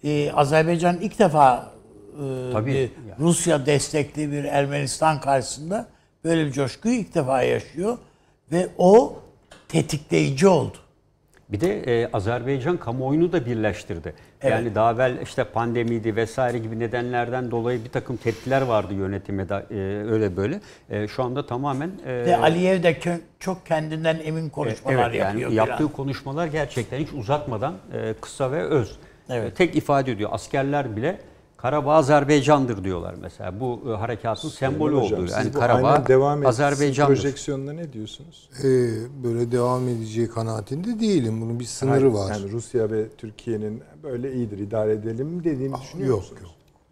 e, 0.04 0.32
Azerbaycan 0.32 0.96
ilk 1.00 1.18
defa 1.18 1.72
e, 2.14 2.52
Tabii, 2.52 2.72
yani. 2.72 2.90
Rusya 3.18 3.66
destekli 3.66 4.32
bir 4.32 4.44
Ermenistan 4.44 5.20
karşısında 5.20 5.88
böyle 6.24 6.46
bir 6.46 6.52
coşkuyu 6.52 6.94
ilk 6.94 7.14
defa 7.14 7.42
yaşıyor 7.42 7.98
ve 8.52 8.68
o 8.78 9.18
tetikleyici 9.68 10.48
oldu. 10.48 10.76
Bir 11.48 11.60
de 11.60 11.80
e, 11.80 12.10
Azerbaycan 12.12 12.76
kamuoyunu 12.76 13.32
da 13.32 13.46
birleştirdi. 13.46 14.14
Yani 14.48 14.74
daha 14.74 14.92
evvel 14.92 15.18
işte 15.22 15.44
pandemiydi 15.44 16.16
vesaire 16.16 16.58
gibi 16.58 16.78
nedenlerden 16.78 17.50
dolayı 17.50 17.84
bir 17.84 17.88
takım 17.90 18.16
tepkiler 18.16 18.62
vardı 18.62 18.94
yönetime 18.94 19.48
de 19.48 19.66
e, 19.70 19.74
öyle 20.10 20.36
böyle. 20.36 20.60
E, 20.90 21.08
şu 21.08 21.22
anda 21.22 21.46
tamamen 21.46 21.90
e, 22.06 22.12
Ve 22.26 22.36
Aliyev 22.36 22.82
de 22.82 22.92
kö- 22.92 23.20
çok 23.38 23.66
kendinden 23.66 24.18
emin 24.24 24.48
konuşmalar 24.48 25.10
evet, 25.10 25.20
yani 25.20 25.40
yapıyor. 25.40 25.50
yaptığı 25.50 25.84
biraz. 25.84 25.96
konuşmalar 25.96 26.46
gerçekten 26.46 26.98
hiç 26.98 27.12
uzatmadan 27.12 27.74
e, 27.92 28.14
kısa 28.20 28.52
ve 28.52 28.62
öz. 28.62 28.98
Evet. 29.30 29.52
E, 29.52 29.54
tek 29.54 29.76
ifade 29.76 30.12
ediyor. 30.12 30.30
Askerler 30.32 30.96
bile 30.96 31.18
Karabağ 31.62 31.94
Azerbaycan'dır 31.94 32.84
diyorlar 32.84 33.14
mesela. 33.20 33.60
Bu 33.60 33.80
e, 33.86 33.90
harekatın 33.90 34.48
sembolü 34.48 34.96
Hocam, 34.96 35.20
oldu. 35.22 35.30
Yani 35.32 35.52
Karabağ 35.52 36.06
devam 36.06 36.46
Azerbaycan'dır. 36.46 37.16
projeksiyonuna 37.16 37.72
ne 37.72 37.92
diyorsunuz? 37.92 38.50
Ee, 38.58 38.64
böyle 39.24 39.52
devam 39.52 39.88
edeceği 39.88 40.28
kanaatinde 40.28 41.00
değilim. 41.00 41.40
Bunun 41.40 41.60
bir 41.60 41.64
sınırı 41.64 41.92
Hayır, 41.92 42.06
var. 42.06 42.30
Yani 42.30 42.52
Rusya 42.52 42.90
ve 42.90 43.08
Türkiye'nin 43.08 43.82
böyle 44.02 44.32
iyidir 44.34 44.58
idare 44.58 44.92
edelim 44.92 45.44
dediğini 45.44 45.74
düşünüyor 45.80 46.08
yok 46.08 46.20
musunuz? 46.20 46.42
yok. 46.42 46.50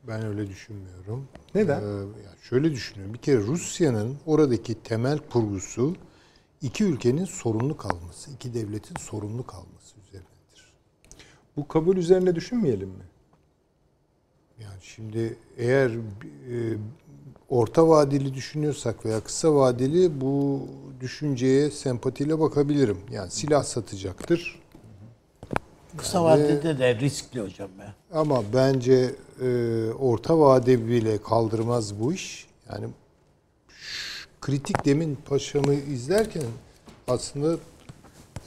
Ben 0.08 0.26
öyle 0.26 0.48
düşünmüyorum. 0.48 1.28
Neden? 1.54 1.80
Ee, 1.80 1.84
ya 2.24 2.30
şöyle 2.42 2.70
düşünüyorum. 2.72 3.14
Bir 3.14 3.18
kere 3.18 3.38
Rusya'nın 3.38 4.16
oradaki 4.26 4.74
temel 4.74 5.18
kurgusu 5.18 5.94
iki 6.62 6.84
ülkenin 6.84 7.24
sorunlu 7.24 7.76
kalması, 7.76 8.30
iki 8.30 8.54
devletin 8.54 8.96
sorunlu 9.00 9.46
kalması 9.46 9.96
üzerinedir. 10.06 10.72
Bu 11.56 11.68
kabul 11.68 11.96
üzerine 11.96 12.34
düşünmeyelim 12.34 12.88
mi? 12.88 13.04
Yani 14.62 14.78
şimdi 14.82 15.36
eğer 15.56 15.90
e, 15.90 16.76
orta 17.48 17.88
vadeli 17.88 18.34
düşünüyorsak 18.34 19.06
veya 19.06 19.20
kısa 19.20 19.54
vadeli 19.54 20.20
bu 20.20 20.66
düşünceye 21.00 21.70
sempatiyle 21.70 22.40
bakabilirim. 22.40 22.98
Yani 23.10 23.30
silah 23.30 23.62
satacaktır. 23.62 24.60
Kısa 25.96 26.24
vadede 26.24 26.78
de 26.78 26.94
riskli 26.94 27.40
hocam 27.40 27.70
ya. 27.78 27.94
Ama 28.12 28.42
bence 28.54 29.14
e, 29.42 29.48
orta 29.98 30.38
vade 30.38 30.88
bile 30.88 31.22
kaldırmaz 31.22 32.00
bu 32.00 32.12
iş. 32.12 32.46
Yani 32.72 32.86
kritik 34.40 34.84
demin 34.84 35.18
paşamı 35.28 35.74
izlerken 35.74 36.44
aslında 37.08 37.56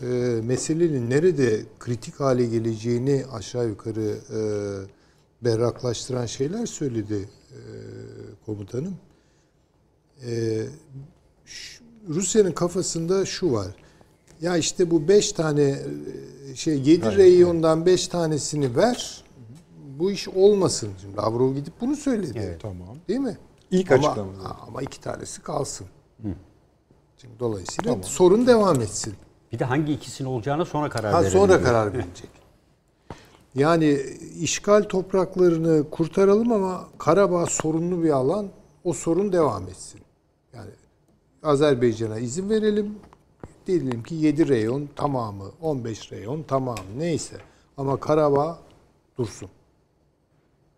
e, 0.02 0.06
meselenin 0.44 1.10
nerede 1.10 1.62
kritik 1.80 2.20
hale 2.20 2.46
geleceğini 2.46 3.26
aşağı 3.34 3.68
yukarı 3.68 4.18
e, 4.34 4.40
berraklaştıran 5.42 6.26
şeyler 6.26 6.66
söyledi 6.66 7.30
e, 7.52 7.60
komutanım. 8.46 8.96
E, 10.26 10.62
Rusya'nın 12.10 12.52
kafasında 12.52 13.26
şu 13.26 13.52
var. 13.52 13.68
Ya 14.42 14.58
işte 14.58 14.92
bu 14.92 15.08
beş 15.08 15.32
tane 15.34 15.80
e, 16.52 16.56
şey 16.56 16.80
yedi 16.82 17.18
reyondan 17.18 17.86
beş 17.86 18.08
tanesini 18.08 18.76
ver. 18.76 19.24
Bu 20.00 20.12
iş 20.12 20.28
olmasın. 20.28 20.90
Şimdi 21.02 21.18
Lavrov 21.18 21.54
gidip 21.56 21.74
bunu 21.82 21.96
söyledi. 21.96 22.58
Tamam. 22.62 22.98
Değil 23.08 23.20
mi? 23.20 23.38
İlk 23.72 23.92
ama, 23.92 24.08
açıklamada. 24.08 24.58
Ama 24.68 24.82
iki 24.82 25.02
tanesi 25.02 25.42
kalsın. 25.42 25.88
Şimdi 27.18 27.40
dolayısıyla 27.40 28.04
sorun 28.04 28.48
devam 28.48 28.82
etsin. 28.82 29.14
Bir 29.52 29.60
de 29.60 29.66
hangi 29.66 29.94
ikisinin 29.94 30.30
olacağına 30.30 30.66
sonra 30.66 30.90
karar 30.90 31.12
Ha, 31.14 31.20
verelim. 31.20 31.32
sonra 31.40 31.48
diyor. 31.54 31.64
karar 31.64 31.94
verilecek. 31.94 32.30
Yani 33.56 34.00
işgal 34.40 34.84
topraklarını 34.84 35.90
kurtaralım 35.90 36.52
ama 36.52 36.90
Karabağ 36.98 37.46
sorunlu 37.46 38.04
bir 38.04 38.10
alan. 38.10 38.50
O 38.84 38.94
sorun 38.94 39.34
devam 39.34 39.68
etsin. 39.68 40.02
Yani 40.54 40.72
Azerbaycan'a 41.44 42.20
izin 42.20 42.50
verelim. 42.50 42.96
diyelim 43.68 44.04
ki 44.04 44.16
7 44.16 44.48
reyon 44.48 44.90
tamamı, 44.96 45.52
15 45.62 46.12
reyon 46.12 46.44
tamamı 46.44 46.98
neyse. 46.98 47.38
Ama 47.78 48.00
Karabağ 48.00 48.60
dursun. 49.18 49.50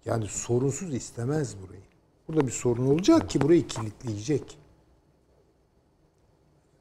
Yani 0.05 0.27
sorunsuz 0.27 0.93
istemez 0.93 1.55
burayı. 1.61 1.81
Burada 2.27 2.47
bir 2.47 2.51
sorun 2.51 2.85
olacak 2.85 3.29
ki 3.29 3.41
burayı 3.41 3.67
kilitleyecek. 3.67 4.57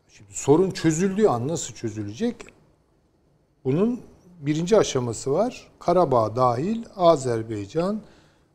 Şimdi 0.08 0.34
sorun 0.34 0.70
çözüldüğü 0.70 1.26
an 1.26 1.48
nasıl 1.48 1.74
çözülecek? 1.74 2.46
Bunun 3.64 4.00
birinci 4.42 4.78
aşaması 4.78 5.32
var. 5.32 5.68
Karabağ 5.78 6.36
dahil 6.36 6.84
Azerbaycan 6.96 8.00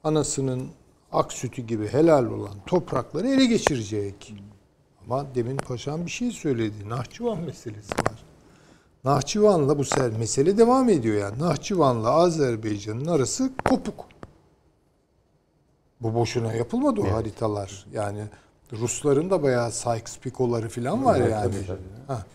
anasının 0.03 0.69
ak 1.11 1.33
sütü 1.33 1.61
gibi 1.61 1.87
helal 1.87 2.25
olan 2.25 2.55
toprakları 2.65 3.27
ele 3.27 3.45
geçirecek. 3.45 4.33
Ama 5.05 5.25
demin 5.35 5.57
paşam 5.57 6.05
bir 6.05 6.11
şey 6.11 6.31
söyledi. 6.31 6.89
Nahçıvan 6.89 7.39
meselesi 7.39 7.91
var. 7.93 8.23
Nahçıvan'la 9.03 9.77
bu 9.77 9.83
sefer 9.83 10.11
mesele 10.11 10.57
devam 10.57 10.89
ediyor 10.89 11.17
yani. 11.17 11.39
Nahçıvan'la 11.39 12.11
Azerbaycan'ın 12.11 13.05
arası 13.05 13.51
kopuk. 13.65 14.05
Bu 16.01 16.13
boşuna 16.13 16.53
yapılmadı 16.53 17.01
o 17.01 17.11
haritalar. 17.11 17.85
Yani 17.93 18.23
Rusların 18.73 19.29
da 19.29 19.43
bayağı 19.43 19.69
Sykes-Picot'ları 19.69 20.69
falan 20.69 21.05
var 21.05 21.15
yani. 21.15 21.55
Ha. 22.07 22.25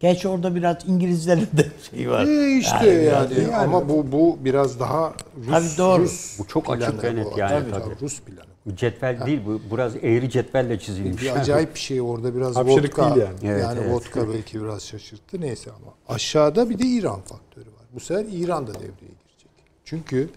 Geç 0.00 0.26
orada 0.26 0.54
biraz 0.54 0.76
İngilizlerin 0.88 1.48
de 1.56 1.66
şeyi 1.90 2.10
var. 2.10 2.26
E 2.26 2.58
işte 2.58 2.90
Yani 2.90 3.34
yani, 3.40 3.56
ama 3.56 3.88
bu 3.88 4.12
bu 4.12 4.38
biraz 4.40 4.80
daha 4.80 5.14
Rus. 5.36 5.50
Tabii 5.50 5.78
doğru. 5.78 6.02
Rus 6.02 6.38
Bu 6.38 6.46
çok 6.46 6.70
açık 6.70 7.04
ve 7.04 7.16
net 7.16 7.36
yani, 7.36 7.70
Tabii, 7.70 7.70
tabii. 7.70 8.00
Rus 8.00 8.20
planı. 8.20 8.50
Bu 8.66 8.76
cetvel 8.76 9.26
değil 9.26 9.40
bu 9.46 9.76
biraz 9.76 9.96
eğri 9.96 10.30
cetvelle 10.30 10.78
çizilmiş. 10.78 11.22
Bir 11.22 11.36
acayip 11.40 11.74
bir 11.74 11.80
şey 11.80 12.00
orada 12.00 12.36
biraz 12.36 12.56
Hapşırık 12.56 12.98
vodka. 12.98 13.14
değil 13.14 13.26
yani. 13.26 13.38
Evet, 13.44 13.62
yani 13.62 13.80
evet. 13.82 13.92
vodka 13.92 14.28
belki 14.28 14.62
biraz 14.62 14.82
şaşırttı 14.82 15.40
neyse 15.40 15.70
ama 15.70 15.94
aşağıda 16.08 16.70
bir 16.70 16.78
de 16.78 16.84
İran 16.84 17.20
faktörü 17.20 17.66
var. 17.66 17.86
Bu 17.94 18.00
sefer 18.00 18.24
İran 18.32 18.66
da 18.66 18.74
devreye 18.74 18.90
girecek. 18.90 19.50
Çünkü 19.84 20.28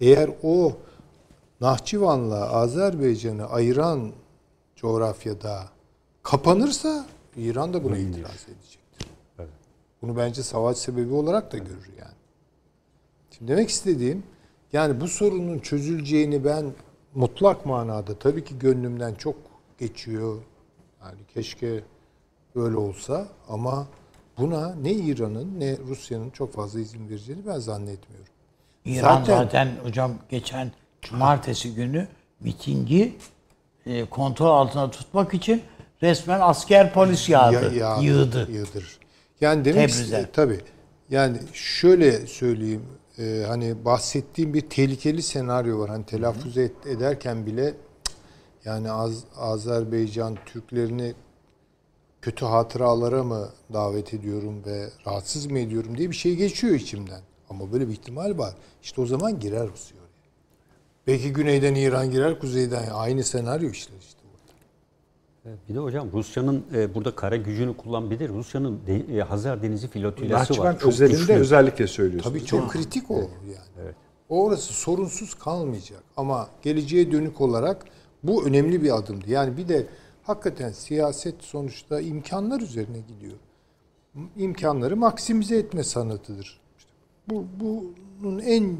eğer 0.00 0.30
o 0.42 0.72
Nahçıvan'la 1.60 2.52
Azerbaycan'ı 2.52 3.46
ayıran 3.46 4.12
coğrafyada 4.76 5.64
kapanırsa 6.22 7.06
İran 7.36 7.74
da 7.74 7.84
buna 7.84 7.98
itiraz 7.98 8.44
edecektir. 8.48 8.83
Bunu 10.04 10.16
bence 10.16 10.42
savaş 10.42 10.76
sebebi 10.76 11.14
olarak 11.14 11.52
da 11.52 11.58
görür 11.58 11.90
yani. 11.98 12.14
Şimdi 13.30 13.52
demek 13.52 13.68
istediğim 13.68 14.22
yani 14.72 15.00
bu 15.00 15.08
sorunun 15.08 15.58
çözüleceğini 15.58 16.44
ben 16.44 16.64
mutlak 17.14 17.66
manada 17.66 18.18
tabii 18.18 18.44
ki 18.44 18.58
gönlümden 18.58 19.14
çok 19.14 19.34
geçiyor. 19.78 20.38
Yani 21.04 21.18
keşke 21.34 21.80
öyle 22.54 22.76
olsa 22.76 23.28
ama 23.48 23.86
buna 24.38 24.74
ne 24.74 24.92
İran'ın 24.92 25.60
ne 25.60 25.76
Rusya'nın 25.88 26.30
çok 26.30 26.52
fazla 26.52 26.80
izin 26.80 27.08
vereceğini 27.08 27.46
ben 27.46 27.58
zannetmiyorum. 27.58 28.32
İran 28.84 29.00
Zaten- 29.18 29.36
zaten, 29.36 29.68
hocam 29.84 30.12
geçen 30.28 30.72
cumartesi 31.02 31.74
günü 31.74 32.08
mitingi 32.40 33.16
e, 33.86 34.04
kontrol 34.04 34.46
altına 34.46 34.90
tutmak 34.90 35.34
için 35.34 35.62
resmen 36.02 36.40
asker 36.40 36.92
polis 36.92 37.28
yağdı, 37.28 37.74
Ya- 37.76 37.88
ya- 37.88 38.00
yığdı. 38.02 38.52
Yığdır. 38.52 39.03
Yani 39.44 39.64
demek 39.64 39.88
Tebriz'e. 39.90 40.16
iste- 40.16 40.32
tabii. 40.32 40.60
Yani 41.10 41.38
şöyle 41.52 42.26
söyleyeyim. 42.26 42.82
e, 43.18 43.44
hani 43.48 43.84
bahsettiğim 43.84 44.54
bir 44.54 44.60
tehlikeli 44.60 45.22
senaryo 45.22 45.78
var. 45.78 45.90
Hani 45.90 46.06
telaffuz 46.06 46.58
et, 46.58 46.86
ederken 46.86 47.46
bile 47.46 47.74
yani 48.64 48.90
Az, 48.90 49.24
Azerbaycan 49.36 50.38
Türklerini 50.46 51.14
kötü 52.22 52.44
hatıralara 52.44 53.24
mı 53.24 53.48
davet 53.72 54.14
ediyorum 54.14 54.62
ve 54.66 54.88
rahatsız 55.06 55.46
mı 55.46 55.58
ediyorum 55.58 55.98
diye 55.98 56.10
bir 56.10 56.16
şey 56.16 56.36
geçiyor 56.36 56.74
içimden. 56.74 57.20
Ama 57.50 57.72
böyle 57.72 57.88
bir 57.88 57.92
ihtimal 57.92 58.38
var. 58.38 58.54
İşte 58.82 59.00
o 59.00 59.06
zaman 59.06 59.40
girer 59.40 59.68
Rusya 59.72 59.96
oraya. 59.98 60.04
Belki 61.06 61.32
güneyden 61.32 61.74
İran 61.74 62.10
girer, 62.10 62.38
kuzeyden 62.38 62.88
aynı 62.92 63.24
senaryo 63.24 63.70
işler 63.70 63.96
işte. 64.00 64.13
Bir 65.68 65.74
de 65.74 65.78
hocam 65.78 66.08
Rusya'nın 66.12 66.64
e, 66.74 66.94
burada 66.94 67.14
kara 67.14 67.36
gücünü 67.36 67.76
kullanabilir. 67.76 68.28
Rusya'nın 68.28 68.80
de, 68.86 69.18
e, 69.18 69.20
Hazar 69.20 69.62
Denizi 69.62 69.88
Nahçıvan 70.28 70.66
var. 70.66 70.78
Çok 70.78 70.88
özelinde 70.88 71.16
güçlü. 71.16 71.34
özellikle 71.34 71.86
söylüyorsunuz. 71.86 72.38
Tabii 72.38 72.46
çok 72.46 72.70
kritik 72.70 73.10
o 73.10 73.18
yani. 73.18 73.92
O 74.28 74.44
orası 74.44 74.72
sorunsuz 74.72 75.34
kalmayacak 75.34 76.02
ama 76.16 76.48
geleceğe 76.62 77.12
dönük 77.12 77.40
olarak 77.40 77.84
bu 78.22 78.46
önemli 78.46 78.82
bir 78.82 78.98
adımdı. 78.98 79.30
Yani 79.30 79.56
bir 79.56 79.68
de 79.68 79.86
hakikaten 80.22 80.72
siyaset 80.72 81.42
sonuçta 81.42 82.00
imkanlar 82.00 82.60
üzerine 82.60 82.98
gidiyor. 83.08 83.38
İmkanları 84.36 84.96
maksimize 84.96 85.58
etme 85.58 85.84
sanatıdır. 85.84 86.60
İşte 86.78 86.90
bu 87.30 87.84
bunun 88.22 88.38
en 88.38 88.76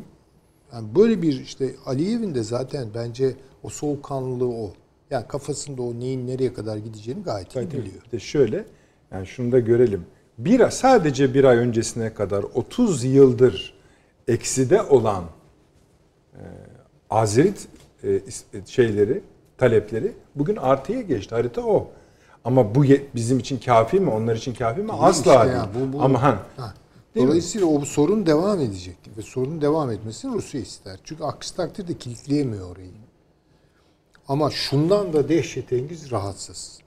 yani 0.73 0.95
böyle 0.97 1.23
bir 1.23 1.41
işte 1.41 1.75
Aliyev'in 1.87 2.35
de 2.35 2.43
zaten 2.43 2.89
bence 2.95 3.37
o 3.63 3.69
soğukkanlılığı 3.69 4.49
o. 4.49 4.73
Yani 5.11 5.27
kafasında 5.29 5.83
o 5.83 5.95
neyin 6.01 6.27
nereye 6.27 6.55
kadar 6.55 6.77
gideceğini 6.77 7.23
gayet 7.23 7.51
iyi 7.51 7.53
Tabii, 7.55 7.71
biliyor. 7.71 8.03
De 8.13 8.19
şöyle, 8.21 8.65
yani 9.13 9.27
şunu 9.27 9.53
da 9.53 9.59
görelim. 9.59 10.07
Bir 10.39 10.71
sadece 10.71 11.35
bir 11.35 11.45
ay 11.45 11.57
öncesine 11.57 12.15
kadar 12.15 12.43
30 12.55 13.05
yıldır 13.05 13.75
ekside 14.29 14.83
olan 14.83 15.25
e, 16.35 16.43
Azerit 17.11 17.69
e, 18.05 18.21
şeyleri, 18.67 19.23
talepleri 19.59 20.13
bugün 20.35 20.57
artıya 20.57 21.01
geçti. 21.01 21.35
Harita 21.35 21.61
o. 21.67 21.91
Ama 22.45 22.75
bu 22.75 22.85
bizim 23.15 23.39
için 23.39 23.59
kafi 23.59 24.01
mi? 24.01 24.11
Onlar 24.11 24.37
için 24.37 24.55
kafi 24.55 24.81
mi? 24.83 24.93
Asla 24.93 25.35
işte 25.45 25.53
değil. 25.53 25.65
bu- 25.75 25.99
bu- 25.99 26.03
Ama 26.03 26.23
han, 26.23 26.39
Ha. 26.57 26.75
Değil 27.15 27.25
mi? 27.27 27.29
Dolayısıyla 27.29 27.67
o 27.67 27.81
sorun 27.85 28.27
devam 28.27 28.61
edecek 28.61 28.97
ve 29.17 29.23
sorun 29.23 29.61
devam 29.61 29.91
etmesini 29.91 30.35
Rusya 30.35 30.61
ister. 30.61 30.99
Çünkü 31.05 31.25
aksi 31.25 31.57
takdirde 31.57 31.99
kilitleyemiyor 31.99 32.71
orayı. 32.71 32.91
Ama 34.29 34.51
şundan 34.51 35.13
da 35.13 35.29
dehşetengiz 35.29 36.11
rahatsız. 36.11 36.79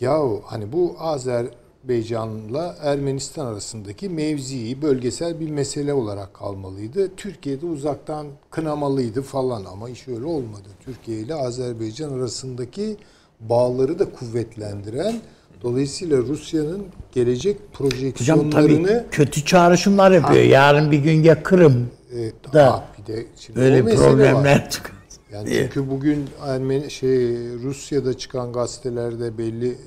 Yahu 0.00 0.42
hani 0.46 0.72
bu 0.72 0.96
Azerbaycan'la 0.98 2.76
Ermenistan 2.82 3.46
arasındaki 3.46 4.08
mevzii 4.08 4.82
bölgesel 4.82 5.40
bir 5.40 5.50
mesele 5.50 5.92
olarak 5.92 6.34
kalmalıydı. 6.34 7.16
Türkiye'de 7.16 7.66
uzaktan 7.66 8.26
kınamalıydı 8.50 9.22
falan 9.22 9.64
ama 9.64 9.90
iş 9.90 10.08
öyle 10.08 10.24
olmadı. 10.24 10.68
Türkiye 10.84 11.18
ile 11.18 11.34
Azerbaycan 11.34 12.12
arasındaki 12.12 12.96
bağları 13.40 13.98
da 13.98 14.12
kuvvetlendiren 14.12 15.20
dolayısıyla 15.62 16.18
Rusya'nın 16.18 16.86
gelecek 17.12 17.56
Hocam 17.56 17.72
projeksiyonlarını 17.72 18.86
tabii 18.86 19.10
kötü 19.10 19.44
çağrışımlar 19.44 20.10
yapıyor. 20.10 20.44
Yarın 20.44 20.90
bir 20.90 20.98
gün 20.98 21.22
ya 21.22 21.42
Kırım 21.42 21.90
e, 22.12 22.52
da 22.52 22.72
ha, 22.72 22.88
bir 22.98 23.14
de 23.14 23.26
şimdi 23.36 23.58
böyle 23.58 23.84
problemler 23.94 24.70
çıkar. 24.70 24.99
Yani 25.32 25.46
diye. 25.46 25.62
çünkü 25.62 25.90
bugün 25.90 26.30
Ermeni 26.42 26.90
şey 26.90 27.18
Rusya'da 27.62 28.18
çıkan 28.18 28.52
gazetelerde 28.52 29.38
belli 29.38 29.78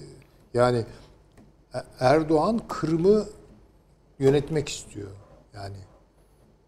yani 0.54 0.86
E- 1.76 1.84
Erdoğan 2.00 2.62
Kırım'ı 2.68 3.26
yönetmek 4.20 4.70
istiyor. 4.70 5.10
Yani 5.54 5.78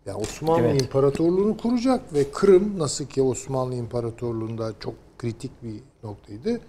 ya 0.05 0.15
Osmanlı 0.17 0.61
Evet. 0.61 0.81
İmparatorluğunu 0.81 1.57
kuracak 1.57 2.13
ve 2.13 2.31
Kırım 2.31 2.79
nasıl 2.79 3.05
ki 3.05 3.21
Osmanlı 3.21 3.75
İmparatorluğu'nda 3.75 4.73
çok 4.79 4.95
kritik 5.17 5.51
bir 5.63 5.83
noktaydı. 6.03 6.59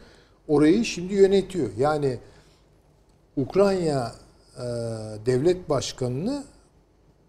Orayı 0.48 0.84
şimdi 0.84 1.14
yönetiyor. 1.14 1.68
Yani 1.78 2.18
Ukrayna 3.36 4.12
e, 4.56 4.62
devlet 5.26 5.68
başkanını 5.70 6.44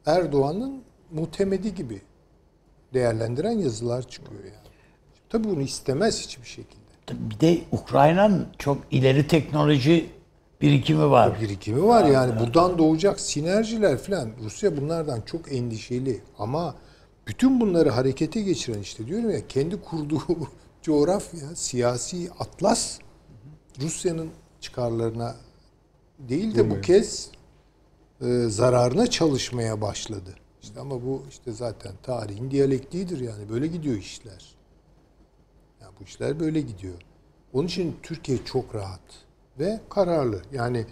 Erdoğan'ın 0.05 0.83
muhtemedi 1.11 1.75
gibi 1.75 2.01
değerlendiren 2.93 3.51
yazılar 3.51 4.07
çıkıyor 4.07 4.43
yani. 4.43 4.66
Tabii 5.29 5.47
bunu 5.47 5.61
istemez 5.61 6.21
hiçbir 6.21 6.47
şekilde. 6.47 6.87
Bir 7.11 7.39
de 7.39 7.61
Ukrayna'nın 7.71 8.47
çok 8.57 8.77
ileri 8.91 9.27
teknoloji 9.27 10.09
birikimi 10.61 11.09
var. 11.09 11.41
birikimi 11.41 11.83
var 11.83 12.05
yani 12.05 12.39
buradan 12.39 12.77
doğacak 12.77 13.19
sinerjiler 13.19 13.97
falan. 13.97 14.29
Rusya 14.43 14.77
bunlardan 14.77 15.21
çok 15.21 15.51
endişeli 15.53 16.21
ama 16.39 16.75
bütün 17.27 17.61
bunları 17.61 17.89
harekete 17.89 18.41
geçiren 18.41 18.79
işte 18.79 19.07
diyorum 19.07 19.29
ya 19.29 19.47
kendi 19.47 19.81
kurduğu 19.81 20.21
coğrafya, 20.81 21.55
siyasi 21.55 22.29
atlas 22.39 22.99
Rusya'nın 23.81 24.29
çıkarlarına 24.61 25.35
değil 26.19 26.55
de 26.55 26.69
bu 26.69 26.81
kez 26.81 27.29
e, 28.21 28.25
zararına 28.47 29.07
çalışmaya 29.07 29.81
başladı. 29.81 30.35
İşte 30.63 30.79
ama 30.79 30.95
bu 31.05 31.23
işte 31.29 31.51
zaten 31.51 31.91
tarihin 32.03 32.51
diyalektiğidir 32.51 33.19
yani 33.19 33.49
böyle 33.49 33.67
gidiyor 33.67 33.97
işler. 33.97 34.56
Bu 35.99 36.03
işler 36.03 36.39
böyle 36.39 36.61
gidiyor. 36.61 36.93
Onun 37.53 37.67
için 37.67 37.95
Türkiye 38.03 38.37
çok 38.45 38.75
rahat 38.75 39.01
ve 39.59 39.79
kararlı. 39.89 40.41
Yani 40.53 40.85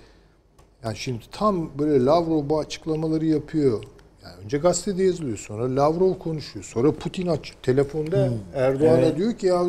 yani 0.84 0.96
şimdi 0.98 1.24
tam 1.32 1.80
böyle 1.80 2.06
Lavrov 2.06 2.50
bu 2.50 2.60
açıklamaları 2.60 3.26
yapıyor. 3.26 3.84
Yani 4.24 4.36
önce 4.44 4.58
gazetede 4.58 5.04
yazılıyor, 5.04 5.38
sonra 5.38 5.76
Lavrov 5.76 6.14
konuşuyor, 6.14 6.66
sonra 6.66 6.92
Putin 6.92 7.28
aç 7.28 7.54
telefonda 7.64 8.30
Erdoğan'a 8.54 9.18
diyor 9.18 9.34
ki 9.34 9.48
ya 9.48 9.64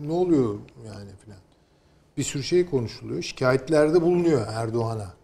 ne 0.00 0.12
oluyor 0.12 0.54
yani 0.86 1.10
filan. 1.24 1.38
Bir 2.16 2.22
sürü 2.22 2.42
şey 2.42 2.66
konuşuluyor. 2.66 3.22
Şikayetlerde 3.22 4.02
bulunuyor 4.02 4.46
Erdoğan'a. 4.52 5.14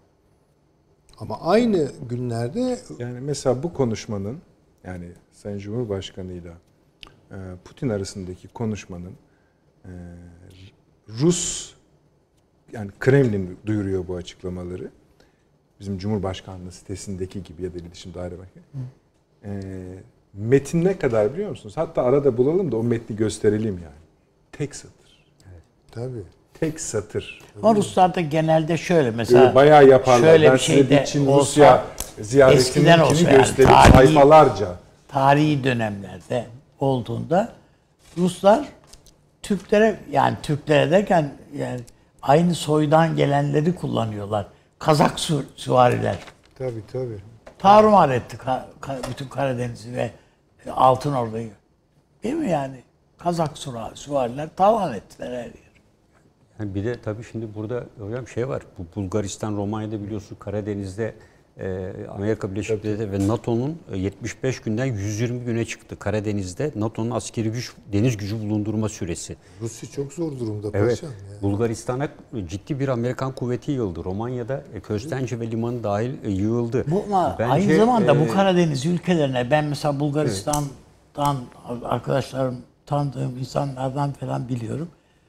Ama 1.18 1.40
aynı 1.40 1.92
günlerde 2.08 2.78
Yani 2.98 3.20
mesela 3.20 3.62
bu 3.62 3.72
konuşmanın 3.72 4.38
yani 4.84 5.12
Sayın 5.32 5.58
Cumhurbaşkanı 5.58 6.32
ile 6.32 6.48
e, 6.48 6.52
Putin 7.64 7.88
arasındaki 7.88 8.48
konuşmanın 8.48 9.12
e, 9.84 9.90
Rus 11.08 11.70
yani 12.72 12.90
Kremlin 13.00 13.58
duyuruyor 13.66 14.08
bu 14.08 14.16
açıklamaları. 14.16 14.90
Bizim 15.80 15.98
Cumhurbaşkanlığı 15.98 16.72
sitesindeki 16.72 17.42
gibi 17.42 17.62
ya 17.62 17.74
da 17.74 17.78
iletişim 17.78 18.14
daire. 18.14 18.34
E, 19.44 19.50
metin 20.34 20.84
ne 20.84 20.98
kadar 20.98 21.32
biliyor 21.34 21.50
musunuz? 21.50 21.76
Hatta 21.76 22.02
arada 22.02 22.36
bulalım 22.36 22.72
da 22.72 22.76
o 22.76 22.82
metni 22.82 23.16
gösterelim 23.16 23.74
yani. 23.82 23.94
Tek 24.52 24.74
satır. 24.74 25.24
tabii. 25.90 26.22
Tek 26.60 26.80
satır. 26.80 27.40
Ama 27.62 27.74
Ruslarda 27.74 28.20
genelde 28.20 28.76
şöyle 28.76 29.10
mesela 29.10 29.40
Böyle 29.42 29.54
bayağı 29.54 29.88
yaparlar. 29.88 30.26
şöyle 30.28 30.46
ben 30.46 30.54
bir 30.54 30.58
şey 30.58 30.90
de 30.90 31.00
bir 31.00 31.04
Çin 31.04 31.26
olsa, 31.26 31.84
Rusya 32.18 32.50
eskiden 32.52 32.98
olsa 32.98 33.30
yani, 33.30 33.36
gösterip 33.38 33.70
tarihi- 33.70 33.92
sayfalarca. 33.92 34.68
tarihi 35.08 35.64
dönemlerde 35.64 36.46
olduğunda 36.80 37.52
Ruslar 38.18 38.68
Türklere 39.42 40.00
yani 40.10 40.36
Türklere 40.42 40.90
derken 40.90 41.32
yani 41.56 41.80
aynı 42.22 42.54
soydan 42.54 43.16
gelenleri 43.16 43.74
kullanıyorlar. 43.74 44.46
Kazak 44.78 45.20
su- 45.20 45.44
süvariler. 45.56 46.18
Tabii 46.58 46.82
tabii. 46.92 47.18
Tarumar 47.58 48.08
etti 48.08 48.36
Ka- 48.36 48.64
Ka- 48.80 49.10
bütün 49.10 49.28
Karadeniz'i 49.28 49.92
ve 49.96 50.10
Altın 50.72 51.12
Ordu'yu. 51.14 51.48
Değil 52.22 52.34
mi 52.34 52.50
yani? 52.50 52.82
Kazak 53.18 53.58
süvariler 53.94 54.48
talan 54.56 54.94
ettiler 54.94 55.26
her 55.30 55.44
yeri. 55.44 55.64
Yani 56.60 56.74
bir 56.74 56.84
de 56.84 57.00
tabii 57.00 57.24
şimdi 57.32 57.54
burada 57.54 57.84
hocam 57.98 58.28
şey 58.28 58.48
var. 58.48 58.62
Bu 58.78 59.00
Bulgaristan, 59.00 59.56
Romanya'da 59.56 60.02
biliyorsun 60.02 60.36
Karadeniz'de 60.40 61.14
Amerika 62.08 62.50
Birleşik 62.50 62.84
Devletleri 62.84 63.12
ve 63.12 63.28
NATO'nun 63.28 63.78
e, 63.92 63.98
75 63.98 64.60
günden 64.60 64.84
120 64.84 65.44
güne 65.44 65.64
çıktı. 65.64 65.98
Karadeniz'de 65.98 66.72
NATO'nun 66.74 67.10
askeri 67.10 67.50
güç, 67.50 67.72
deniz 67.92 68.16
gücü 68.16 68.40
bulundurma 68.40 68.88
süresi. 68.88 69.36
Rusya 69.60 69.90
çok 69.90 70.12
zor 70.12 70.38
durumda 70.38 70.68
Evet. 70.74 70.90
paşam. 70.90 71.10
ya. 71.10 71.42
Bulgaristan'a 71.42 72.08
ciddi 72.46 72.80
bir 72.80 72.88
Amerikan 72.88 73.32
kuvveti 73.34 73.72
yığıldı. 73.72 74.04
Romanya'da 74.04 74.64
e, 74.74 74.80
Köstence 74.80 75.40
ve 75.40 75.50
limanı 75.50 75.84
dahil 75.84 76.10
e, 76.24 76.30
yığıldı. 76.30 76.84
Bu 76.90 77.04
ama 77.06 77.36
Bence, 77.38 77.52
aynı 77.52 77.76
zamanda 77.76 78.14
e, 78.14 78.20
bu 78.20 78.32
Karadeniz 78.32 78.86
ülkelerine 78.86 79.50
ben 79.50 79.64
mesela 79.64 80.00
Bulgaristan'dan 80.00 81.36
arkadaşlarım 81.84 82.56
tanıdığım 82.86 83.38
insanlardan 83.38 84.12
falan 84.12 84.48
biliyorum. 84.48 84.88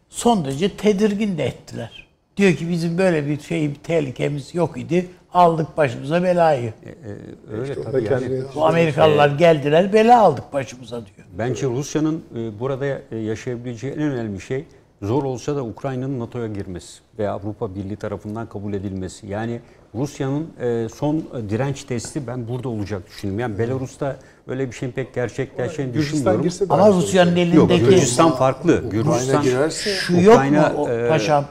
Son 0.09 0.45
derece 0.45 0.77
tedirgin 0.77 1.37
de 1.37 1.45
ettiler. 1.45 2.05
Diyor 2.37 2.53
ki 2.53 2.69
bizim 2.69 2.97
böyle 2.97 3.27
bir 3.27 3.39
şey 3.39 3.69
bir 3.69 3.75
tehlikemiz 3.75 4.55
yok 4.55 4.77
idi. 4.77 5.07
Aldık 5.35 5.77
başımıza 5.77 6.23
belayı. 6.23 6.73
e, 6.85 7.55
öyle 7.61 7.73
o 7.73 7.75
da 7.85 7.91
tabii 7.91 8.03
yani. 8.03 8.41
Bu 8.55 8.65
Amerikalılar 8.65 9.29
geldiler 9.29 9.93
bela 9.93 10.21
aldık 10.21 10.53
başımıza 10.53 10.95
diyor. 10.95 11.27
Bence 11.37 11.67
Rusya'nın 11.67 12.23
e, 12.35 12.59
burada 12.59 12.85
e, 12.85 13.17
yaşayabileceği 13.17 13.93
en 13.93 14.01
önemli 14.01 14.41
şey 14.41 14.65
zor 15.01 15.23
olsa 15.23 15.55
da 15.55 15.63
Ukrayna'nın 15.63 16.19
NATO'ya 16.19 16.47
girmesi 16.47 16.99
veya 17.19 17.31
Avrupa 17.31 17.75
Birliği 17.75 17.95
tarafından 17.95 18.49
kabul 18.49 18.73
edilmesi. 18.73 19.27
Yani 19.27 19.61
Rusya'nın 19.95 20.47
e, 20.61 20.87
son 20.89 21.15
e, 21.15 21.49
direnç 21.49 21.83
testi 21.83 22.27
ben 22.27 22.47
burada 22.47 22.69
olacak 22.69 23.01
düşünüyorum. 23.07 23.39
Yani 23.39 23.59
Belarus'ta 23.59 24.15
öyle 24.47 24.67
bir 24.67 24.75
şeyin 24.75 24.91
pek 24.91 25.13
gerçekleşeceğini 25.15 25.93
düşünmüyorum. 25.93 26.49
Ama 26.69 26.83
aynı 26.83 26.95
Rusya'nın 26.95 27.35
şey. 27.35 27.53
Yok, 27.53 27.71
elindeki 27.71 27.85
Gürcistan 27.85 28.31
farklı. 28.31 28.89
Gürcistan 28.89 29.43
girerse 29.43 29.89
şu 29.89 30.13
yok 30.21 30.35
Ukrayna, 30.35 30.69
mu 30.69 30.77
o, 30.77 30.89
e, 30.89 31.09
paşam? 31.09 31.45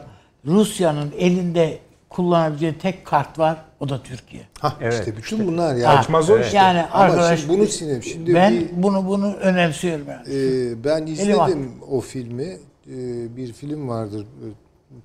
Rusya'nın 0.47 1.13
elinde 1.19 1.79
kullanabileceği 2.09 2.79
tek 2.79 3.05
kart 3.05 3.39
var. 3.39 3.57
O 3.85 3.89
da 3.89 4.03
Türkiye. 4.03 4.43
Hah, 4.61 4.77
Evet. 4.81 4.95
işte 4.95 5.17
bütün 5.17 5.47
bunlar 5.47 5.75
ya. 5.77 5.89
Ha, 5.91 5.97
Kaçmaz 5.97 6.31
o 6.31 6.39
işte. 6.41 6.57
Yani 6.57 6.83
Ama 6.83 7.05
arkadaş 7.05 7.41
şimdi 7.41 7.53
bunu 7.59 7.67
sinem. 7.67 8.03
Şimdi 8.03 8.35
ben 8.35 8.53
bir- 8.55 8.83
bunu 8.83 9.07
bunu 9.07 9.35
önemsiyorum 9.35 10.07
yani. 10.09 10.35
Ee, 10.35 10.85
ben 10.85 11.07
izledim 11.07 11.73
o 11.91 12.01
filmi. 12.01 12.59
Ee, 12.91 13.37
bir 13.37 13.53
film 13.53 13.89
vardır. 13.89 14.23
e, 14.23 14.47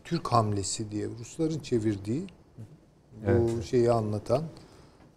Türk 0.04 0.28
Hamlesi 0.28 0.92
diye. 0.92 1.08
Rusların 1.20 1.60
çevirdiği. 1.60 2.28
Bu 3.28 3.64
şeyi 3.64 3.92
anlatan. 3.92 4.44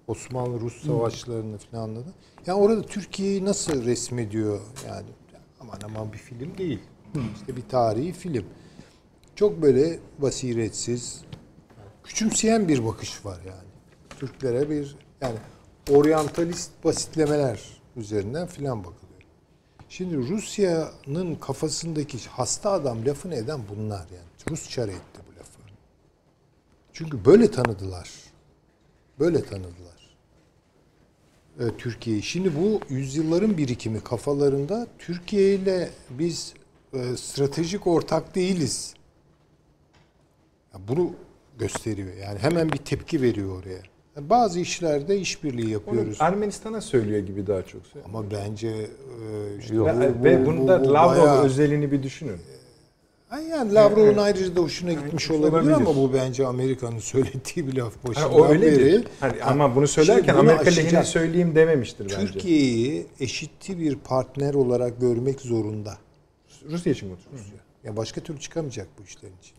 Osmanlı-Rus 0.09 0.87
savaşlarını 0.87 1.59
falan 1.59 1.83
anlatan. 1.83 2.13
Yani 2.47 2.59
orada 2.61 2.83
Türkiye'yi 2.83 3.45
nasıl 3.45 3.85
resmediyor 3.85 4.61
yani. 4.89 5.07
Aman 5.61 5.79
aman 5.85 6.13
bir 6.13 6.19
film 6.19 6.59
değil. 6.59 6.79
İşte 7.37 7.57
bir 7.57 7.63
tarihi 7.69 8.13
film. 8.13 8.45
Çok 9.37 9.63
böyle 9.63 9.99
basiretsiz, 10.19 11.21
küçümseyen 12.05 12.69
bir 12.69 12.87
bakış 12.87 13.25
var 13.25 13.39
yani. 13.47 13.69
Türklere 14.19 14.71
bir 14.71 14.97
yani 15.21 15.37
oryantalist 15.91 16.71
basitlemeler 16.85 17.61
üzerinden 17.97 18.47
filan 18.47 18.79
bakılıyor. 18.79 19.03
Şimdi 19.89 20.17
Rusya'nın 20.17 21.35
kafasındaki 21.35 22.19
hasta 22.29 22.71
adam 22.71 23.07
lafını 23.07 23.35
eden 23.35 23.61
bunlar 23.69 23.99
yani. 23.99 24.51
Rus 24.51 24.71
çare 24.71 24.93
etti 24.93 25.21
bu 25.29 25.39
lafı. 25.39 25.59
Çünkü 26.93 27.25
böyle 27.25 27.51
tanıdılar. 27.51 28.11
Böyle 29.19 29.45
tanıdılar. 29.45 29.93
e, 31.61 31.77
Türkiye'yi. 31.79 32.23
Şimdi 32.23 32.53
bu 32.57 32.81
yüzyılların 32.89 33.59
birikimi 33.59 34.01
kafalarında 34.01 34.87
Türkiye 34.99 35.55
ile 35.55 35.91
biz 36.11 36.55
e, 36.93 37.17
stratejik 37.17 37.87
ortak 37.87 38.35
değiliz. 38.35 38.95
Ya 40.75 40.81
bunu 40.89 41.11
gösteriyor. 41.59 42.09
Yani 42.23 42.39
hemen 42.39 42.73
bir 42.73 42.79
tepki 42.79 43.23
veriyor 43.23 43.59
oraya. 43.63 43.79
Yani 44.17 44.31
bazı 44.31 44.61
işlerde 44.61 45.19
işbirliği 45.19 45.65
Onu 45.65 45.71
yapıyoruz. 45.73 46.17
Ermenistan'a 46.21 46.81
söylüyor 46.81 47.19
gibi 47.27 47.47
daha 47.47 47.63
çok. 47.63 47.83
Ama 48.05 48.31
bence 48.31 48.69
e, 48.69 48.87
işte 49.61 49.75
Yok. 49.75 49.91
bu- 49.97 50.01
ve 50.01 50.21
bu- 50.21 50.25
ve 50.25 50.43
bu- 50.43 50.47
bunda 50.47 50.85
bu 50.85 50.93
Lavrov 50.95 51.23
bayağı- 51.23 51.43
özelini 51.45 51.93
bir 51.93 52.03
düşünün. 52.03 52.39
Ay 53.31 53.45
Yani 53.49 53.75
Lavrov'un 53.75 54.17
ayrıca 54.19 54.57
da 54.57 54.61
hoşuna 54.61 54.91
gitmiş 54.93 55.05
gitmiş 55.07 55.31
olabilir, 55.31 55.53
olabilir. 55.53 55.73
ama 55.73 55.97
bu 55.97 56.13
bence 56.15 56.47
Amerika'nın 56.47 56.99
söylediği 57.15 57.67
bir 57.69 57.77
laf 57.77 57.93
başından 58.09 58.33
o 58.33 58.47
öyledir. 58.49 58.81
beri. 58.81 59.05
Hani 59.21 59.39
Ha, 59.41 59.51
ama 59.51 59.77
bunu 59.77 59.89
söylerken 59.89 60.35
bunu 60.39 60.51
Amerika 60.51 60.71
lehine 60.71 61.05
söyleyeyim 61.05 61.55
dememiştir 61.55 62.05
bence. 62.05 62.17
Türkiye'yi 62.33 63.07
eşitli 63.21 63.79
bir 63.79 63.97
partner 63.97 64.55
olarak 64.55 65.01
görmek 65.01 65.41
zorunda. 65.41 65.99
Rusya 66.71 66.93
için 66.93 67.09
konuşuyoruz. 67.09 67.53
Ya 67.85 67.97
başka 67.97 68.21
türlü 68.21 68.41
çıkamayacak 68.41 68.87
bu 68.99 69.03
işlerin 69.05 69.35
için. 69.43 69.55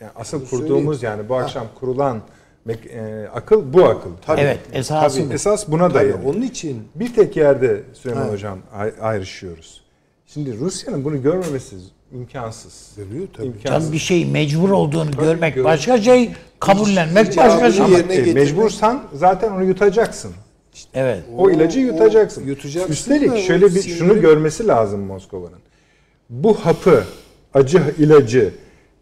Yani 0.00 0.10
asıl 0.16 0.40
Bunu 0.40 0.48
kurduğumuz 0.50 1.02
yani 1.02 1.28
bu 1.28 1.34
akşam 1.36 1.66
kurulan 1.80 2.20
mek- 2.66 2.88
e, 2.88 3.28
akıl 3.28 3.72
bu 3.72 3.84
akıl. 3.84 4.10
Tabii. 4.26 4.40
evet 4.40 4.58
esası 4.72 5.18
tabii. 5.18 5.28
bu. 5.30 5.32
Esas 5.34 5.68
buna 5.68 5.82
Tabii, 5.88 5.94
dayanıyor. 5.94 6.34
onun 6.34 6.42
için 6.42 6.82
Bir 6.94 7.14
tek 7.14 7.36
yerde 7.36 7.82
Süleyman 7.94 8.22
Evet. 8.22 8.32
Hocam 8.34 8.58
ay- 8.74 8.92
ayrışıyoruz. 9.00 9.82
Şimdi 10.26 10.58
Rusya'nın 10.58 11.04
bunu 11.04 11.22
görmemesi 11.22 11.76
imkansız. 12.12 12.90
görüyor 12.96 13.28
tabii. 13.36 13.46
İmkansız. 13.46 13.84
Can 13.84 13.92
bir 13.92 13.98
şey 13.98 14.26
mecbur 14.26 14.70
olduğunu 14.70 15.10
görmek 15.10 15.54
gör- 15.54 15.64
başka 15.64 16.02
şey, 16.02 16.30
kabullenmek 16.60 17.36
başka 17.36 17.70
cevabını 17.70 17.96
şey. 18.06 18.16
Yerine 18.16 18.30
e, 18.30 18.32
mecbursan 18.34 19.02
zaten 19.14 19.52
onu 19.52 19.64
yutacaksın. 19.64 20.32
Evet. 20.94 21.22
O, 21.36 21.50
ilacı 21.50 21.80
yutacaksın. 21.80 22.46
yutacaksın 22.46 22.92
Üstelik 22.92 23.30
da 23.32 23.38
şöyle 23.38 23.66
o 23.66 23.68
bir 23.68 23.82
şunu 23.82 24.20
görmesi 24.20 24.66
lazım 24.66 25.00
Moskova'nın. 25.00 25.58
Bu 26.30 26.54
hapı, 26.54 27.04
acı 27.54 27.82
ilacı 27.98 28.54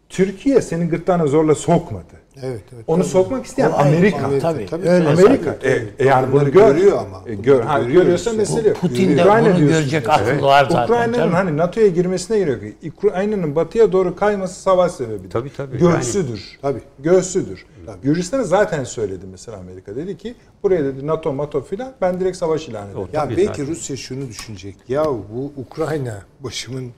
Türkiye 0.09 0.61
senin 0.61 0.89
gırtlağına 0.89 1.27
zorla 1.27 1.55
sokmadı. 1.55 2.03
Evet, 2.43 2.61
evet. 2.75 2.83
Onu 2.87 3.01
tabii. 3.01 3.09
sokmak 3.11 3.45
isteyen 3.45 3.71
O- 3.71 3.73
Amerika. 3.73 4.25
Amerika, 4.25 4.67
tabii. 4.69 4.89
Öyle 4.89 5.09
Amerika. 5.09 5.59
Tabii, 5.59 5.67
E, 5.67 5.77
tabii. 5.77 5.91
e, 5.99 6.05
yani 6.05 6.27
bunu 6.27 6.33
Bunları 6.33 6.49
gör. 6.49 6.75
görüyor 6.75 6.97
ama. 6.97 7.21
E, 7.27 7.33
gör, 7.35 7.61
ha, 7.61 7.79
Görüyor 7.79 8.01
görüyorsa 8.01 8.33
mesele 8.33 8.67
yok. 8.67 8.77
Putin 8.77 9.17
de 9.17 9.21
Ukrayna 9.21 9.49
bunu 9.49 9.57
diyorsun. 9.57 9.67
görecek 9.79 10.09
aklı 10.09 10.41
var 10.41 10.67
zaten. 10.71 10.83
Ukrayna'nın 10.83 11.31
hani 11.33 11.57
NATO'ya 11.57 11.87
girmesine 11.87 12.37
gerek 12.39 12.63
yok. 12.83 12.93
Ukrayna'nın 12.97 13.55
batıya 13.55 13.91
doğru 13.91 14.15
kayması 14.15 14.61
savaş 14.61 14.91
sebebidir. 14.91 15.29
Tabii, 15.29 15.53
tabii. 15.57 15.77
Göğsüdür. 15.77 16.57
Tabii. 16.61 16.81
Göğsüdür. 16.99 17.65
Gürcistan'a 18.03 18.43
zaten 18.43 18.83
söyledi 18.83 19.25
mesela 19.31 19.57
Amerika. 19.57 19.95
Dedi 19.95 20.17
ki 20.17 20.35
buraya 20.63 20.83
dedi 20.83 21.07
NATO, 21.07 21.37
NATO 21.37 21.61
filan 21.61 21.93
ben 22.01 22.19
direkt 22.19 22.37
savaş 22.37 22.67
ilan 22.69 22.87
ederim. 22.89 23.07
Ya 23.13 23.23
Tabii, 23.23 23.37
belki 23.37 23.47
zaten. 23.47 23.67
Rusya 23.67 23.97
şunu 23.97 24.27
düşünecek. 24.27 24.75
Ya 24.87 25.05
bu 25.05 25.51
Ukrayna 25.57 26.21
başımın 26.39 26.91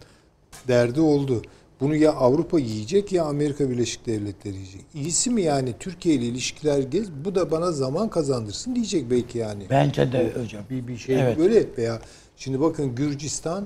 derdi 0.67 1.01
oldu. 1.01 1.41
Bunu 1.79 1.95
ya 1.95 2.11
Avrupa 2.11 2.59
yiyecek 2.59 3.11
ya 3.11 3.23
Amerika 3.25 3.69
Birleşik 3.69 4.05
Devletleri 4.05 4.55
yiyecek. 4.55 4.81
İyisi 4.93 5.29
mi 5.29 5.41
yani 5.41 5.73
Türkiye 5.79 6.15
ile 6.15 6.25
ilişkiler 6.25 6.79
gez 6.79 7.11
bu 7.25 7.35
da 7.35 7.51
bana 7.51 7.71
zaman 7.71 8.09
kazandırsın 8.09 8.75
diyecek 8.75 9.11
belki 9.11 9.37
yani. 9.37 9.63
Bence 9.69 10.11
de 10.11 10.31
hocam. 10.43 10.61
Bir, 10.69 10.87
bir 10.87 10.97
şey 10.97 11.21
Evet. 11.21 11.37
böyle 11.39 11.65
veya 11.77 11.99
şimdi 12.37 12.61
bakın 12.61 12.95
Gürcistan 12.95 13.65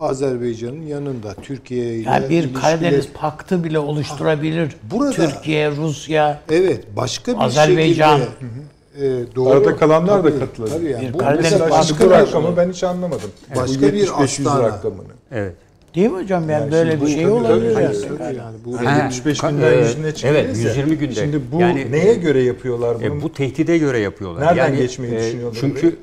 Azerbaycan'ın 0.00 0.82
yanında 0.86 1.34
Türkiye 1.34 1.94
ile 1.94 2.10
Yani 2.10 2.28
bir 2.30 2.42
ilişkiler- 2.44 2.60
Karadeniz 2.60 3.08
paktı 3.14 3.64
bile 3.64 3.78
oluşturabilir. 3.78 4.76
Burada- 4.90 5.12
Türkiye, 5.12 5.70
Rusya. 5.70 6.40
Evet 6.50 6.84
başka 6.96 7.32
bir 7.32 7.44
Azerbaycan. 7.44 8.18
şekilde 8.18 9.22
e, 9.22 9.34
doğru. 9.34 9.50
Arada 9.50 9.76
kalanlar 9.76 10.24
da 10.24 10.28
Tabii, 10.30 10.38
katılır. 10.38 10.68
Tabii 10.70 10.90
yani. 10.90 11.08
Bir 11.08 11.12
Bu 11.14 11.18
Karadeniz 11.18 11.52
Mesela 11.52 11.70
başka 11.70 12.04
bir- 12.04 12.10
rakamı 12.10 12.56
ben 12.56 12.70
hiç 12.72 12.84
anlamadım. 12.84 13.30
Başka 13.56 13.78
Bu 13.78 13.82
bir 13.82 13.92
75 13.92 14.38
yüz 14.38 14.46
Astana. 14.46 14.62
rakamını. 14.62 15.08
Evet. 15.32 15.54
Değil 15.94 16.10
mi 16.10 16.22
hocam? 16.22 16.50
Yani, 16.50 16.62
Yani 16.62 16.72
böyle 16.72 17.00
bir 17.00 17.06
şey 17.06 17.26
olabilir. 17.26 17.76
yani. 17.80 18.36
Yani 18.36 18.56
bu 18.64 18.78
Ha, 18.86 18.96
75 19.02 19.38
ka- 19.38 19.50
günden 19.50 19.72
e, 19.72 19.76
yüzüne 19.76 20.14
çıkıyoruz 20.14 20.40
evet, 20.44 20.56
ya. 20.56 20.62
120 20.62 20.98
günde. 20.98 21.14
Şimdi 21.14 21.40
bu 21.52 21.60
Yani- 21.60 21.92
neye 21.92 22.14
göre 22.14 22.42
yapıyorlar 22.42 22.96
bunu? 22.96 23.04
E, 23.04 23.22
bu 23.22 23.32
tehdide 23.32 23.78
göre 23.78 23.98
yapıyorlar. 23.98 24.40
Nereden 24.46 24.76
geçmeyi 24.76 25.12
düşünüyorlar 25.18 25.58
Çünkü 25.60 25.96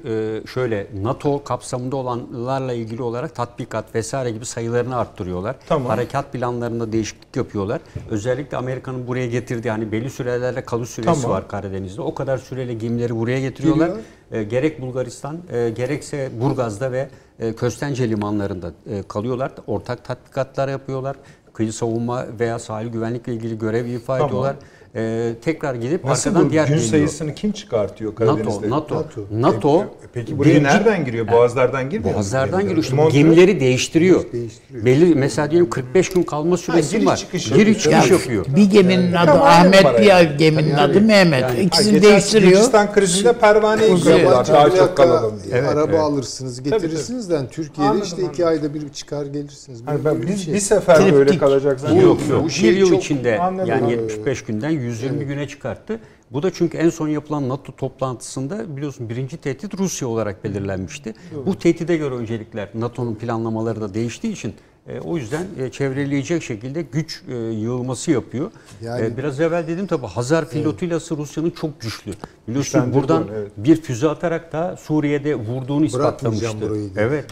e, 0.43 0.47
şöyle 0.47 0.87
NATO 1.01 1.43
kapsamında 1.43 1.95
olanlarla 1.95 2.73
ilgili 2.73 3.01
olarak 3.01 3.35
tatbikat 3.35 3.95
vesaire 3.95 4.31
gibi 4.31 4.45
sayılarını 4.45 4.95
arttırıyorlar. 4.95 5.55
Tamam. 5.67 5.87
Harekat 5.87 6.33
planlarında 6.33 6.91
değişiklik 6.91 7.35
yapıyorlar. 7.35 7.81
Özellikle 8.09 8.57
Amerika'nın 8.57 9.07
buraya 9.07 9.27
getirdiği 9.27 9.69
hani 9.69 9.91
belli 9.91 10.09
sürelerle 10.09 10.61
kalış 10.65 10.89
süresi 10.89 11.21
Tamam. 11.21 11.37
var 11.37 11.47
Karadeniz'de. 11.47 12.01
O 12.01 12.13
kadar 12.13 12.37
süreyle 12.37 12.73
gemileri 12.73 13.15
buraya 13.15 13.39
getiriyorlar. 13.39 13.87
Geliyor. 13.87 14.03
E, 14.31 14.43
gerek 14.43 14.81
Bulgaristan 14.81 15.37
e, 15.53 15.69
gerekse 15.69 16.29
Burgaz'da 16.41 16.91
ve 16.91 16.97
e, 16.99 17.09
Köstence 17.57 18.09
limanlarında 18.09 18.71
e, 18.89 19.03
kalıyorlar. 19.03 19.51
Ortak 19.67 20.03
tatbikatlar 20.05 20.67
yapıyorlar. 20.67 21.15
Kıyı 21.53 21.73
savunma 21.73 22.25
veya 22.39 22.59
sahil 22.59 22.87
güvenlikle 22.87 23.33
ilgili 23.33 23.57
görev 23.57 23.85
ifa 23.85 24.13
Tamam. 24.17 24.29
ediyorlar. 24.29 24.55
E, 24.95 25.31
tekrar 25.41 25.75
gidip 25.75 26.05
Nasıl 26.05 26.29
arkadan 26.29 26.47
bu 26.47 26.51
diğer 26.51 26.67
gün 26.67 26.73
geliyor. 26.73 26.89
sayısını 26.91 27.35
kim 27.35 27.51
çıkartıyor 27.51 28.15
Karadeniz'de? 28.15 28.69
NATO, 28.69 28.95
NATO, 28.95 28.95
NATO. 28.95 29.21
NATO. 29.31 29.81
E, 29.81 29.85
Peki 30.13 30.37
buraya 30.37 30.49
birinci- 30.49 30.63
nereden 30.63 31.05
giriyor? 31.05 31.27
Boğazlardan 31.31 31.89
girmiyor? 31.89 32.13
Boğazlardan 32.15 32.61
giriyor. 32.61 32.77
İşte 32.77 32.97
bu 32.97 33.01
Montreux- 33.01 33.11
gemileri 33.13 33.59
değiştiriyor. 33.59 34.31
Değiştiriyor. 34.33 34.85
Belli 34.85 35.15
mesela 35.15 35.51
diyelim 35.51 35.69
45 35.69 36.09
gün 36.09 36.23
kalma 36.23 36.57
süresi 36.57 36.91
giriş 36.95 37.07
var. 37.07 37.17
çıkış 37.17 37.43
Giriş 37.49 37.57
yapıyor. 37.85 38.01
çıkış 38.03 38.09
Ya, 38.09 38.15
yapıyor. 38.17 38.45
Bir 38.55 38.63
geminin 38.71 39.13
adı 39.13 39.25
Tamam, 39.25 39.43
Ahmet, 39.47 39.99
bir 39.99 40.03
yani. 40.05 40.37
geminin 40.37 40.69
Yani- 40.69 40.81
adı 40.81 41.01
Mehmet. 41.01 41.43
Ha, 41.43 41.53
İkisini 41.53 42.01
değiştiriyor. 42.01 42.51
Gürcistan 42.51 42.93
krizinde 42.93 43.33
pervaneyi 43.33 43.91
Kuzey- 43.91 44.03
koyuyorlar. 44.03 44.47
Daha 44.47 44.69
çok 44.69 44.97
kalalım 44.97 45.33
diye. 45.43 45.61
e, 45.61 45.65
araba 45.67 45.91
evet. 45.91 45.99
alırsınız, 45.99 46.63
getirirsiniz 46.63 47.29
de 47.29 47.39
Türkiye'de 47.51 47.97
işte 48.03 48.21
iki 48.33 48.45
ayda 48.45 48.73
bir 48.73 48.89
çıkar 48.89 49.25
gelirsiniz. 49.25 49.87
Böyle 49.87 50.05
ben, 50.05 50.21
bir 50.21 50.27
biz 50.27 50.45
şey. 50.45 50.53
bir 50.53 50.59
sefer 50.59 50.95
Triptik. 50.95 51.13
öyle 51.15 51.37
kalacak 51.37 51.79
zannediyorum. 51.79 52.09
yok 52.19 52.29
yok. 52.29 52.43
bu 52.43 52.49
şey 52.49 52.71
bir 52.71 52.77
yıl 52.77 52.91
içinde 52.93 53.29
yani 53.29 53.41
anladım. 53.41 53.89
75 53.89 54.41
günden 54.43 54.80
120 54.81 55.25
güne 55.25 55.47
çıkarttı. 55.47 55.99
Bu 56.31 56.43
da 56.43 56.53
çünkü 56.53 56.77
en 56.77 56.89
son 56.89 57.07
yapılan 57.07 57.49
NATO 57.49 57.75
toplantısında 57.75 58.77
biliyorsun 58.77 59.09
birinci 59.09 59.37
tehdit 59.37 59.77
Rusya 59.79 60.07
olarak 60.07 60.43
belirlenmişti. 60.43 61.13
Bu 61.45 61.59
tehdide 61.59 61.97
göre 61.97 62.15
öncelikler 62.15 62.69
NATO'nun 62.73 63.15
planlamaları 63.15 63.81
da 63.81 63.93
değiştiği 63.93 64.33
için 64.33 64.53
e, 64.87 64.99
o 64.99 65.17
yüzden 65.17 65.45
e, 65.59 65.71
çevreleyecek 65.71 66.43
şekilde 66.43 66.81
güç 66.81 67.23
e, 67.29 67.33
yığılması 67.35 68.11
yapıyor. 68.11 68.51
Yani- 68.81 69.05
E, 69.05 69.17
biraz 69.17 69.39
evvel 69.39 69.67
dedim 69.67 69.87
tabi 69.87 70.05
Hazar 70.07 70.49
filotilası 70.49 71.17
Rusya'nın 71.17 71.49
çok 71.49 71.81
güçlü. 71.81 72.11
Biliyorsun 72.47 72.93
buradan 72.93 73.27
evet. 73.35 73.51
bir 73.57 73.81
füze 73.81 74.09
atarak 74.09 74.53
da 74.53 74.77
Suriye'de 74.77 75.35
vurduğunu 75.35 75.85
ispatlamıştı. 75.85 76.57
Evet. 76.97 77.25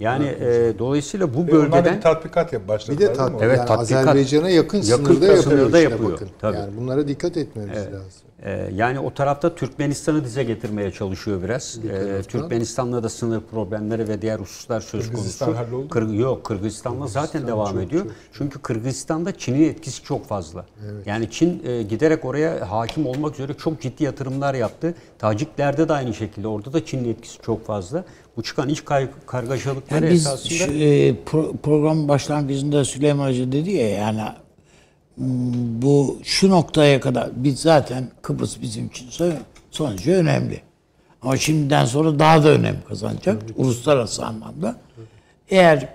Yani 0.00 0.26
e, 0.26 0.72
dolayısıyla 0.78 1.34
bu 1.34 1.46
Ve 1.46 1.52
bölgeden 1.52 1.96
bir 1.96 2.00
tatbikat 2.00 2.52
yap 2.52 2.68
başladılar. 2.68 2.98
Bir 2.98 3.04
de 3.04 3.08
değil 3.08 3.30
mi? 3.30 3.32
tat, 3.32 3.42
Evet, 3.42 3.58
yani 3.58 3.68
tatbikat. 3.68 3.98
Azerbaycan'a 4.08 4.50
yakın, 4.50 4.78
Yakın 4.82 5.04
sınırda 5.04 5.26
yapıyor 5.26 5.42
sınırda 5.42 5.78
işte 5.78 5.90
yapıyor, 5.90 6.12
bakın. 6.12 6.28
tabii. 6.40 6.56
Yani 6.56 6.76
bunlara 6.76 7.08
dikkat 7.08 7.36
etmemiz 7.36 7.76
lazım. 7.78 8.22
Ee, 8.44 8.68
yani 8.74 9.00
o 9.00 9.14
tarafta 9.14 9.54
Türkmenistan'ı 9.54 10.24
dize 10.24 10.42
getirmeye 10.44 10.90
çalışıyor 10.90 11.42
biraz. 11.42 11.78
Ee, 11.92 12.22
Türkmenistan'la 12.22 13.02
da 13.02 13.08
sınır 13.08 13.40
problemleri 13.50 14.08
ve 14.08 14.22
diğer 14.22 14.38
hususlar 14.40 14.80
söz 14.80 15.06
Kırgızistan 15.06 15.46
konusu. 15.46 15.66
halloldu? 15.66 15.88
Kır, 15.88 16.08
yok 16.08 16.44
Kırgızistan'la 16.44 17.06
zaten 17.06 17.46
devam 17.46 17.78
ediyor. 17.80 18.06
Çünkü 18.32 18.58
Kırgızistan'da 18.58 19.38
Çin'in 19.38 19.62
etkisi 19.70 20.02
çok 20.02 20.26
fazla. 20.26 20.66
Yani 21.06 21.30
Çin 21.30 21.62
e, 21.66 21.82
giderek 21.82 22.24
oraya 22.24 22.70
hakim 22.70 23.06
olmak 23.06 23.34
üzere 23.34 23.54
çok 23.54 23.80
ciddi 23.80 24.04
yatırımlar 24.04 24.54
yaptı. 24.54 24.94
Taciklerde 25.18 25.88
de 25.88 25.92
aynı 25.92 26.14
şekilde. 26.14 26.48
Orada 26.48 26.72
da 26.72 26.84
Çin'in 26.84 27.08
etkisi 27.08 27.38
çok 27.42 27.66
fazla. 27.66 28.04
Bu 28.40 28.44
çıkan 28.44 28.68
iç 28.68 28.84
kay- 28.84 29.08
kargaşalıkları 29.26 30.04
Yani 30.04 30.14
biz 30.14 30.26
esasında 30.26 30.48
şu, 30.54 30.64
e, 30.72 31.10
pro- 31.10 31.56
program 31.56 32.08
başlangıcında 32.08 32.84
Süleyman 32.84 33.28
Hoca 33.28 33.52
dedi 33.52 33.70
ya 33.70 33.88
yani 33.88 34.20
m, 34.20 35.26
bu 35.82 36.18
şu 36.24 36.50
noktaya 36.50 37.00
kadar 37.00 37.30
biz 37.36 37.58
zaten 37.60 38.10
Kıbrıs 38.22 38.60
bizim 38.62 38.86
için 38.86 39.08
so- 39.08 39.36
sonucu 39.70 40.10
önemli. 40.12 40.60
Ama 41.22 41.36
şimdiden 41.36 41.84
sonra 41.84 42.18
daha 42.18 42.44
da 42.44 42.48
önem 42.48 42.76
kazanacak 42.88 43.42
uluslararası 43.56 44.24
anlamda. 44.26 44.76
Eğer 45.50 45.88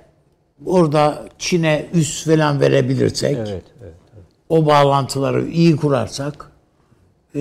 orada 0.65 1.25
Çin'e 1.39 1.85
üs 1.93 2.25
falan 2.25 2.61
verebilirsek, 2.61 3.37
evet, 3.37 3.63
evet. 3.83 3.93
o 4.49 4.65
bağlantıları 4.65 5.47
iyi 5.47 5.75
kurarsak, 5.75 6.51
e, 7.35 7.39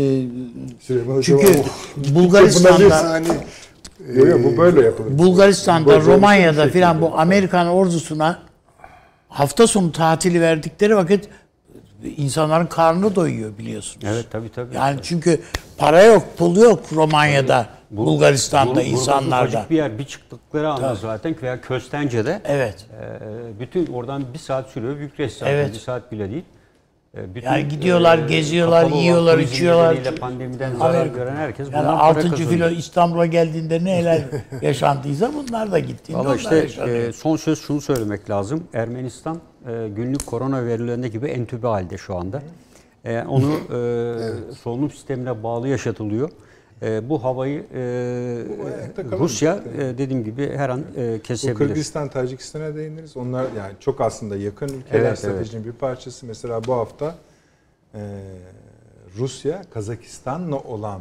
Süleyman 0.81 1.15
Hoca 1.17 1.23
çünkü. 1.23 1.63
Bulgaristan'da 2.15 2.97
Yani 3.15 3.29
Yok, 4.15 4.27
yok, 4.29 4.41
bu 4.45 4.57
böyle 4.57 4.83
yapılır. 4.83 5.19
Bulgaristan'da, 5.19 5.87
Böyle 5.87 6.05
Romanya'da 6.05 6.69
filan 6.69 7.01
bu 7.01 7.19
Amerikan 7.19 7.67
ordusuna 7.67 8.39
hafta 9.29 9.67
sonu 9.67 9.93
tatili 9.93 10.41
verdikleri 10.41 10.97
vakit 10.97 11.29
insanların 12.17 12.67
karnı 12.67 13.15
doyuyor 13.15 13.59
biliyorsunuz. 13.59 14.07
Evet 14.09 14.27
tabii 14.31 14.53
tabii. 14.53 14.75
Yani 14.77 14.99
çünkü 15.03 15.41
para 15.79 16.03
yok, 16.03 16.23
pul 16.39 16.57
yok 16.57 16.81
Romanya'da, 16.93 17.67
Bu- 17.91 18.07
Bulgaristan'da, 18.07 18.71
Burgaz'ın 18.71 18.91
insanlarda. 18.91 19.47
ufacık 19.49 19.71
bir 19.71 19.77
yer 19.77 19.99
bir 19.99 20.05
çıktıkları 20.05 20.69
anda 20.71 20.95
zaten 20.95 21.37
veya 21.43 21.61
Köstence'de 21.61 22.41
Evet. 22.45 22.87
Ee, 23.01 23.61
bütün 23.61 23.87
oradan 23.87 24.25
bir 24.35 24.39
saat 24.39 24.69
sürüyor 24.71 24.99
Bükreş 25.01 25.33
zaten 25.33 25.53
Evet. 25.53 25.75
bir 25.75 25.79
saat 25.79 26.13
bile 26.13 26.31
değil. 26.31 26.45
Ee, 27.17 27.35
Bütün, 27.35 27.47
Yani 27.47 27.69
gidiyorlar, 27.69 28.19
geziyorlar, 28.19 28.83
kapalı 28.83 28.95
olan 28.95 29.03
yiyorlar, 29.03 29.39
içiyorlar. 29.39 30.15
Pandemiden 30.21 30.75
zarar 30.75 30.95
Amerika- 31.07 31.15
gören 31.17 31.37
herkes 31.37 31.67
Yani 31.73 31.75
bundan 31.83 31.99
para 31.99 32.03
6. 32.09 32.21
kazanıyor. 32.31 32.51
filo 32.51 32.69
İstanbul'a 32.69 33.27
geldiğinde 33.27 33.85
neler 33.85 34.23
yaşandıysa 34.63 35.31
bunlar 35.35 35.73
da 35.73 35.79
gittiğinde 35.79 36.19
Valla 36.21 36.29
onlar 36.29 36.37
işte 36.39 36.57
yaşanıyor. 36.57 36.97
e, 36.97 37.13
son 37.13 37.37
söz 37.37 37.61
şunu 37.61 37.81
söylemek 37.81 38.31
lazım. 38.31 38.65
Ermenistan 38.75 39.37
e, 39.69 39.89
günlük 39.97 40.27
korona 40.27 40.67
verilerinde 40.67 41.09
gibi 41.09 41.27
entübe 41.27 41.67
halde 41.67 41.99
şu 41.99 42.17
anda. 42.17 42.43
E, 43.05 43.23
onu 43.23 43.51
e, 43.55 44.55
solunum 44.63 44.91
sistemine 44.91 45.43
bağlı 45.43 45.69
yaşatılıyor. 45.69 46.31
E, 46.85 47.09
bu 47.09 47.25
havayı 47.25 47.61
e, 47.61 47.81
Rusya 49.19 49.65
e, 49.79 49.99
dediğim 49.99 50.25
gibi 50.25 50.57
her 50.57 50.69
an 50.69 50.85
e, 50.97 51.19
Bu 51.19 51.23
kesebilir. 51.23 51.59
Kırgızistan, 51.59 52.09
Tacikistan'a 52.09 52.77
değiniriz. 52.77 53.17
Onlar 53.17 53.47
yani 53.57 53.73
çok 53.81 54.01
aslında 54.01 54.37
yakın 54.37 54.69
ülkeler 54.69 55.01
Evet, 55.01 55.19
stratejinin 55.19 55.65
bir 55.65 55.73
parçası. 55.73 56.27
Mesela 56.27 56.65
bu 56.65 56.73
hafta 56.73 57.15
e, 57.95 58.01
Rusya, 59.19 59.63
Kazakistan'la 59.71 60.59
olan 60.59 61.01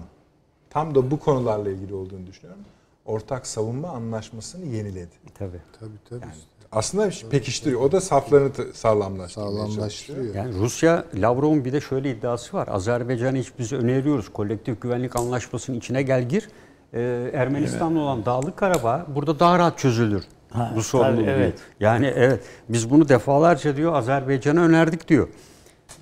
tam 0.69 0.95
da 0.95 1.11
bu 1.11 1.19
konularla 1.19 1.69
ilgili 1.69 1.93
olduğunu 1.93 2.27
düşünüyorum. 2.27 2.64
Ortak 3.05 3.47
savunma 3.47 3.89
anlaşmasını 3.89 4.65
yeniledi. 4.65 5.15
Tabii. 5.34 5.61
tabii 5.80 5.91
tabii. 6.10 6.31
Aslında 6.76 7.10
pekiştiriyor. 7.30 7.82
O 7.82 7.91
da 7.91 8.02
saflarını 8.02 8.54
çalışıyor. 8.54 9.30
Sağlamlaştırıyor. 9.30 10.36
Yani 10.36 10.54
Rusya, 10.54 11.06
Lavrov'un 11.16 11.66
bir 11.66 11.74
de 11.74 11.82
şöyle 11.82 12.12
iddiası 12.12 12.58
var. 12.58 12.68
Azerbaycan'a 12.72 13.38
hiç 13.38 13.48
biz 13.60 13.74
öneriyoruz. 13.74 14.30
Kolektif 14.30 14.82
güvenlik 14.82 15.16
anlaşmasının 15.16 15.78
içine 15.78 16.02
gel 16.02 16.30
gir. 16.30 16.50
Ee, 16.94 17.32
Ermenistan'la 17.34 18.00
olan 18.00 18.26
Dağlık 18.26 18.58
Karabağ 18.58 19.06
burada 19.16 19.40
daha 19.40 19.60
rahat 19.60 19.78
çözülür. 19.78 20.24
Ha, 20.50 20.74
bu 20.76 20.84
sorun 20.84 21.04
tabii, 21.04 21.18
diyor. 21.18 21.38
evet. 21.38 21.60
Yani 21.80 22.14
evet 22.16 22.44
biz 22.70 22.90
bunu 22.90 23.10
defalarca 23.10 23.78
diyor 23.78 23.94
Azerbaycan'a 23.94 24.62
önerdik 24.62 25.08
diyor. 25.08 25.28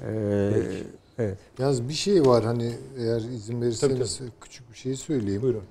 Ee, 0.08 0.52
evet. 1.18 1.38
Yalnız 1.60 1.90
bir 1.90 1.94
şey 1.94 2.26
var 2.26 2.44
hani 2.44 2.72
eğer 2.98 3.22
izin 3.22 3.62
verirseniz 3.62 4.20
küçük 4.42 4.72
bir 4.72 4.78
şey 4.78 4.96
söyleyeyim. 4.96 5.42
Buyurun. 5.42 5.64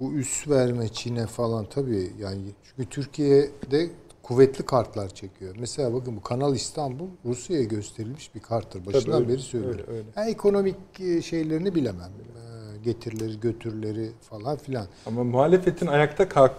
Bu 0.00 0.12
üs 0.12 0.48
verme 0.48 0.88
Çin'e 0.88 1.26
falan 1.26 1.66
tabii 1.74 2.10
yani 2.20 2.40
çünkü 2.64 2.90
Türkiye'de 2.90 3.90
kuvvetli 4.30 4.64
kartlar 4.66 5.08
çekiyor. 5.08 5.54
Mesela 5.58 5.94
bakın 5.94 6.16
bu 6.16 6.22
Kanal 6.22 6.54
İstanbul 6.54 7.06
Rusya'ya 7.24 7.64
gösterilmiş 7.64 8.34
bir 8.34 8.40
karttır. 8.40 8.86
Başından 8.86 9.20
öyle, 9.20 9.28
beri 9.28 9.38
söylüyorum. 9.42 9.80
öyle, 9.88 9.98
öyle. 9.98 10.08
Yani 10.16 10.30
ekonomik 10.30 10.76
e, 11.00 11.22
şeylerini 11.22 11.74
bilemem. 11.74 12.10
Ee, 12.10 12.78
Getirileri, 12.84 13.40
götürleri 13.40 14.10
falan 14.20 14.56
filan. 14.56 14.86
Ama 15.06 15.24
muhalefetin 15.24 15.86
ayakta 15.86 16.28
kalk, 16.28 16.52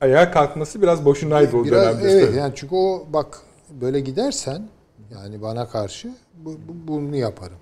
ayağa 0.00 0.30
kalkması 0.30 0.82
biraz 0.82 1.04
boşunaydı 1.04 1.56
o 1.56 1.64
Biraz 1.64 1.82
dönemde. 1.82 2.10
evet 2.12 2.34
yani 2.36 2.52
çünkü 2.56 2.74
o 2.74 3.06
bak 3.12 3.42
böyle 3.80 4.00
gidersen 4.00 4.68
yani 5.14 5.42
bana 5.42 5.68
karşı 5.68 6.08
bu, 6.44 6.50
bu- 6.52 6.88
bunu 6.88 7.16
yaparım. 7.16 7.58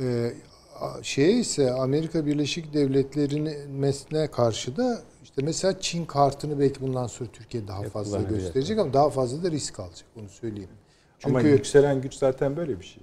Ee, 0.00 0.32
a- 0.80 1.02
şeye 1.02 1.32
ise 1.32 1.72
Amerika 1.72 2.26
Birleşik 2.26 2.74
Devletleri'nin 2.74 3.70
mesne 3.70 4.26
karşı 4.26 4.76
da 4.76 5.02
işte 5.22 5.42
mesela 5.42 5.80
Çin 5.80 6.04
kartını 6.04 6.60
belki 6.60 6.80
bundan 6.80 7.06
sonra 7.06 7.28
Türkiye 7.32 7.68
daha 7.68 7.82
fazla 7.82 8.16
kullanabilir, 8.16 8.40
gösterecek 8.40 8.78
ama 8.78 8.92
daha 8.92 9.10
fazla 9.10 9.42
da 9.42 9.50
risk 9.50 9.80
alacak 9.80 10.04
onu 10.20 10.28
söyleyeyim. 10.28 10.68
Çünkü 11.18 11.30
Ama 11.32 11.38
ama, 11.38 11.48
yükselen 11.48 12.00
güç 12.00 12.14
zaten 12.14 12.56
böyle 12.56 12.80
bir 12.80 12.84
şey. 12.84 13.02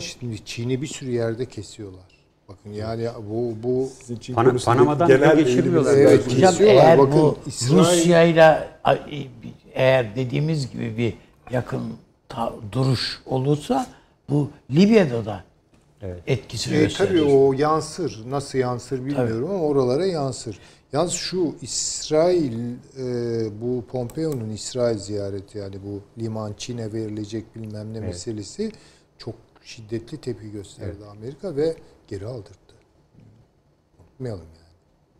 şimdi 0.00 0.44
Çin'i 0.44 0.82
bir 0.82 0.86
sürü 0.86 1.10
yerde 1.10 1.46
kesiyorlar. 1.46 2.12
Bakın 2.48 2.70
yani 2.72 3.08
bu 3.30 3.54
bu 3.62 3.88
konusundaki 4.34 4.64
Panama'dan 4.64 5.08
genel 5.08 5.36
bile 5.38 5.42
geçirmiyorlar. 5.42 5.94
Evet, 5.96 6.28
kesiyorlar. 6.28 6.84
eğer 6.84 6.98
Bakın 6.98 7.12
bu 7.12 7.36
İsrail- 7.46 7.78
Rusya'yla 7.78 8.68
eğer 9.74 10.16
dediğimiz 10.16 10.70
gibi 10.72 10.96
bir 10.98 11.14
yakın 11.50 11.82
duruş 12.72 13.20
olursa 13.26 13.86
bu 14.30 14.50
Libya'da 14.70 15.24
da 15.24 15.44
etkisini 16.26 16.76
E, 16.76 16.82
gösterir. 16.82 17.08
tabii 17.08 17.22
o 17.22 17.52
yansır. 17.52 18.30
Nasıl 18.30 18.58
yansır 18.58 19.06
bilmiyorum 19.06 19.50
ama 19.50 19.62
oralara 19.64 20.06
yansır. 20.06 20.58
Yalnız 20.92 21.12
şu 21.12 21.54
İsrail 21.62 22.74
e, 22.98 23.04
bu 23.60 23.84
Pompeo'nun 23.86 24.50
İsrail 24.50 24.98
ziyareti 24.98 25.58
yani 25.58 25.76
bu 25.84 26.22
liman 26.22 26.52
Çin'e 26.56 26.92
verilecek 26.92 27.56
bilmem 27.56 27.94
ne 27.94 28.00
meselesi 28.00 28.72
çok 29.18 29.34
şiddetli 29.64 30.20
tepki 30.20 30.50
gösterdi 30.50 31.04
Amerika 31.10 31.56
ve 31.56 31.76
geri 32.08 32.26
aldırdı. 32.26 32.58
Unutmayalım 34.00 34.42
yani. 34.56 34.72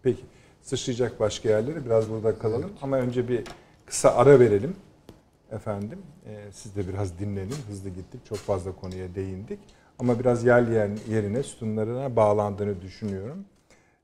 Peki. 0.02 0.22
Sıçrayacak 0.62 1.20
başka 1.20 1.48
yerlere 1.48 1.84
biraz 1.84 2.10
burada 2.10 2.38
kalalım. 2.38 2.72
Ama 2.82 2.96
önce 2.96 3.28
bir 3.28 3.44
kısa 3.86 4.14
ara 4.14 4.40
verelim. 4.40 4.76
Efendim 5.52 5.98
e, 6.26 6.52
siz 6.52 6.76
de 6.76 6.88
biraz 6.88 7.18
dinlenin. 7.18 7.54
Hızlı 7.68 7.88
gittik. 7.90 8.20
Çok 8.28 8.38
fazla 8.38 8.72
konuya 8.76 9.14
değindik. 9.14 9.58
Ama 9.98 10.18
biraz 10.18 10.44
yer- 10.44 11.10
yerine 11.10 11.42
sütunlarına 11.42 12.16
bağlandığını 12.16 12.82
düşünüyorum. 12.82 13.44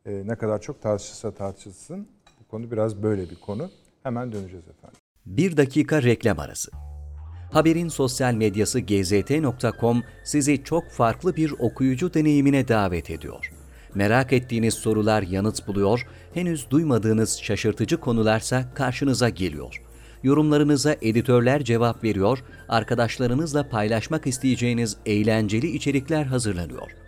E, 0.08 0.22
ne 0.26 0.36
kadar 0.36 0.60
çok 0.60 0.82
tartışılsa 0.82 1.30
tartışılsın. 1.34 2.08
Bu 2.40 2.48
konu 2.48 2.70
biraz 2.70 3.02
böyle 3.02 3.30
bir 3.30 3.36
konu. 3.36 3.70
Hemen 4.02 4.32
döneceğiz 4.32 4.68
efendim. 4.68 4.98
Bir 5.26 5.56
dakika 5.56 6.02
reklam 6.02 6.38
arası. 6.38 6.70
Haberin 7.52 7.88
sosyal 7.88 8.34
medyası 8.34 8.80
gzt.com 8.80 10.02
sizi 10.24 10.64
çok 10.64 10.90
farklı 10.90 11.36
bir 11.36 11.54
okuyucu 11.58 12.14
deneyimine 12.14 12.68
davet 12.68 13.10
ediyor. 13.10 13.52
Merak 13.94 14.32
ettiğiniz 14.32 14.74
sorular 14.74 15.22
yanıt 15.22 15.68
buluyor, 15.68 16.06
henüz 16.34 16.70
duymadığınız 16.70 17.38
şaşırtıcı 17.42 18.00
konularsa 18.00 18.74
karşınıza 18.74 19.28
geliyor. 19.28 19.82
Yorumlarınıza 20.22 20.96
editörler 21.02 21.64
cevap 21.64 22.04
veriyor, 22.04 22.44
arkadaşlarınızla 22.68 23.68
paylaşmak 23.68 24.26
isteyeceğiniz 24.26 24.96
eğlenceli 25.06 25.66
içerikler 25.66 26.24
hazırlanıyor. 26.24 27.07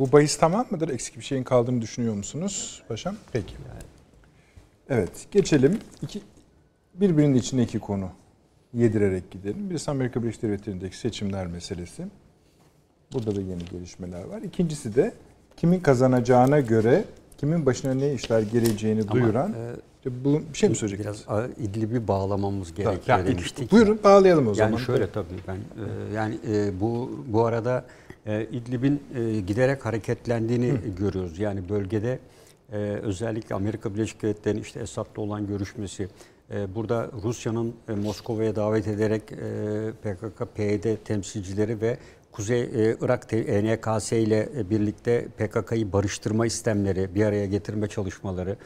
Bu 0.00 0.12
bahis 0.12 0.36
tamam 0.36 0.66
mıdır? 0.70 0.88
Eksik 0.88 1.16
bir 1.16 1.22
şeyin 1.22 1.42
kaldığını 1.44 1.82
düşünüyor 1.82 2.14
musunuz 2.14 2.82
paşam? 2.88 3.16
Peki. 3.32 3.54
Evet, 4.88 5.26
geçelim. 5.30 5.78
İki, 6.02 6.22
birbirinin 6.94 7.34
içinde 7.34 7.62
iki 7.62 7.78
konu 7.78 8.08
yedirerek 8.74 9.30
gidelim. 9.30 9.70
Birisi 9.70 9.90
Amerika 9.90 10.22
Birleşik 10.22 10.42
Devletleri'ndeki 10.42 10.96
seçimler 10.96 11.46
meselesi. 11.46 12.06
Burada 13.12 13.36
da 13.36 13.40
yeni 13.40 13.64
gelişmeler 13.64 14.24
var. 14.24 14.42
İkincisi 14.42 14.94
de 14.94 15.14
kimin 15.56 15.80
kazanacağına 15.80 16.60
göre 16.60 17.04
kimin 17.38 17.66
başına 17.66 17.94
ne 17.94 18.12
işler 18.12 18.40
geleceğini 18.40 19.08
duyuran. 19.08 19.54
İşte 19.96 20.24
bu 20.24 20.42
bir 20.52 20.58
şey 20.58 20.68
mi 20.68 20.76
söyleyecektiniz? 20.76 21.24
Biraz 21.28 21.50
İdlib'i 21.58 22.08
bağlamamız 22.08 22.74
gerekiyor 22.74 23.18
yani 23.18 23.28
demiştik. 23.28 23.72
Buyurun 23.72 24.00
bağlayalım 24.04 24.46
o 24.46 24.48
Yani 24.48 24.56
zaman. 24.56 24.76
şöyle 24.76 25.10
tabii 25.10 25.26
ben 25.48 25.54
e, 25.56 26.14
yani 26.14 26.38
e, 26.48 26.80
bu 26.80 27.10
bu 27.26 27.44
arada 27.46 27.84
e, 28.30 28.46
İdlib'in 28.52 29.02
e, 29.14 29.40
giderek 29.40 29.86
hareketlendiğini 29.86 30.74
görüyoruz. 30.98 31.38
Yani 31.38 31.68
bölgede 31.68 32.18
e, 32.72 32.76
özellikle 32.78 33.54
Amerika 33.54 33.94
Birleşik 33.94 34.22
Devletleri'nin 34.22 34.62
işte 34.62 34.80
Esad'la 34.80 35.22
olan 35.22 35.46
görüşmesi, 35.46 36.08
e, 36.50 36.74
burada 36.74 37.10
Rusya'nın 37.22 37.74
e, 37.88 37.92
Moskova'ya 37.92 38.56
davet 38.56 38.88
ederek 38.88 39.22
e, 39.32 39.36
PKK, 40.02 40.54
PYD 40.54 40.96
temsilcileri 41.04 41.80
ve 41.80 41.98
Kuzey 42.32 42.60
e, 42.60 42.96
Irak 43.00 43.32
ENKS 43.32 44.12
ile 44.12 44.48
birlikte 44.70 45.28
PKK'yı 45.38 45.92
barıştırma 45.92 46.46
istemleri, 46.46 47.14
bir 47.14 47.24
araya 47.24 47.46
getirme 47.46 47.88
çalışmaları, 47.88 48.56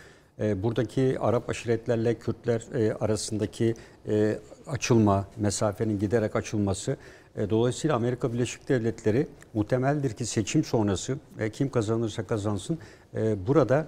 e, 0.40 0.62
buradaki 0.62 1.16
Arap 1.20 1.50
aşiretlerle 1.50 2.14
Kürtler 2.14 2.62
e, 2.74 2.92
arasındaki 2.92 3.74
e, 4.08 4.38
açılma, 4.66 5.28
mesafenin 5.36 5.98
giderek 5.98 6.36
açılması. 6.36 6.96
E, 7.36 7.51
dolayısıyla 7.51 7.97
Amerika 7.97 8.32
Birleşik 8.32 8.69
Devletleri 8.69 9.27
muhtemeldir 9.55 10.11
ki 10.11 10.27
seçim 10.27 10.65
sonrası 10.65 11.16
e, 11.39 11.51
kim 11.51 11.70
kazanırsa 11.70 12.27
kazansın 12.27 12.78
e, 13.15 13.47
burada 13.47 13.86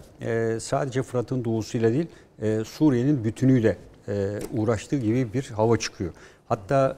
sadece 0.60 1.02
Fırat'ın 1.02 1.44
doğusuyla 1.44 1.92
değil 1.92 2.06
Suriye'nin 2.64 3.24
bütünüyle 3.24 3.76
uğraştığı 4.52 4.96
gibi 4.96 5.32
bir 5.32 5.44
hava 5.44 5.76
çıkıyor. 5.76 6.12
Hatta 6.48 6.96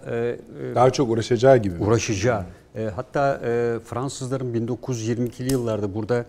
Daha 0.74 0.90
çok 0.90 1.10
uğraşacağı 1.10 1.56
gibi. 1.56 1.82
uğraşacağı. 1.82 2.44
Hatta 2.96 3.40
Fransızların 3.84 4.54
1922'li 4.54 5.52
yıllarda 5.52 5.94
burada 5.94 6.24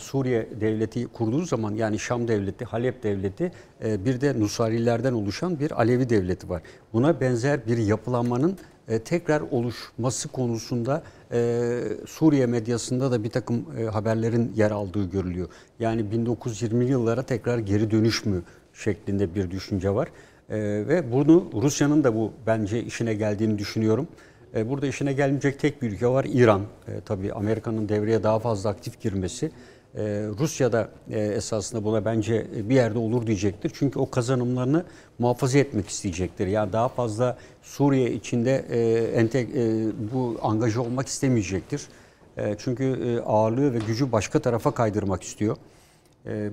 Suriye 0.00 0.48
devleti 0.60 1.06
kurduğu 1.06 1.42
zaman 1.42 1.74
yani 1.74 1.98
Şam 1.98 2.28
devleti, 2.28 2.64
Halep 2.64 3.02
devleti 3.02 3.52
bir 3.82 4.20
de 4.20 4.40
Nusayrilerden 4.40 5.12
oluşan 5.12 5.60
bir 5.60 5.70
Alevi 5.70 6.08
devleti 6.08 6.48
var. 6.48 6.62
Buna 6.92 7.20
benzer 7.20 7.66
bir 7.66 7.78
yapılanmanın 7.78 8.58
e, 8.88 8.98
tekrar 8.98 9.40
oluşması 9.40 10.28
konusunda 10.28 11.02
e, 11.32 11.80
Suriye 12.06 12.46
medyasında 12.46 13.10
da 13.10 13.24
bir 13.24 13.30
takım 13.30 13.66
e, 13.78 13.84
haberlerin 13.84 14.52
yer 14.56 14.70
aldığı 14.70 15.10
görülüyor. 15.10 15.48
Yani 15.80 16.02
1920'li 16.02 16.90
yıllara 16.90 17.22
tekrar 17.22 17.58
geri 17.58 17.90
dönüş 17.90 18.24
mü 18.24 18.42
şeklinde 18.74 19.34
bir 19.34 19.50
düşünce 19.50 19.90
var. 19.90 20.08
E, 20.50 20.58
ve 20.88 21.12
bunu 21.12 21.50
Rusya'nın 21.62 22.04
da 22.04 22.14
bu 22.14 22.32
bence 22.46 22.82
işine 22.82 23.14
geldiğini 23.14 23.58
düşünüyorum. 23.58 24.08
E, 24.54 24.68
Burada 24.68 24.86
işine 24.86 25.12
gelmeyecek 25.12 25.58
tek 25.60 25.82
bir 25.82 25.92
ülke 25.92 26.06
var 26.08 26.26
İran. 26.28 26.60
E, 26.88 27.00
tabii 27.04 27.32
Amerika'nın 27.32 27.88
devreye 27.88 28.22
daha 28.22 28.38
fazla 28.38 28.70
aktif 28.70 29.00
girmesi. 29.00 29.50
E, 29.96 30.02
Rusya 30.38 30.72
da 30.72 30.88
e, 31.10 31.20
esasında 31.20 31.84
buna 31.84 32.04
bence 32.04 32.46
bir 32.68 32.74
yerde 32.74 32.98
olur 32.98 33.26
diyecektir. 33.26 33.72
Çünkü 33.74 33.98
o 33.98 34.10
kazanımlarını 34.10 34.84
muhafaza 35.18 35.58
etmek 35.58 35.88
isteyecektir. 35.88 36.46
Yani 36.46 36.72
daha 36.72 36.88
fazla 36.88 37.38
Suriye 37.62 38.12
içinde 38.12 38.64
e, 38.70 39.40
e, 39.40 39.46
bu 40.12 40.38
angaja 40.42 40.80
olmak 40.80 41.06
istemeyecektir. 41.06 41.82
Çünkü 42.58 43.20
ağırlığı 43.26 43.74
ve 43.74 43.78
gücü 43.86 44.12
başka 44.12 44.38
tarafa 44.38 44.70
kaydırmak 44.70 45.22
istiyor. 45.22 45.56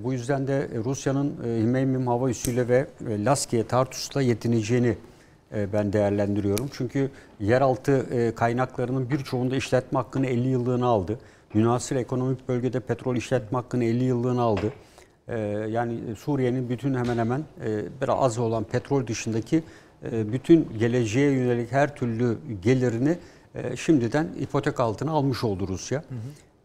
Bu 0.04 0.12
yüzden 0.12 0.46
de 0.46 0.68
Rusya'nın 0.84 1.34
e, 1.44 1.62
Hmeymim 1.62 2.06
hava 2.06 2.30
üssüyle 2.30 2.68
ve 2.68 2.86
Laskiye 3.24 3.66
Tartus'la 3.66 4.22
yetineceğini 4.22 4.96
ben 5.72 5.92
değerlendiriyorum. 5.92 6.68
Çünkü 6.72 7.10
yeraltı 7.40 8.06
kaynaklarının 8.36 9.10
birçoğunda 9.10 9.56
işletme 9.56 9.98
hakkını 9.98 10.26
50 10.26 10.48
yıllığına 10.48 10.86
aldı. 10.86 11.18
Münasır 11.54 11.96
ekonomik 11.96 12.48
bölgede 12.48 12.80
petrol 12.80 13.16
işletme 13.16 13.58
hakkını 13.58 13.84
50 13.84 14.04
yıllığına 14.04 14.42
aldı. 14.42 14.72
E, 15.28 15.38
Yani 15.70 15.98
Suriye'nin 16.18 16.68
bütün 16.68 16.94
hemen 16.94 17.18
hemen 17.18 17.40
e, 17.64 17.84
biraz 18.02 18.16
az 18.18 18.38
olan 18.38 18.64
petrol 18.64 19.06
dışındaki 19.06 19.62
e, 20.12 20.32
bütün 20.32 20.68
geleceğe 20.78 21.30
yönelik 21.32 21.72
her 21.72 21.96
türlü 21.96 22.38
gelirini 22.62 23.18
e, 23.54 23.76
şimdiden 23.76 24.28
ipotek 24.40 24.80
altına 24.80 25.10
almış 25.10 25.44
oldu 25.44 25.68
Rusya. 25.68 26.04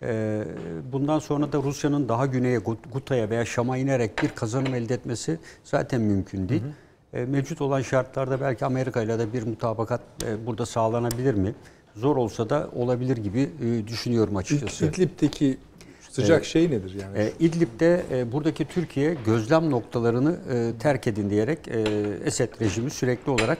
Ee, 0.03 0.43
Bundan 0.91 1.19
sonra 1.19 1.51
da 1.53 1.57
Rusya'nın 1.57 2.09
daha 2.09 2.25
güneye 2.25 2.57
Gut- 2.57 2.91
Guta'ya 2.93 3.29
veya 3.29 3.45
Şam'a 3.45 3.77
inerek 3.77 4.23
bir 4.23 4.29
kazanım 4.29 4.75
elde 4.75 4.93
etmesi 4.93 5.39
zaten 5.63 6.01
mümkün 6.01 6.49
değil. 6.49 6.61
Ee, 7.13 7.25
Mevcut 7.25 7.61
olan 7.61 7.81
şartlarda 7.81 8.41
belki 8.41 8.65
Amerika 8.65 9.01
ile 9.01 9.19
de 9.19 9.33
bir 9.33 9.43
mutabakat 9.47 10.01
e, 10.25 10.45
burada 10.45 10.65
sağlanabilir 10.65 11.33
mi? 11.33 11.55
Zor 11.95 12.15
olsa 12.15 12.49
da 12.49 12.69
olabilir 12.75 13.17
gibi 13.17 13.49
e, 13.65 13.87
düşünüyorum 13.87 14.35
açıkçası. 14.35 14.85
İdlib'deki 14.85 15.57
sıcak 16.09 16.45
şey 16.45 16.71
nedir 16.71 16.97
yani? 17.01 17.17
E, 17.19 17.31
İdlib'de 17.39 18.01
e, 18.11 18.31
buradaki 18.31 18.65
Türkiye 18.65 19.15
gözlem 19.25 19.71
noktalarını 19.71 20.37
e, 20.53 20.71
terk 20.79 21.07
edin 21.07 21.29
diyerek 21.29 21.67
e, 21.67 21.81
Esed 22.25 22.49
rejimi 22.61 22.89
sürekli 22.89 23.31
olarak 23.31 23.57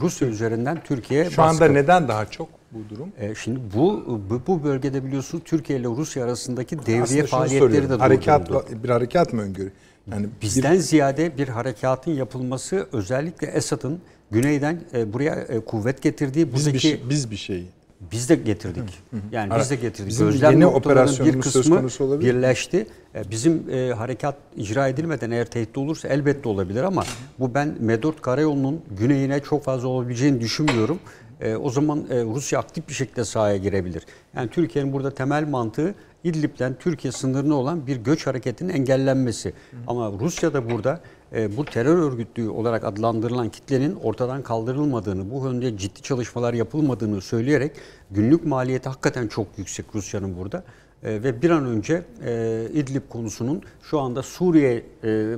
Rusya 0.00 0.28
üzerinden 0.28 0.82
Türkiye'ye 0.84 1.30
Şu 1.30 1.42
anda 1.42 1.60
baskı- 1.60 1.74
neden 1.74 2.08
daha 2.08 2.26
çok 2.26 2.48
bu 2.70 2.94
durum? 2.94 3.12
E, 3.18 3.34
şimdi 3.34 3.60
bu, 3.74 4.04
bu 4.46 4.64
bölgede 4.64 5.04
biliyorsun 5.04 5.42
Türkiye 5.44 5.78
ile 5.78 5.86
Rusya 5.88 6.24
arasındaki 6.24 6.78
devriye 6.78 7.02
Aslında 7.02 7.26
faaliyetleri 7.26 7.90
de 7.90 7.94
harekat 7.94 8.50
bir 8.82 8.88
harekat 8.88 9.32
mı 9.32 9.42
öngörü? 9.42 9.72
Yani 10.10 10.26
Bizden 10.42 10.76
ziyade 10.76 11.38
bir 11.38 11.48
harekatın 11.48 12.10
yapılması 12.10 12.86
özellikle 12.92 13.46
Esad'ın 13.46 14.00
güneyden 14.30 14.80
e, 14.94 15.12
buraya 15.12 15.34
e, 15.34 15.60
kuvvet 15.60 16.02
getirdiği 16.02 16.48
bir, 16.48 16.52
biz 16.54 16.66
buradaki 16.66 16.74
bir 16.74 16.80
şey, 16.80 17.00
biz 17.10 17.30
bir 17.30 17.36
şey. 17.36 17.66
biz 18.12 18.28
de 18.28 18.34
getirdik. 18.34 18.84
Yani 19.32 19.52
biz 19.58 19.70
de 19.70 19.76
getirdik. 19.76 20.08
Bizim 20.10 20.26
Gözlem 20.30 20.52
yeni 20.52 20.66
operasyonumuz 20.66 21.36
bir 21.36 21.42
söz 21.42 21.52
kısmı 21.52 21.76
konusu 21.76 22.04
olabilir 22.04 22.34
mi? 22.34 22.38
birleşti. 22.38 22.86
E, 23.14 23.30
Bizim 23.30 23.70
e, 23.70 23.92
harekat 23.92 24.36
icra 24.56 24.88
edilmeden 24.88 25.30
eğer 25.30 25.44
tehdit 25.50 25.78
olursa 25.78 26.08
elbette 26.08 26.48
olabilir 26.48 26.82
ama 26.82 27.04
bu 27.38 27.54
ben 27.54 27.74
Medort 27.80 28.22
Karayolu'nun 28.22 28.80
güneyine 28.98 29.40
çok 29.40 29.64
fazla 29.64 29.88
olabileceğini 29.88 30.40
düşünmüyorum. 30.40 30.98
e, 31.40 31.56
o 31.56 31.70
zaman 31.70 31.98
e, 32.10 32.22
Rusya 32.24 32.58
aktif 32.58 32.88
bir 32.88 32.94
şekilde 32.94 33.24
sahaya 33.24 33.56
girebilir. 33.56 34.02
Yani 34.36 34.50
Türkiye'nin 34.50 34.92
burada 34.92 35.10
temel 35.14 35.48
mantığı 35.48 35.94
İdlib'den 36.24 36.74
Türkiye 36.80 37.12
sınırına 37.12 37.54
olan 37.54 37.86
bir 37.86 37.96
göç 37.96 38.26
hareketinin 38.26 38.72
engellenmesi. 38.74 39.52
Ama 39.86 40.12
Rusya 40.20 40.54
da 40.54 40.70
burada 40.70 41.00
bu 41.32 41.64
terör 41.64 41.98
örgütlüğü 41.98 42.48
olarak 42.48 42.84
adlandırılan 42.84 43.48
kitlenin 43.48 43.94
ortadan 43.94 44.42
kaldırılmadığını, 44.42 45.30
bu 45.30 45.44
yönde 45.44 45.78
ciddi 45.78 46.02
çalışmalar 46.02 46.54
yapılmadığını 46.54 47.20
söyleyerek 47.20 47.72
günlük 48.10 48.46
maliyeti 48.46 48.88
hakikaten 48.88 49.28
çok 49.28 49.46
yüksek 49.58 49.86
Rusya'nın 49.94 50.36
burada. 50.36 50.64
E, 51.02 51.22
ve 51.22 51.42
bir 51.42 51.50
an 51.50 51.66
önce 51.66 52.02
e, 52.24 52.66
İdlib 52.72 53.02
konusunun 53.08 53.62
şu 53.82 54.00
anda 54.00 54.22
Suriye, 54.22 54.74
e, 54.74 54.82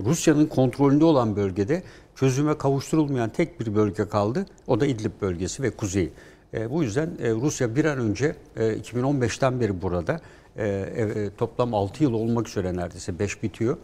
Rusya'nın 0.05 0.47
kontrolünde 0.47 1.05
olan 1.05 1.37
bölgede 1.37 1.83
çözüme 2.17 2.59
kavuşturulmayan 2.59 3.31
tek 3.31 3.61
bir 3.61 3.75
bölge 3.75 4.09
kaldı. 4.09 4.47
O 4.67 4.81
da 4.81 4.87
İdlib 4.87 5.13
bölgesi 5.21 5.63
ve 5.63 5.71
kuzeyi. 5.71 6.11
E, 6.55 6.71
bu 6.71 6.83
yüzden 6.83 7.11
e, 7.23 7.31
Rusya 7.31 7.77
bir 7.77 7.85
an 7.85 7.99
önce 7.99 8.37
e, 8.57 8.63
2015'ten 8.63 9.61
beri 9.61 9.83
burada 9.83 10.21
e, 10.57 10.69
e, 10.69 11.31
toplam 11.39 11.75
6 11.75 12.03
yıl 12.03 12.13
olmak 12.13 12.49
üzere 12.49 12.77
neredeyse 12.77 13.19
5 13.19 13.43
bitiyor. 13.43 13.77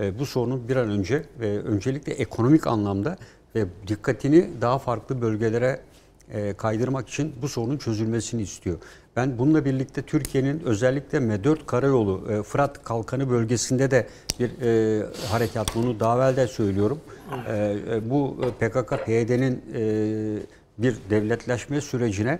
E, 0.00 0.18
bu 0.18 0.26
sorunun 0.26 0.68
bir 0.68 0.76
an 0.76 0.90
önce 0.90 1.22
ve 1.40 1.58
öncelikle 1.58 2.12
ekonomik 2.12 2.66
anlamda 2.66 3.16
ve 3.54 3.64
dikkatini 3.86 4.48
daha 4.60 4.78
farklı 4.78 5.22
bölgelere 5.22 5.80
e, 6.32 6.52
kaydırmak 6.52 7.08
için 7.08 7.34
bu 7.42 7.48
sorunun 7.48 7.78
çözülmesini 7.78 8.42
istiyor. 8.42 8.78
Ben 9.16 9.38
bununla 9.38 9.64
birlikte 9.64 10.02
Türkiye'nin 10.02 10.60
özellikle 10.60 11.18
M4 11.18 11.66
karayolu 11.66 12.32
e, 12.32 12.42
Fırat 12.42 12.84
Kalkanı 12.84 13.30
bölgesinde 13.30 13.90
de 13.90 14.06
bir 14.38 14.50
e, 14.60 15.06
harekat 15.30 15.74
bunu 15.74 16.00
daha 16.00 16.16
evvel 16.16 16.36
de 16.36 16.46
söylüyorum. 16.46 17.00
E, 17.48 17.76
bu 18.10 18.36
PKK-PYD'nin 18.60 19.62
e, 19.74 19.82
bir 20.78 20.96
devletleşme 21.10 21.80
sürecine 21.80 22.38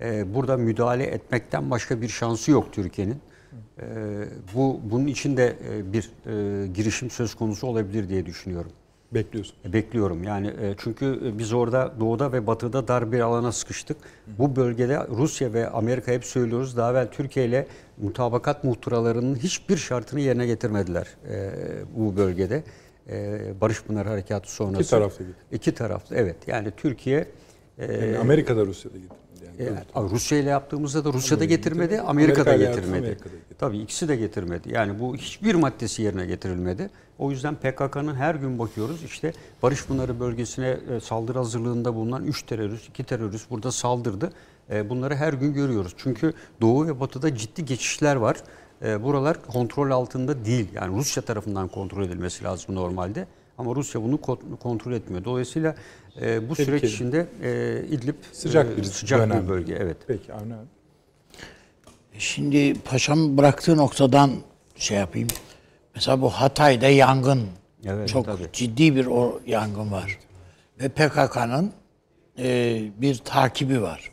e, 0.00 0.34
burada 0.34 0.56
müdahale 0.56 1.04
etmekten 1.04 1.70
başka 1.70 2.00
bir 2.00 2.08
şansı 2.08 2.50
yok 2.50 2.72
Türkiye'nin. 2.72 3.18
E, 3.80 3.84
bu 4.54 4.80
bunun 4.90 5.06
için 5.06 5.36
de 5.36 5.56
e, 5.70 5.92
bir 5.92 6.10
e, 6.26 6.66
girişim 6.66 7.10
söz 7.10 7.34
konusu 7.34 7.66
olabilir 7.66 8.08
diye 8.08 8.26
düşünüyorum. 8.26 8.70
Bekliyorsun. 9.14 9.56
E, 9.64 9.72
Bekliyorum 9.72 10.24
yani 10.24 10.46
e, 10.46 10.74
çünkü 10.78 11.32
biz 11.38 11.52
orada 11.52 11.92
doğuda 12.00 12.32
ve 12.32 12.46
batıda 12.46 12.88
dar 12.88 13.12
bir 13.12 13.20
alana 13.20 13.52
sıkıştık. 13.52 13.96
Bu 14.38 14.56
bölgede 14.56 15.06
Rusya 15.08 15.52
ve 15.52 15.68
Amerika 15.68 16.12
hep 16.12 16.24
söylüyoruz 16.24 16.76
daha 16.76 16.90
evvel 16.90 17.10
Türkiye 17.10 17.46
ile 17.46 17.66
mutabakat 17.98 18.64
muhtıralarının 18.64 19.36
hiçbir 19.36 19.76
şartını 19.76 20.20
yerine 20.20 20.46
getirmediler 20.46 21.06
e, 21.30 21.50
bu 21.96 22.16
bölgede. 22.16 22.62
E, 23.08 23.40
Barış 23.60 23.82
Pınar 23.82 24.06
Harekatı 24.06 24.52
sonrası. 24.52 24.80
İki 24.82 24.90
taraflı. 24.90 25.24
İki 25.52 25.74
taraflı 25.74 26.16
evet 26.16 26.36
yani 26.46 26.68
Türkiye 26.76 27.28
e, 27.78 27.92
Yani 27.92 28.18
Amerika'da 28.18 28.66
Rusya'da 28.66 28.98
gitti. 28.98 29.14
Yani 29.58 29.78
e, 30.06 30.10
Rusya 30.10 30.38
ile 30.38 30.50
yaptığımızda 30.50 31.04
da 31.04 31.12
Rusya 31.12 31.40
da 31.40 31.44
getirmedi, 31.44 32.00
Amerika 32.00 32.46
da 32.46 32.56
getirmedi. 32.56 32.88
Amerika 32.88 33.04
da 33.04 33.12
getirmedi. 33.14 33.54
Tabii 33.58 33.78
ikisi 33.78 34.08
de 34.08 34.16
getirmedi. 34.16 34.72
Yani 34.72 35.00
bu 35.00 35.16
hiçbir 35.16 35.54
maddesi 35.54 36.02
yerine 36.02 36.26
getirilmedi. 36.26 36.90
O 37.18 37.30
yüzden 37.30 37.54
PKK'nın 37.54 38.14
her 38.14 38.34
gün 38.34 38.58
bakıyoruz 38.58 39.02
işte 39.02 39.32
Barış 39.62 39.86
Pınarı 39.86 40.20
bölgesine 40.20 40.76
e, 40.96 41.00
saldırı 41.00 41.38
hazırlığında 41.38 41.94
bulunan 41.94 42.24
3 42.24 42.42
terörist, 42.42 42.88
2 42.88 43.04
terörist 43.04 43.50
burada 43.50 43.72
saldırdı. 43.72 44.32
E, 44.70 44.88
Bunları 44.90 45.14
her 45.16 45.32
gün 45.32 45.52
görüyoruz. 45.54 45.94
Çünkü 45.96 46.32
Doğu 46.60 46.86
ve 46.86 47.00
Batı'da 47.00 47.36
ciddi 47.36 47.64
geçişler 47.64 48.16
var. 48.16 48.36
E, 48.84 49.02
Buralar 49.02 49.42
kontrol 49.46 49.90
altında 49.90 50.44
değil. 50.44 50.68
Yani 50.74 50.96
Rusya 50.96 51.22
tarafından 51.22 51.68
kontrol 51.68 52.02
edilmesi 52.04 52.44
lazım 52.44 52.74
normalde. 52.74 53.26
Ama 53.58 53.74
Rusya 53.74 54.02
bunu 54.02 54.14
ko- 54.16 54.56
kontrol 54.56 54.92
etmiyor. 54.92 55.24
Dolayısıyla 55.24 55.74
e, 56.20 56.48
bu 56.48 56.54
süreç 56.54 56.66
Tehlikeli. 56.66 56.92
içinde 56.92 57.26
e, 57.42 57.82
İdlib 57.90 58.14
Sıcak 58.32 58.66
e, 58.72 58.76
bir 58.76 58.84
sıcak 58.84 59.20
dönem. 59.20 59.42
bir 59.42 59.48
bölge. 59.48 59.74
Evet. 59.80 59.96
Peki 60.06 60.32
Avni. 60.32 60.54
Şimdi 62.18 62.74
paşam 62.80 63.36
bıraktığı 63.38 63.76
noktadan 63.76 64.30
şey 64.76 64.98
yapayım. 64.98 65.28
Mesela 65.94 66.22
bu 66.22 66.30
Hatay'da 66.30 66.88
yangın. 66.88 67.42
Evet, 67.86 68.08
çok 68.08 68.26
tabii. 68.26 68.42
ciddi 68.52 68.96
bir 68.96 69.06
o 69.06 69.40
yangın 69.46 69.92
var. 69.92 70.18
Ve 70.80 70.88
PKK'nın 70.88 71.72
e, 72.38 72.80
bir 72.98 73.18
takibi 73.18 73.82
var. 73.82 74.10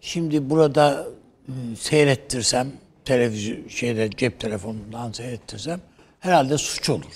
Şimdi 0.00 0.50
burada 0.50 1.06
e, 1.48 1.76
seyrettirsem 1.76 2.68
televizyon 3.04 3.68
şeyde 3.68 4.10
cep 4.10 4.40
telefonundan 4.40 5.12
seyrettirsem 5.12 5.80
herhalde 6.20 6.58
suç 6.58 6.90
olur. 6.90 7.14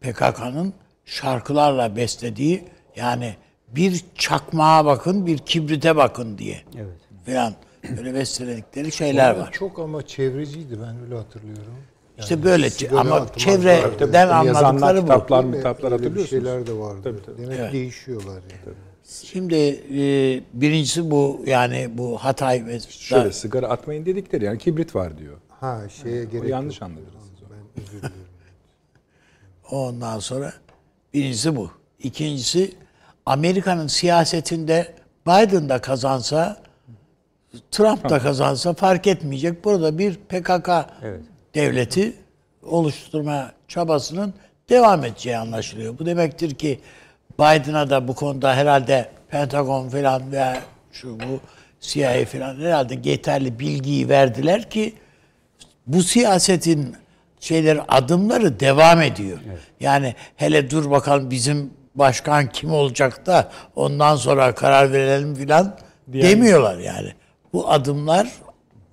PKK'nın 0.00 0.72
şarkılarla 1.04 1.96
beslediği 1.96 2.64
yani 3.00 3.34
bir 3.68 4.04
çakmağa 4.14 4.84
bakın, 4.84 5.26
bir 5.26 5.38
kibrite 5.38 5.96
bakın 5.96 6.38
diye. 6.38 6.60
Evet. 6.76 6.98
Falan 7.26 7.54
böyle 7.96 8.14
besledikleri 8.14 8.92
şeyler 8.92 9.36
var. 9.36 9.52
Çok 9.52 9.78
ama 9.78 10.06
çevreciydi 10.06 10.78
ben 10.82 11.00
öyle 11.04 11.16
hatırlıyorum. 11.16 11.74
İşte 12.18 12.42
böyle 12.44 12.68
ama 12.98 13.26
çevreden 13.36 14.28
anladıkları 14.28 14.96
bu. 14.96 15.00
kitaplar, 15.02 15.52
kitaplar 15.52 15.92
hatırlıyorsunuz. 15.92 16.30
şeyler 16.30 16.66
de 16.66 16.72
vardı. 16.78 17.00
Tabii, 17.04 17.22
tabii. 17.26 17.42
Demek 17.42 17.58
Evet. 17.60 17.72
değişiyorlar 17.72 18.34
yani. 18.34 18.76
Şimdi 19.24 19.54
e, 19.54 20.00
birincisi 20.52 21.10
bu 21.10 21.42
yani 21.46 21.88
bu 21.92 22.18
Hatay 22.18 22.66
ve 22.66 22.80
Şöyle 22.80 23.32
sigara 23.32 23.66
atmayın 23.68 24.06
dedikleri 24.06 24.44
yani 24.44 24.58
kibrit 24.58 24.94
var 24.94 25.18
diyor. 25.18 25.36
Ha 25.60 25.80
şeye 26.02 26.26
O 26.26 26.30
gerek 26.30 26.48
yanlış 26.48 26.80
yok. 26.80 26.90
anladınız. 26.90 27.14
Ben 27.50 27.82
özür 27.82 27.98
dilerim. 27.98 28.14
ondan 29.70 30.18
sonra 30.18 30.52
birincisi 31.14 31.56
bu. 31.56 31.70
İkincisi 32.02 32.74
Amerika'nın 33.30 33.86
siyasetinde 33.86 34.94
Biden 35.26 35.68
da 35.68 35.80
kazansa 35.80 36.56
Trump 37.70 38.08
da 38.08 38.18
kazansa 38.18 38.74
fark 38.74 39.06
etmeyecek. 39.06 39.64
Burada 39.64 39.98
bir 39.98 40.14
PKK 40.14 40.68
Evet. 41.02 41.20
devleti 41.54 42.12
oluşturma 42.62 43.52
çabasının 43.68 44.34
devam 44.68 45.04
edeceği 45.04 45.36
anlaşılıyor. 45.36 45.98
Bu 45.98 46.06
demektir 46.06 46.54
ki 46.54 46.80
Biden'a 47.38 47.90
da 47.90 48.08
bu 48.08 48.14
konuda 48.14 48.54
herhalde 48.54 49.08
Pentagon 49.28 49.88
falan 49.88 50.32
veya 50.32 50.62
şu 50.92 51.20
bu 51.20 51.40
CIA 51.80 52.24
falan 52.24 52.56
herhalde 52.56 52.98
yeterli 53.04 53.58
bilgiyi 53.58 54.08
verdiler 54.08 54.70
ki 54.70 54.94
bu 55.86 56.02
siyasetin 56.02 56.96
şeyler 57.40 57.80
adımları 57.88 58.60
devam 58.60 59.02
ediyor. 59.02 59.38
Yani 59.80 60.14
hele 60.36 60.70
dur 60.70 60.90
bakalım 60.90 61.30
bizim 61.30 61.79
başkan 61.94 62.48
kim 62.48 62.72
olacak 62.72 63.26
da 63.26 63.50
ondan 63.76 64.16
sonra 64.16 64.54
karar 64.54 64.92
verelim 64.92 65.34
filan 65.34 65.76
demiyorlar 66.06 66.78
yani. 66.78 67.12
Bu 67.52 67.70
adımlar 67.70 68.28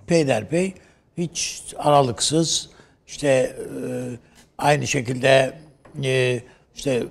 peyderpey 0.06 0.74
hiç 1.18 1.64
aralıksız 1.78 2.70
işte 3.06 3.28
e, 3.28 3.52
aynı 4.58 4.86
şekilde 4.86 5.58
e, 6.04 6.40
işte 6.74 7.02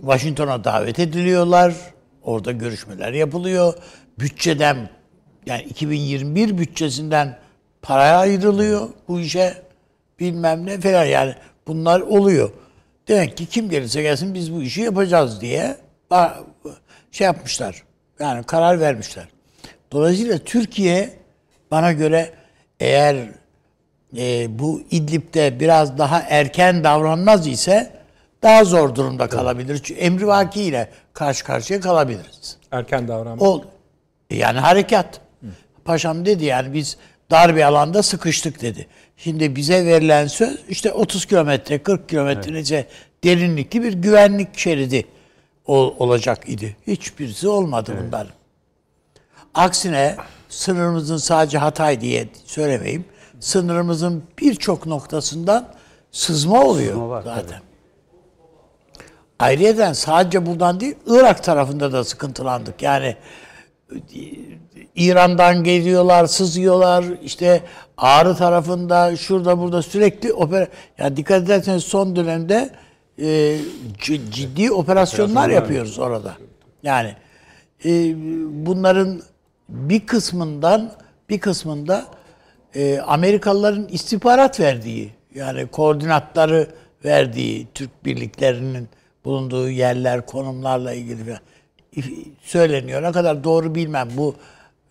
Washington'a 0.00 0.64
davet 0.64 0.98
ediliyorlar. 0.98 1.74
Orada 2.22 2.52
görüşmeler 2.52 3.12
yapılıyor. 3.12 3.74
Bütçeden 4.18 4.90
yani 5.46 5.62
2021 5.62 6.58
bütçesinden 6.58 7.38
paraya 7.82 8.18
ayrılıyor 8.18 8.88
bu 9.08 9.20
işe 9.20 9.62
bilmem 10.20 10.66
ne 10.66 10.80
falan 10.80 11.04
yani 11.04 11.34
bunlar 11.66 12.00
oluyor. 12.00 12.50
Demek 13.08 13.36
ki 13.36 13.46
kim 13.46 13.70
gelirse 13.70 14.02
gelsin 14.02 14.34
biz 14.34 14.54
bu 14.54 14.62
işi 14.62 14.80
yapacağız 14.80 15.40
diye 15.40 15.76
şey 17.12 17.24
yapmışlar. 17.24 17.82
Yani 18.20 18.44
karar 18.44 18.80
vermişler. 18.80 19.28
Dolayısıyla 19.92 20.38
Türkiye 20.38 21.10
bana 21.70 21.92
göre 21.92 22.32
eğer 22.80 23.16
e, 24.16 24.58
bu 24.58 24.82
İdlib'de 24.90 25.60
biraz 25.60 25.98
daha 25.98 26.20
erken 26.20 26.84
davranmaz 26.84 27.46
ise 27.46 27.92
daha 28.42 28.64
zor 28.64 28.94
durumda 28.94 29.28
kalabilir. 29.28 29.80
Çünkü 29.82 30.00
emrivaki 30.00 30.62
ile 30.62 30.90
karşı 31.12 31.44
karşıya 31.44 31.80
kalabiliriz. 31.80 32.56
Erken 32.70 33.08
davranma. 33.08 33.44
O 33.46 33.64
yani 34.30 34.58
harekat. 34.58 35.20
Paşam 35.84 36.26
dedi 36.26 36.44
yani 36.44 36.74
biz 36.74 36.96
dar 37.30 37.56
bir 37.56 37.62
alanda 37.62 38.02
sıkıştık 38.02 38.62
dedi. 38.62 38.86
Şimdi 39.18 39.56
bize 39.56 39.86
verilen 39.86 40.26
söz 40.26 40.58
işte 40.68 40.92
30 40.92 41.26
kilometre 41.26 41.82
40 41.82 42.08
kilometre 42.08 42.86
derinlikli 43.24 43.82
bir 43.82 43.92
güvenlik 43.92 44.58
şeridi 44.58 45.06
ol- 45.66 45.94
olacak 45.98 46.48
idi. 46.48 46.76
Hiçbirisi 46.86 47.48
olmadı 47.48 47.94
bunların. 48.06 48.32
Aksine 49.54 50.16
sınırımızın 50.48 51.16
sadece 51.16 51.58
Hatay 51.58 52.00
diye 52.00 52.28
söylemeyeyim. 52.44 53.04
Sınırımızın 53.40 54.22
birçok 54.38 54.86
noktasından 54.86 55.74
sızma 56.12 56.64
oluyor 56.64 56.90
Sızma 56.92 57.08
var, 57.08 57.22
zaten. 57.22 57.60
Ayrıyeten 59.38 59.92
sadece 59.92 60.46
buradan 60.46 60.80
değil 60.80 60.94
Irak 61.06 61.44
tarafında 61.44 61.92
da 61.92 62.04
sıkıntılandık. 62.04 62.82
Yani 62.82 63.16
İran'dan 64.98 65.64
geliyorlar, 65.64 66.26
sızıyorlar. 66.26 67.04
İşte 67.22 67.62
Ağrı 67.96 68.36
tarafında, 68.36 69.16
şurada 69.16 69.58
burada 69.58 69.82
sürekli 69.82 70.32
opera... 70.32 70.68
Ya 70.98 71.16
dikkat 71.16 71.42
ederseniz 71.42 71.84
son 71.84 72.16
dönemde 72.16 72.70
e, 73.22 73.56
ciddi 74.30 74.72
operasyonlar 74.72 75.48
yapıyoruz 75.48 75.98
orada. 75.98 76.34
Yani 76.82 77.14
e, 77.84 78.14
bunların 78.66 79.22
bir 79.68 80.06
kısmından 80.06 80.92
bir 81.30 81.40
kısmında 81.40 82.04
e, 82.74 82.98
Amerikalıların 82.98 83.88
istihbarat 83.88 84.60
verdiği 84.60 85.10
yani 85.34 85.66
koordinatları 85.66 86.66
verdiği 87.04 87.66
Türk 87.74 88.04
birliklerinin 88.04 88.88
bulunduğu 89.24 89.70
yerler, 89.70 90.26
konumlarla 90.26 90.92
ilgili 90.92 91.24
falan 91.24 91.40
söyleniyor. 92.42 93.02
Ne 93.02 93.12
kadar 93.12 93.44
doğru 93.44 93.74
bilmem. 93.74 94.08
Bu 94.16 94.34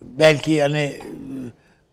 belki 0.02 0.50
yani 0.50 1.00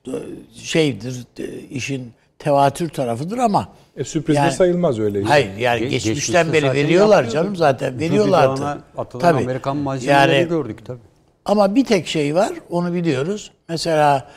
e, 0.08 0.12
şeydir 0.56 1.26
e, 1.40 1.60
işin 1.60 2.12
tevatür 2.40 2.90
tarafıdır 2.90 3.38
ama 3.38 3.70
E, 3.98 4.04
sürpriz 4.04 4.36
de 4.36 4.40
Yani- 4.40 4.52
sayılmaz 4.52 5.00
öyle. 5.00 5.24
Hayır 5.24 5.58
yani 5.58 5.82
Ge- 5.82 5.88
geçmişten 5.90 6.46
geçmişte 6.46 6.68
beri 6.68 6.74
veriyorlar 6.84 7.24
yapıyordu. 7.24 7.34
canım 7.34 7.56
zaten 7.56 8.00
veriyorlardı. 8.00 8.84
Atılan 8.98 9.22
Tabii. 9.22 9.44
Amerikan 9.44 9.78
malzemeleri 9.78 10.36
Yani 10.40 10.50
gördük 10.50 10.86
tabii. 10.86 11.00
ama 11.46 11.76
bir 11.76 11.86
tek 11.86 12.08
şey 12.08 12.36
var, 12.36 12.54
onu 12.70 12.94
biliyoruz. 12.94 13.52
Mesela 13.70 14.32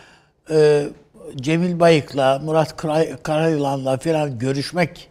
e, 0.50 0.84
Cemil 1.36 1.80
Bayık'la, 1.80 2.38
Murat 2.38 2.76
Kara- 2.76 3.16
Karayılan'la 3.22 3.96
falan 3.98 4.38
görüşmek 4.38 5.08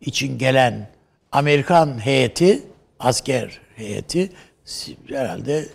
için 0.00 0.38
gelen 0.38 0.88
Amerikan 1.32 2.04
heyeti, 2.04 2.62
asker 3.00 3.60
heyeti 3.76 4.30
herhalde 5.08 5.66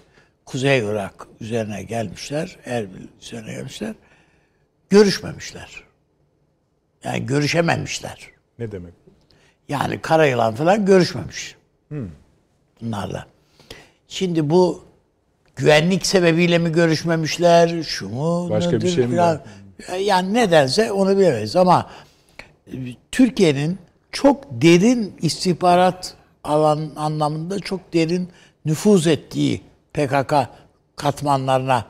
Kuzey 0.50 0.80
Irak 0.80 1.28
üzerine 1.40 1.84
gelmişler, 1.84 2.58
Erbil 2.66 3.08
üzerine 3.22 3.52
gelmişler. 3.52 3.96
Görüşmemişler. 4.90 5.84
Yani 7.04 7.26
görüşememişler. 7.26 8.28
Ne 8.60 8.72
demek? 8.72 8.94
Yani 9.68 10.02
Karayılan 10.02 10.56
falan 10.56 10.86
görüşmemiş. 10.86 11.56
Bunlarla. 12.82 13.26
Şimdi 14.08 14.50
bu 14.50 14.84
güvenlik 15.56 16.06
sebebiyle 16.06 16.58
mi 16.58 16.72
görüşmemişler, 16.72 17.84
şu 17.84 18.10
mu? 18.10 18.50
Başka 18.50 18.82
bir 18.82 18.90
şey 18.90 19.06
mi 19.06 19.12
filan. 19.12 19.42
Yani 20.00 20.34
nedense 20.34 20.92
onu 20.92 21.18
bilemeyiz 21.18 21.56
ama 21.56 21.90
e, 22.68 22.76
Türkiye'nin 23.12 23.80
çok 24.12 24.44
derin 24.50 25.18
istihbarat 25.22 26.16
alan 26.44 26.92
anlamında 26.96 27.60
çok 27.60 27.94
derin 27.94 28.30
nüfuz 28.66 29.08
ettiği 29.08 29.69
PKK 30.00 30.34
katmanlarına 30.96 31.86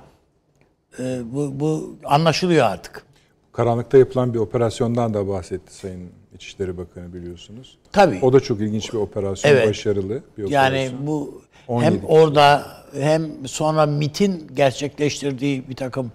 e, 1.00 1.20
bu, 1.24 1.60
bu 1.60 1.96
anlaşılıyor 2.06 2.66
artık. 2.66 3.04
Karanlıkta 3.52 3.98
yapılan 3.98 4.34
bir 4.34 4.40
operasyondan 4.40 5.14
da 5.14 5.28
bahsetti 5.28 5.76
Sayın 5.76 6.10
İçişleri 6.36 6.78
Bakanı 6.78 7.14
biliyorsunuz. 7.14 7.78
Tabii. 7.92 8.20
O 8.22 8.34
da 8.34 8.40
çok 8.40 8.62
ilginç 8.62 8.94
bir 8.94 8.98
operasyon, 8.98 9.52
Evet. 9.52 9.70
başarılı 9.70 10.24
bir 10.38 10.44
operasyon. 10.44 10.50
Yani 10.52 10.92
bu 11.00 11.42
17 11.68 11.86
hem 11.86 12.06
orada 12.06 12.68
hem 13.00 13.48
sonra 13.48 13.86
MIT'in 13.86 14.48
gerçekleştirdiği 14.54 15.70
bir 15.70 15.76
takım 15.76 16.12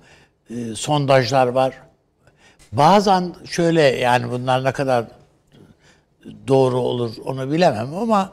e, 0.51 0.75
sondajlar 0.75 1.47
var. 1.47 1.75
Bazen 2.73 3.35
şöyle 3.45 3.83
yani 3.83 4.31
bunlar 4.31 4.65
ne 4.65 4.73
kadar 4.73 5.05
doğru 6.49 6.79
olur 6.79 7.15
onu 7.25 7.53
bilemem 7.53 7.95
ama 7.95 8.33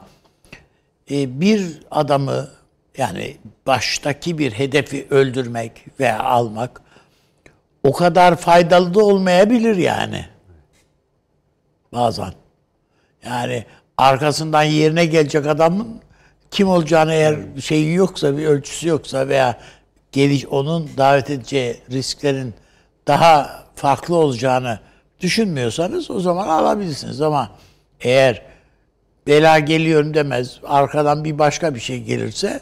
e, 1.10 1.40
bir 1.40 1.80
adamı 1.90 2.48
yani 2.98 3.36
baştaki 3.66 4.38
bir 4.38 4.52
hedefi 4.52 5.06
öldürmek 5.10 5.86
veya 6.00 6.22
almak 6.22 6.82
o 7.82 7.92
kadar 7.92 8.36
faydalı 8.36 8.94
da 8.94 9.04
olmayabilir 9.04 9.76
yani. 9.76 10.26
Bazen. 11.92 12.32
Yani 13.24 13.64
arkasından 13.98 14.62
yerine 14.62 15.06
gelecek 15.06 15.46
adamın 15.46 16.00
kim 16.50 16.68
olacağını 16.68 17.12
eğer 17.12 17.38
şeyi 17.60 17.94
yoksa, 17.94 18.36
bir 18.36 18.46
ölçüsü 18.46 18.88
yoksa 18.88 19.28
veya 19.28 19.60
geliş 20.12 20.46
onun 20.46 20.90
davet 20.96 21.30
edeceği 21.30 21.76
risklerin 21.90 22.54
daha 23.06 23.64
farklı 23.74 24.16
olacağını 24.16 24.80
düşünmüyorsanız 25.20 26.10
o 26.10 26.20
zaman 26.20 26.48
alabilirsiniz 26.48 27.20
ama 27.20 27.50
eğer 28.00 28.42
bela 29.26 29.58
geliyorum 29.58 30.14
demez, 30.14 30.60
arkadan 30.64 31.24
bir 31.24 31.38
başka 31.38 31.74
bir 31.74 31.80
şey 31.80 32.02
gelirse 32.02 32.60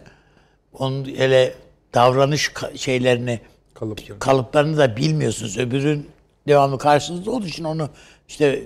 onun 0.73 1.05
hele 1.05 1.55
davranış 1.95 2.53
şeylerini 2.77 3.41
Kalıpları. 3.75 4.19
kalıplarını 4.19 4.79
da 4.79 4.97
bilmiyorsunuz. 4.97 5.59
Öbürün 5.59 6.11
devamlı 6.49 6.79
karşınızda 6.79 7.31
olduğu 7.31 7.47
için 7.47 7.65
onu 7.65 7.89
işte 8.29 8.63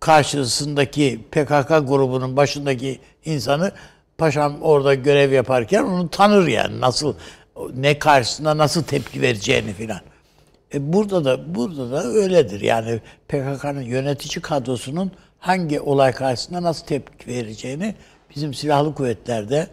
karşısındaki 0.00 1.20
PKK 1.30 1.68
grubunun 1.68 2.36
başındaki 2.36 3.00
insanı 3.24 3.72
paşam 4.18 4.62
orada 4.62 4.94
görev 4.94 5.32
yaparken 5.32 5.84
onu 5.84 6.08
tanır 6.10 6.46
yani 6.46 6.80
nasıl 6.80 7.14
ne 7.74 7.98
karşısında 7.98 8.58
nasıl 8.58 8.82
tepki 8.82 9.22
vereceğini 9.22 9.72
filan. 9.72 10.00
E 10.74 10.92
burada 10.92 11.24
da 11.24 11.54
burada 11.54 11.90
da 11.90 12.04
öyledir. 12.04 12.60
Yani 12.60 13.00
PKK'nın 13.28 13.82
yönetici 13.82 14.42
kadrosunun 14.42 15.12
hangi 15.38 15.80
olay 15.80 16.12
karşısında 16.12 16.62
nasıl 16.62 16.86
tepki 16.86 17.26
vereceğini 17.26 17.94
bizim 18.36 18.54
silahlı 18.54 18.94
kuvvetlerde 18.94 19.66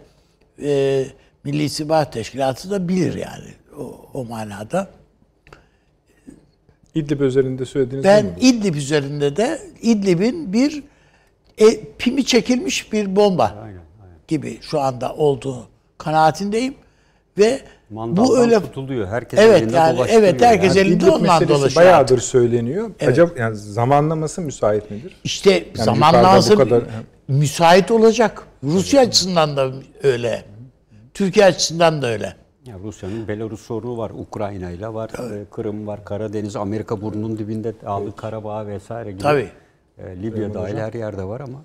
e, 0.63 1.05
Milli 1.43 1.63
İstihbarat 1.63 2.13
Teşkilatı 2.13 2.71
da 2.71 2.87
bilir 2.87 3.13
yani 3.13 3.53
o, 3.79 3.95
o 4.13 4.25
manada. 4.25 4.87
İdlib 6.95 7.21
özelinde 7.21 7.65
söylediğiniz 7.65 8.03
Ben 8.05 8.25
mi? 8.25 8.31
İdlib 8.41 8.75
üzerinde 8.75 9.35
de 9.35 9.61
İdlib'in 9.81 10.53
bir 10.53 10.83
e, 11.57 11.83
pimi 11.97 12.25
çekilmiş 12.25 12.93
bir 12.93 13.15
bomba 13.15 13.69
gibi 14.27 14.57
şu 14.61 14.79
anda 14.79 15.15
olduğu 15.15 15.67
kanaatindeyim 15.97 16.75
ve 17.37 17.61
Mandaldan 17.89 18.27
bu 18.27 18.37
öyle 18.39 18.59
tutuluyor. 18.59 19.07
Herkes 19.07 19.39
Evet, 19.39 19.61
elinde 19.61 19.75
yani 19.75 20.01
evet, 20.09 20.41
herkes 20.41 20.75
yani. 20.75 20.87
elinde 20.87 21.03
İdlib 21.05 21.13
ondan 21.13 21.47
dolaşıyor 21.47 21.85
bayağıdır 21.85 22.13
artık. 22.15 22.23
söyleniyor. 22.23 22.91
Acaba 23.07 23.31
yani 23.39 23.55
zamanlaması 23.55 24.41
müsait 24.41 24.91
midir? 24.91 25.17
İşte 25.23 25.53
yukarıda 25.57 25.83
zamanlaması 25.83 26.53
bu 26.53 26.57
kadar- 26.57 26.83
müsait 27.27 27.91
olacak. 27.91 28.43
Rusya 28.63 29.01
açısından 29.01 29.57
da 29.57 29.71
öyle. 30.03 30.50
Türkiye 31.13 31.45
açısından 31.45 32.01
da 32.01 32.07
öyle. 32.07 32.35
Ya 32.65 32.79
Rusya'nın 32.79 33.27
Belarus 33.27 33.61
sorunu 33.61 33.97
var, 33.97 34.09
Ukrayna 34.15 34.71
ile 34.71 34.93
var, 34.93 35.09
e, 35.09 35.45
Kırım 35.45 35.87
var, 35.87 36.05
Karadeniz, 36.05 36.55
Amerika 36.55 37.01
burnunun 37.01 37.37
dibinde 37.37 37.73
aldı 37.85 38.15
Karabağ 38.15 38.67
vesaire 38.67 39.11
gibi. 39.11 39.21
Tabii. 39.21 39.49
E, 39.97 40.21
Libya 40.21 40.53
dahil 40.53 40.75
her 40.75 40.93
yerde 40.93 41.23
var 41.23 41.39
ama 41.39 41.63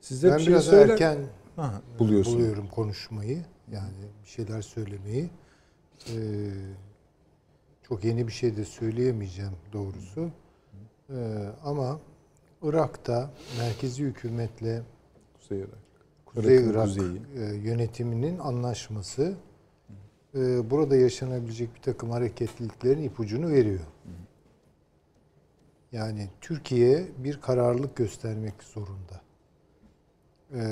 Size 0.00 0.30
ben 0.30 0.38
bir 0.38 0.42
şey 0.42 0.52
biraz 0.52 0.64
söyler 0.64 0.88
erken 0.88 1.18
Ha, 1.56 1.82
buluyorsun. 1.98 2.34
buluyorum 2.34 2.68
konuşmayı. 2.68 3.44
Yani 3.72 3.92
bir 4.22 4.28
şeyler 4.28 4.62
söylemeyi. 4.62 5.30
Ee, 6.08 6.14
çok 7.88 8.04
yeni 8.04 8.26
bir 8.26 8.32
şey 8.32 8.56
de 8.56 8.64
söyleyemeyeceğim 8.64 9.52
doğrusu. 9.72 10.30
Ee, 11.10 11.14
ama 11.64 12.00
Irak'ta 12.62 13.30
merkezi 13.58 14.02
hükümetle 14.04 14.82
Kuzey 15.34 15.58
Irak. 15.58 15.81
Kuzey 16.34 16.56
Irak'ın 16.56 16.70
Irak 16.70 16.84
kuzeyi. 16.84 17.22
e, 17.36 17.54
yönetiminin 17.54 18.38
anlaşması 18.38 19.34
e, 20.34 20.70
burada 20.70 20.96
yaşanabilecek 20.96 21.74
bir 21.74 21.80
takım 21.80 22.10
hareketliliklerin 22.10 23.02
ipucunu 23.02 23.48
veriyor. 23.48 23.80
Yani 25.92 26.28
Türkiye 26.40 27.06
bir 27.18 27.40
kararlılık 27.40 27.96
göstermek 27.96 28.62
zorunda. 28.62 29.20
E, 30.54 30.62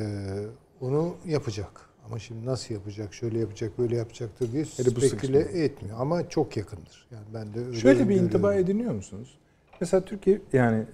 onu 0.81 1.15
yapacak. 1.27 1.91
Ama 2.07 2.19
şimdi 2.19 2.47
nasıl 2.47 2.75
yapacak, 2.75 3.15
şöyle 3.15 3.39
yapacak, 3.39 3.79
böyle 3.79 3.97
yapacaktır 3.97 4.53
diye 4.53 4.65
Hele 4.65 4.97
bu 4.97 5.01
speküle 5.01 5.39
etmiyor. 5.39 5.97
Ama 6.01 6.29
çok 6.29 6.57
yakındır. 6.57 7.07
Yani 7.11 7.25
ben 7.35 7.55
de 7.55 7.67
öyle 7.67 7.77
Şöyle 7.77 8.09
bir 8.09 8.17
intiba 8.17 8.55
ediniyor 8.55 8.93
musunuz? 8.93 9.39
Mesela 9.81 10.05
Türkiye 10.05 10.41
yani 10.53 10.85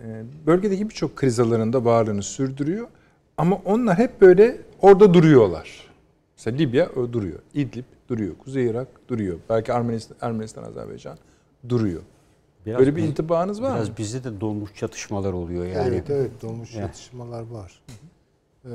bölgedeki 0.47 0.89
birçok 0.89 1.17
kriz 1.17 1.41
alanında 1.41 1.85
varlığını 1.85 2.23
sürdürüyor 2.23 2.89
ama 3.37 3.61
onlar 3.65 3.99
hep 3.99 4.21
böyle 4.21 4.57
orada 4.83 5.15
duruyorlar. 5.15 5.87
Mesela 6.37 6.57
Libya 6.57 6.89
o 6.97 7.13
duruyor. 7.13 7.39
İdlib 7.55 7.85
duruyor. 8.09 8.35
Kuzey 8.39 8.67
Irak 8.67 8.89
duruyor. 9.09 9.39
Belki 9.51 9.73
Ermenistan, 9.73 10.17
Ermenistan 10.21 10.63
Azerbaycan 10.63 11.19
duruyor. 11.69 12.03
biraz 12.67 12.79
böyle 12.79 12.97
bir 12.97 13.03
biz- 13.03 13.11
intibanız 13.11 13.63
var 13.63 13.71
mı? 13.71 13.77
biraz 13.77 13.99
bizde 13.99 14.25
de 14.25 14.41
donmuş 14.41 14.75
çatışmalar 14.75 15.33
oluyor 15.33 15.65
yani. 15.67 15.89
Evet 15.89 16.11
evet 16.11 16.31
dolmuş 16.43 16.75
Ya. 16.75 16.81
çatışmalar 16.87 17.43
var. 17.51 17.83
Ee, 18.65 18.69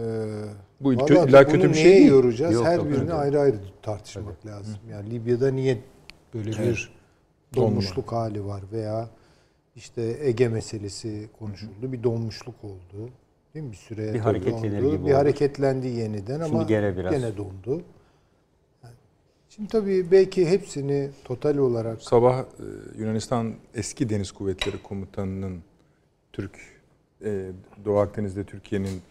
Bu 0.82 0.94
kö- 0.94 1.30
illa 1.30 1.48
kötü 1.48 1.70
bir 1.70 1.74
şey 1.74 1.92
değil. 1.92 2.10
yoracağız? 2.12 2.54
Yok, 2.54 2.66
Her 2.66 2.78
yok, 2.78 2.86
birini 2.86 3.02
öyle. 3.02 3.14
ayrı 3.14 3.40
ayrı 3.40 3.56
tartışmak 3.82 4.46
lazım. 4.46 4.76
Yani 4.92 5.12
Libya'da 5.12 5.52
niye 5.52 5.78
böyle 6.34 6.52
bir 6.52 6.92
donmuşluk 7.56 8.12
hali 8.12 8.46
var 8.46 8.62
veya 8.72 9.10
işte 9.76 10.18
Ege 10.22 10.48
meselesi 10.48 11.30
konuşuldu. 11.40 11.94
Bir 11.94 12.04
donmuşluk 12.04 12.56
oldu. 12.64 13.10
Değil 13.54 13.66
mi? 13.66 13.72
Bir 13.72 13.78
süre 13.78 14.14
Bir 14.14 14.20
hareketlenir 14.20 14.82
dondu. 14.82 14.92
gibi 14.96 15.06
Bir 15.06 15.12
oldu. 15.12 15.18
hareketlendi 15.20 15.88
yeniden 15.88 16.36
ama 16.40 16.48
Şimdi 16.48 16.68
gene 16.68 16.98
biraz. 16.98 17.12
gene 17.12 17.38
dondu. 17.38 17.82
Yani 18.84 18.94
Şimdi 19.50 19.68
tabii 19.70 20.12
belki 20.12 20.50
hepsini 20.50 21.10
total 21.26 21.58
olarak 21.58 22.02
Sabah 22.02 22.40
e, 22.40 22.44
Yunanistan 23.00 23.54
eski 23.76 24.10
Deniz 24.10 24.32
Kuvvetleri 24.32 24.84
Komutanı'nın 24.84 25.60
Türk 26.34 26.52
e, 27.26 27.48
Doğu 27.86 27.98
Akdeniz'de 28.00 28.44
Türkiye'nin 28.44 29.02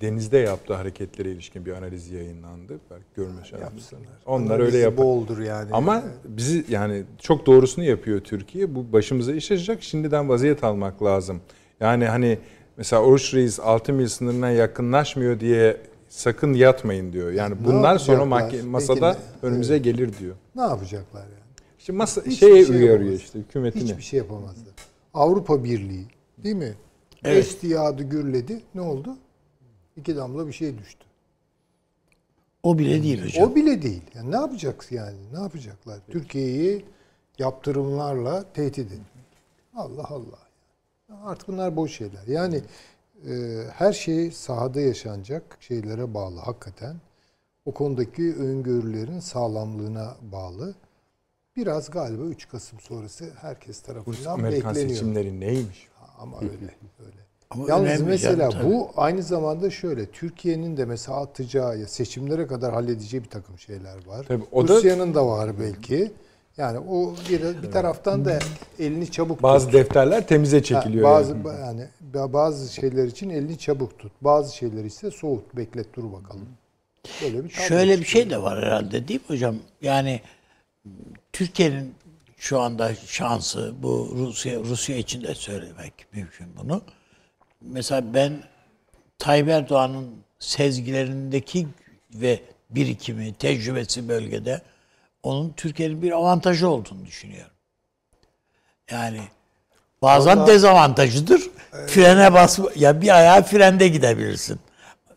denizde 0.00 0.38
yaptığı 0.38 0.74
hareketlere 0.74 1.30
ilişkin 1.30 1.66
bir 1.66 1.72
analiz 1.72 2.10
yayınlandı. 2.10 2.80
Belki 2.90 3.04
görme 3.16 3.44
şansınız. 3.44 3.60
Yapsınlar. 3.62 4.02
Onlar 4.26 4.46
Analizi 4.54 4.66
öyle 4.66 4.78
yapar. 4.78 5.04
boldur 5.06 5.38
yani. 5.38 5.70
Ama 5.72 6.02
bizi 6.24 6.64
yani 6.68 7.04
çok 7.18 7.46
doğrusunu 7.46 7.84
yapıyor 7.84 8.20
Türkiye. 8.20 8.74
Bu 8.74 8.92
başımıza 8.92 9.32
iş 9.34 9.52
açacak. 9.52 9.82
Şimdiden 9.82 10.28
vaziyet 10.28 10.64
almak 10.64 11.02
lazım. 11.02 11.40
Yani 11.80 12.04
hani 12.06 12.38
mesela 12.76 13.02
Oruç 13.02 13.34
Reis 13.34 13.60
6 13.60 13.92
mil 13.92 14.08
sınırına 14.08 14.50
yakınlaşmıyor 14.50 15.40
diye 15.40 15.80
sakın 16.08 16.52
yatmayın 16.54 17.12
diyor. 17.12 17.32
Yani 17.32 17.54
Ne 17.54 17.64
bunlar 17.64 17.98
sonra 17.98 18.22
mahke- 18.22 18.62
masada 18.62 19.12
Peki 19.12 19.46
önümüze 19.46 19.78
gelir 19.78 20.18
diyor. 20.18 20.34
ne 20.56 20.62
yapacaklar 20.62 21.22
yani? 21.22 21.32
İşte 21.78 21.92
masa 21.92 22.20
Hiçbir 22.20 22.32
şeye 22.32 22.64
şey 22.66 22.76
uyarıyor 22.76 23.00
yapamaz. 23.00 23.20
işte 23.20 23.38
hükümetine. 23.38 23.82
Hiçbir 23.82 24.02
şey 24.02 24.18
yapamazlar. 24.18 24.74
Avrupa 25.14 25.64
Birliği 25.64 26.06
değil 26.38 26.56
mi? 26.56 26.74
Evet. 27.24 27.38
Esti 27.44 27.66
yağdı 27.66 28.02
gürledi. 28.02 28.60
Ne 28.74 28.80
oldu? 28.80 29.16
İki 29.96 30.16
damla 30.16 30.46
bir 30.46 30.52
şey 30.52 30.78
düştü. 30.78 31.04
O 32.62 32.78
bile 32.78 33.02
değil 33.02 33.24
hocam. 33.24 33.50
O 33.50 33.54
bile 33.54 33.82
değil. 33.82 34.02
Yani 34.14 34.30
ne 34.32 34.36
yapacaksın 34.36 34.96
yani? 34.96 35.16
Ne 35.34 35.40
yapacaklar? 35.40 35.98
Türkiye'yi 36.10 36.84
yaptırımlarla 37.38 38.44
tehdit 38.54 38.78
etmek. 38.78 39.02
Allah 39.76 40.04
Allah. 40.08 40.38
Artık 41.24 41.48
bunlar 41.48 41.76
boş 41.76 41.96
şeyler. 41.96 42.26
Yani 42.26 42.60
e, 43.28 43.62
her 43.72 43.92
şey 43.92 44.30
sahada 44.30 44.80
yaşanacak 44.80 45.56
şeylere 45.60 46.14
bağlı 46.14 46.38
hakikaten. 46.38 46.96
O 47.66 47.72
konudaki 47.72 48.34
öngörülerin 48.34 49.20
sağlamlığına 49.20 50.16
bağlı. 50.32 50.74
Biraz 51.56 51.90
galiba 51.90 52.22
3 52.22 52.48
Kasım 52.48 52.80
sonrası 52.80 53.30
herkes 53.40 53.80
tarafından 53.80 54.30
Amerikan 54.32 54.70
bekleniyor. 54.70 54.90
seçimleri 54.90 55.40
neymiş? 55.40 55.88
Ama 56.18 56.40
öyle 56.40 56.74
öyle. 57.06 57.16
Ama 57.50 57.64
Yalnız 57.68 58.00
mesela 58.02 58.50
canım, 58.50 58.70
bu 58.72 58.90
aynı 58.96 59.22
zamanda 59.22 59.70
şöyle 59.70 60.06
Türkiye'nin 60.06 60.76
de 60.76 60.84
mesela 60.84 61.20
atacağı 61.20 61.78
ya 61.78 61.86
seçimlere 61.86 62.46
kadar 62.46 62.72
halledeceği 62.72 63.22
bir 63.24 63.28
takım 63.28 63.58
şeyler 63.58 64.06
var. 64.06 64.24
Tabii, 64.28 64.44
o 64.52 64.68
da- 64.68 64.76
Rusya'nın 64.76 65.14
da 65.14 65.26
var 65.26 65.60
belki. 65.60 66.12
Yani 66.56 66.78
o 66.78 67.14
bir, 67.30 67.62
bir 67.62 67.70
taraftan 67.70 68.24
da 68.24 68.38
elini 68.78 69.10
çabuk 69.10 69.42
Bazı 69.42 69.64
tut. 69.66 69.74
defterler 69.74 70.26
temize 70.26 70.56
Ha, 70.56 70.62
çekiliyor. 70.62 71.04
bazı 71.04 71.32
yani. 71.32 71.88
yani 72.14 72.32
bazı 72.32 72.74
şeyler 72.74 73.04
için 73.04 73.30
elini 73.30 73.58
çabuk 73.58 73.98
tut. 73.98 74.12
Bazı 74.20 74.56
şeyler 74.56 74.84
ise 74.84 75.10
soğut, 75.10 75.56
beklet 75.56 75.94
dur 75.96 76.12
bakalım. 76.12 76.48
Böyle 77.22 77.44
bir 77.44 77.50
Şöyle 77.50 78.00
bir 78.00 78.04
şey 78.04 78.30
de 78.30 78.42
var 78.42 78.64
herhalde 78.64 79.08
değil 79.08 79.20
mi 79.20 79.26
hocam? 79.28 79.56
Yani 79.82 80.20
Türkiye'nin 81.32 81.94
şu 82.36 82.60
anda 82.60 82.94
şansı 82.94 83.74
bu 83.82 84.12
Rusya 84.18 84.60
Rusya 84.60 84.96
için 84.96 85.22
de 85.22 85.34
söylemek 85.34 85.92
mümkün 86.12 86.46
bunu. 86.62 86.82
Mesela 87.60 88.14
ben 88.14 88.32
Tayyip 89.18 89.48
Erdoğan'ın 89.48 90.06
sezgilerindeki 90.38 91.66
ve 92.14 92.40
birikimi, 92.70 93.34
tecrübesi 93.34 94.08
bölgede 94.08 94.62
onun 95.22 95.52
Türkiye'nin 95.52 96.02
bir 96.02 96.12
avantajı 96.12 96.68
olduğunu 96.68 97.06
düşünüyorum. 97.06 97.52
Yani 98.90 99.20
bazen 100.02 100.46
dezavantajıdır. 100.46 101.42
Frene 101.86 102.34
basma 102.34 102.70
ya 102.76 103.00
bir 103.00 103.16
ayağı 103.16 103.42
frende 103.42 103.88
gidebilirsin. 103.88 104.60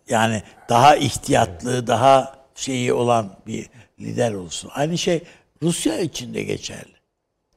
Yani 0.10 0.44
daha 0.70 0.96
ihtiyatlı, 0.96 1.88
daha 1.88 2.36
şeyi 2.56 2.94
olan 2.94 3.38
bir 3.48 3.70
lider 4.00 4.34
olsun. 4.34 4.72
Aynı 4.74 4.98
şey 4.98 5.24
Rusya 5.62 6.00
için 6.00 6.34
de 6.34 6.44
geçerli. 6.44 6.96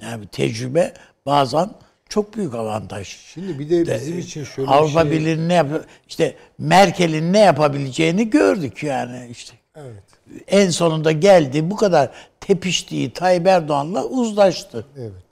Yani 0.02 0.26
tecrübe 0.26 0.94
bazen 1.26 1.70
çok 2.08 2.36
büyük 2.36 2.54
avantaj. 2.54 3.08
Şimdi 3.08 3.58
bir 3.58 3.70
de 3.70 3.94
bizim 3.94 4.18
için 4.18 4.44
şöyle 4.44 4.70
Avrupa 4.70 5.04
bir 5.04 5.10
şey. 5.10 5.20
Birliği'nin 5.20 5.48
ne 5.48 5.54
yap 5.54 5.68
işte 6.08 6.36
Merkel'in 6.58 7.32
ne 7.32 7.38
yapabileceğini 7.38 8.30
gördük 8.30 8.82
yani 8.82 9.28
işte. 9.30 9.54
Evet. 9.76 10.02
En 10.46 10.70
sonunda 10.70 11.12
geldi 11.12 11.70
bu 11.70 11.76
kadar 11.76 12.10
tepiştiği 12.40 13.12
Tayyip 13.12 13.46
Erdoğan'la 13.46 14.04
uzlaştı. 14.04 14.86
Evet. 14.98 15.28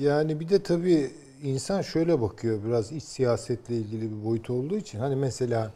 Yani 0.00 0.40
bir 0.40 0.48
de 0.48 0.62
tabii 0.62 1.10
insan 1.42 1.82
şöyle 1.82 2.20
bakıyor 2.20 2.64
biraz 2.64 2.92
iç 2.92 3.04
siyasetle 3.04 3.76
ilgili 3.76 4.10
bir 4.10 4.24
boyut 4.24 4.50
olduğu 4.50 4.76
için 4.76 4.98
hani 4.98 5.16
mesela 5.16 5.72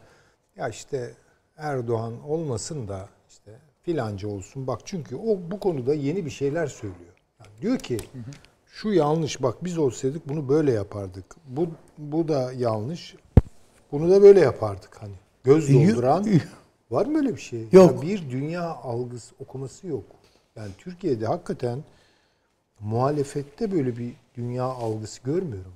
ya 0.57 0.69
işte 0.69 1.13
Erdoğan 1.57 2.23
olmasın 2.29 2.87
da 2.87 3.09
işte 3.29 3.51
filanca 3.83 4.27
olsun 4.27 4.67
bak 4.67 4.79
çünkü 4.85 5.15
o 5.15 5.51
bu 5.51 5.59
konuda 5.59 5.93
yeni 5.93 6.25
bir 6.25 6.31
şeyler 6.31 6.67
söylüyor. 6.67 7.13
Yani 7.39 7.61
diyor 7.61 7.77
ki 7.77 7.97
şu 8.67 8.93
yanlış 8.93 9.43
bak 9.43 9.63
biz 9.63 9.77
olsaydık 9.77 10.29
bunu 10.29 10.49
böyle 10.49 10.71
yapardık. 10.71 11.25
Bu 11.47 11.67
bu 11.97 12.27
da 12.27 12.53
yanlış. 12.53 13.15
Bunu 13.91 14.11
da 14.11 14.21
böyle 14.21 14.39
yapardık 14.39 14.97
hani. 15.01 15.13
Göz 15.43 15.73
dolduran 15.73 16.27
var 16.91 17.05
mı 17.05 17.17
öyle 17.17 17.35
bir 17.35 17.41
şey? 17.41 17.67
Yok. 17.71 17.95
Ya 17.95 18.01
bir 18.01 18.29
dünya 18.31 18.63
algısı 18.63 19.35
okuması 19.39 19.87
yok. 19.87 20.03
Yani 20.55 20.71
Türkiye'de 20.77 21.25
hakikaten 21.27 21.83
muhalefette 22.79 23.71
böyle 23.71 23.97
bir 23.97 24.13
dünya 24.35 24.63
algısı 24.63 25.23
görmüyorum 25.23 25.73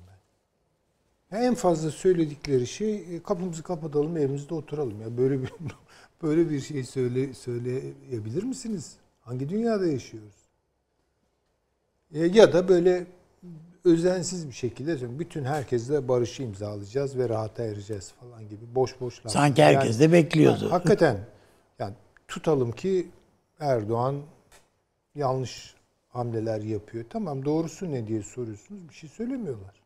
ben. 1.30 1.36
Ya 1.38 1.44
en 1.44 1.54
fazla 1.54 1.90
söyledikleri 1.90 2.66
şey 2.66 3.16
e, 3.16 3.22
kapımızı 3.22 3.62
kapatalım 3.62 4.16
evimizde 4.16 4.54
oturalım 4.54 5.00
ya 5.00 5.16
böyle 5.16 5.42
bir 5.42 5.52
böyle 6.22 6.50
bir 6.50 6.60
şey 6.60 6.84
söyle 6.84 7.34
söyleyebilir 7.34 8.42
misiniz? 8.42 8.96
Hangi 9.20 9.48
dünyada 9.48 9.86
yaşıyoruz? 9.86 10.34
E, 12.14 12.26
Ya 12.26 12.52
da 12.52 12.68
böyle 12.68 13.06
özensiz 13.86 14.48
bir 14.48 14.54
şekilde 14.54 15.18
bütün 15.18 15.44
herkesle 15.44 16.08
barışı 16.08 16.42
imzalayacağız 16.42 17.18
ve 17.18 17.28
rahata 17.28 17.62
ereceğiz 17.62 18.12
falan 18.20 18.48
gibi 18.48 18.74
boş 18.74 19.00
boş 19.00 19.18
laflar. 19.18 19.30
Sanki 19.30 19.62
herkes 19.62 20.00
de 20.00 20.12
bekliyordu. 20.12 20.58
Yani 20.62 20.70
hakikaten 20.70 21.18
yani 21.78 21.94
tutalım 22.28 22.72
ki 22.72 23.08
Erdoğan 23.60 24.22
yanlış 25.14 25.74
hamleler 26.08 26.60
yapıyor. 26.60 27.04
Tamam 27.10 27.44
doğrusu 27.44 27.90
ne 27.90 28.06
diye 28.06 28.22
soruyorsunuz. 28.22 28.88
Bir 28.88 28.94
şey 28.94 29.10
söylemiyorlar. 29.10 29.82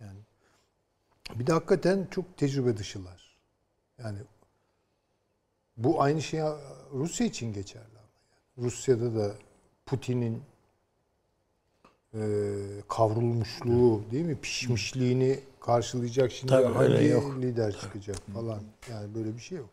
Yani 0.00 0.18
bir 1.34 1.46
de 1.46 1.52
hakikaten 1.52 2.06
çok 2.10 2.36
tecrübe 2.36 2.76
dışılar. 2.76 3.38
Yani 3.98 4.18
bu 5.76 6.02
aynı 6.02 6.22
şey 6.22 6.40
Rusya 6.92 7.26
için 7.26 7.52
geçerli 7.52 7.84
ama. 7.84 7.98
yani. 8.56 8.66
Rusya'da 8.66 9.14
da 9.14 9.32
Putin'in 9.86 10.42
e, 12.14 12.20
kavrulmuşluğu 12.88 14.02
değil 14.10 14.24
mi? 14.26 14.36
Pişmişliğini 14.42 15.40
karşılayacak 15.60 16.32
şimdi 16.32 16.52
Tabii, 16.52 16.74
hangi 16.74 17.04
yok. 17.06 17.36
lider 17.40 17.72
çıkacak 17.72 18.16
falan. 18.34 18.60
Yani 18.90 19.14
böyle 19.14 19.34
bir 19.34 19.40
şey 19.40 19.58
yok. 19.58 19.68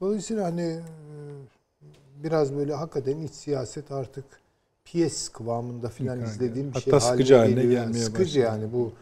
Dolayısıyla 0.00 0.44
hani 0.44 0.62
e, 0.62 0.82
biraz 2.24 2.54
böyle 2.56 2.74
hakikaten 2.74 3.18
iç 3.18 3.32
siyaset 3.32 3.92
artık 3.92 4.24
piyes 4.84 5.28
kıvamında 5.28 5.88
filan 5.88 6.22
izlediğim 6.22 6.68
bir 6.68 6.74
Hatta 6.74 7.00
şey 7.00 7.10
sıkıcı 7.10 7.34
haline 7.34 7.54
haline 7.54 7.62
geliyor. 7.62 7.82
Yani 7.82 7.92
gelmeye 7.92 8.04
sıkıcı 8.04 8.40
başladı. 8.40 8.60
yani 8.60 8.72
bu 8.72 8.92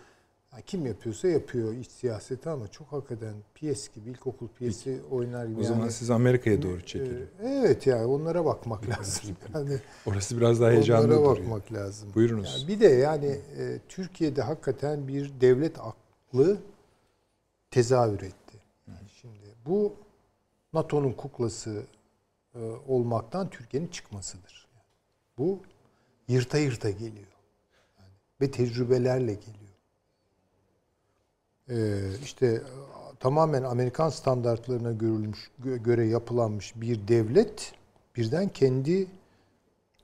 kim 0.66 0.86
yapıyorsa 0.86 1.28
yapıyor 1.28 1.72
iç 1.74 1.90
siyaseti 1.90 2.50
ama 2.50 2.68
çok 2.68 2.92
hakikaten 2.92 3.34
piyes 3.54 3.88
gibi 3.94 4.10
ilkokul 4.10 4.48
piyesi 4.48 5.00
oynar 5.10 5.46
gibi. 5.46 5.60
O 5.60 5.62
zaman 5.64 5.80
yani, 5.80 5.92
siz 5.92 6.10
Amerika'ya 6.10 6.62
doğru 6.62 6.80
çekilin. 6.80 7.28
e, 7.42 7.48
Evet 7.48 7.86
yani 7.86 8.04
onlara 8.04 8.44
bakmak 8.44 8.88
lazım. 8.88 9.36
Yani 9.54 9.78
Orası 10.06 10.36
biraz 10.36 10.60
daha 10.60 10.70
heyecanlı 10.70 11.04
onlara 11.06 11.18
duruyor. 11.18 11.36
bakmak 11.36 11.72
lazım. 11.72 12.08
Buyurunuz. 12.14 12.56
Yani 12.58 12.68
bir 12.68 12.80
de 12.80 12.86
yani 12.88 13.26
e, 13.26 13.78
Türkiye'de 13.88 14.42
hakikaten 14.42 15.08
bir 15.08 15.32
devlet 15.40 15.76
aklı 15.78 16.58
tezahür 17.70 18.22
etti. 18.22 18.56
Yani 18.88 19.08
şimdi 19.20 19.54
bu 19.66 19.94
NATO'nun 20.72 21.12
kuklası 21.12 21.82
e, 22.54 22.58
olmaktan 22.88 23.50
Türkiye'nin 23.50 23.88
çıkmasıdır. 23.88 24.68
Bu 25.38 25.58
yırta 26.28 26.58
yırta 26.58 26.90
geliyor. 26.90 27.32
Yani 27.98 28.10
ve 28.40 28.50
tecrübelerle 28.50 29.34
geliyor. 29.34 29.59
Ee, 31.70 32.00
işte 32.24 32.46
e, 32.46 32.60
tamamen 33.20 33.62
Amerikan 33.62 34.08
standartlarına 34.08 34.92
görülmüş 34.92 35.50
gö- 35.64 35.82
göre 35.82 36.06
yapılanmış 36.06 36.72
bir 36.76 37.08
devlet 37.08 37.72
birden 38.16 38.48
kendi 38.48 39.06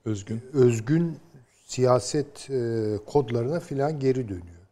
Özgün. 0.05 0.41
özgün 0.53 1.19
siyaset 1.67 2.51
e, 2.51 2.85
kodlarına 3.07 3.61
filan 3.61 4.01
geri 4.01 4.29
dönüyor. 4.29 4.67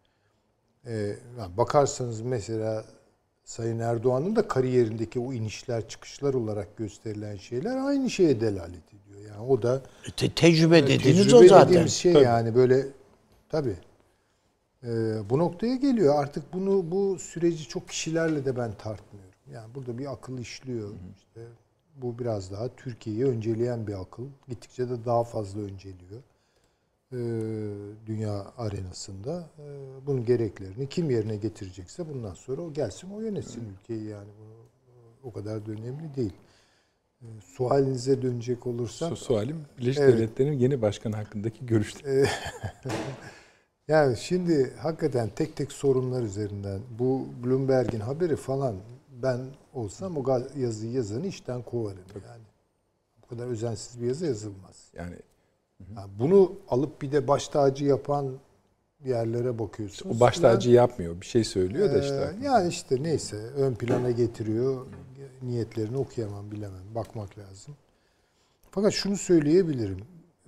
E, 0.86 0.92
yani 1.38 1.56
bakarsanız 1.56 2.20
mesela 2.20 2.84
Sayın 3.44 3.78
Erdoğan'ın 3.78 4.36
da 4.36 4.48
kariyerindeki 4.48 5.20
o 5.20 5.32
inişler 5.32 5.88
çıkışlar 5.88 6.34
olarak 6.34 6.76
gösterilen 6.76 7.36
şeyler 7.36 7.76
aynı 7.76 8.10
şeye 8.10 8.40
delalet 8.40 8.88
ediyor. 8.88 9.20
Yani 9.28 9.46
o 9.48 9.62
da 9.62 9.82
Te- 10.16 10.34
tecrübe 10.34 10.82
dediğiniz 10.82 11.22
tecrübe 11.24 11.36
o 11.44 11.48
zaten. 11.48 11.68
dediğimiz 11.68 11.92
şey 11.92 12.12
yani 12.12 12.54
böyle 12.54 12.86
tabii. 13.48 13.76
E, 14.84 14.90
bu 15.30 15.38
noktaya 15.38 15.76
geliyor. 15.76 16.14
Artık 16.18 16.52
bunu 16.52 16.90
bu 16.90 17.18
süreci 17.18 17.68
çok 17.68 17.88
kişilerle 17.88 18.44
de 18.44 18.56
ben 18.56 18.72
tartmıyorum. 18.72 19.30
Yani 19.52 19.74
burada 19.74 19.98
bir 19.98 20.12
akıl 20.12 20.38
işliyor. 20.38 20.90
İşte 21.16 21.40
bu 21.96 22.18
biraz 22.18 22.52
daha 22.52 22.68
Türkiye'yi 22.76 23.24
önceleyen 23.24 23.86
bir 23.86 24.00
akıl. 24.02 24.26
Gittikçe 24.48 24.90
de 24.90 25.04
daha 25.04 25.24
fazla 25.24 25.60
önceliyor. 25.60 26.22
e, 27.12 27.18
dünya 28.06 28.52
arenasında 28.58 29.48
e, 29.58 29.64
bunun 30.06 30.24
gereklerini 30.24 30.88
kim 30.88 31.10
yerine 31.10 31.36
getirecekse 31.36 32.08
bundan 32.14 32.34
sonra 32.34 32.62
o 32.62 32.72
gelsin 32.72 33.10
o 33.10 33.20
yönetsin 33.20 33.68
ülkeyi 33.72 34.04
yani 34.04 34.28
bu 34.40 35.28
o 35.28 35.32
kadar 35.32 35.66
da 35.66 35.70
önemli 35.72 36.14
değil. 36.16 36.32
E, 37.22 37.26
sualinize 37.44 38.22
dönecek 38.22 38.66
olursam 38.66 39.16
Su- 39.16 39.24
Sualim 39.24 39.64
Birleşik 39.78 40.02
Evet. 40.02 40.14
Devletleri'nin 40.18 40.58
yeni 40.58 40.82
başkanı 40.82 41.16
hakkındaki 41.16 41.66
görüşler. 41.66 42.30
Yani 43.88 44.16
şimdi 44.16 44.74
hakikaten 44.76 45.28
tek 45.36 45.56
tek 45.56 45.72
sorunlar 45.72 46.22
üzerinden 46.22 46.80
bu 46.98 47.26
Bloomberg'in 47.44 48.00
haberi 48.00 48.36
falan 48.36 48.76
ben 49.22 49.40
olsam 49.74 50.16
o 50.16 50.40
yazıyı 50.56 50.92
yazanı 50.92 51.26
işten 51.26 51.62
kovarım 51.62 52.04
yani. 52.14 52.44
Bu 53.22 53.26
kadar 53.26 53.46
özensiz 53.46 54.00
bir 54.00 54.06
yazı 54.06 54.26
yazılmaz. 54.26 54.90
Yani 54.94 55.16
Yani 55.96 56.10
bunu 56.18 56.52
alıp 56.68 57.02
bir 57.02 57.12
de 57.12 57.28
baş 57.28 57.48
tacı 57.48 57.84
yapan 57.84 58.32
yerlere 59.04 59.58
bakıyorsunuz. 59.58 60.16
o 60.16 60.20
baş 60.20 60.38
tacı 60.38 60.70
yapmıyor. 60.70 61.20
Bir 61.20 61.26
şey 61.26 61.44
söylüyor 61.44 61.94
da 61.94 62.00
işte. 62.00 62.34
Ee, 62.40 62.44
yani 62.44 62.68
işte 62.68 63.02
neyse 63.02 63.36
ön 63.36 63.74
plana 63.74 64.10
getiriyor. 64.10 64.86
Niyetlerini 65.42 65.96
okuyamam 65.96 66.50
bilemem. 66.50 66.94
Bakmak 66.94 67.38
lazım. 67.38 67.74
Fakat 68.70 68.92
şunu 68.92 69.16
söyleyebilirim. 69.16 69.98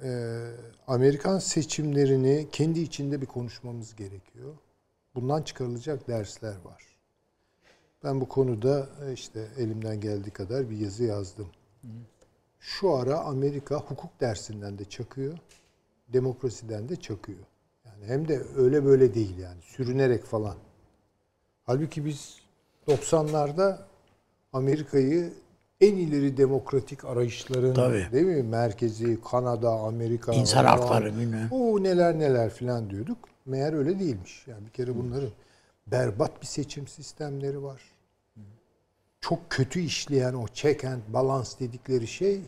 Ee, 0.02 0.50
Amerikan 0.86 1.38
seçimlerini 1.38 2.48
kendi 2.52 2.80
içinde 2.80 3.20
bir 3.20 3.26
konuşmamız 3.26 3.96
gerekiyor. 3.96 4.54
Bundan 5.14 5.42
çıkarılacak 5.42 6.08
dersler 6.08 6.56
var. 6.64 6.82
Ben 8.04 8.20
bu 8.20 8.28
konuda 8.28 8.88
e, 9.06 9.12
işte 9.12 9.48
elimden 9.58 10.00
geldiği 10.00 10.30
kadar 10.30 10.70
bir 10.70 10.76
yazı 10.76 11.04
yazdım. 11.04 11.48
Şu 12.60 12.94
ara 12.94 13.18
Amerika 13.20 13.76
hukuk 13.76 14.20
dersinden 14.20 14.78
de 14.78 14.84
çakıyor, 14.84 15.38
demokrasiden 16.08 16.88
de 16.88 16.96
çakıyor. 16.96 17.44
Yani 17.84 18.06
hem 18.06 18.28
de 18.28 18.42
öyle 18.56 18.84
böyle 18.84 19.14
değil 19.14 19.38
yani 19.38 19.62
sürünerek 19.62 20.24
falan. 20.24 20.56
Halbuki 21.64 22.04
biz 22.04 22.40
90'larda 22.88 23.78
Amerika'yı 24.52 25.32
en 25.80 25.96
ileri 25.96 26.36
demokratik 26.36 27.04
arayışların 27.04 27.74
Tabii. 27.74 28.08
değil 28.12 28.26
mi? 28.26 28.42
Merkezi, 28.42 29.18
Kanada, 29.30 29.70
Amerika. 29.70 30.32
İnsan 30.32 30.64
hakları 30.64 31.16
bilmem. 31.16 31.48
O 31.50 31.82
neler 31.82 32.18
neler 32.18 32.50
filan 32.50 32.90
diyorduk. 32.90 33.18
Meğer 33.46 33.72
öyle 33.72 33.98
değilmiş. 33.98 34.46
Yani 34.46 34.66
bir 34.66 34.70
kere 34.70 34.96
bunların 34.96 35.30
berbat 35.86 36.42
bir 36.42 36.46
seçim 36.46 36.86
sistemleri 36.86 37.62
var. 37.62 37.80
Çok 39.20 39.50
kötü 39.50 39.80
işleyen 39.80 40.34
o 40.34 40.46
check 40.48 40.84
and 40.84 41.00
balance 41.08 41.50
dedikleri 41.60 42.06
şey 42.06 42.40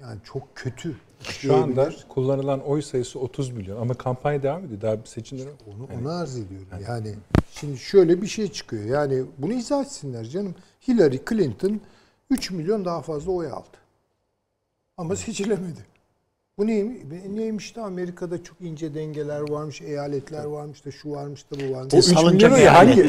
yani 0.00 0.18
çok 0.24 0.54
kötü. 0.54 0.96
Şu 1.20 1.56
anda 1.56 1.92
kullanılan 2.08 2.60
oy 2.60 2.82
sayısı 2.82 3.18
30 3.20 3.50
milyon 3.50 3.80
ama 3.80 3.94
kampanya 3.94 4.42
devam 4.42 4.64
ediyor. 4.64 4.80
Daha 4.80 5.02
bir 5.02 5.06
seçimler 5.08 5.46
Onu, 5.66 6.00
onu 6.00 6.10
arz 6.10 6.38
ediyorum. 6.38 6.68
Yani 6.88 7.14
şimdi 7.50 7.78
şöyle 7.78 8.22
bir 8.22 8.26
şey 8.26 8.52
çıkıyor. 8.52 8.84
Yani 8.84 9.24
bunu 9.38 9.52
izah 9.52 9.84
etsinler 9.84 10.24
canım. 10.24 10.54
Hillary 10.88 11.18
Clinton 11.28 11.80
3 12.30 12.50
milyon 12.50 12.84
daha 12.84 13.02
fazla 13.02 13.32
oy 13.32 13.46
aldı. 13.50 13.76
Ama 14.96 15.16
seçilemedi. 15.16 15.86
Bu 16.58 16.66
neymiş? 16.66 17.02
Neymiş 17.30 17.76
de 17.76 17.80
Amerika'da 17.80 18.42
çok 18.42 18.60
ince 18.60 18.94
dengeler 18.94 19.50
varmış, 19.50 19.80
eyaletler 19.82 20.44
varmış 20.44 20.84
da 20.84 20.90
şu 20.90 21.10
varmış 21.10 21.50
da 21.50 21.56
bu 21.68 21.74
varmış. 21.74 21.94
O 21.94 21.98
üç 21.98 22.04
Salıncak 22.04 22.52
milyon 22.52 22.64
ya, 22.64 22.74
hangi- 22.78 23.08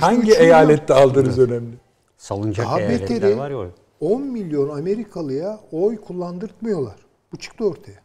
Hangi 0.00 0.18
milyon. 0.18 0.40
eyalette 0.40 0.94
aldığınız 0.94 1.38
önemli. 1.38 1.74
Salıncak 2.16 2.66
Daha 2.66 2.80
eyaletler 2.80 3.08
beteri- 3.20 3.38
var 3.38 3.50
ya 3.50 3.56
orada. 3.56 3.72
10 4.00 4.22
milyon 4.22 4.78
Amerikalıya 4.78 5.60
oy 5.72 6.00
kullandırtmıyorlar. 6.00 6.96
Bu 7.32 7.36
çıktı 7.36 7.64
ortaya. 7.64 8.02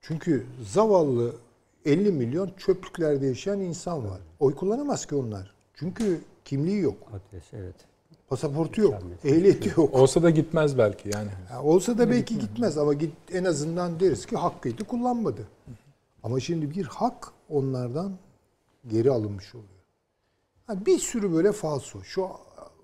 Çünkü 0.00 0.46
zavallı 0.72 1.32
50 1.84 2.12
milyon 2.12 2.50
çöplüklerde 2.58 3.26
yaşayan 3.26 3.60
insan 3.60 4.04
var. 4.10 4.20
Oy 4.40 4.54
kullanamaz 4.54 5.06
ki 5.06 5.14
onlar. 5.14 5.54
Çünkü 5.74 6.20
kimliği 6.44 6.80
yok. 6.80 6.96
Adres 7.08 7.44
evet. 7.52 7.74
Pasaportu 8.28 8.80
yok. 8.80 8.94
Ehliyeti 9.24 9.72
yok. 9.80 9.94
Olsa 9.94 10.22
da 10.22 10.30
gitmez 10.30 10.78
belki 10.78 11.10
yani. 11.14 11.28
Ya 11.50 11.62
olsa 11.62 11.98
da 11.98 12.10
belki 12.10 12.38
gitmez 12.38 12.78
ama 12.78 12.94
git, 12.94 13.12
en 13.32 13.44
azından 13.44 14.00
deriz 14.00 14.26
ki 14.26 14.36
hakkıydı 14.36 14.84
kullanmadı. 14.84 15.48
Ama 16.22 16.40
şimdi 16.40 16.70
bir 16.70 16.84
hak 16.84 17.32
onlardan 17.48 18.12
geri 18.88 19.10
alınmış 19.10 19.54
oluyor. 19.54 19.68
Ha, 20.66 20.86
bir 20.86 20.98
sürü 20.98 21.32
böyle 21.32 21.52
falso. 21.52 22.02
Şu 22.02 22.28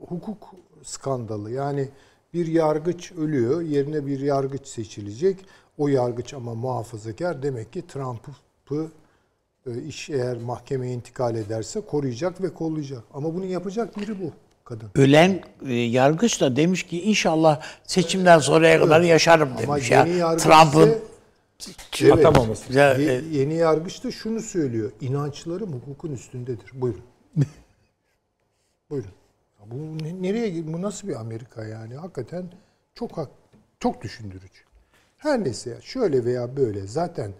hukuk 0.08 0.54
skandalı 0.82 1.50
yani 1.50 1.88
bir 2.34 2.46
yargıç 2.46 3.12
ölüyor 3.12 3.62
yerine 3.62 4.06
bir 4.06 4.20
yargıç 4.20 4.66
seçilecek. 4.66 5.44
O 5.78 5.88
yargıç 5.88 6.34
ama 6.34 6.54
muhafazakar 6.54 7.42
demek 7.42 7.72
ki 7.72 7.86
Trump'ı 7.86 8.90
e, 9.66 9.82
iş 9.82 10.10
eğer 10.10 10.36
mahkemeye 10.36 10.94
intikal 10.94 11.36
ederse 11.36 11.80
koruyacak 11.80 12.42
ve 12.42 12.54
kollayacak. 12.54 13.04
Ama 13.14 13.34
bunu 13.34 13.44
yapacak 13.44 13.96
biri 13.96 14.20
bu 14.22 14.32
kadın. 14.64 14.90
Ölen 14.94 15.42
e, 15.66 15.74
yargıç 15.74 16.40
da 16.40 16.56
demiş 16.56 16.82
ki 16.82 17.02
inşallah 17.02 17.60
seçimden 17.84 18.38
sonraya 18.38 18.80
kadar 18.80 19.00
yaşarım 19.00 19.48
Ama 19.48 19.58
demiş 19.58 19.90
ya. 19.90 20.04
yeni 20.06 20.16
yargıç 20.16 20.42
Trump'ın 20.44 20.94
ise- 21.92 22.12
Atamaması. 22.12 22.72
Ya, 22.72 22.94
Ye- 22.94 23.12
e, 23.12 23.22
yeni 23.38 23.54
yargıç 23.54 24.04
da 24.04 24.10
şunu 24.10 24.40
söylüyor. 24.40 24.92
İnançlarım 25.00 25.72
hukukun 25.72 26.12
üstündedir. 26.12 26.70
Buyurun. 26.74 27.02
Buyurun. 28.90 29.10
Ya 29.60 29.70
Bu 29.70 30.04
ne- 30.04 30.22
nereye 30.22 30.72
bu 30.72 30.82
nasıl 30.82 31.08
bir 31.08 31.20
Amerika 31.20 31.64
yani? 31.64 31.94
Hakikaten 31.96 32.44
çok 32.94 33.16
hak, 33.18 33.28
çok 33.80 34.02
düşündürücü. 34.02 34.62
Her 35.16 35.44
neyse 35.44 35.70
ya 35.70 35.80
şöyle 35.80 36.24
veya 36.24 36.56
böyle 36.56 36.86
zaten 36.86 37.32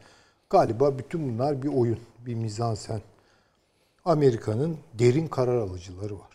galiba 0.51 0.99
bütün 0.99 1.29
bunlar 1.35 1.63
bir 1.63 1.69
oyun, 1.69 1.99
bir 2.27 2.35
mizansen. 2.35 3.01
Amerika'nın 4.05 4.77
derin 4.99 5.27
karar 5.27 5.57
alıcıları 5.57 6.15
var. 6.19 6.32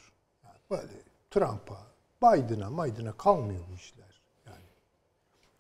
Böyle 0.72 0.88
Trump'a, 1.32 1.78
Biden'a, 2.24 2.86
Biden'a 2.86 3.12
kalmıyor 3.12 3.60
bu 3.72 3.76
işler. 3.76 4.22
Yani 4.46 4.64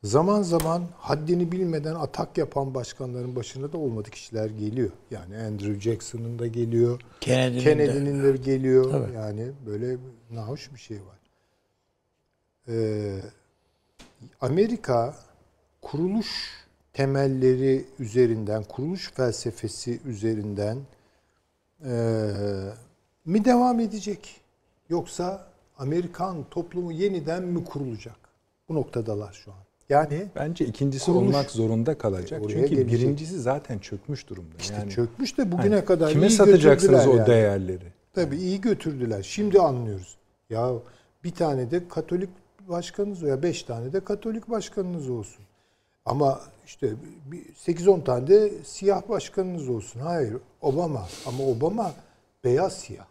zaman 0.03 0.41
zaman 0.41 0.83
haddini 0.97 1.51
bilmeden 1.51 1.95
atak 1.95 2.37
yapan 2.37 2.73
başkanların 2.73 3.35
başına 3.35 3.73
da 3.73 3.77
olmadık 3.77 4.13
kişiler 4.13 4.49
geliyor. 4.49 4.91
Yani 5.11 5.37
Andrew 5.37 5.79
Jackson'ın 5.79 6.39
da 6.39 6.47
geliyor. 6.47 7.01
Kennedy'nin 7.21 7.59
de. 7.59 7.63
Kennedy'nin 7.63 8.23
de 8.23 8.37
geliyor. 8.37 9.13
Yani 9.13 9.51
böyle 9.65 9.97
nahoş 10.31 10.73
bir 10.73 10.79
şey 10.79 10.97
var. 10.97 11.17
Ee, 12.69 13.21
Amerika 14.41 15.15
kuruluş 15.81 16.27
temelleri 16.93 17.85
üzerinden, 17.99 18.63
kuruluş 18.63 19.11
felsefesi 19.11 19.99
üzerinden 20.05 20.77
eee, 21.85 22.73
mi 23.25 23.45
devam 23.45 23.79
edecek? 23.79 24.41
Yoksa 24.89 25.47
Amerikan 25.77 26.43
toplumu 26.51 26.91
yeniden 26.91 27.43
mi 27.43 27.65
kurulacak? 27.65 28.15
Bu 28.69 28.75
noktadalar 28.75 29.33
şu 29.33 29.51
an. 29.51 29.57
Yani 29.89 30.27
Bence 30.35 30.65
ikincisi 30.65 31.05
Kuruluş. 31.05 31.23
olmak 31.35 31.51
zorunda 31.51 31.97
kalacak. 31.97 32.41
Çünkü 32.49 32.67
gelecek. 32.75 32.87
birincisi 32.91 33.39
zaten 33.39 33.79
çökmüş 33.79 34.29
durumda. 34.29 34.55
işte 34.59 34.73
yani 34.73 34.91
çökmüş 34.91 35.37
de 35.37 35.51
bugüne 35.51 35.75
hani 35.75 35.85
kadar 35.85 36.09
kime 36.11 36.27
iyi 36.27 36.29
satacaksınız 36.29 37.07
o 37.07 37.15
yani. 37.15 37.27
değerleri? 37.27 37.93
Tabii 38.13 38.37
iyi 38.37 38.61
götürdüler. 38.61 39.23
Şimdi 39.23 39.59
anlıyoruz. 39.59 40.17
Ya 40.49 40.71
bir 41.23 41.31
tane 41.31 41.71
de 41.71 41.87
Katolik 41.87 42.29
başkanınız 42.67 43.21
ya 43.21 43.43
beş 43.43 43.63
tane 43.63 43.93
de 43.93 43.99
Katolik 43.99 44.49
başkanınız 44.49 45.09
olsun. 45.09 45.45
Ama 46.05 46.41
işte 46.65 46.89
bir 47.31 47.43
8-10 47.53 48.03
tane 48.03 48.27
de 48.27 48.51
siyah 48.63 49.09
başkanınız 49.09 49.69
olsun. 49.69 49.99
Hayır 49.99 50.37
Obama 50.61 51.07
ama 51.25 51.43
Obama 51.43 51.93
beyaz 52.43 52.73
siyah. 52.73 53.05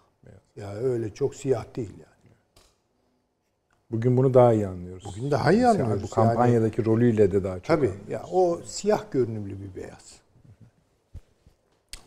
Ya 0.56 0.74
öyle 0.74 1.14
çok 1.14 1.34
siyah 1.34 1.76
değil 1.76 1.92
yani. 1.92 2.32
Bugün 3.90 4.16
bunu 4.16 4.34
daha 4.34 4.52
iyi 4.52 4.66
anlıyoruz. 4.66 5.04
Bugün 5.04 5.30
daha 5.30 5.52
iyi 5.52 5.60
Yani 5.60 5.82
anlıyoruz. 5.82 6.02
Bu 6.02 6.14
kampanyadaki 6.14 6.84
rolüyle 6.84 7.32
de 7.32 7.44
daha 7.44 7.54
çok 7.54 7.64
Tabii 7.64 7.86
anlıyoruz. 7.86 8.10
ya 8.10 8.24
o 8.32 8.60
siyah 8.64 9.10
görünümlü 9.10 9.60
bir 9.60 9.74
beyaz. 9.82 10.20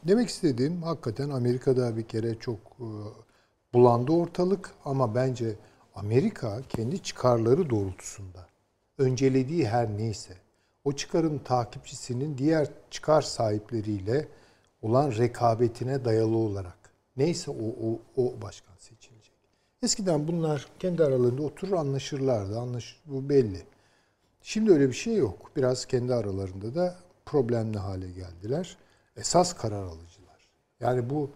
Demek 0.04 0.30
istediğim 0.30 0.84
hakikaten 0.84 1.30
Amerika'da 1.30 1.98
bir 1.98 2.04
kere 2.04 2.40
çok 2.40 2.60
e, 2.80 2.88
bulandı 3.74 4.12
ortalık 4.12 4.72
ama 4.86 5.16
bence 5.16 5.56
Amerika 5.96 6.62
kendi 6.70 7.04
çıkarları 7.04 7.70
doğrultusunda 7.70 8.46
öncelediği 8.98 9.68
her 9.68 9.90
neyse 9.90 10.34
o 10.84 10.94
çıkarın 10.94 11.38
takipçisinin 11.38 12.38
diğer 12.38 12.68
çıkar 12.92 13.22
sahipleriyle 13.22 14.28
olan 14.82 15.12
rekabetine 15.12 16.06
dayalı 16.06 16.38
olarak 16.38 16.79
neyse 17.20 17.52
o, 17.52 17.90
o, 17.90 18.00
o 18.16 18.42
başkan 18.42 18.76
seçilecek. 18.78 19.34
Eskiden 19.84 20.28
bunlar 20.28 20.68
kendi 20.80 21.04
aralarında 21.04 21.42
oturur 21.42 21.74
anlaşırlardı. 21.74 22.60
Anlaş, 22.60 23.00
bu 23.06 23.30
belli. 23.30 23.66
Şimdi 24.42 24.72
öyle 24.72 24.88
bir 24.88 24.94
şey 24.94 25.16
yok. 25.16 25.52
Biraz 25.56 25.86
kendi 25.86 26.14
aralarında 26.14 26.76
da 26.76 27.00
problemli 27.26 27.78
hale 27.78 28.12
geldiler. 28.12 28.78
Esas 29.18 29.54
karar 29.54 29.84
alıcılar. 29.84 30.50
Yani 30.80 31.10
bu 31.10 31.30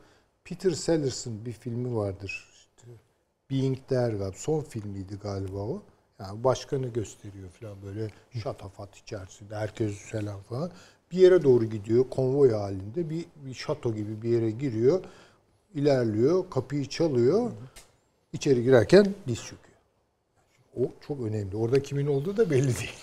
Peter 0.44 0.72
Sellers'ın 0.72 1.46
bir 1.46 1.52
filmi 1.52 1.96
vardır. 1.96 2.50
İşte 2.54 2.88
Being 3.52 3.78
There 3.88 4.18
galiba. 4.18 4.32
Son 4.36 4.62
filmiydi 4.62 5.16
galiba 5.16 5.58
o. 5.58 5.84
Yani 6.20 6.44
başkanı 6.44 6.88
gösteriyor 6.88 7.50
falan 7.50 7.78
böyle 7.86 8.10
şatafat 8.44 8.96
içerisinde 8.96 9.56
herkes 9.56 9.98
selam 9.98 10.42
falan. 10.42 10.72
Bir 11.12 11.18
yere 11.18 11.44
doğru 11.44 11.66
gidiyor 11.66 12.10
konvoy 12.10 12.52
halinde 12.52 13.10
bir, 13.10 13.26
bir 13.36 13.54
şato 13.54 13.96
gibi 13.96 14.22
bir 14.22 14.30
yere 14.30 14.52
giriyor. 14.52 15.04
İlerliyor 15.74 16.50
kapıyı 16.50 16.86
çalıyor. 16.86 17.52
içeri 18.34 18.64
girerken 18.64 19.14
diz 19.28 19.38
çöküyor. 19.38 19.78
O 20.80 20.82
çok 21.08 21.22
önemli. 21.22 21.56
Orada 21.56 21.82
kimin 21.82 22.08
olduğu 22.08 22.38
da 22.38 22.50
belli 22.50 22.68
değil. 22.78 22.94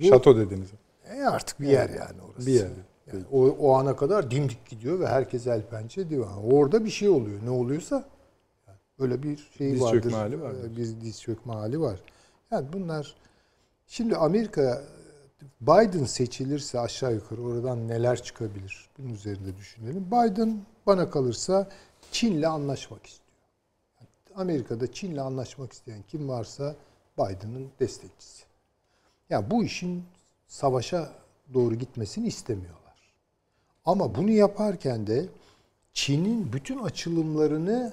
Şato 0.10 0.36
dediniz. 0.36 0.68
E 1.14 1.22
artık 1.22 1.60
bir 1.60 1.66
yer 1.68 1.88
yani 1.90 2.20
orası. 2.32 2.46
Bir 2.46 2.52
yer. 2.52 2.68
Yani 3.12 3.24
o, 3.32 3.46
o 3.48 3.72
ana 3.74 3.96
kadar 3.96 4.30
dimdik 4.30 4.66
gidiyor 4.68 5.00
ve 5.00 5.06
herkes 5.06 5.46
el 5.46 5.62
pençe 5.62 6.08
diyor. 6.10 6.26
Yani 6.30 6.54
orada 6.54 6.84
bir 6.84 6.90
şey 6.90 7.08
oluyor. 7.08 7.40
Ne 7.44 7.50
oluyorsa 7.50 8.08
yani 8.66 8.78
öyle 8.98 9.22
bir 9.22 9.48
şey 9.58 9.72
Diz 9.72 9.82
vardır. 9.82 10.02
çökme 10.02 10.16
hali 10.18 10.40
vardır. 10.42 10.70
Ee, 10.72 10.76
Bir 10.76 11.00
diz 11.00 11.20
çökme 11.22 11.52
hali 11.52 11.80
var. 11.80 12.00
Yani 12.50 12.66
bunlar 12.72 13.14
şimdi 13.86 14.16
Amerika 14.16 14.82
Biden 15.60 16.04
seçilirse 16.04 16.80
aşağı 16.80 17.14
yukarı 17.14 17.42
oradan 17.42 17.88
neler 17.88 18.22
çıkabilir? 18.22 18.88
Bunun 18.98 19.08
üzerinde 19.14 19.56
düşünelim. 19.56 20.06
Biden 20.06 20.60
bana 20.88 21.10
kalırsa 21.10 21.68
Çin'le 22.12 22.42
anlaşmak 22.42 23.06
istiyor. 23.06 23.28
Amerika'da 24.34 24.92
Çin'le 24.92 25.16
anlaşmak 25.16 25.72
isteyen 25.72 26.02
kim 26.08 26.28
varsa 26.28 26.74
Biden'ın 27.18 27.68
destekçisi. 27.80 28.44
Yani 29.30 29.50
bu 29.50 29.64
işin 29.64 30.04
savaşa 30.46 31.12
doğru 31.54 31.74
gitmesini 31.74 32.26
istemiyorlar. 32.26 32.78
Ama 33.84 34.14
bunu 34.14 34.30
yaparken 34.30 35.06
de 35.06 35.28
Çin'in 35.92 36.52
bütün 36.52 36.78
açılımlarını 36.78 37.92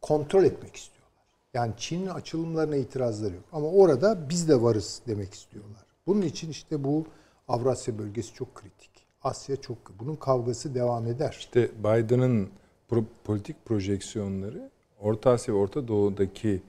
kontrol 0.00 0.44
etmek 0.44 0.76
istiyorlar. 0.76 1.24
Yani 1.54 1.72
Çin'in 1.76 2.06
açılımlarına 2.06 2.76
itirazları 2.76 3.34
yok. 3.34 3.44
Ama 3.52 3.68
orada 3.68 4.28
biz 4.28 4.48
de 4.48 4.62
varız 4.62 5.02
demek 5.06 5.34
istiyorlar. 5.34 5.86
Bunun 6.06 6.22
için 6.22 6.50
işte 6.50 6.84
bu 6.84 7.06
Avrasya 7.48 7.98
bölgesi 7.98 8.34
çok 8.34 8.54
kritik. 8.54 8.90
Asya 9.22 9.56
çok 9.56 9.78
bunun 10.00 10.16
kavgası 10.16 10.74
devam 10.74 11.06
eder. 11.06 11.36
İşte 11.38 11.70
Biden'ın 11.78 12.48
pro- 12.90 13.04
politik 13.24 13.64
projeksiyonları 13.64 14.70
Orta 15.00 15.30
Asya 15.30 15.54
ve 15.54 15.58
Orta 15.58 15.88
Doğu'daki 15.88 16.62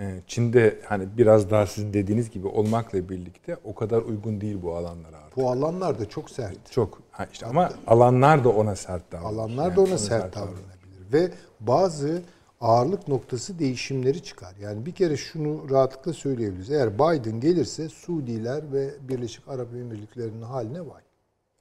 e, 0.00 0.20
Çin'de 0.26 0.80
hani 0.84 1.08
biraz 1.18 1.50
daha 1.50 1.66
sizin 1.66 1.92
dediğiniz 1.92 2.30
gibi 2.30 2.46
olmakla 2.46 3.08
birlikte 3.08 3.56
o 3.64 3.74
kadar 3.74 4.02
uygun 4.02 4.40
değil 4.40 4.58
bu 4.62 4.76
alanlara 4.76 5.16
artık. 5.16 5.36
Bu 5.36 5.50
alanlar 5.50 5.98
da 5.98 6.08
çok 6.08 6.30
sert. 6.30 6.70
Çok 6.72 6.98
ha 7.10 7.26
işte 7.32 7.46
ama 7.46 7.70
alanlar 7.86 8.44
da 8.44 8.48
ona 8.48 8.76
sert 8.76 9.12
davranır. 9.12 9.34
Alanlar 9.34 9.64
Yani 9.64 9.76
da 9.76 9.80
ona 9.80 9.98
sert 9.98 10.36
davranır. 10.36 10.50
davranabilir. 10.56 11.12
Ve 11.12 11.30
bazı 11.60 12.22
ağırlık 12.60 13.08
noktası 13.08 13.58
değişimleri 13.58 14.22
çıkar. 14.22 14.54
Yani 14.60 14.86
bir 14.86 14.92
kere 14.92 15.16
şunu 15.16 15.70
rahatlıkla 15.70 16.12
söyleyebiliriz. 16.12 16.70
Eğer 16.70 16.94
Biden 16.94 17.40
gelirse 17.40 17.88
Suudiler 17.88 18.72
ve 18.72 18.90
Birleşik 19.08 19.48
Arap 19.48 19.68
Emirlikleri'nin 19.74 20.42
haline 20.42 20.80
vay. 20.80 21.02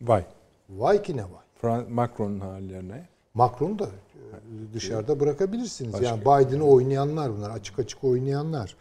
Vay. 0.02 0.26
Vay 0.70 1.02
ki 1.02 1.18
ne 1.18 1.24
vay. 1.24 1.86
Macron'un 1.90 2.40
hallerine. 2.40 3.08
Macron'u 3.34 3.80
da 3.80 3.86
e, 3.86 4.74
dışarıda 4.74 5.20
bırakabilirsiniz. 5.20 5.94
Başka- 5.94 6.06
Yani 6.08 6.22
Biden'ı 6.22 6.64
oynayanlar 6.64 7.38
bunlar. 7.38 7.50
Açık 7.50 7.80
açık 7.80 8.04
oynayanlar. 8.04 8.76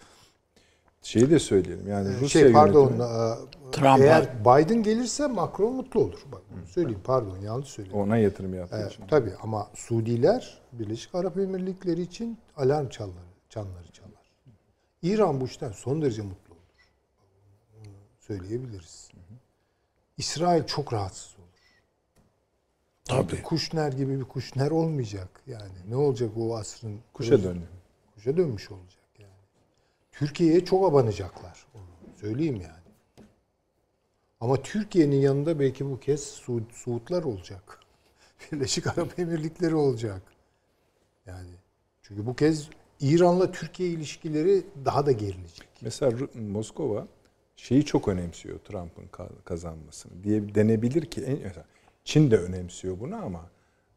Şeyi 1.03 1.31
de 1.31 1.39
söyleyelim. 1.39 1.89
Yani 1.89 2.09
Rusya 2.21 2.29
şey 2.43 2.53
pardon. 2.53 2.81
yönetimi 2.83 3.03
e, 3.05 3.71
Trump'a- 3.73 4.01
eğer 4.03 4.41
Biden 4.41 4.83
gelirse 4.83 5.27
Macron 5.27 5.73
mutlu 5.75 6.01
olur. 6.01 6.23
Bak 6.33 6.43
bunu 6.55 6.67
söyleyeyim 6.67 7.01
pardon 7.05 7.39
yanlış 7.39 7.69
söyledim. 7.69 7.97
ona 7.99 8.17
yatırım 8.17 8.55
yaptığı 8.55 8.77
Evet, 8.77 8.93
için. 8.93 9.07
tabii 9.07 9.33
ama 9.43 9.69
Suudiler 9.75 10.59
Birleşik 10.73 11.15
Arap 11.15 11.39
Emirlikleri 11.39 12.03
için 12.03 12.39
alarm 12.57 12.89
çalları, 12.89 13.15
çanları 13.49 13.93
çalar. 13.93 14.11
İran 15.03 15.41
bu 15.41 15.45
işten 15.45 15.73
son 15.73 16.03
derece 16.03 16.23
mutlu 16.23 16.55
olur. 16.55 16.61
Söyleyebiliriz. 18.21 19.10
İsrail 20.21 20.67
çok 20.67 20.93
rahatsız 20.93 21.35
olur. 21.39 21.49
Tabii. 23.05 23.43
Kuşner 23.43 23.93
gibi 23.93 24.19
bir 24.19 24.25
kuşner 24.25 24.71
olmayacak 24.71 25.43
yani. 25.47 25.79
Ne 25.89 25.97
olacak 25.97 26.31
o 26.37 26.57
asrın? 26.57 27.01
Kuşa 27.13 27.43
dönüyor. 27.43 27.69
Kuşa 28.15 28.37
dönmüş 28.37 28.71
olacak 28.71 29.05
yani. 29.19 29.33
Türkiye'ye 30.13 30.65
çok 30.65 30.91
abanacaklar. 30.91 31.67
Onu 31.75 32.17
söyleyeyim 32.21 32.61
yani. 32.61 33.27
Ama 34.41 34.63
Türkiye'nin 34.63 35.17
yanında 35.17 35.61
belki 35.61 35.91
bu 35.91 36.01
kez 36.01 36.25
Su 36.25 36.63
Suudlar 36.73 37.23
olacak. 37.23 37.81
Birleşik 38.53 38.87
Arap 38.87 39.19
Emirlikleri 39.19 39.75
olacak. 39.75 40.23
Yani 41.27 41.51
çünkü 42.03 42.27
bu 42.27 42.37
kez 42.37 42.69
İran'la 43.01 43.53
Türkiye 43.53 43.89
ilişkileri 43.89 44.63
daha 44.85 45.07
da 45.07 45.13
gerilecek. 45.13 45.69
Mesela 45.81 46.29
Moskova 46.35 47.07
şeyi 47.63 47.85
çok 47.85 48.09
önemsiyor 48.09 48.59
Trump'ın 48.59 49.05
ka- 49.13 49.43
kazanmasını 49.45 50.25
diye 50.25 50.55
denebilir 50.55 51.05
ki 51.07 51.23
en, 51.25 51.39
mesela 51.43 51.65
Çin 52.05 52.31
de 52.31 52.39
önemsiyor 52.39 53.01
bunu 53.01 53.17
ama 53.17 53.47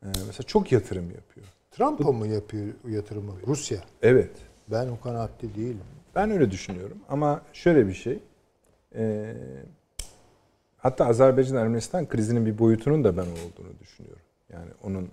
e, 0.04 0.08
mesela 0.08 0.44
çok 0.48 0.72
yatırım 0.72 1.06
yapıyor. 1.12 1.46
Trump'a 1.72 2.12
mı 2.12 2.28
yapıyor 2.28 2.74
yatırımı? 2.90 3.34
Rusya. 3.48 3.78
Evet. 4.02 4.32
Ben 4.72 4.88
o 4.88 5.00
kanaatte 5.02 5.56
değilim. 5.56 5.82
Ben 6.16 6.32
öyle 6.32 6.52
düşünüyorum 6.52 6.98
ama 7.10 7.42
şöyle 7.54 7.88
bir 7.88 7.94
şey. 7.94 8.20
e, 8.96 9.34
hatta 10.78 11.06
Azerbaycan-Ermenistan 11.06 12.08
krizinin 12.08 12.46
bir 12.46 12.58
boyutunun 12.58 13.04
da 13.04 13.18
ben 13.18 13.22
olduğunu 13.26 13.80
düşünüyorum. 13.80 14.22
Yani 14.54 14.70
onun 14.84 15.10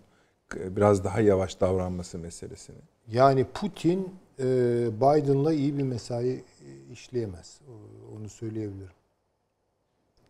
biraz 0.57 1.05
daha 1.05 1.21
yavaş 1.21 1.61
davranması 1.61 2.19
meselesini. 2.19 2.77
Yani 3.09 3.45
Putin 3.55 4.15
e, 4.39 4.45
Biden'la 4.97 5.53
iyi 5.53 5.79
bir 5.79 5.83
mesai 5.83 6.29
e, 6.29 6.93
işleyemez. 6.93 7.61
Onu 8.19 8.29
söyleyebilirim. 8.29 8.91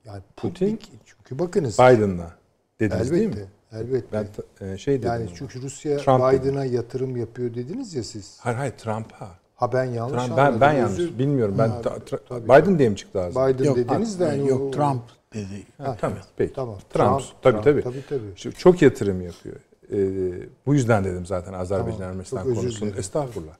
Yani 0.04 0.22
Putin- 0.36 0.76
Putin 0.76 0.78
çünkü 1.04 1.38
bakınız 1.38 1.74
Biden'la 1.78 2.34
dediniz 2.80 3.10
değil 3.12 3.26
mi? 3.28 3.34
elbette 3.72 4.16
elbette. 4.18 4.42
Ben 4.60 4.66
e, 4.66 4.78
şey 4.78 4.98
dedim. 4.98 5.08
yani 5.08 5.26
ona. 5.28 5.34
çünkü 5.34 5.62
Rusya 5.62 5.96
Trump 5.98 6.32
dedi. 6.32 6.42
Biden'a 6.42 6.64
yatırım 6.64 7.16
yapıyor 7.16 7.54
dediniz 7.54 7.94
ya 7.94 8.02
siz. 8.02 8.38
Hayır 8.40 8.56
hayır 8.58 8.72
Trump'a. 8.72 9.28
Ha 9.54 9.72
ben 9.72 9.84
yanlış 9.84 10.24
Trump, 10.24 10.38
anladım. 10.38 10.60
ben 10.60 10.60
ben 10.60 10.72
yanlış 10.78 10.98
Özür- 10.98 11.18
bilmiyorum. 11.18 11.54
Ben 11.58 11.68
Ha, 11.68 11.82
ta- 11.82 11.96
tra- 11.96 12.18
tabii. 12.28 12.44
Biden 12.44 12.78
diye 12.78 12.88
mi 12.88 12.96
çıktı 12.96 13.20
ağzına? 13.20 13.48
Biden 13.48 13.64
Yok, 13.64 13.76
dediniz 13.76 14.20
de 14.20 14.26
hani 14.26 14.48
yok 14.48 14.60
o- 14.60 14.70
Trump 14.70 15.02
dedi. 15.34 15.66
Ha, 15.78 15.96
tamam. 16.00 16.18
Peki. 16.36 16.52
Tamam. 16.54 16.78
Trump, 16.90 17.20
Trump, 17.20 17.42
tabii 17.42 17.52
Trump, 17.52 17.64
tabii. 17.64 17.82
tabii, 17.82 18.02
tabii. 18.08 18.36
Şu- 18.36 18.52
Çok 18.52 18.82
yatırım 18.82 19.20
yapıyor. 19.22 19.56
Ee, 19.92 20.32
bu 20.66 20.74
yüzden 20.74 21.04
dedim 21.04 21.26
zaten 21.26 21.52
Azerbaycan 21.52 21.98
Tamam, 21.98 22.10
Ermenistan 22.10 22.54
konusunu. 22.54 22.90
Estağfurullah. 22.90 23.56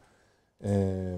Ee, 0.65 1.16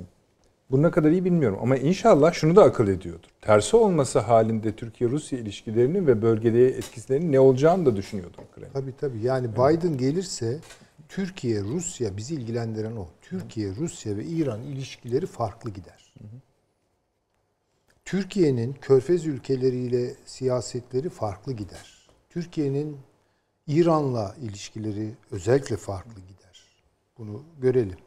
bu 0.70 0.82
ne 0.82 0.90
kadar 0.90 1.10
iyi 1.10 1.24
bilmiyorum 1.24 1.59
ama 1.62 1.76
inşallah 1.76 2.32
şunu 2.32 2.56
da 2.56 2.62
akıl 2.62 2.89
ediyordur. 2.89 3.28
Tersi 3.40 3.76
olması 3.76 4.18
halinde 4.18 4.72
Türkiye-Rusya 4.76 5.39
ilişkilerinin 5.39 6.06
ve 6.06 6.22
bölgede 6.22 6.68
etkilerinin 6.68 7.32
ne 7.32 7.40
olacağını 7.40 7.86
da 7.86 7.97
düşünüyordur 7.97 8.43
Kremlin. 8.55 8.72
Tabii 8.72 8.97
tabii. 8.97 9.20
Yani 9.20 9.52
Biden 9.52 9.97
gelirse 9.97 10.59
Türkiye, 11.09 11.60
Rusya 11.60 12.16
bizi 12.16 12.34
ilgilendiren 12.34 12.97
o. 12.97 13.06
Türkiye, 13.22 13.74
Rusya 13.76 14.16
ve 14.16 14.24
İran 14.24 14.62
ilişkileri 14.62 15.26
farklı 15.26 15.70
gider. 15.70 16.14
Türkiye'nin 18.05 18.72
Körfez 18.72 19.26
ülkeleriyle 19.26 20.14
siyasetleri 20.24 21.09
farklı 21.09 21.52
gider. 21.52 22.09
Türkiye'nin 22.30 22.97
İran'la 23.72 24.34
ilişkileri 24.42 25.10
özellikle 25.30 25.76
farklı 25.76 26.20
gider. 26.20 26.62
Bunu 27.18 27.42
görelim. 27.60 27.98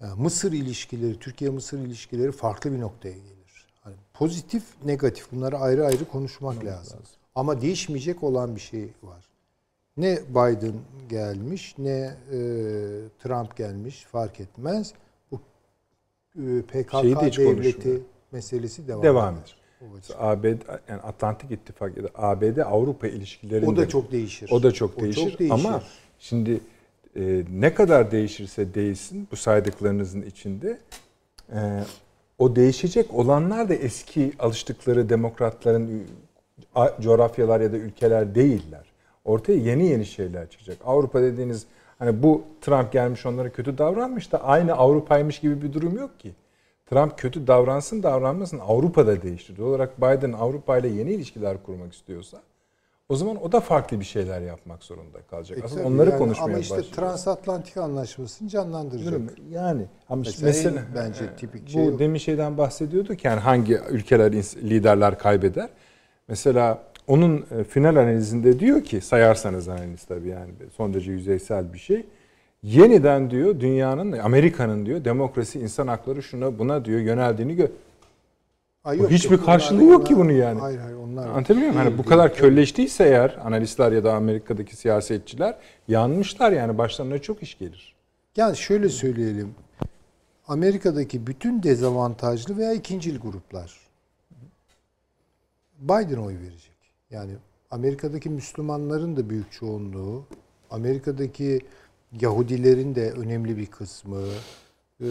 Yani 0.00 0.22
Mısır 0.22 0.52
ilişkileri, 0.52 1.18
Türkiye-Mısır 1.18 1.78
ilişkileri 1.78 2.32
farklı 2.32 2.72
bir 2.72 2.80
noktaya 2.80 3.12
gelir. 3.14 3.66
Hani 3.80 3.94
pozitif, 4.14 4.62
negatif 4.84 5.32
bunları 5.32 5.58
ayrı 5.58 5.86
ayrı 5.86 6.04
konuşmak 6.04 6.64
lazım. 6.64 6.98
Ama 7.34 7.60
değişmeyecek 7.60 8.22
olan 8.22 8.56
bir 8.56 8.60
şey 8.60 8.92
var. 9.02 9.28
Ne 9.96 10.18
Biden 10.30 10.74
gelmiş 11.08 11.74
ne 11.78 11.90
e, 12.32 12.38
Trump 13.22 13.56
gelmiş 13.56 14.04
fark 14.04 14.40
etmez. 14.40 14.92
Bu 15.30 15.40
e, 16.36 16.62
PKK 16.62 16.92
devleti 16.92 17.44
konuşmuyor. 17.44 18.00
meselesi 18.32 18.88
devam, 18.88 19.02
Devam 19.02 19.34
eder. 19.34 19.42
eder. 19.42 19.56
Açıdan. 19.98 20.16
ABD 20.18 20.44
yani 20.88 21.00
Atlantik 21.02 21.50
İttifak 21.50 21.96
ya 21.96 22.04
da 22.04 22.08
ABD 22.14 22.58
Avrupa 22.58 23.06
ilişkilerinde 23.06 23.70
O 23.70 23.76
da 23.76 23.88
çok 23.88 24.12
değişir. 24.12 24.50
O 24.52 24.62
da 24.62 24.72
çok 24.72 24.98
O 24.98 25.00
değişir. 25.00 25.30
çok 25.30 25.38
değişir. 25.38 25.54
Ama 25.54 25.82
şimdi 26.18 26.60
e, 27.16 27.44
ne 27.52 27.74
kadar 27.74 28.10
değişirse 28.10 28.74
değişsin 28.74 29.28
bu 29.32 29.36
saydıklarınızın 29.36 30.22
içinde 30.22 30.78
e, 31.52 31.58
o 32.38 32.56
değişecek 32.56 33.14
olanlar 33.14 33.68
da 33.68 33.74
eski 33.74 34.32
alıştıkları 34.38 35.08
demokratların 35.08 36.06
coğrafyalar 37.00 37.60
ya 37.60 37.72
da 37.72 37.76
ülkeler 37.76 38.34
değiller. 38.34 38.84
Ortaya 39.24 39.58
yeni 39.58 39.86
yeni 39.86 40.06
şeyler 40.06 40.50
çıkacak. 40.50 40.78
Avrupa 40.84 41.22
dediğiniz 41.22 41.66
hani 41.98 42.22
bu 42.22 42.42
Trump 42.60 42.92
gelmiş 42.92 43.26
onlara 43.26 43.52
kötü 43.52 43.78
davranmış 43.78 44.32
da 44.32 44.44
aynı 44.44 44.72
Avrupa'ymış 44.72 45.38
gibi 45.38 45.62
bir 45.62 45.72
durum 45.72 45.98
yok 45.98 46.20
ki. 46.20 46.32
Trump 46.90 47.18
kötü 47.18 47.46
davransın 47.46 48.02
davranmasın 48.02 48.58
Avrupa'da 48.58 49.22
değiştir. 49.22 49.56
Doğal 49.56 49.68
olarak 49.68 49.98
Biden 49.98 50.32
Avrupa 50.32 50.78
ile 50.78 50.88
yeni 50.88 51.12
ilişkiler 51.12 51.62
kurmak 51.62 51.92
istiyorsa 51.92 52.38
O 53.08 53.16
zaman 53.16 53.42
o 53.42 53.52
da 53.52 53.60
farklı 53.60 54.00
bir 54.00 54.04
şeyler 54.04 54.40
yapmak 54.40 54.84
zorunda 54.84 55.18
kalacak. 55.30 55.58
E 55.58 55.62
Aslında 55.64 55.86
onları 55.86 56.10
yani 56.10 56.18
konuşmaya 56.18 56.44
Ama 56.44 56.58
işte 56.58 56.82
transatlantik 56.82 57.76
anlaşmasını 57.76 58.48
canlandıracak. 58.48 59.20
Yani 59.50 59.82
ama 60.08 60.22
işte 60.22 60.46
mesela 60.46 60.82
bence 60.94 61.24
e, 61.24 61.36
tipik 61.36 61.66
bu 61.66 61.70
şey 61.70 61.88
o. 61.88 61.98
demin 61.98 62.18
şeyden 62.18 62.58
bahsediyorduk 62.58 63.24
yani 63.24 63.40
hangi 63.40 63.78
ülkeler 63.90 64.32
liderler 64.32 65.18
kaybeder. 65.18 65.68
Mesela 66.28 66.82
onun 67.06 67.46
e, 67.58 67.64
final 67.64 67.96
analizinde 67.96 68.60
diyor 68.60 68.84
ki 68.84 69.00
sayarsanız 69.00 69.68
analiz 69.68 70.04
tabii 70.04 70.28
yani 70.28 70.50
son 70.76 70.94
derece 70.94 71.12
yüzeysel 71.12 71.72
bir 71.72 71.78
şey. 71.78 72.06
Yeniden 72.62 73.30
diyor 73.30 73.60
dünyanın 73.60 74.12
Amerika'nın 74.12 74.86
diyor 74.86 75.04
demokrasi 75.04 75.60
insan 75.60 75.88
hakları 75.88 76.22
şuna 76.22 76.58
buna 76.58 76.84
diyor 76.84 77.00
yöneldiğini 77.00 77.56
gö 77.56 77.66
Ay, 78.84 78.98
Bu 78.98 79.10
hiçbir 79.10 79.38
karşılığı 79.38 79.84
yok 79.84 80.06
ki 80.06 80.16
bunun 80.16 80.32
yani. 80.32 80.60
Hayır 80.60 80.78
hayır 80.78 80.96
onlar. 80.96 81.28
Anlatabiliyor 81.28 81.66
muyum? 81.66 81.76
Hani 81.76 81.86
Değil, 81.88 81.98
bu 81.98 82.02
değil. 82.02 82.08
kadar 82.10 82.34
kölleştiyse 82.34 83.04
eğer 83.04 83.38
analistler 83.44 83.92
ya 83.92 84.04
da 84.04 84.14
Amerika'daki 84.14 84.76
siyasetçiler 84.76 85.56
yanmışlar 85.88 86.52
yani 86.52 86.78
başlarına 86.78 87.18
çok 87.18 87.42
iş 87.42 87.58
gelir. 87.58 87.94
Yani 88.36 88.56
şöyle 88.56 88.88
söyleyelim. 88.88 89.54
Amerika'daki 90.48 91.26
bütün 91.26 91.62
dezavantajlı 91.62 92.56
veya 92.56 92.72
ikincil 92.72 93.18
gruplar 93.18 93.80
Biden 95.78 96.16
oy 96.16 96.34
verecek. 96.34 96.76
Yani 97.10 97.32
Amerika'daki 97.70 98.30
Müslümanların 98.30 99.16
da 99.16 99.30
büyük 99.30 99.52
çoğunluğu, 99.52 100.24
Amerika'daki 100.70 101.60
Yahudilerin 102.20 102.94
de 102.94 103.12
önemli 103.12 103.56
bir 103.56 103.66
kısmı, 103.66 104.22
e, 105.00 105.06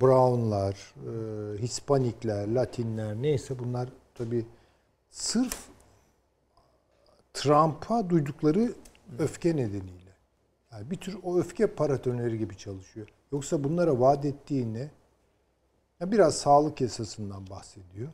Brownlar, 0.00 0.94
e, 0.96 1.58
Hispanikler, 1.62 2.48
Latinler 2.48 3.14
neyse 3.22 3.58
bunlar 3.58 3.88
tabi 4.14 4.46
sırf 5.10 5.58
Trump'a 7.34 8.10
duydukları 8.10 8.72
öfke 9.18 9.56
nedeniyle. 9.56 10.12
Yani 10.72 10.90
bir 10.90 10.96
tür 10.96 11.16
o 11.22 11.38
öfke 11.38 11.66
paratoneri 11.66 12.38
gibi 12.38 12.56
çalışıyor. 12.56 13.08
Yoksa 13.32 13.64
bunlara 13.64 14.00
vaat 14.00 14.24
ettiğine 14.24 14.90
ya 16.00 16.12
biraz 16.12 16.34
sağlık 16.38 16.82
esasından 16.82 17.50
bahsediyor. 17.50 18.08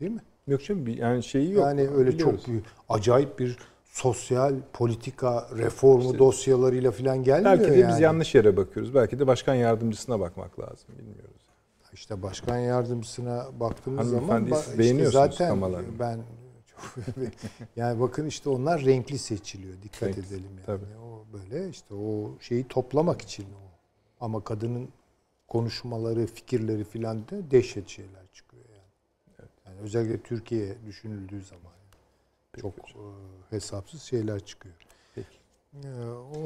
Değil 0.00 0.12
mi? 0.12 0.20
Yok 0.46 0.64
canım 0.64 0.86
bir- 0.86 0.98
yani 0.98 1.22
şeyi 1.22 1.52
yok. 1.52 1.64
yani 1.64 1.88
öyle 1.88 2.10
Biliyoruz. 2.10 2.40
çok 2.40 2.48
büyük, 2.48 2.64
acayip 2.88 3.38
bir 3.38 3.58
sosyal 3.90 4.54
politika 4.72 5.48
reformu 5.58 6.18
dosyalarıyla 6.18 6.90
falan 6.90 7.24
gelmiyor 7.24 7.58
Belki 7.58 7.72
de 7.72 7.78
yani. 7.78 7.92
biz 7.92 8.00
yanlış 8.00 8.34
yere 8.34 8.56
bakıyoruz. 8.56 8.94
Belki 8.94 9.18
de 9.18 9.26
başkan 9.26 9.54
yardımcısına 9.54 10.20
bakmak 10.20 10.60
lazım. 10.60 10.88
Bilmiyoruz. 10.98 11.40
İşte 11.92 12.22
başkan 12.22 12.58
yardımcısına 12.58 13.46
baktığımız 13.60 14.10
zaman 14.10 14.46
işte 14.78 15.06
zaten 15.06 15.62
ben 15.98 16.20
çok 16.66 17.02
yani 17.76 18.00
bakın 18.00 18.26
işte 18.26 18.50
onlar 18.50 18.84
renkli 18.84 19.18
seçiliyor. 19.18 19.74
Dikkat 19.82 20.02
Renkli, 20.02 20.20
edelim 20.26 20.50
yani. 20.56 20.66
tabii. 20.66 20.98
O 21.04 21.24
böyle 21.32 21.68
işte 21.68 21.94
o 21.94 22.38
şeyi 22.40 22.68
toplamak 22.68 23.22
için 23.22 23.44
o. 23.44 23.70
Ama 24.24 24.44
kadının 24.44 24.88
konuşmaları, 25.48 26.26
fikirleri 26.26 26.84
filan 26.84 27.18
da 27.18 27.50
dehşet 27.50 27.88
şeyler 27.88 28.26
çıkıyor 28.32 28.64
yani. 28.68 29.48
Yani 29.66 29.80
özellikle 29.80 30.22
Türkiye 30.22 30.76
düşünüldüğü 30.86 31.42
zaman 31.42 31.72
yani. 32.56 32.62
çok 32.62 32.88
e, 32.88 33.02
hesapsız 33.50 34.02
şeyler 34.02 34.40
çıkıyor. 34.40 34.74
Peki. 35.14 35.28
Ee, 35.74 35.88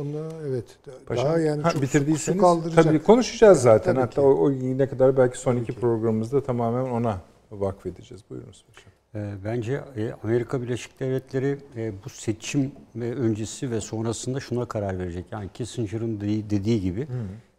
onu 0.00 0.28
evet 0.48 0.78
Paşam, 1.06 1.24
daha 1.26 1.38
yani 1.38 1.62
ha, 1.62 1.70
çok 1.70 1.82
bitirdiyseniz 1.82 2.40
su 2.40 2.46
kaldıracak. 2.46 2.84
tabii 2.84 3.02
konuşacağız 3.02 3.62
zaten. 3.62 3.94
Tabii 3.94 4.00
Hatta 4.00 4.14
ki. 4.14 4.20
o, 4.20 4.30
o 4.30 4.50
ne 4.52 4.88
kadar 4.88 5.16
belki 5.16 5.38
son 5.38 5.56
iki 5.56 5.74
ki. 5.74 5.80
programımızda 5.80 6.42
tamamen 6.42 6.90
ona 6.90 7.20
vakfedeceğiz. 7.50 8.24
Buyurunuz 8.30 8.64
paşam. 8.74 8.92
Ee, 9.14 9.34
Bence 9.44 9.80
e, 9.96 10.12
Amerika 10.24 10.62
Birleşik 10.62 11.00
Devletleri 11.00 11.58
e, 11.76 11.92
bu 12.04 12.08
seçim 12.08 12.72
öncesi 13.00 13.70
ve 13.70 13.80
sonrasında 13.80 14.40
şuna 14.40 14.64
karar 14.64 14.98
verecek. 14.98 15.24
Yani 15.30 15.50
Kissinger'ın 15.54 16.20
dediği, 16.20 16.80
gibi 16.80 17.06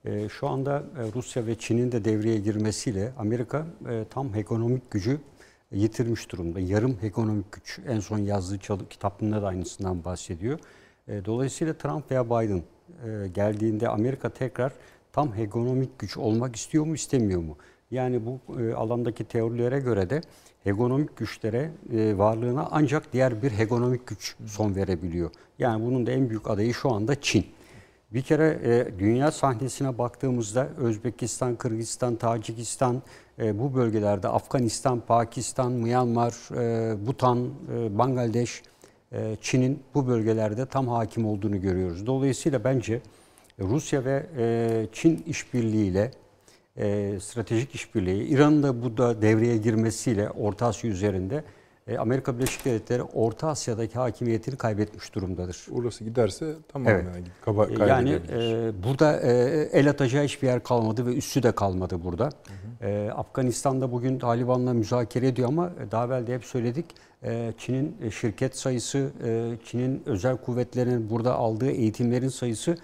e, 0.05 0.29
şu 0.29 0.47
anda 0.47 0.83
e, 0.97 1.11
Rusya 1.15 1.45
ve 1.47 1.55
Çin'in 1.55 1.91
de 1.91 2.05
devreye 2.05 2.37
girmesiyle 2.37 3.11
Amerika 3.17 3.65
e, 3.89 4.05
tam 4.09 4.35
ekonomik 4.35 4.91
gücü 4.91 5.19
yitirmiş 5.71 6.31
durumda. 6.31 6.59
Yarım 6.59 6.97
ekonomik 7.01 7.51
güç. 7.51 7.79
En 7.87 7.99
son 7.99 8.17
yazdığı 8.17 8.57
kitabında 8.89 9.41
da 9.41 9.47
aynısından 9.47 10.05
bahsediyor. 10.05 10.59
E, 11.07 11.25
Dolayısıyla 11.25 11.73
Trump 11.73 12.11
veya 12.11 12.25
Biden 12.25 12.63
e, 13.05 13.27
geldiğinde 13.27 13.89
Amerika 13.89 14.29
tekrar 14.29 14.73
tam 15.13 15.33
ekonomik 15.37 15.99
güç 15.99 16.17
olmak 16.17 16.55
istiyor 16.55 16.85
mu 16.85 16.95
istemiyor 16.95 17.41
mu? 17.41 17.57
Yani 17.91 18.21
bu 18.25 18.61
e, 18.61 18.73
alandaki 18.73 19.23
teorilere 19.23 19.79
göre 19.79 20.09
de 20.09 20.21
hegemonik 20.63 21.17
güçlere 21.17 21.71
varlığına 22.17 22.67
ancak 22.71 23.13
diğer 23.13 23.41
bir 23.41 23.51
hegemonik 23.51 24.07
güç 24.07 24.35
son 24.45 24.75
verebiliyor. 24.75 25.31
Yani 25.59 25.85
bunun 25.85 26.05
da 26.05 26.11
en 26.11 26.29
büyük 26.29 26.49
adayı 26.49 26.73
şu 26.73 26.91
anda 26.91 27.21
Çin. 27.21 27.45
Bir 28.15 28.21
kere 28.21 28.59
e, 28.63 28.99
dünya 28.99 29.31
sahnesine 29.31 29.97
baktığımızda 29.97 30.67
Özbekistan, 30.77 31.55
Kırgızistan, 31.55 32.15
Tacikistan 32.15 33.01
e, 33.39 33.59
bu 33.59 33.75
bölgelerde 33.75 34.27
Afganistan, 34.27 34.99
Pakistan, 34.99 35.71
Myanmar, 35.71 36.33
e, 36.55 37.07
Butan, 37.07 37.49
e, 37.73 37.97
Bangladeş, 37.97 38.63
e, 39.11 39.35
Çin'in 39.41 39.79
bu 39.93 40.07
bölgelerde 40.07 40.65
tam 40.65 40.87
hakim 40.87 41.25
olduğunu 41.25 41.61
görüyoruz. 41.61 42.07
Dolayısıyla 42.07 42.63
bence 42.63 43.01
Rusya 43.59 44.05
ve 44.05 44.25
e, 44.37 44.87
Çin 44.93 45.23
işbirliğiyle 45.27 46.11
e, 46.77 47.17
stratejik 47.19 47.75
işbirliği, 47.75 48.23
İran'ın 48.23 48.63
da 48.63 48.83
bu 48.83 48.97
da 48.97 49.21
devreye 49.21 49.57
girmesiyle 49.57 50.29
Orta 50.29 50.65
Asya 50.65 50.91
üzerinde 50.91 51.43
e, 51.87 51.97
Amerika 51.97 52.37
Birleşik 52.37 52.65
Devletleri 52.65 53.03
Orta 53.03 53.47
Asya'daki 53.47 53.93
hakimiyetini 53.95 54.55
kaybetmiş 54.55 55.15
durumdadır. 55.15 55.65
Orası 55.71 56.03
giderse 56.03 56.55
tamamen 56.67 56.93
Evet. 56.93 57.23
kaba, 57.41 57.65
E, 57.65 57.73
Yani 57.87 58.19
e, 58.31 58.71
burada 58.83 59.19
e, 59.21 59.31
el 59.71 59.89
atacağı 59.89 60.23
hiçbir 60.23 60.47
yer 60.47 60.63
kalmadı 60.63 61.05
ve 61.05 61.15
üssü 61.15 61.43
de 61.43 61.51
kalmadı 61.51 62.03
burada. 62.03 62.29
E, 62.81 63.09
Afganistan'da 63.15 63.91
bugün 63.91 64.19
Taliban'la 64.19 64.73
müzakere 64.73 65.27
ediyor 65.27 65.47
ama 65.47 65.71
e, 65.87 65.91
daha 65.91 66.05
evvel 66.05 66.27
de 66.27 66.33
hep 66.33 66.45
söyledik. 66.45 66.85
e, 67.23 67.53
Çin'in 67.57 68.09
şirket 68.09 68.57
sayısı, 68.57 69.09
e, 69.25 69.53
Çin'in 69.65 70.03
özel 70.05 70.37
kuvvetlerinin 70.37 71.09
burada 71.09 71.35
aldığı 71.35 71.71
eğitimlerin 71.71 72.29
sayısı 72.29 72.77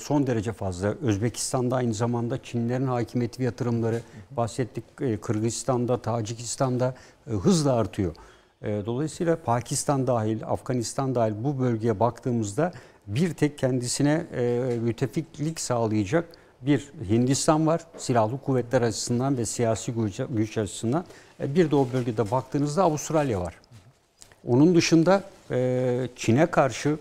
son 0.00 0.26
derece 0.26 0.52
fazla. 0.52 0.88
Özbekistan'da 1.02 1.76
aynı 1.76 1.94
zamanda 1.94 2.42
Çinlerin 2.42 2.86
hakimiyeti 2.86 3.40
ve 3.40 3.44
yatırımları 3.44 4.00
bahsettik. 4.30 4.84
Kırgızistan'da, 5.22 6.02
Tacikistan'da 6.02 6.94
hızla 7.24 7.72
artıyor. 7.72 8.14
E, 8.62 8.82
Dolayısıyla 8.86 9.36
Pakistan 9.36 10.06
dahil, 10.06 10.44
Afganistan 10.46 11.14
dahil 11.14 11.34
bu 11.44 11.58
bölgeye 11.58 12.00
baktığımızda 12.00 12.72
bir 13.06 13.34
tek 13.34 13.58
kendisine 13.58 14.26
e, 14.36 14.78
müttefiklik 14.82 15.60
sağlayacak 15.60 16.28
bir 16.62 16.92
Hindistan 17.08 17.66
var 17.66 17.80
silahlı 17.96 18.38
kuvvetler 18.38 18.82
açısından 18.82 19.38
ve 19.38 19.46
siyasi 19.46 19.92
güç, 20.30 20.58
açısından. 20.58 21.04
E, 21.40 21.54
bir 21.54 21.70
de 21.70 21.76
o 21.76 21.88
bölgede 21.92 22.30
baktığınızda 22.30 22.82
Avustralya 22.82 23.40
var. 23.40 23.54
Onun 24.46 24.74
dışında 24.74 25.22
e, 25.50 26.08
Çin'e 26.16 26.46
karşı 26.46 26.98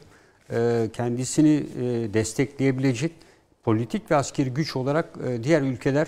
kendisini 0.93 1.63
destekleyebilecek 2.13 3.11
politik 3.63 4.11
ve 4.11 4.15
askeri 4.15 4.49
güç 4.49 4.75
olarak 4.75 5.05
diğer 5.43 5.61
ülkeler 5.61 6.07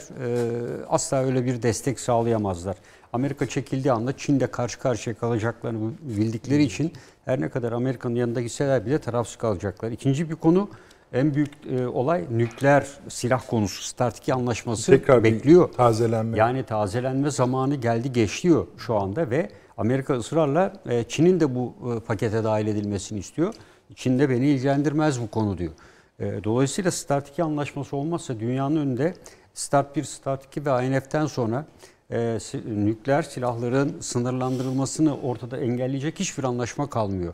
asla 0.89 1.17
öyle 1.17 1.45
bir 1.45 1.61
destek 1.61 1.99
sağlayamazlar. 1.99 2.75
Amerika 3.13 3.45
çekildiği 3.47 3.91
anda 3.91 4.17
Çin'de 4.17 4.47
karşı 4.47 4.79
karşıya 4.79 5.15
kalacaklarını 5.17 5.91
bildikleri 6.01 6.63
için 6.63 6.93
her 7.25 7.41
ne 7.41 7.49
kadar 7.49 7.71
Amerika'nın 7.71 8.15
yanında 8.15 8.41
gitseler 8.41 8.85
bile 8.85 8.99
tarafsız 8.99 9.35
kalacaklar. 9.35 9.91
İkinci 9.91 10.29
bir 10.29 10.35
konu 10.35 10.69
en 11.13 11.33
büyük 11.33 11.51
e, 11.71 11.87
olay 11.87 12.25
nükleer 12.31 12.87
silah 13.09 13.41
konusu. 13.47 13.83
Start 13.83 14.17
2 14.17 14.33
anlaşması 14.33 14.91
Tekrar 14.91 15.23
bekliyor. 15.23 15.71
tazelenme. 15.73 16.37
Yani 16.37 16.63
tazelenme 16.63 17.31
zamanı 17.31 17.75
geldi 17.75 18.11
geçiyor 18.11 18.67
şu 18.77 18.95
anda 18.95 19.29
ve 19.29 19.49
Amerika 19.77 20.13
ısrarla 20.17 20.73
e, 20.89 21.03
Çin'in 21.03 21.39
de 21.39 21.55
bu 21.55 21.73
e, 21.95 21.99
pakete 21.99 22.43
dahil 22.43 22.67
edilmesini 22.67 23.19
istiyor. 23.19 23.53
Çin 23.95 24.19
de 24.19 24.29
beni 24.29 24.47
ilgilendirmez 24.47 25.21
bu 25.21 25.27
konu 25.27 25.57
diyor. 25.57 25.71
E, 26.19 26.43
Dolayısıyla 26.43 26.91
Start 26.91 27.29
2 27.29 27.43
anlaşması 27.43 27.95
olmazsa 27.95 28.39
dünyanın 28.39 28.75
önünde 28.75 29.13
Start 29.53 29.95
1, 29.95 30.03
Start 30.03 30.45
2 30.45 30.65
ve 30.65 30.87
INF'den 30.87 31.25
sonra 31.25 31.65
e, 32.11 32.37
nükleer 32.65 33.21
silahların 33.21 33.99
sınırlandırılmasını 33.99 35.17
ortada 35.21 35.57
engelleyecek 35.57 36.19
hiçbir 36.19 36.43
anlaşma 36.43 36.89
kalmıyor. 36.89 37.33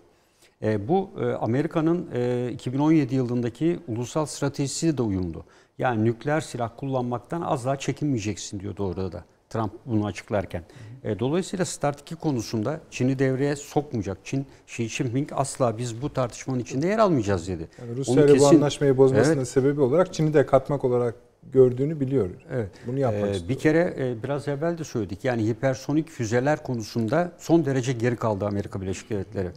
E, 0.63 0.87
bu 0.87 1.09
e, 1.21 1.25
Amerika'nın 1.25 2.07
e, 2.13 2.51
2017 2.51 3.15
yılındaki 3.15 3.79
ulusal 3.87 4.25
stratejisi 4.25 4.97
de 4.97 5.01
uyumlu. 5.01 5.43
Yani 5.77 6.05
nükleer 6.05 6.41
silah 6.41 6.69
kullanmaktan 6.77 7.41
az 7.41 7.65
daha 7.65 7.75
çekinmeyeceksin 7.75 8.59
diyor 8.59 8.77
orada 8.77 9.11
da 9.11 9.25
Trump 9.49 9.71
bunu 9.85 10.05
açıklarken. 10.05 10.63
E, 11.03 11.19
dolayısıyla 11.19 11.65
Start 11.65 12.01
2 12.01 12.15
konusunda 12.15 12.79
Çin'i 12.91 13.19
devreye 13.19 13.55
sokmayacak. 13.55 14.17
Çin, 14.23 14.45
Xi 14.67 14.89
Jinping 14.89 15.29
asla 15.33 15.77
biz 15.77 16.01
bu 16.01 16.13
tartışmanın 16.13 16.59
içinde 16.59 16.87
yer 16.87 16.99
almayacağız 16.99 17.47
dedi. 17.47 17.67
Yani 17.79 17.97
Rusya 17.97 18.25
ile 18.25 18.39
bu 18.39 18.47
anlaşmayı 18.47 18.97
bozmasının 18.97 19.35
Evet. 19.35 19.47
sebebi 19.47 19.81
olarak 19.81 20.13
Çin'i 20.13 20.33
de 20.33 20.45
katmak 20.45 20.83
olarak 20.83 21.15
gördüğünü 21.53 21.99
biliyor. 21.99 22.29
Evet. 22.51 22.69
Bunu 22.87 22.99
yapmak 22.99 23.27
Ee, 23.27 23.31
istiyor. 23.31 23.49
bir 23.49 23.59
kere 23.59 23.93
e, 23.99 24.23
biraz 24.23 24.47
evvel 24.47 24.77
de 24.77 24.83
söyledik. 24.83 25.25
Yani 25.25 25.47
hipersonik 25.47 26.09
füzeler 26.09 26.63
konusunda 26.63 27.31
son 27.37 27.65
derece 27.65 27.93
geri 27.93 28.15
kaldı 28.15 28.45
Amerika 28.45 28.81
Birleşik 28.81 29.09
Devletleri. 29.09 29.47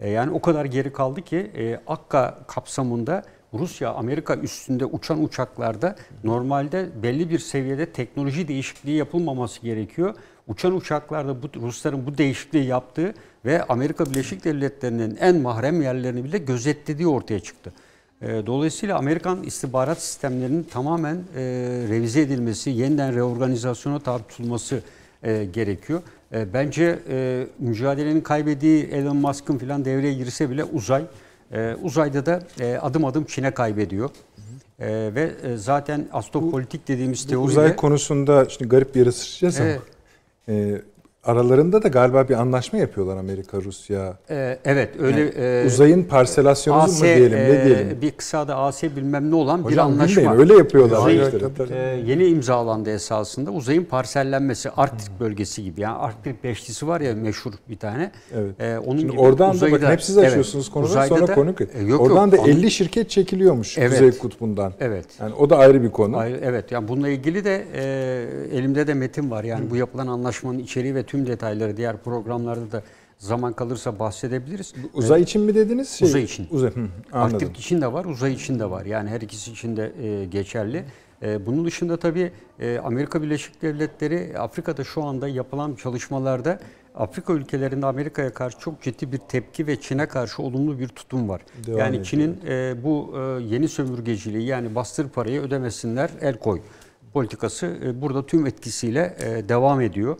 E, 0.00 0.10
yani 0.10 0.30
o 0.30 0.40
kadar 0.40 0.64
geri 0.64 0.92
kaldı 0.92 1.22
ki 1.22 1.36
e, 1.56 1.80
Akka 1.86 2.38
kapsamında 2.46 3.22
Rusya 3.54 3.90
Amerika 3.92 4.36
üstünde 4.36 4.84
uçan 4.84 5.24
uçaklarda 5.24 5.96
normalde 6.24 6.88
belli 7.02 7.30
bir 7.30 7.38
seviyede 7.38 7.86
teknoloji 7.86 8.48
değişikliği 8.48 8.96
yapılmaması 8.96 9.62
gerekiyor. 9.62 10.14
Uçan 10.48 10.74
uçaklarda 10.76 11.42
bu 11.42 11.48
Rusların 11.60 12.06
bu 12.06 12.18
değişikliği 12.18 12.64
yaptığı 12.64 13.14
ve 13.44 13.62
Amerika 13.62 14.06
Birleşik 14.06 14.44
Devletleri'nin 14.44 15.16
en 15.20 15.36
mahrem 15.36 15.82
yerlerini 15.82 16.24
bile 16.24 16.38
gözetlediği 16.38 17.08
ortaya 17.08 17.40
çıktı. 17.40 17.72
E, 18.22 18.46
Dolayısıyla 18.46 18.98
Amerikan 18.98 19.42
istihbarat 19.42 20.02
sistemlerinin 20.02 20.62
tamamen 20.62 21.14
e, 21.14 21.40
revize 21.88 22.20
edilmesi, 22.20 22.70
yeniden 22.70 23.14
reorganizasyona 23.14 23.98
tabi 23.98 24.22
tutulması 24.28 24.80
e, 25.22 25.44
gerekiyor. 25.44 26.02
E, 26.34 26.52
bence 26.52 26.98
e, 27.08 27.46
mücadelenin 27.58 28.20
kaybettiği 28.20 28.84
Elon 28.84 29.16
Musk'ın 29.16 29.58
falan 29.58 29.84
devreye 29.84 30.14
girse 30.14 30.50
bile 30.50 30.64
uzay, 30.64 31.04
e, 31.52 31.74
uzayda 31.82 32.26
da 32.26 32.42
e, 32.60 32.76
adım 32.76 33.04
adım 33.04 33.24
Çin'e 33.24 33.50
kaybediyor. 33.50 34.10
E, 34.80 34.86
ve 35.14 35.30
e, 35.42 35.56
zaten 35.56 36.06
astropolitik 36.12 36.88
dediğimiz 36.88 37.26
teori 37.26 37.44
Uzay 37.44 37.76
konusunda 37.76 38.48
şimdi 38.48 38.68
garip 38.68 38.94
bir 38.94 39.00
yere 39.00 39.12
sıçrayacağız 39.12 39.60
ama 39.60 39.68
Evet. 40.48 40.78
e, 40.78 40.82
aralarında 41.32 41.82
da 41.82 41.88
galiba 41.88 42.28
bir 42.28 42.34
anlaşma 42.34 42.78
yapıyorlar 42.78 43.16
Amerika, 43.16 43.58
Rusya. 43.62 44.18
e, 44.30 44.58
evet 44.64 44.90
öyle 45.00 45.20
e, 45.62 45.66
Uzayın 45.66 46.04
parselasyonu 46.04 46.78
AS, 46.78 46.98
mu 47.00 47.04
diyelim, 47.06 47.38
e, 47.38 47.48
ne 47.48 47.64
diyelim? 47.64 47.98
bir 48.02 48.10
kısa 48.10 48.48
da 48.48 48.56
AS 48.56 48.82
bilmem 48.82 49.30
ne 49.30 49.34
olan 49.34 49.60
bir 49.60 49.64
Hocam 49.64 49.86
anlaşma. 49.92 50.22
bilmeyin, 50.22 50.40
öyle 50.40 50.54
yapıyorlar. 50.54 50.98
Uzayın, 50.98 51.24
işte. 51.24 51.74
E, 51.74 52.02
yeni 52.06 52.26
imzalandı 52.26 52.90
esasında. 52.90 53.50
Uzayın 53.50 53.84
parsellenmesi 53.84 54.70
Arktik 54.70 55.20
bölgesi 55.20 55.64
gibi. 55.64 55.80
Yani 55.80 55.96
Arktik 55.96 56.44
beşlisi 56.44 56.88
var 56.88 57.00
ya 57.00 57.14
meşhur 57.14 57.52
bir 57.68 57.76
tane. 57.78 58.10
Evet. 58.34 58.60
E, 58.60 58.78
onun 58.78 58.98
Şimdi 58.98 59.12
gibi 59.12 59.20
oradan 59.20 59.48
da 59.50 59.54
uzayı 59.54 59.72
bakın 59.72 59.86
hep 59.86 60.02
siz 60.02 60.18
açıyorsunuz 60.18 60.70
konuları 60.70 60.90
uzayda 60.90 61.14
sonra 61.16 61.28
da- 61.28 61.34
konuk. 61.34 61.60
E, 61.60 61.64
yok, 61.86 62.00
Oradan 62.00 62.26
yok, 62.26 62.32
da 62.32 62.38
anladım. 62.42 62.58
50 62.58 62.70
şirket 62.70 63.10
çekiliyormuş 63.10 63.78
Evet. 63.78 63.90
Kuzey 63.90 64.10
Kutbu'ndan. 64.18 64.72
Evet. 64.80 65.04
Yani 65.20 65.34
o 65.34 65.50
da 65.50 65.56
ayrı 65.58 65.82
bir 65.82 65.90
konu. 65.90 66.16
Hayır, 66.16 66.38
evet 66.42 66.72
yani 66.72 66.88
bununla 66.88 67.08
ilgili 67.08 67.44
de 67.44 67.64
e, 67.74 68.58
elimde 68.58 68.86
de 68.86 68.94
metin 68.94 69.30
var. 69.30 69.44
Yani 69.44 69.70
bu 69.70 69.76
yapılan 69.76 70.06
anlaşmanın 70.06 70.58
içeriği 70.58 70.94
ve 70.94 71.02
tüm 71.02 71.17
detayları 71.26 71.76
diğer 71.76 71.96
programlarda 71.96 72.72
da 72.72 72.82
zaman 73.18 73.52
kalırsa 73.52 73.98
bahsedebiliriz. 73.98 74.74
Uzay 74.94 75.22
için 75.22 75.42
mi 75.42 75.54
dediniz? 75.54 75.88
Şey, 75.88 76.08
Uzay 76.08 76.22
için. 76.22 76.48
Uzay. 76.50 76.70
Hı, 76.70 76.80
anladım. 77.12 77.36
Arktik 77.36 77.58
için 77.58 77.80
de 77.80 77.92
var, 77.92 78.04
uzay 78.04 78.32
için 78.32 78.58
de 78.58 78.70
var. 78.70 78.86
Yani 78.86 79.10
her 79.10 79.20
ikisi 79.20 79.52
için 79.52 79.76
de 79.76 79.92
e, 80.02 80.24
geçerli. 80.24 80.84
E, 81.22 81.46
bunun 81.46 81.64
dışında 81.64 81.96
tabii 81.96 82.32
e, 82.60 82.78
Amerika 82.78 83.22
Birleşik 83.22 83.62
Devletleri 83.62 84.38
Afrika'da 84.38 84.84
şu 84.84 85.02
anda 85.04 85.28
yapılan 85.28 85.74
çalışmalarda 85.74 86.60
Afrika 86.94 87.32
ülkelerinde 87.32 87.86
Amerika'ya 87.86 88.34
karşı 88.34 88.58
çok 88.58 88.82
ciddi 88.82 89.12
bir 89.12 89.18
tepki 89.18 89.66
ve 89.66 89.80
Çin'e 89.80 90.06
karşı 90.06 90.42
olumlu 90.42 90.78
bir 90.78 90.88
tutum 90.88 91.28
var. 91.28 91.40
Devam 91.66 91.78
yani. 91.78 92.04
Çin'in 92.04 92.40
e, 92.48 92.74
bu 92.84 93.14
e, 93.16 93.42
yeni 93.42 93.68
sömürgeciliği 93.68 94.46
yani 94.46 94.74
bastır 94.74 95.08
parayı 95.08 95.40
ödemesinler 95.40 96.10
el 96.20 96.38
koy 96.38 96.60
politikası 97.12 97.66
e, 97.84 98.00
burada 98.00 98.26
tüm 98.26 98.46
etkisiyle 98.46 99.16
e, 99.20 99.48
devam 99.48 99.80
ediyor. 99.80 100.16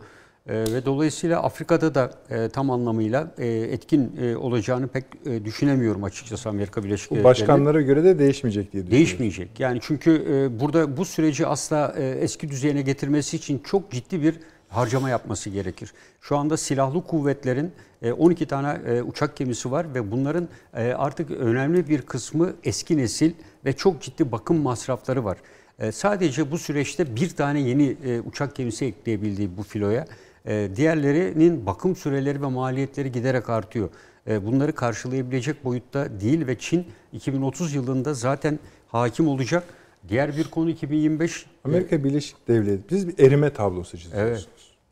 E, 0.48 0.54
ve 0.54 0.84
dolayısıyla 0.84 1.42
Afrika'da 1.42 1.94
da 1.94 2.10
e, 2.30 2.48
tam 2.48 2.70
anlamıyla 2.70 3.34
e, 3.38 3.46
etkin 3.46 4.16
e, 4.22 4.36
olacağını 4.36 4.88
pek 4.88 5.04
e, 5.26 5.44
düşünemiyorum 5.44 6.04
açıkçası 6.04 6.48
Amerika 6.48 6.84
Birleşik 6.84 7.10
Bu 7.10 7.14
Devletleri. 7.14 7.24
başkanlara 7.30 7.80
göre 7.80 8.04
de 8.04 8.18
değişmeyecek 8.18 8.72
diye 8.72 8.82
düşünüyorum. 8.82 8.90
Değişmeyecek. 8.90 9.60
Yani 9.60 9.78
çünkü 9.82 10.24
e, 10.30 10.60
burada 10.60 10.96
bu 10.96 11.04
süreci 11.04 11.46
asla 11.46 11.94
e, 11.98 12.08
eski 12.10 12.48
düzeyine 12.48 12.82
getirmesi 12.82 13.36
için 13.36 13.58
çok 13.58 13.90
ciddi 13.90 14.22
bir 14.22 14.34
harcama 14.68 15.10
yapması 15.10 15.50
gerekir. 15.50 15.92
Şu 16.20 16.36
anda 16.36 16.56
silahlı 16.56 17.02
kuvvetlerin 17.06 17.72
e, 18.02 18.12
12 18.12 18.46
tane 18.46 18.78
e, 18.86 19.02
uçak 19.02 19.36
gemisi 19.36 19.70
var 19.70 19.94
ve 19.94 20.10
bunların 20.10 20.48
e, 20.74 20.92
artık 20.92 21.30
önemli 21.30 21.88
bir 21.88 22.02
kısmı 22.02 22.52
eski 22.64 22.96
nesil 22.96 23.32
ve 23.64 23.72
çok 23.72 24.02
ciddi 24.02 24.32
bakım 24.32 24.62
masrafları 24.62 25.24
var. 25.24 25.38
E, 25.78 25.92
Sadece 25.92 26.50
bu 26.50 26.58
süreçte 26.58 27.16
bir 27.16 27.30
tane 27.30 27.60
yeni 27.60 27.96
e, 28.04 28.20
uçak 28.20 28.54
gemisi 28.54 28.84
ekleyebildiği 28.84 29.56
bu 29.56 29.62
filoya, 29.62 30.06
e, 30.48 30.68
diğerlerinin 30.76 31.66
bakım 31.66 31.96
süreleri 31.96 32.42
ve 32.42 32.46
maliyetleri 32.46 33.12
giderek 33.12 33.50
artıyor. 33.50 33.88
E, 34.26 34.46
Bunları 34.46 34.72
karşılayabilecek 34.74 35.64
boyutta 35.64 36.20
değil 36.20 36.46
ve 36.46 36.58
Çin 36.58 36.86
2030 37.12 37.74
yılında 37.74 38.14
zaten 38.14 38.58
hakim 38.88 39.28
olacak. 39.28 39.64
Diğer 40.08 40.36
bir 40.36 40.44
konu 40.44 40.70
2025 40.70 41.46
Amerika 41.64 42.04
Birleşik 42.04 42.48
Devletleri, 42.48 42.80
biz 42.90 43.08
bir 43.08 43.24
erime 43.26 43.52
tablosu 43.52 43.98
çiziyorsunuz. 43.98 44.48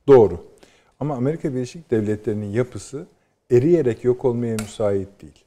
Doğru. 0.08 0.44
Ama 1.00 1.14
Amerika 1.14 1.54
Birleşik 1.54 1.90
Devletleri'nin 1.90 2.50
yapısı 2.50 3.06
eriyerek 3.50 4.04
yok 4.04 4.24
olmaya 4.24 4.56
müsait 4.56 5.08
değil. 5.22 5.44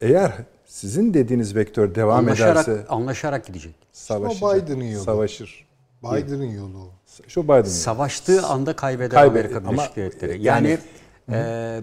Eğer 0.00 0.32
sizin 0.64 1.14
dediğiniz 1.14 1.56
vektör 1.56 1.94
devam 1.94 2.18
anlaşarak, 2.18 2.68
ederse 2.68 2.86
anlaşarak 2.88 3.46
gidecek. 3.46 3.74
savaşacak. 3.92 4.68
Yolu. 4.68 5.04
Savaşır. 5.04 5.63
Biden'ın 6.12 6.44
yolu. 6.50 6.88
Şu 7.28 7.44
Biden'ın. 7.44 7.62
Savaştığı 7.62 8.46
anda 8.46 8.76
kaybeder 8.76 9.10
Kaybeder 9.10 9.44
Amerika 9.50 9.72
Birleşik 9.72 9.96
Devletleri. 9.96 10.42
yani- 10.42 10.68
Yani, 10.68 10.78
e, 11.28 11.36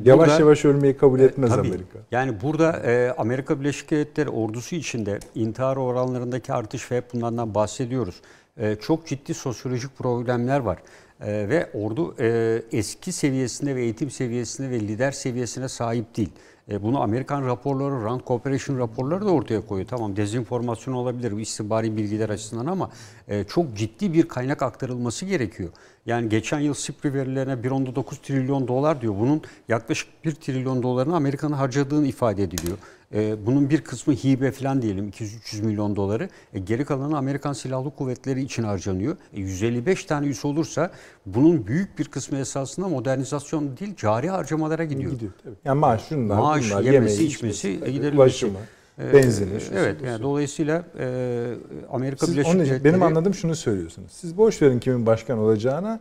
Yavaş 0.06 0.30
burada- 0.30 0.40
yavaş 0.40 0.66
ölmeyi 0.66 0.98
kabul 0.98 1.20
etmez 1.20 1.50
Tabii. 1.50 1.68
Amerika. 1.68 2.00
Yani 2.12 2.42
burada 2.44 2.72
e, 2.80 3.12
Amerika 3.18 3.60
Birleşik 3.60 3.92
Devletleri 3.92 4.30
ordusu 4.30 4.76
içinde 4.76 5.20
intihar 5.36 5.78
oranlarındaki 5.78 6.54
artış 6.54 6.92
ve 6.92 6.98
hep 6.98 7.14
bunlardan 7.14 7.56
bahsediyoruz. 7.56 8.16
E, 8.58 8.76
çok 8.76 9.08
ciddi 9.08 9.34
sosyolojik 9.34 9.98
problemler 9.98 10.60
var. 10.60 10.78
E, 11.22 11.50
ve 11.50 11.70
ordu 11.74 12.16
e, 12.20 12.62
eski 12.72 13.12
seviyesinde 13.12 13.76
ve 13.76 13.82
eğitim 13.82 14.12
seviyesinde 14.12 14.70
ve 14.70 14.80
lider 14.80 15.12
seviyesine 15.12 15.70
sahip 15.70 16.18
değil. 16.18 16.30
E, 16.70 16.84
bunu 16.84 17.02
Amerikan 17.02 17.46
raporları, 17.48 18.04
Rand 18.04 18.22
Corporation 18.28 18.80
raporları 18.80 19.26
da 19.26 19.32
ortaya 19.32 19.62
koyuyor. 19.62 19.88
Tamam 19.88 20.16
dezenformasyon 20.16 20.94
olabilir 20.94 21.32
bu 21.32 21.40
istihbari 21.40 21.98
bilgiler 21.98 22.30
açısından 22.30 22.66
ama 22.66 22.90
e, 23.28 23.44
çok 23.44 23.78
ciddi 23.78 24.14
bir 24.14 24.28
kaynak 24.28 24.62
aktarılması 24.62 25.26
gerekiyor. 25.26 25.70
Yani 26.06 26.30
geçen 26.30 26.60
yıl 26.60 26.74
SIPRI 26.74 27.14
verilerine 27.14 27.54
1.9 27.54 28.22
trilyon 28.22 28.68
dolar 28.68 29.02
diyor. 29.02 29.16
Bunun 29.20 29.42
yaklaşık 29.68 30.26
1 30.26 30.32
trilyon 30.32 30.84
dolarını 30.84 31.16
Amerika'nın 31.16 31.54
harcadığını 31.54 32.08
ifade 32.08 32.44
ediliyor. 32.44 32.78
E, 33.14 33.46
bunun 33.46 33.70
bir 33.70 33.82
kısmı 33.82 34.14
hibe 34.14 34.52
falan 34.52 34.82
diyelim 34.82 35.10
200-300 35.10 35.64
milyon 35.66 35.96
doları. 35.96 36.30
E, 36.54 36.60
geri 36.60 36.86
kalanı 36.86 37.18
Amerikan 37.18 37.54
Silahlı 37.54 37.96
Kuvvetleri 37.96 38.42
için 38.42 38.64
harcanıyor. 38.64 39.18
E, 39.34 39.40
155 39.40 40.06
tane 40.06 40.28
üs 40.28 40.46
olursa 40.46 40.92
bunun 41.26 41.68
büyük 41.68 42.00
bir 42.00 42.06
kısmı 42.06 42.38
esasında 42.38 42.88
modernizasyon 42.88 43.78
değil 43.78 43.96
cari 43.96 44.30
harcamalara 44.30 44.84
gidiyor. 44.84 45.12
Gidiyor 45.12 45.32
tabii. 45.44 45.56
Yani 45.66 45.80
maaş 45.80 46.08
şunlar, 46.08 46.38
Maaş, 46.38 46.72
bunlar, 46.72 46.82
yemesi, 46.82 47.14
yemeği, 47.14 47.30
içmesi, 47.36 47.70
içmesi, 47.72 47.92
giderilmesi. 47.94 48.18
ulaşımı, 48.18 48.60
Ee, 49.00 49.14
benzini. 49.14 49.60
şusu, 49.60 49.74
Evet, 49.76 49.96
busu. 49.96 50.06
yani 50.06 50.22
dolayısıyla 50.24 50.86
e, 51.00 51.54
Amerika 51.92 52.26
Siz 52.26 52.36
Birleşik 52.36 52.56
onun 52.56 52.66
Devletleri... 52.66 52.84
benim 52.84 53.04
anladığım 53.04 53.34
şunu 53.34 53.56
söylüyorsunuz. 53.56 54.12
Siz 54.12 54.38
boş 54.38 54.62
verin 54.62 54.80
kimin 54.80 55.06
başkan 55.06 55.38
olacağına. 55.38 56.00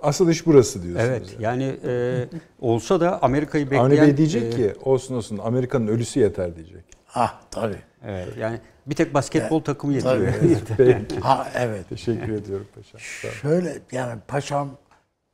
Asıl 0.00 0.30
iş 0.30 0.46
burası 0.46 0.82
diyorsunuz. 0.82 1.08
Evet, 1.08 1.36
yani 1.38 1.76
e, 1.84 2.24
olsa 2.60 3.00
da 3.00 3.22
Amerika'yı 3.22 3.66
bekleyen... 3.66 3.84
Avni 3.84 4.00
Bey 4.00 4.16
diyecek 4.16 4.42
e, 4.42 4.56
ki 4.56 4.74
olsun 4.82 5.14
olsun 5.14 5.38
Amerika'nın 5.38 5.86
ölüsü 5.86 6.20
yeter 6.20 6.56
diyecek. 6.56 6.84
Ah 7.14 7.40
tabii. 7.50 7.78
Evet, 8.04 8.28
yani 8.38 8.60
bir 8.86 8.94
tek 8.94 9.14
basketbol 9.14 9.60
takımı 9.60 9.92
yetiyor. 9.92 10.34
Peki. 10.76 11.20
Ha 11.20 11.48
evet. 11.54 11.88
Teşekkür 11.88 12.32
ediyorum 12.32 12.66
paşam. 12.74 13.00
Şöyle 13.32 13.78
yani 13.92 14.20
paşam 14.28 14.70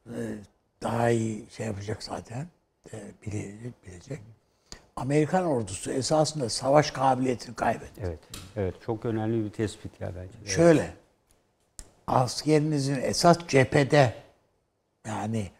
e, 0.06 0.18
daha 0.82 1.10
iyi 1.10 1.44
şey 1.50 1.66
yapacak 1.66 2.02
zaten. 2.02 2.46
E, 2.92 2.96
bilecek, 3.26 3.86
bilecek. 3.86 4.20
Amerikan 4.96 5.44
ordusu 5.44 5.92
esasında 5.92 6.48
savaş 6.48 6.90
kabiliyetini 6.90 7.54
kaybetti. 7.54 8.00
evet, 8.06 8.18
evet, 8.56 8.74
çok 8.86 9.04
önemli 9.04 9.44
bir 9.44 9.50
tespit 9.50 10.00
ya 10.00 10.08
bence. 10.08 10.38
Evet. 10.38 10.48
Şöyle 10.48 10.94
askerinizin 12.06 13.00
esas 13.02 13.38
cephede 13.48 14.21
yani 15.06 15.50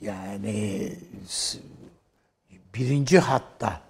yani 0.00 0.92
birinci 2.74 3.18
hatta 3.18 3.80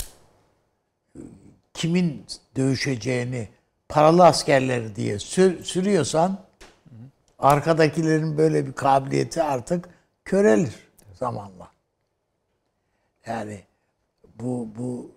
kimin 1.75 2.27
dövüşeceğini 2.57 3.49
paralı 3.89 4.27
askerleri 4.27 4.97
diye 4.97 5.19
sür, 5.19 5.65
sürüyorsan 5.65 6.45
arkadakilerin 7.39 8.39
böyle 8.39 8.67
bir 8.67 8.73
kabiliyeti 8.73 9.43
artık 9.43 9.89
körelir 10.25 10.75
zamanla. 11.15 11.71
Yani 13.27 13.63
bu 14.41 14.69
bu 14.79 15.11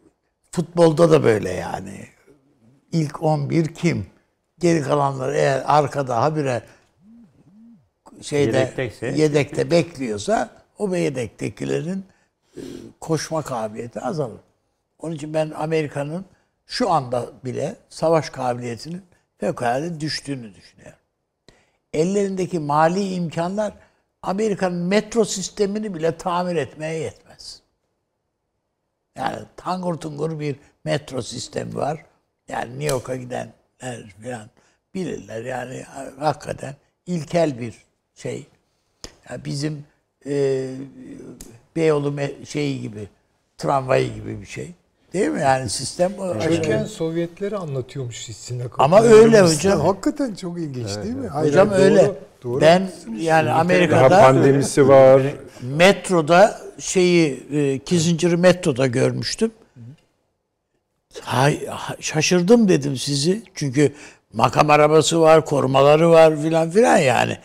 futbolda 0.52 1.12
da 1.12 1.24
böyle 1.24 1.54
yani. 1.54 2.08
İlk 2.92 3.24
11 3.24 3.74
kim? 3.74 4.06
Geri 4.60 4.82
kalanlar 4.82 5.34
eğer 5.34 5.64
arkada 5.66 6.22
habire 6.22 6.64
şeyde 8.22 8.57
Yedekteyse. 8.57 9.07
yedekte 9.07 9.72
bekliyorsa 9.72 10.49
o 10.77 10.95
yedektekilerin 10.95 12.06
e, 12.57 12.61
koşma 12.99 13.41
kabiliyeti 13.41 13.99
azalır. 13.99 14.39
Onun 14.99 15.15
için 15.15 15.34
ben 15.34 15.52
Amerika'nın 15.56 16.26
şu 16.65 16.91
anda 16.91 17.30
bile 17.45 17.76
savaş 17.89 18.30
kabiliyetinin 18.30 19.02
fevkalade 19.38 19.99
düştüğünü 19.99 20.56
düşünüyorum. 20.56 20.99
Ellerindeki 21.93 22.60
mali 22.60 23.14
imkanlar 23.14 23.73
Amerika'nın 24.22 24.85
metro 24.85 25.26
sistemini 25.26 25.95
bile 25.95 26.18
tamir 26.18 26.56
etmeye 26.56 26.99
yetmez. 26.99 27.61
Yani 29.15 29.39
tangur 29.57 29.95
tungur 29.95 30.39
bir 30.39 30.56
metro 30.85 31.22
sistemi 31.22 31.76
var. 31.76 32.06
Yani 32.48 32.69
New 32.72 32.85
York'a 32.85 33.15
gidenler 33.15 34.15
falan 34.23 34.49
bilirler. 34.93 35.45
Yani 35.45 35.84
hakikaten 36.19 36.76
ilkel 37.06 37.60
bir 37.60 37.76
şey. 38.22 38.45
Yani 39.30 39.45
bizim 39.45 39.84
e, 40.26 40.68
Beyoğlu 41.76 42.14
şeyi 42.49 42.81
gibi, 42.81 43.07
tramvayı 43.57 44.14
gibi 44.14 44.41
bir 44.41 44.45
şey. 44.45 44.72
Değil 45.14 45.27
mi? 45.27 45.41
Yani 45.41 45.69
sistem 45.69 46.11
o. 46.19 46.39
Çocukken 46.39 46.85
Sovyetleri 46.85 47.57
anlatıyormuş 47.57 48.30
hissine 48.30 48.64
Ama 48.77 49.02
öyle 49.02 49.41
hocam. 49.41 49.80
Hakikaten 49.80 50.35
çok 50.35 50.60
ilginç 50.60 50.88
değil 51.03 51.15
mi? 51.15 51.27
Hayır, 51.27 51.49
Hocam 51.49 51.69
hayır, 51.69 51.84
öyle. 51.84 52.06
Doğru, 52.06 52.15
doğru. 52.43 52.61
Ben 52.61 52.91
yani 53.18 53.48
Daha 53.48 53.60
Amerika'da 53.60 54.22
pandemisi 54.22 54.88
var. 54.88 55.22
metroda 55.61 56.61
şeyi 56.80 57.43
e, 57.53 57.80
Kissinger'ı 57.80 58.38
metroda 58.38 58.88
görmüştüm. 58.88 59.52
Hay, 61.22 61.65
ha- 61.65 61.95
şaşırdım 61.99 62.68
dedim 62.68 62.98
sizi. 62.98 63.43
Çünkü 63.56 63.93
makam 64.34 64.69
arabası 64.69 65.22
var, 65.22 65.45
korumaları 65.45 66.10
var 66.10 66.41
filan 66.41 66.69
filan 66.72 66.98
yani. 66.98 67.38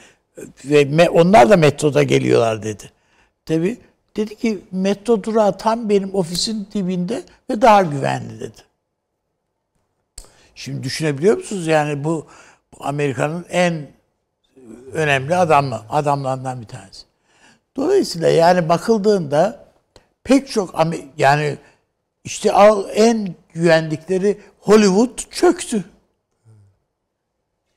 Ve 0.65 1.11
onlar 1.11 1.51
da 1.51 1.57
metroda 1.57 2.03
geliyorlar 2.03 2.63
dedi. 2.63 2.91
Tabi 3.47 3.79
dedi 4.17 4.37
ki 4.37 4.59
metro 4.73 5.23
durağı 5.23 5.59
tam 5.59 5.89
benim 5.89 6.15
ofisin 6.15 6.69
dibinde 6.75 7.23
ve 7.51 7.63
daha 7.63 7.83
güvenli 7.83 8.41
dedi. 8.41 8.63
Şimdi 10.55 10.83
düşünebiliyor 10.83 11.37
musunuz 11.37 11.67
yani 11.67 12.05
bu, 12.05 12.27
bu 12.73 12.87
Amerika'nın 12.87 13.47
en 13.49 13.89
önemli 14.93 15.37
adamı, 15.37 15.83
adamlarından 15.91 16.61
bir 16.61 16.67
tanesi. 16.67 17.03
Dolayısıyla 17.77 18.29
yani 18.29 18.69
bakıldığında 18.69 19.67
pek 20.25 20.51
çok 20.51 20.75
yani 21.19 21.57
işte 22.25 22.53
en 22.95 23.35
güvendikleri 23.53 24.41
Hollywood 24.59 25.19
çöktü. 25.31 25.85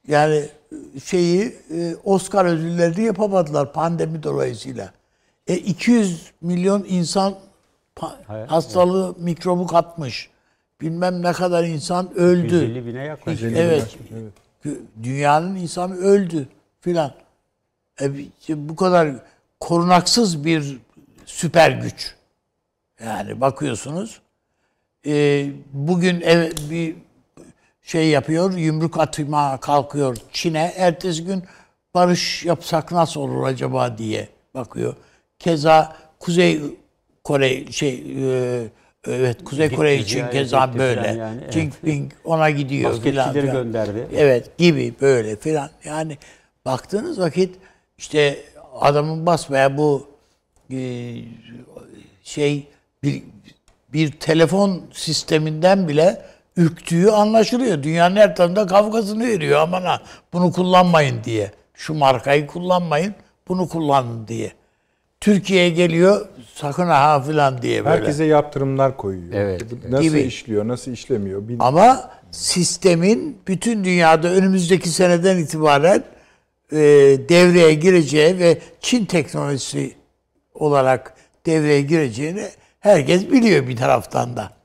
Yani 0.07 0.49
şeyi 1.04 1.56
e, 1.74 1.96
Oscar 2.04 2.46
ödüllerini 2.46 3.06
yapamadılar 3.06 3.74
pandemi 3.74 4.24
dolayısıyla. 4.24 4.94
E 5.48 5.56
200 5.58 6.32
milyon 6.41 6.86
insan 6.90 7.36
Hayır, 8.28 8.48
hastalığı 8.48 9.16
mikrobu 9.20 9.68
kapmış. 9.68 10.30
Bilmem 10.82 11.22
ne 11.24 11.34
kadar 11.34 11.64
insan 11.64 12.18
öldü. 12.18 12.56
150 12.56 12.86
bine 12.86 13.06
yaklaşık. 13.06 13.58
Evet. 13.58 13.98
Dünyanın 15.04 15.56
insanı 15.56 15.96
öldü 15.96 16.48
filan. 16.82 17.14
E, 18.02 18.10
bu 18.50 18.76
kadar 18.76 19.16
korunaksız 19.60 20.46
bir 20.46 20.78
süper 21.26 21.72
güç. 21.72 22.16
Yani 23.04 23.41
bakıyorsunuz 23.41 24.22
e, 25.06 25.46
bugün 25.74 26.22
ev, 26.22 26.52
bir 26.70 26.96
şey 27.90 28.07
yapıyor, 28.07 28.53
yumruk 28.53 28.99
atma 28.99 29.57
kalkıyor 29.60 30.18
Çin'e. 30.32 30.74
Ertesi 30.78 31.24
gün 31.24 31.44
barış 31.94 32.45
yapsak 32.45 32.91
nasıl 32.91 33.22
olur 33.22 33.44
acaba 33.44 33.98
diye 33.98 34.28
bakıyor. 34.53 34.95
Keza 35.40 35.95
Kuzey 36.20 36.61
Kore 37.24 37.72
şey 37.72 38.03
e, 38.20 38.64
evet 39.07 39.44
Kuzey 39.44 39.76
Kore 39.76 39.95
için 39.95 40.14
ziyaret 40.14 40.34
keza 40.34 40.74
böyle. 40.78 41.07
yani, 41.07 41.40
evet. 41.44 41.53
Jinping 41.53 42.11
ona 42.24 42.49
gidiyor 42.49 43.02
filan. 43.02 43.34
gönderdi. 43.34 44.07
Evet 44.16 44.57
gibi 44.57 44.94
böyle 45.02 45.36
filan. 45.36 45.70
Yani 45.84 46.18
baktığınız 46.66 47.20
vakit 47.20 47.56
işte 47.98 48.40
adamın 48.80 49.26
basmaya 49.26 49.78
bu 49.78 50.07
e, 50.72 50.80
şey 52.24 52.68
bir, 53.03 53.24
bir 53.94 54.11
telefon 54.11 54.82
sisteminden 54.94 55.88
bile 55.88 56.22
ürktüğü 56.64 57.10
anlaşılıyor. 57.10 57.84
Dünyanın 57.84 58.15
her 58.15 58.36
tarafında 58.36 58.65
kavgasını 58.68 59.27
veriyor 59.27 59.60
aman 59.60 59.81
ha 59.81 60.02
bunu 60.34 60.52
kullanmayın 60.52 61.23
diye. 61.23 61.52
Şu 61.73 61.94
markayı 61.94 62.48
kullanmayın 62.48 63.15
bunu 63.48 63.68
kullanın 63.69 64.27
diye. 64.27 64.52
Türkiye'ye 65.22 65.69
geliyor 65.69 66.26
sakın 66.53 66.88
ha 66.88 67.22
filan 67.22 67.61
diye 67.61 67.86
böyle. 67.86 67.95
Herkese 67.98 68.23
yaptırımlar 68.23 68.98
koyuyor. 68.98 69.34
Evet. 69.34 69.61
Nasıl 69.90 70.03
Gibi. 70.03 70.19
işliyor, 70.22 70.68
nasıl 70.68 70.91
işlemiyor. 70.91 71.48
Bil- 71.48 71.56
Ama 71.60 72.10
sistemin 72.31 73.38
bütün 73.48 73.84
dünyada 73.84 74.27
önümüzdeki 74.27 74.90
seneden 74.90 75.38
itibaren 75.38 76.03
e, 76.72 76.77
devreye 77.30 77.73
gireceği 77.73 78.40
ve 78.40 78.57
Çin 78.81 79.06
teknolojisi 79.06 79.95
olarak 80.53 81.14
devreye 81.45 81.81
gireceğini 81.81 82.45
herkes 82.80 83.31
biliyor 83.31 83.68
bir 83.68 83.77
taraftan 83.77 84.38
da. 84.38 84.59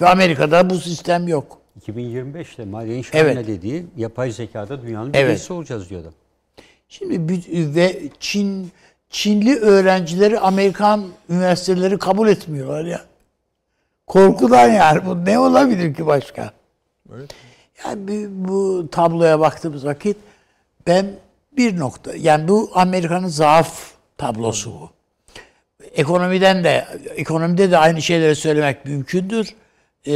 Ve 0.00 0.08
Amerika'da 0.08 0.70
bu 0.70 0.74
sistem 0.74 1.28
yok. 1.28 1.58
2025'te 1.86 2.64
Maliye 2.64 2.96
Evet. 2.96 3.08
evet. 3.14 3.46
dediği 3.46 3.86
yapay 3.96 4.30
zekada 4.30 4.82
dünyanın 4.82 5.10
Evet. 5.14 5.26
birincisi 5.26 5.52
olacağız 5.52 5.90
diyordu. 5.90 6.12
Şimdi 6.88 7.42
ve 7.74 8.02
Çin 8.20 8.72
Çinli 9.10 9.56
öğrencileri 9.56 10.38
Amerikan 10.38 11.04
üniversiteleri 11.28 11.98
kabul 11.98 12.28
etmiyorlar 12.28 12.84
ya. 12.84 13.00
Korkudan 14.06 14.68
yani 14.68 15.06
bu 15.06 15.24
ne 15.24 15.38
olabilir 15.38 15.94
ki 15.94 16.06
başka? 16.06 16.50
Yani 17.84 18.08
bu, 18.08 18.48
bu 18.48 18.88
tabloya 18.90 19.40
baktığımız 19.40 19.86
vakit 19.86 20.16
ben 20.86 21.06
bir 21.56 21.78
nokta 21.78 22.16
yani 22.16 22.48
bu 22.48 22.70
Amerika'nın 22.74 23.28
zaaf 23.28 23.90
tablosu 24.18 24.72
bu. 24.72 24.90
Ekonomiden 25.94 26.64
de 26.64 26.86
ekonomide 27.16 27.70
de 27.70 27.78
aynı 27.78 28.02
şeyleri 28.02 28.36
söylemek 28.36 28.84
mümkündür. 28.84 29.54
Ee, 30.06 30.12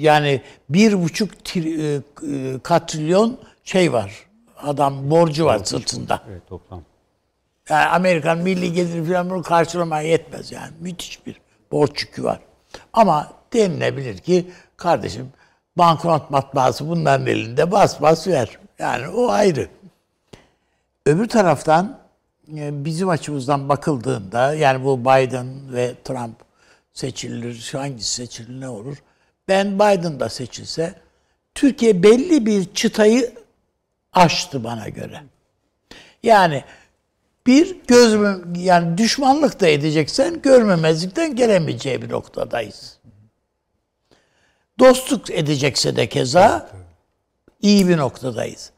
yani 0.00 0.40
bir 0.68 1.02
buçuk 1.02 1.32
tri- 1.44 2.00
e, 2.22 2.58
katrilyon 2.62 3.38
şey 3.64 3.92
var. 3.92 4.12
Adam 4.62 5.10
borcu 5.10 5.44
var 5.44 5.64
sırtında. 5.64 6.22
Evet 6.30 6.42
toplam. 6.48 6.82
Yani 7.68 7.86
Amerikan 7.86 8.38
milli 8.38 8.72
geliri 8.72 9.04
falan 9.04 9.30
bunu 9.30 9.42
karşılamaya 9.42 10.08
yetmez 10.08 10.52
yani. 10.52 10.70
Müthiş 10.80 11.26
bir 11.26 11.40
borç 11.72 12.02
yükü 12.02 12.24
var. 12.24 12.40
Ama 12.92 13.32
denilebilir 13.52 14.18
ki 14.18 14.50
kardeşim 14.76 15.32
banknot 15.78 16.30
matbaası 16.30 16.88
bunların 16.88 17.26
elinde 17.26 17.72
bas 17.72 18.02
bas 18.02 18.26
ver. 18.28 18.58
Yani 18.78 19.08
o 19.08 19.28
ayrı. 19.28 19.68
Öbür 21.06 21.28
taraftan 21.28 21.98
e, 22.56 22.84
bizim 22.84 23.08
açımızdan 23.08 23.68
bakıldığında 23.68 24.54
yani 24.54 24.84
bu 24.84 25.00
Biden 25.00 25.72
ve 25.72 25.94
Trump 26.04 26.36
seçilir, 26.92 27.54
şu 27.54 27.80
hangisi 27.80 28.14
seçilir 28.14 28.60
ne 28.60 28.68
olur? 28.68 28.96
Ben 29.52 29.74
Biden 29.74 30.20
da 30.20 30.28
seçilse 30.28 30.94
Türkiye 31.54 32.02
belli 32.02 32.46
bir 32.46 32.74
çıtayı 32.74 33.32
aştı 34.12 34.64
bana 34.64 34.88
göre. 34.88 35.22
Yani 36.22 36.64
bir 37.46 37.76
gözme 37.86 38.36
yani 38.56 38.98
düşmanlık 38.98 39.60
da 39.60 39.68
edeceksen 39.68 40.42
görmemezlikten 40.42 41.36
gelemeyeceği 41.36 42.02
bir 42.02 42.10
noktadayız. 42.10 42.98
Dostluk 44.78 45.30
edecekse 45.30 45.96
de 45.96 46.08
keza 46.08 46.70
iyi 47.62 47.88
bir 47.88 47.96
noktadayız. 47.96 48.70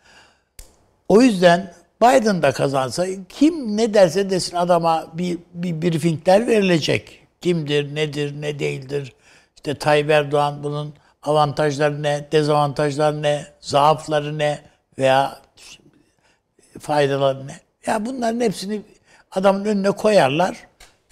O 1.09 1.23
yüzden 1.23 1.75
Biden 2.03 2.43
da 2.43 2.53
kazansa 2.53 3.07
kim 3.29 3.77
ne 3.77 3.95
derse 3.95 4.31
desin 4.31 4.57
adama 4.57 5.07
bir, 5.13 5.39
bir 5.55 5.83
briefingler 5.83 6.47
verilecek. 6.47 7.21
Kimdir, 7.41 7.95
nedir, 7.95 8.41
ne 8.41 8.59
değildir. 8.59 9.13
İşte 9.65 9.79
Tayyip 9.79 10.11
Erdoğan 10.11 10.63
bunun 10.63 10.95
avantajları 11.23 12.03
ne, 12.03 12.27
dezavantajları 12.33 13.23
ne, 13.23 13.47
zaafları 13.61 14.39
ne 14.39 14.59
veya 14.99 15.39
faydaları 16.81 17.47
ne? 17.47 17.61
Ya 17.87 18.07
bunların 18.07 18.41
hepsini 18.41 18.83
adamın 19.33 19.65
önüne 19.65 19.91
koyarlar 19.91 20.57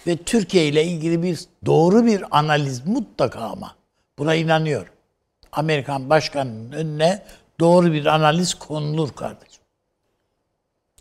ve 0.07 0.17
Türkiye 0.17 0.67
ile 0.67 0.83
ilgili 0.83 1.23
bir 1.23 1.39
doğru 1.65 2.05
bir 2.05 2.37
analiz 2.37 2.87
mutlaka 2.87 3.39
ama 3.39 3.75
buna 4.19 4.35
inanıyorum. 4.35 4.93
Amerikan 5.51 6.09
başkanının 6.09 6.71
önüne 6.71 7.23
doğru 7.59 7.93
bir 7.93 8.05
analiz 8.05 8.53
konulur 8.53 9.09
kardeşim. 9.09 9.63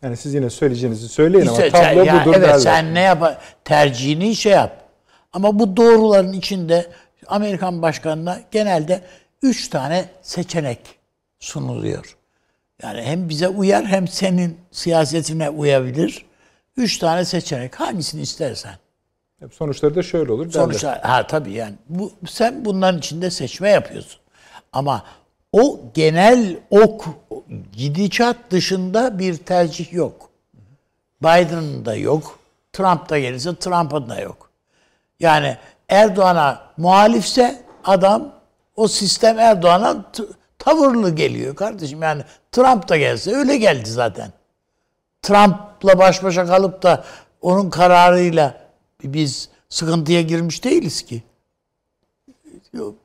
Yani 0.02 0.16
siz 0.16 0.34
yine 0.34 0.50
söyleyeceğinizi 0.50 1.08
söyleyin 1.08 1.46
ama 1.46 1.68
tablo 1.68 2.04
ya 2.04 2.26
budur 2.26 2.34
evet 2.36 2.48
derler. 2.48 2.58
sen 2.58 2.94
ne 2.94 3.00
yap 3.00 3.42
tercihini 3.64 4.36
şey 4.36 4.52
yap. 4.52 4.82
Ama 5.32 5.58
bu 5.58 5.76
doğruların 5.76 6.32
içinde 6.32 6.86
Amerikan 7.26 7.82
başkanına 7.82 8.40
genelde 8.50 9.02
üç 9.42 9.68
tane 9.68 10.08
seçenek 10.22 10.78
sunuluyor. 11.40 12.16
Yani 12.82 13.02
hem 13.02 13.28
bize 13.28 13.48
uyar 13.48 13.86
hem 13.86 14.08
senin 14.08 14.58
siyasetine 14.70 15.50
uyabilir. 15.50 16.26
Üç 16.76 16.98
tane 16.98 17.24
seçenek. 17.24 17.80
Hangisini 17.80 18.20
istersen. 18.20 18.74
Sonuçları 19.52 19.94
da 19.94 20.02
şöyle 20.02 20.32
olur. 20.32 20.52
Sonuçta 20.52 21.00
ha 21.02 21.26
tabii 21.26 21.52
yani 21.52 21.74
bu 21.88 22.12
sen 22.28 22.64
bunların 22.64 22.98
içinde 22.98 23.30
seçme 23.30 23.70
yapıyorsun. 23.70 24.20
Ama 24.72 25.04
o 25.52 25.80
genel 25.94 26.56
ok 26.70 27.08
gidişat 27.72 28.36
dışında 28.50 29.18
bir 29.18 29.36
tercih 29.36 29.92
yok. 29.92 30.30
Biden'ın 31.22 31.84
da 31.84 31.96
yok. 31.96 32.38
Trump 32.72 33.08
da 33.08 33.18
gelirse 33.18 33.56
Trump'ın 33.56 34.08
da 34.08 34.20
yok. 34.20 34.50
Yani 35.20 35.56
Erdoğan'a 35.92 36.62
muhalifse 36.76 37.62
adam 37.84 38.32
o 38.76 38.88
sistem 38.88 39.38
Erdoğan'a 39.38 40.04
tavırlı 40.58 41.14
geliyor 41.14 41.56
kardeşim. 41.56 42.02
Yani 42.02 42.22
Trump 42.52 42.88
da 42.88 42.96
gelse 42.96 43.36
öyle 43.36 43.56
geldi 43.56 43.90
zaten. 43.90 44.32
Trump'la 45.22 45.98
baş 45.98 46.22
başa 46.24 46.46
kalıp 46.46 46.82
da 46.82 47.04
onun 47.42 47.70
kararıyla 47.70 48.54
biz 49.04 49.48
sıkıntıya 49.68 50.22
girmiş 50.22 50.64
değiliz 50.64 51.02
ki. 51.02 51.22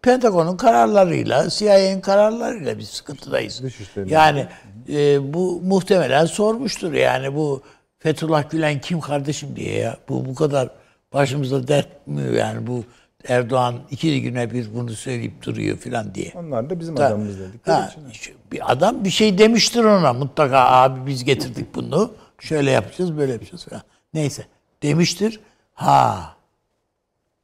Pentagon'un 0.01 0.57
kararlarıyla, 0.57 1.49
CIA'nin 1.49 2.01
kararlarıyla 2.01 2.77
biz 2.77 2.89
sıkıntıdayız. 2.89 3.61
Yani 4.05 4.47
e, 4.89 5.33
bu 5.33 5.61
muhtemelen 5.61 6.25
sormuştur 6.25 6.93
yani 6.93 7.35
bu 7.35 7.61
Fethullah 7.99 8.49
Gülen 8.49 8.81
kim 8.81 8.99
kardeşim 8.99 9.55
diye 9.55 9.79
ya. 9.79 9.97
Bu 10.09 10.25
bu 10.25 10.35
kadar 10.35 10.69
başımıza 11.13 11.67
dert 11.67 12.07
mi 12.07 12.37
yani 12.37 12.67
bu 12.67 12.83
Erdoğan 13.27 13.75
iki 13.91 14.21
güne 14.21 14.51
bir 14.51 14.73
bunu 14.75 14.89
söyleyip 14.91 15.43
duruyor 15.43 15.77
filan 15.77 16.15
diye. 16.15 16.33
Onlar 16.35 16.69
da 16.69 16.79
bizim 16.79 16.95
Ha, 16.95 17.05
adamımız 17.05 17.39
dedikleri 17.39 17.75
ha, 17.75 17.93
için. 18.09 18.35
bir 18.51 18.71
adam 18.71 19.03
bir 19.05 19.09
şey 19.09 19.37
demiştir 19.37 19.83
ona 19.83 20.13
mutlaka 20.13 20.59
abi 20.59 21.07
biz 21.07 21.23
getirdik 21.23 21.75
bunu 21.75 22.13
şöyle 22.39 22.71
yapacağız 22.71 23.17
böyle 23.17 23.31
yapacağız 23.33 23.65
falan. 23.65 23.81
Neyse 24.13 24.45
demiştir. 24.83 25.39
Ha 25.73 26.35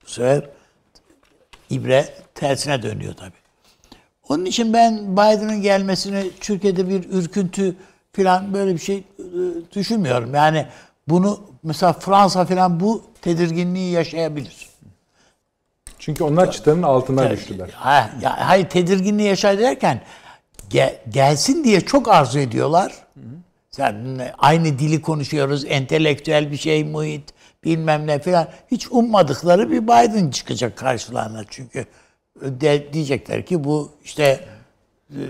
bu 0.05 0.09
sefer 0.09 0.49
ibre 1.69 2.05
tersine 2.35 2.81
dönüyor 2.81 3.13
tabii. 3.13 3.43
Onun 4.29 4.45
için 4.45 4.73
ben 4.73 5.13
Biden'ın 5.13 5.61
gelmesini 5.61 6.31
Türkiye'de 6.39 6.89
bir 6.89 7.09
ürküntü 7.09 7.75
falan 8.13 8.53
böyle 8.53 8.73
bir 8.73 8.79
şey 8.79 8.97
e, 8.97 9.03
düşünmüyorum. 9.75 10.35
Yani 10.35 10.67
bunu 11.07 11.39
mesela 11.63 11.93
Fransa 11.93 12.45
falan 12.45 12.79
bu 12.79 13.03
tedirginliği 13.21 13.91
yaşayabilir. 13.91 14.69
Çünkü 15.99 16.23
onlar 16.23 16.51
çıtanın 16.51 16.83
altına 16.83 17.31
düştüler. 17.31 17.69
Ha, 17.69 18.09
ya, 18.21 18.47
hayır 18.47 18.69
tedirginliği 18.69 19.27
yaşar 19.29 19.59
derken 19.59 20.01
ge- 20.69 20.95
gelsin 21.09 21.63
diye 21.63 21.81
çok 21.81 22.07
arzu 22.07 22.39
ediyorlar. 22.39 22.93
Sen 23.71 24.21
aynı 24.37 24.79
dili 24.79 25.01
konuşuyoruz, 25.01 25.65
entelektüel 25.65 26.51
bir 26.51 26.57
şey, 26.57 26.83
muhit, 26.83 27.33
bilmem 27.63 28.07
ne 28.07 28.19
falan. 28.19 28.47
Hiç 28.71 28.87
ummadıkları 28.91 29.71
bir 29.71 29.83
Biden 29.83 30.29
çıkacak 30.29 30.77
karşılarına 30.77 31.43
çünkü 31.49 31.85
de, 32.41 32.93
diyecekler 32.93 33.45
ki 33.45 33.63
bu 33.63 33.91
işte 34.03 34.45
e, 35.09 35.21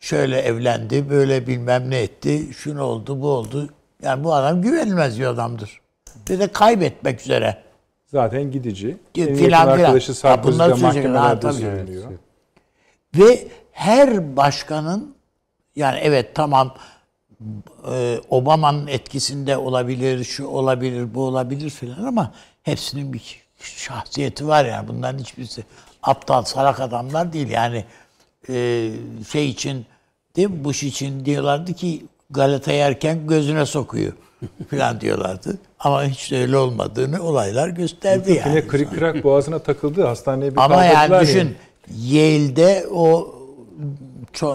şöyle 0.00 0.40
evlendi, 0.40 1.10
böyle 1.10 1.46
bilmem 1.46 1.90
ne 1.90 1.98
etti, 1.98 2.48
şunu 2.56 2.82
oldu, 2.82 3.20
bu 3.20 3.28
oldu. 3.28 3.68
Yani 4.04 4.24
bu 4.24 4.34
adam 4.34 4.62
güvenilmez 4.62 5.20
bir 5.20 5.26
adamdır. 5.26 5.80
Ve 6.30 6.38
de 6.38 6.48
kaybetmek 6.48 7.20
üzere. 7.20 7.62
Zaten 8.06 8.50
gidici. 8.50 8.96
Filan 9.14 9.28
En 9.28 9.34
yakın 9.34 9.46
filan. 9.46 9.64
arkadaşı 9.64 10.12
Ha, 10.12 10.14
Sarkozy 10.14 10.54
bunları 10.54 10.72
de 10.72 10.76
söyleyecek. 10.76 11.04
Ha, 11.04 11.08
mahkemelerde 11.18 11.52
söyleniyor. 11.52 12.10
Ve 13.14 13.48
her 13.72 14.36
başkanın 14.36 15.14
yani 15.76 15.98
evet 16.02 16.34
tamam 16.34 16.74
e, 17.90 18.20
Obama'nın 18.30 18.86
etkisinde 18.86 19.56
olabilir, 19.56 20.24
şu 20.24 20.46
olabilir, 20.46 21.14
bu 21.14 21.22
olabilir 21.22 21.70
filan 21.70 22.04
ama 22.04 22.32
hepsinin 22.62 23.12
bir 23.12 23.44
şahsiyeti 23.58 24.48
var 24.48 24.64
yani. 24.64 24.88
Bunların 24.88 25.18
hiçbirisi 25.18 25.64
aptal, 26.02 26.42
salak 26.42 26.80
adamlar 26.80 27.32
değil. 27.32 27.50
Yani 27.50 27.84
e, 28.48 28.90
şey 29.30 29.48
için 29.48 29.86
değil 30.36 30.50
mi? 30.50 30.64
Bush 30.64 30.82
için 30.82 31.24
diyorlardı 31.24 31.74
ki 31.74 32.04
Galata 32.34 32.72
yerken 32.72 33.26
gözüne 33.26 33.66
sokuyor 33.66 34.12
filan 34.70 35.00
diyorlardı. 35.00 35.58
Ama 35.78 36.04
hiç 36.04 36.30
de 36.32 36.40
öyle 36.40 36.56
olmadığını 36.56 37.22
olaylar 37.22 37.68
gösterdi 37.68 38.32
yani. 38.32 38.48
Yine 38.48 38.66
kırık 38.66 38.94
kırak 38.94 39.24
boğazına 39.24 39.58
takıldı. 39.58 40.04
Hastaneye 40.06 40.52
bir 40.52 40.60
Ama 40.60 40.84
yani 40.84 41.20
düşün 41.20 41.56
Yale'de 41.96 42.86
o 42.94 43.34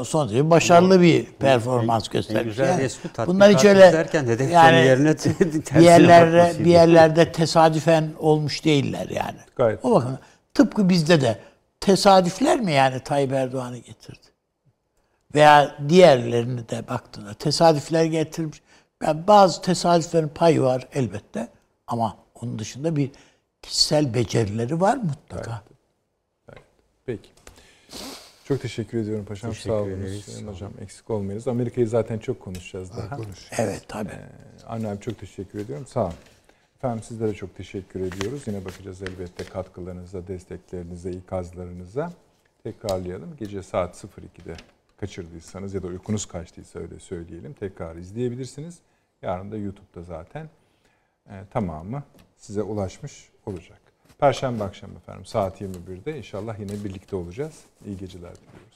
son 0.03 0.29
derece 0.29 0.49
başarılı 0.49 1.01
bir 1.01 1.25
performans 1.25 2.07
göstermiş. 2.07 2.45
güzel 2.45 2.67
Yani 2.67 2.83
resmi 2.83 3.03
tatbikat 3.03 3.27
bunlar 3.27 3.53
hiç 3.53 3.65
öyle 3.65 3.87
izlerken 3.87 4.25
hedef 4.25 4.51
yani 4.51 4.85
yerine 4.85 5.15
bir 5.75 5.81
yerlerde 5.81 6.53
bir 6.59 6.69
yerlerde 6.69 7.31
tesadüfen 7.31 8.09
olmuş 8.19 8.65
değiller 8.65 9.07
yani. 9.09 9.39
Gayet. 9.55 9.85
O 9.85 9.91
bakın 9.95 10.19
tıpkı 10.53 10.89
bizde 10.89 11.21
de 11.21 11.39
tesadüfler 11.79 12.59
mi 12.59 12.71
yani 12.71 12.99
Tayyip 12.99 13.33
Erdoğan'ı 13.33 13.77
getirdi? 13.77 14.28
Veya 15.35 15.77
diğerlerini 15.89 16.69
de 16.69 16.87
baktığında 16.87 17.33
tesadüfler 17.33 18.05
getirmiş. 18.05 18.61
Yani 19.03 19.27
bazı 19.27 19.61
tesadüflerin 19.61 20.27
payı 20.27 20.61
var 20.61 20.87
elbette 20.93 21.47
ama 21.87 22.17
onun 22.41 22.59
dışında 22.59 22.95
bir 22.95 23.11
kişisel 23.61 24.13
becerileri 24.13 24.81
var 24.81 24.97
mutlaka. 24.97 25.63
Peki. 27.05 27.29
Çok 28.45 28.61
teşekkür 28.61 28.97
ediyorum 28.97 29.25
paşam. 29.25 29.51
Teşekkür 29.51 29.69
Sağ 29.69 29.75
olunuz. 29.75 29.99
ederiz. 29.99 30.25
Sayın 30.25 30.47
hocam 30.47 30.71
eksik 30.81 31.09
olmayınız. 31.09 31.47
Amerika'yı 31.47 31.87
zaten 31.87 32.19
çok 32.19 32.39
konuşacağız 32.39 32.91
daha. 32.97 33.17
Evet 33.57 33.85
tabii. 33.87 34.11
Anne 34.67 34.87
abi 34.87 35.01
çok 35.01 35.19
teşekkür 35.19 35.59
ediyorum. 35.59 35.85
Sağ 35.87 36.03
olun. 36.03 36.13
Efendim 36.77 37.03
sizlere 37.03 37.33
çok 37.33 37.55
teşekkür 37.55 37.99
ediyoruz. 37.99 38.43
Yine 38.47 38.65
bakacağız 38.65 39.01
elbette 39.01 39.43
katkılarınıza, 39.43 40.27
desteklerinize, 40.27 41.11
ikazlarınıza. 41.11 42.11
Tekrarlayalım. 42.63 43.35
Gece 43.39 43.63
saat 43.63 44.03
02'de 44.03 44.55
kaçırdıysanız 44.99 45.73
ya 45.73 45.83
da 45.83 45.87
uykunuz 45.87 46.25
kaçtıysa 46.25 46.79
öyle 46.79 46.99
söyleyelim. 46.99 47.53
Tekrar 47.53 47.95
izleyebilirsiniz. 47.95 48.79
Yarın 49.21 49.51
da 49.51 49.57
YouTube'da 49.57 50.03
zaten 50.03 50.49
e, 51.29 51.33
tamamı 51.51 52.03
size 52.37 52.63
ulaşmış 52.63 53.29
olacak. 53.45 53.79
Perşembe 54.19 54.63
akşamı 54.63 54.95
efendim 54.95 55.25
saat 55.25 55.61
21'de 55.61 56.17
inşallah 56.17 56.59
yine 56.59 56.83
birlikte 56.83 57.15
olacağız. 57.15 57.63
İyi 57.85 57.97
geceler 57.97 58.35
diliyorum. 58.35 58.68